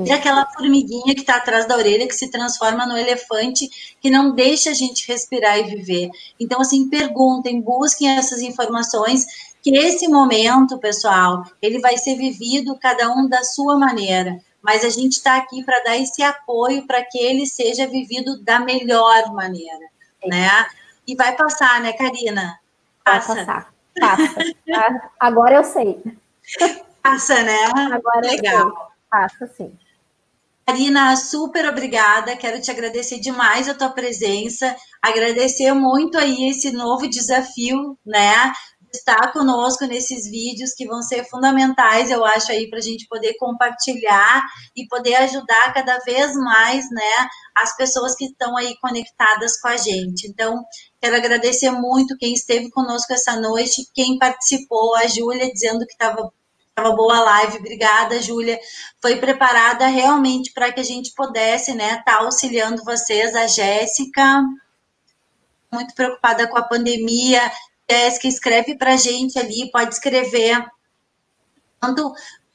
E 0.04 0.12
aquela 0.12 0.46
formiguinha 0.46 1.14
que 1.14 1.20
está 1.20 1.36
atrás 1.36 1.66
da 1.66 1.76
orelha 1.76 2.06
que 2.06 2.14
se 2.14 2.30
transforma 2.30 2.86
no 2.86 2.96
elefante 2.96 3.68
que 4.00 4.10
não 4.10 4.34
deixa 4.34 4.70
a 4.70 4.74
gente 4.74 5.06
respirar 5.08 5.58
e 5.58 5.64
viver. 5.64 6.10
Então, 6.38 6.60
assim, 6.60 6.88
perguntem, 6.88 7.60
busquem 7.60 8.16
essas 8.16 8.40
informações, 8.40 9.26
que 9.62 9.76
esse 9.76 10.06
momento, 10.08 10.78
pessoal, 10.78 11.44
ele 11.60 11.80
vai 11.80 11.96
ser 11.96 12.16
vivido 12.16 12.78
cada 12.78 13.10
um 13.12 13.28
da 13.28 13.42
sua 13.42 13.78
maneira. 13.78 14.38
Mas 14.62 14.84
a 14.84 14.88
gente 14.88 15.12
está 15.12 15.36
aqui 15.36 15.64
para 15.64 15.82
dar 15.82 15.96
esse 15.96 16.22
apoio 16.22 16.86
para 16.86 17.02
que 17.02 17.18
ele 17.18 17.46
seja 17.46 17.86
vivido 17.86 18.42
da 18.42 18.58
melhor 18.58 19.32
maneira, 19.32 19.86
né? 20.26 20.66
E 21.06 21.14
vai 21.16 21.34
passar, 21.36 21.80
né, 21.80 21.92
Karina? 21.92 22.58
Passa. 23.04 23.34
Vai 23.34 23.46
passar. 23.46 23.72
Passa. 23.98 25.10
Agora 25.18 25.54
eu 25.54 25.64
sei. 25.64 26.02
Passa, 27.02 27.42
né? 27.42 27.64
Agora 27.92 28.20
Legal. 28.20 28.68
eu 28.68 28.74
sei. 28.74 28.88
Passa, 29.10 29.46
sim. 29.56 29.72
Karina, 30.68 31.16
super 31.16 31.66
obrigada. 31.66 32.36
Quero 32.36 32.60
te 32.60 32.70
agradecer 32.70 33.18
demais 33.18 33.70
a 33.70 33.74
tua 33.74 33.88
presença, 33.88 34.76
agradecer 35.00 35.72
muito 35.72 36.18
aí 36.18 36.50
esse 36.50 36.70
novo 36.70 37.08
desafio, 37.08 37.98
né? 38.04 38.52
Estar 38.92 39.32
conosco 39.32 39.86
nesses 39.86 40.30
vídeos 40.30 40.74
que 40.74 40.86
vão 40.86 41.00
ser 41.00 41.24
fundamentais, 41.24 42.10
eu 42.10 42.22
acho, 42.22 42.52
aí, 42.52 42.68
para 42.68 42.80
a 42.80 42.82
gente 42.82 43.06
poder 43.08 43.34
compartilhar 43.38 44.42
e 44.76 44.86
poder 44.88 45.14
ajudar 45.14 45.72
cada 45.72 46.00
vez 46.00 46.34
mais, 46.34 46.84
né, 46.90 47.28
as 47.56 47.74
pessoas 47.74 48.14
que 48.14 48.26
estão 48.26 48.54
aí 48.56 48.74
conectadas 48.80 49.58
com 49.60 49.68
a 49.68 49.76
gente. 49.78 50.28
Então, 50.28 50.62
quero 51.00 51.16
agradecer 51.16 51.70
muito 51.70 52.16
quem 52.18 52.34
esteve 52.34 52.70
conosco 52.70 53.12
essa 53.14 53.40
noite, 53.40 53.88
quem 53.94 54.18
participou, 54.18 54.94
a 54.96 55.06
Júlia 55.06 55.50
dizendo 55.50 55.86
que 55.86 55.92
estava 55.92 56.30
Estava 56.78 56.94
boa 56.94 57.16
a 57.16 57.20
live, 57.24 57.58
obrigada, 57.58 58.22
Júlia. 58.22 58.56
Foi 59.02 59.16
preparada 59.16 59.88
realmente 59.88 60.52
para 60.52 60.70
que 60.70 60.78
a 60.78 60.84
gente 60.84 61.12
pudesse, 61.12 61.74
né, 61.74 61.94
estar 61.98 62.04
tá 62.04 62.18
auxiliando 62.18 62.84
vocês. 62.84 63.34
A 63.34 63.48
Jéssica, 63.48 64.44
muito 65.72 65.92
preocupada 65.92 66.46
com 66.46 66.56
a 66.56 66.62
pandemia. 66.62 67.40
Jéssica, 67.90 68.28
escreve 68.28 68.78
para 68.78 68.92
a 68.92 68.96
gente 68.96 69.36
ali, 69.40 69.68
pode 69.72 69.92
escrever 69.92 70.64
tanto 71.80 72.12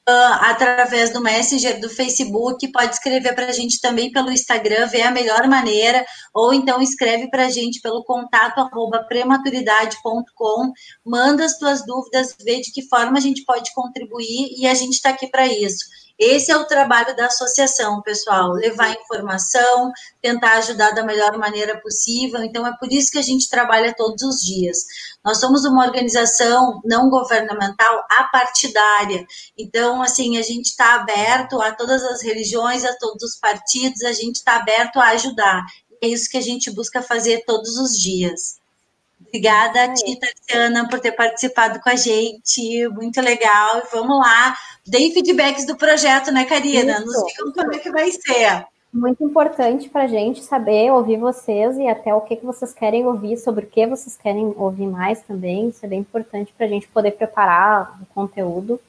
uh, 0.10 0.34
através 0.42 1.12
do 1.12 1.22
Messenger, 1.22 1.80
do 1.80 1.90
Facebook, 1.90 2.68
pode 2.72 2.94
escrever 2.94 3.34
para 3.34 3.48
a 3.48 3.52
gente 3.52 3.80
também 3.80 4.12
pelo 4.12 4.32
Instagram, 4.32 4.88
ver 4.88 5.02
a 5.02 5.12
melhor 5.12 5.48
maneira, 5.48 6.06
ou 6.34 6.54
então 6.54 6.82
escreve 6.82 7.30
para 7.30 7.46
a 7.46 7.50
gente 7.50 7.82
pelo 7.82 8.04
contato 8.04 8.60
arroba 8.60 9.04
prematuridade.com, 9.04 10.72
manda 11.06 11.46
as 11.46 11.58
tuas 11.58 11.86
dúvidas, 11.86 12.36
vê 12.44 12.60
de 12.62 12.72
que 12.72 12.88
forma 12.88 13.18
a 13.18 13.22
gente 13.22 13.44
pode 13.46 13.74
contribuir 13.74 14.54
e 14.58 14.68
a 14.68 14.74
gente 14.74 14.94
está 14.94 15.10
aqui 15.10 15.28
para 15.28 15.48
isso. 15.48 15.86
Esse 16.24 16.52
é 16.52 16.56
o 16.56 16.64
trabalho 16.64 17.14
da 17.16 17.26
associação, 17.26 18.02
pessoal, 18.02 18.52
levar 18.52 18.94
informação, 18.94 19.92
tentar 20.22 20.54
ajudar 20.54 20.92
da 20.92 21.04
melhor 21.04 21.38
maneira 21.38 21.80
possível. 21.82 22.42
Então, 22.44 22.66
é 22.66 22.74
por 22.78 22.92
isso 22.92 23.12
que 23.12 23.18
a 23.18 23.22
gente 23.22 23.50
trabalha 23.50 23.94
todos 23.94 24.24
os 24.24 24.42
dias. 24.42 24.86
Nós 25.24 25.40
somos 25.40 25.66
uma 25.66 25.86
organização 25.86 26.82
não 26.86 27.10
governamental 27.10 28.06
apartidária. 28.10 29.26
Então, 29.58 30.02
assim, 30.02 30.38
a 30.38 30.42
gente 30.42 30.68
está 30.68 30.96
aberto 30.96 31.62
a 31.62 31.74
todas 31.74 32.02
as 32.04 32.24
religiões, 32.24 32.86
a 32.86 32.96
todos 32.98 33.22
os 33.22 33.36
partidos, 33.36 34.02
a 34.04 34.14
gente 34.14 34.36
está 34.36 34.56
aberto 34.56 35.02
a 35.02 35.10
ajudar. 35.10 35.66
É 36.02 36.08
isso 36.08 36.30
que 36.30 36.38
a 36.38 36.42
gente 36.42 36.72
busca 36.72 37.02
fazer 37.02 37.44
todos 37.46 37.78
os 37.78 38.00
dias. 38.00 38.64
Obrigada, 39.28 39.92
Tita 39.94 40.28
Tatiana, 40.28 40.88
por 40.88 41.00
ter 41.00 41.12
participado 41.14 41.80
com 41.80 41.90
a 41.90 41.96
gente. 41.96 42.88
Muito 42.90 43.20
legal. 43.20 43.80
E 43.80 43.90
vamos 43.92 44.20
lá. 44.20 44.56
Deem 44.86 45.14
feedbacks 45.14 45.66
do 45.66 45.78
projeto, 45.78 46.32
né, 46.32 46.46
Karina? 46.46 46.94
Isso. 46.94 47.06
Nos 47.06 47.26
digam 47.26 47.54
como 47.54 47.74
é 47.74 47.80
que 47.80 47.92
vai 47.92 48.12
ser. 48.12 48.66
Muito 48.94 49.24
importante 49.24 49.90
para 49.90 50.04
a 50.04 50.08
gente 50.08 50.44
saber, 50.44 50.92
ouvir 50.92 51.18
vocês 51.18 51.78
e 51.78 51.88
até 51.88 52.14
o 52.14 52.22
que, 52.22 52.36
que 52.36 52.46
vocês 52.46 52.74
querem 52.74 53.06
ouvir, 53.06 53.38
sobre 53.38 53.66
o 53.66 53.68
que 53.68 53.88
vocês 53.88 54.16
querem 54.16 54.54
ouvir 54.56 54.86
mais 54.86 55.22
também. 55.22 55.70
Isso 55.70 55.84
é 55.86 55.90
bem 55.90 56.02
importante 56.02 56.54
para 56.56 56.68
a 56.68 56.70
gente 56.70 56.88
poder 56.90 57.12
preparar 57.12 58.00
o 58.02 58.06
conteúdo. 58.14 58.80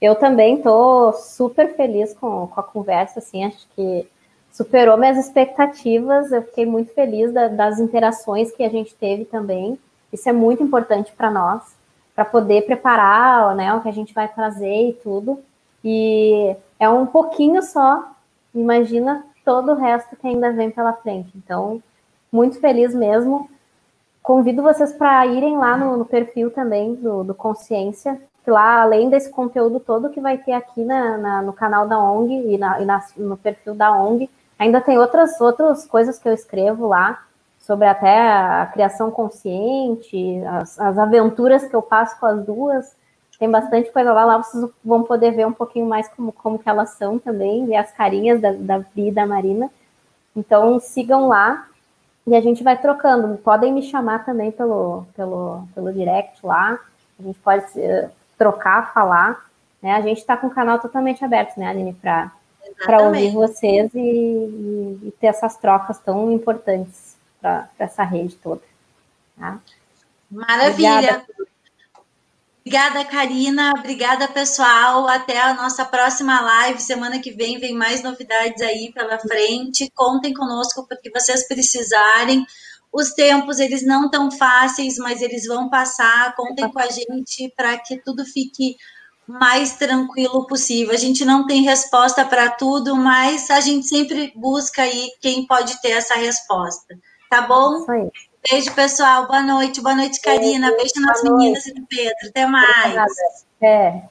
Eu 0.00 0.16
também 0.16 0.56
estou 0.56 1.12
super 1.12 1.76
feliz 1.76 2.12
com, 2.14 2.48
com 2.48 2.60
a 2.60 2.62
conversa, 2.64 3.20
assim, 3.20 3.44
acho 3.44 3.68
que 3.76 4.04
superou 4.50 4.98
minhas 4.98 5.16
expectativas. 5.16 6.32
Eu 6.32 6.42
fiquei 6.42 6.66
muito 6.66 6.92
feliz 6.92 7.32
da, 7.32 7.46
das 7.46 7.78
interações 7.78 8.50
que 8.50 8.64
a 8.64 8.68
gente 8.68 8.94
teve 8.94 9.24
também. 9.24 9.78
Isso 10.12 10.28
é 10.28 10.32
muito 10.32 10.62
importante 10.62 11.12
para 11.12 11.30
nós, 11.30 11.62
para 12.22 12.24
poder 12.24 12.62
preparar 12.62 13.54
né, 13.56 13.74
o 13.74 13.80
que 13.80 13.88
a 13.88 13.92
gente 13.92 14.14
vai 14.14 14.28
trazer 14.28 14.90
e 14.90 14.92
tudo. 14.92 15.40
E 15.84 16.56
é 16.78 16.88
um 16.88 17.04
pouquinho 17.06 17.62
só, 17.62 18.12
imagina 18.54 19.24
todo 19.44 19.72
o 19.72 19.74
resto 19.74 20.14
que 20.16 20.28
ainda 20.28 20.52
vem 20.52 20.70
pela 20.70 20.92
frente. 20.92 21.32
Então, 21.36 21.82
muito 22.30 22.60
feliz 22.60 22.94
mesmo. 22.94 23.50
Convido 24.22 24.62
vocês 24.62 24.92
para 24.92 25.26
irem 25.26 25.56
lá 25.56 25.76
no, 25.76 25.96
no 25.96 26.04
perfil 26.04 26.50
também 26.50 26.94
do, 26.94 27.24
do, 27.24 27.34
Consciência, 27.34 28.20
que 28.44 28.50
lá, 28.50 28.82
além 28.82 29.10
desse 29.10 29.30
conteúdo 29.30 29.80
todo 29.80 30.10
que 30.10 30.20
vai 30.20 30.38
ter 30.38 30.52
aqui 30.52 30.84
na, 30.84 31.18
na 31.18 31.42
no 31.42 31.52
canal 31.52 31.88
da 31.88 31.98
ONG 31.98 32.54
e, 32.54 32.56
na, 32.56 32.80
e 32.80 32.84
na, 32.84 33.04
no 33.16 33.36
perfil 33.36 33.74
da 33.74 33.92
ONG, 33.92 34.30
ainda 34.56 34.80
tem 34.80 34.96
outras, 34.96 35.40
outras 35.40 35.84
coisas 35.86 36.20
que 36.20 36.28
eu 36.28 36.32
escrevo 36.32 36.86
lá 36.86 37.24
sobre 37.62 37.86
até 37.86 38.20
a 38.20 38.66
criação 38.72 39.10
consciente, 39.10 40.42
as, 40.44 40.78
as 40.78 40.98
aventuras 40.98 41.64
que 41.64 41.74
eu 41.74 41.80
passo 41.80 42.18
com 42.18 42.26
as 42.26 42.44
duas. 42.44 42.94
Tem 43.38 43.50
bastante 43.50 43.90
coisa 43.90 44.12
lá, 44.12 44.24
lá 44.24 44.36
vocês 44.38 44.68
vão 44.84 45.02
poder 45.02 45.32
ver 45.32 45.46
um 45.46 45.52
pouquinho 45.52 45.86
mais 45.86 46.08
como, 46.08 46.32
como 46.32 46.58
que 46.58 46.68
elas 46.68 46.90
são 46.90 47.18
também, 47.18 47.66
ver 47.66 47.76
as 47.76 47.90
carinhas 47.92 48.40
da, 48.40 48.52
da 48.52 48.84
e 48.96 49.10
da 49.10 49.26
Marina. 49.26 49.70
Então 50.36 50.78
sigam 50.78 51.28
lá 51.28 51.66
e 52.26 52.36
a 52.36 52.40
gente 52.40 52.62
vai 52.62 52.80
trocando. 52.80 53.36
Podem 53.38 53.72
me 53.72 53.82
chamar 53.82 54.24
também 54.24 54.50
pelo, 54.50 55.04
pelo, 55.16 55.64
pelo 55.74 55.92
direct 55.92 56.44
lá, 56.44 56.78
a 57.18 57.22
gente 57.22 57.38
pode 57.40 57.64
uh, 57.78 58.10
trocar, 58.38 58.92
falar. 58.92 59.44
Né? 59.80 59.92
A 59.92 60.00
gente 60.00 60.18
está 60.18 60.36
com 60.36 60.48
o 60.48 60.54
canal 60.54 60.78
totalmente 60.78 61.24
aberto, 61.24 61.58
né, 61.58 61.66
Aline, 61.66 61.94
para 61.94 63.02
ouvir 63.02 63.32
vocês 63.32 63.92
e, 63.94 63.98
e, 63.98 65.00
e 65.08 65.14
ter 65.20 65.28
essas 65.28 65.56
trocas 65.56 65.98
tão 65.98 66.30
importantes 66.30 67.11
para 67.42 67.68
essa 67.78 68.04
rede 68.04 68.36
toda. 68.36 68.62
Tá? 69.38 69.60
Maravilha. 70.30 70.98
Obrigada. 70.98 71.26
Obrigada, 72.64 73.04
Karina. 73.04 73.72
Obrigada, 73.76 74.28
pessoal. 74.28 75.08
Até 75.08 75.40
a 75.40 75.52
nossa 75.52 75.84
próxima 75.84 76.40
live. 76.40 76.80
Semana 76.80 77.18
que 77.18 77.32
vem 77.32 77.58
vem 77.58 77.74
mais 77.74 78.04
novidades 78.04 78.62
aí 78.62 78.92
pela 78.92 79.18
frente. 79.18 79.90
Contem 79.94 80.32
conosco 80.32 80.86
porque 80.88 81.10
vocês 81.10 81.46
precisarem. 81.48 82.46
Os 82.92 83.10
tempos, 83.14 83.58
eles 83.58 83.84
não 83.84 84.08
tão 84.08 84.30
fáceis, 84.30 84.96
mas 84.98 85.20
eles 85.20 85.44
vão 85.46 85.68
passar. 85.68 86.36
Contem 86.36 86.70
com 86.70 86.78
a 86.78 86.88
gente 86.88 87.52
para 87.56 87.76
que 87.78 87.98
tudo 87.98 88.24
fique 88.24 88.76
mais 89.26 89.74
tranquilo 89.76 90.46
possível. 90.46 90.94
A 90.94 90.98
gente 90.98 91.24
não 91.24 91.46
tem 91.46 91.62
resposta 91.62 92.24
para 92.24 92.50
tudo, 92.50 92.94
mas 92.94 93.50
a 93.50 93.60
gente 93.60 93.88
sempre 93.88 94.32
busca 94.36 94.82
aí 94.82 95.10
quem 95.20 95.46
pode 95.46 95.80
ter 95.80 95.90
essa 95.90 96.14
resposta. 96.14 96.96
Tá 97.32 97.40
bom? 97.40 97.86
Beijo, 98.46 98.74
pessoal. 98.74 99.26
Boa 99.26 99.40
noite. 99.40 99.80
Boa 99.80 99.94
noite, 99.94 100.20
Karina. 100.20 100.66
Beijo, 100.72 100.92
Beijo 100.94 101.06
nas 101.06 101.22
meninas 101.22 101.66
e 101.66 101.72
no 101.72 101.86
Pedro. 101.86 102.28
Até 102.28 102.46
mais. 102.46 102.94
É. 103.62 104.02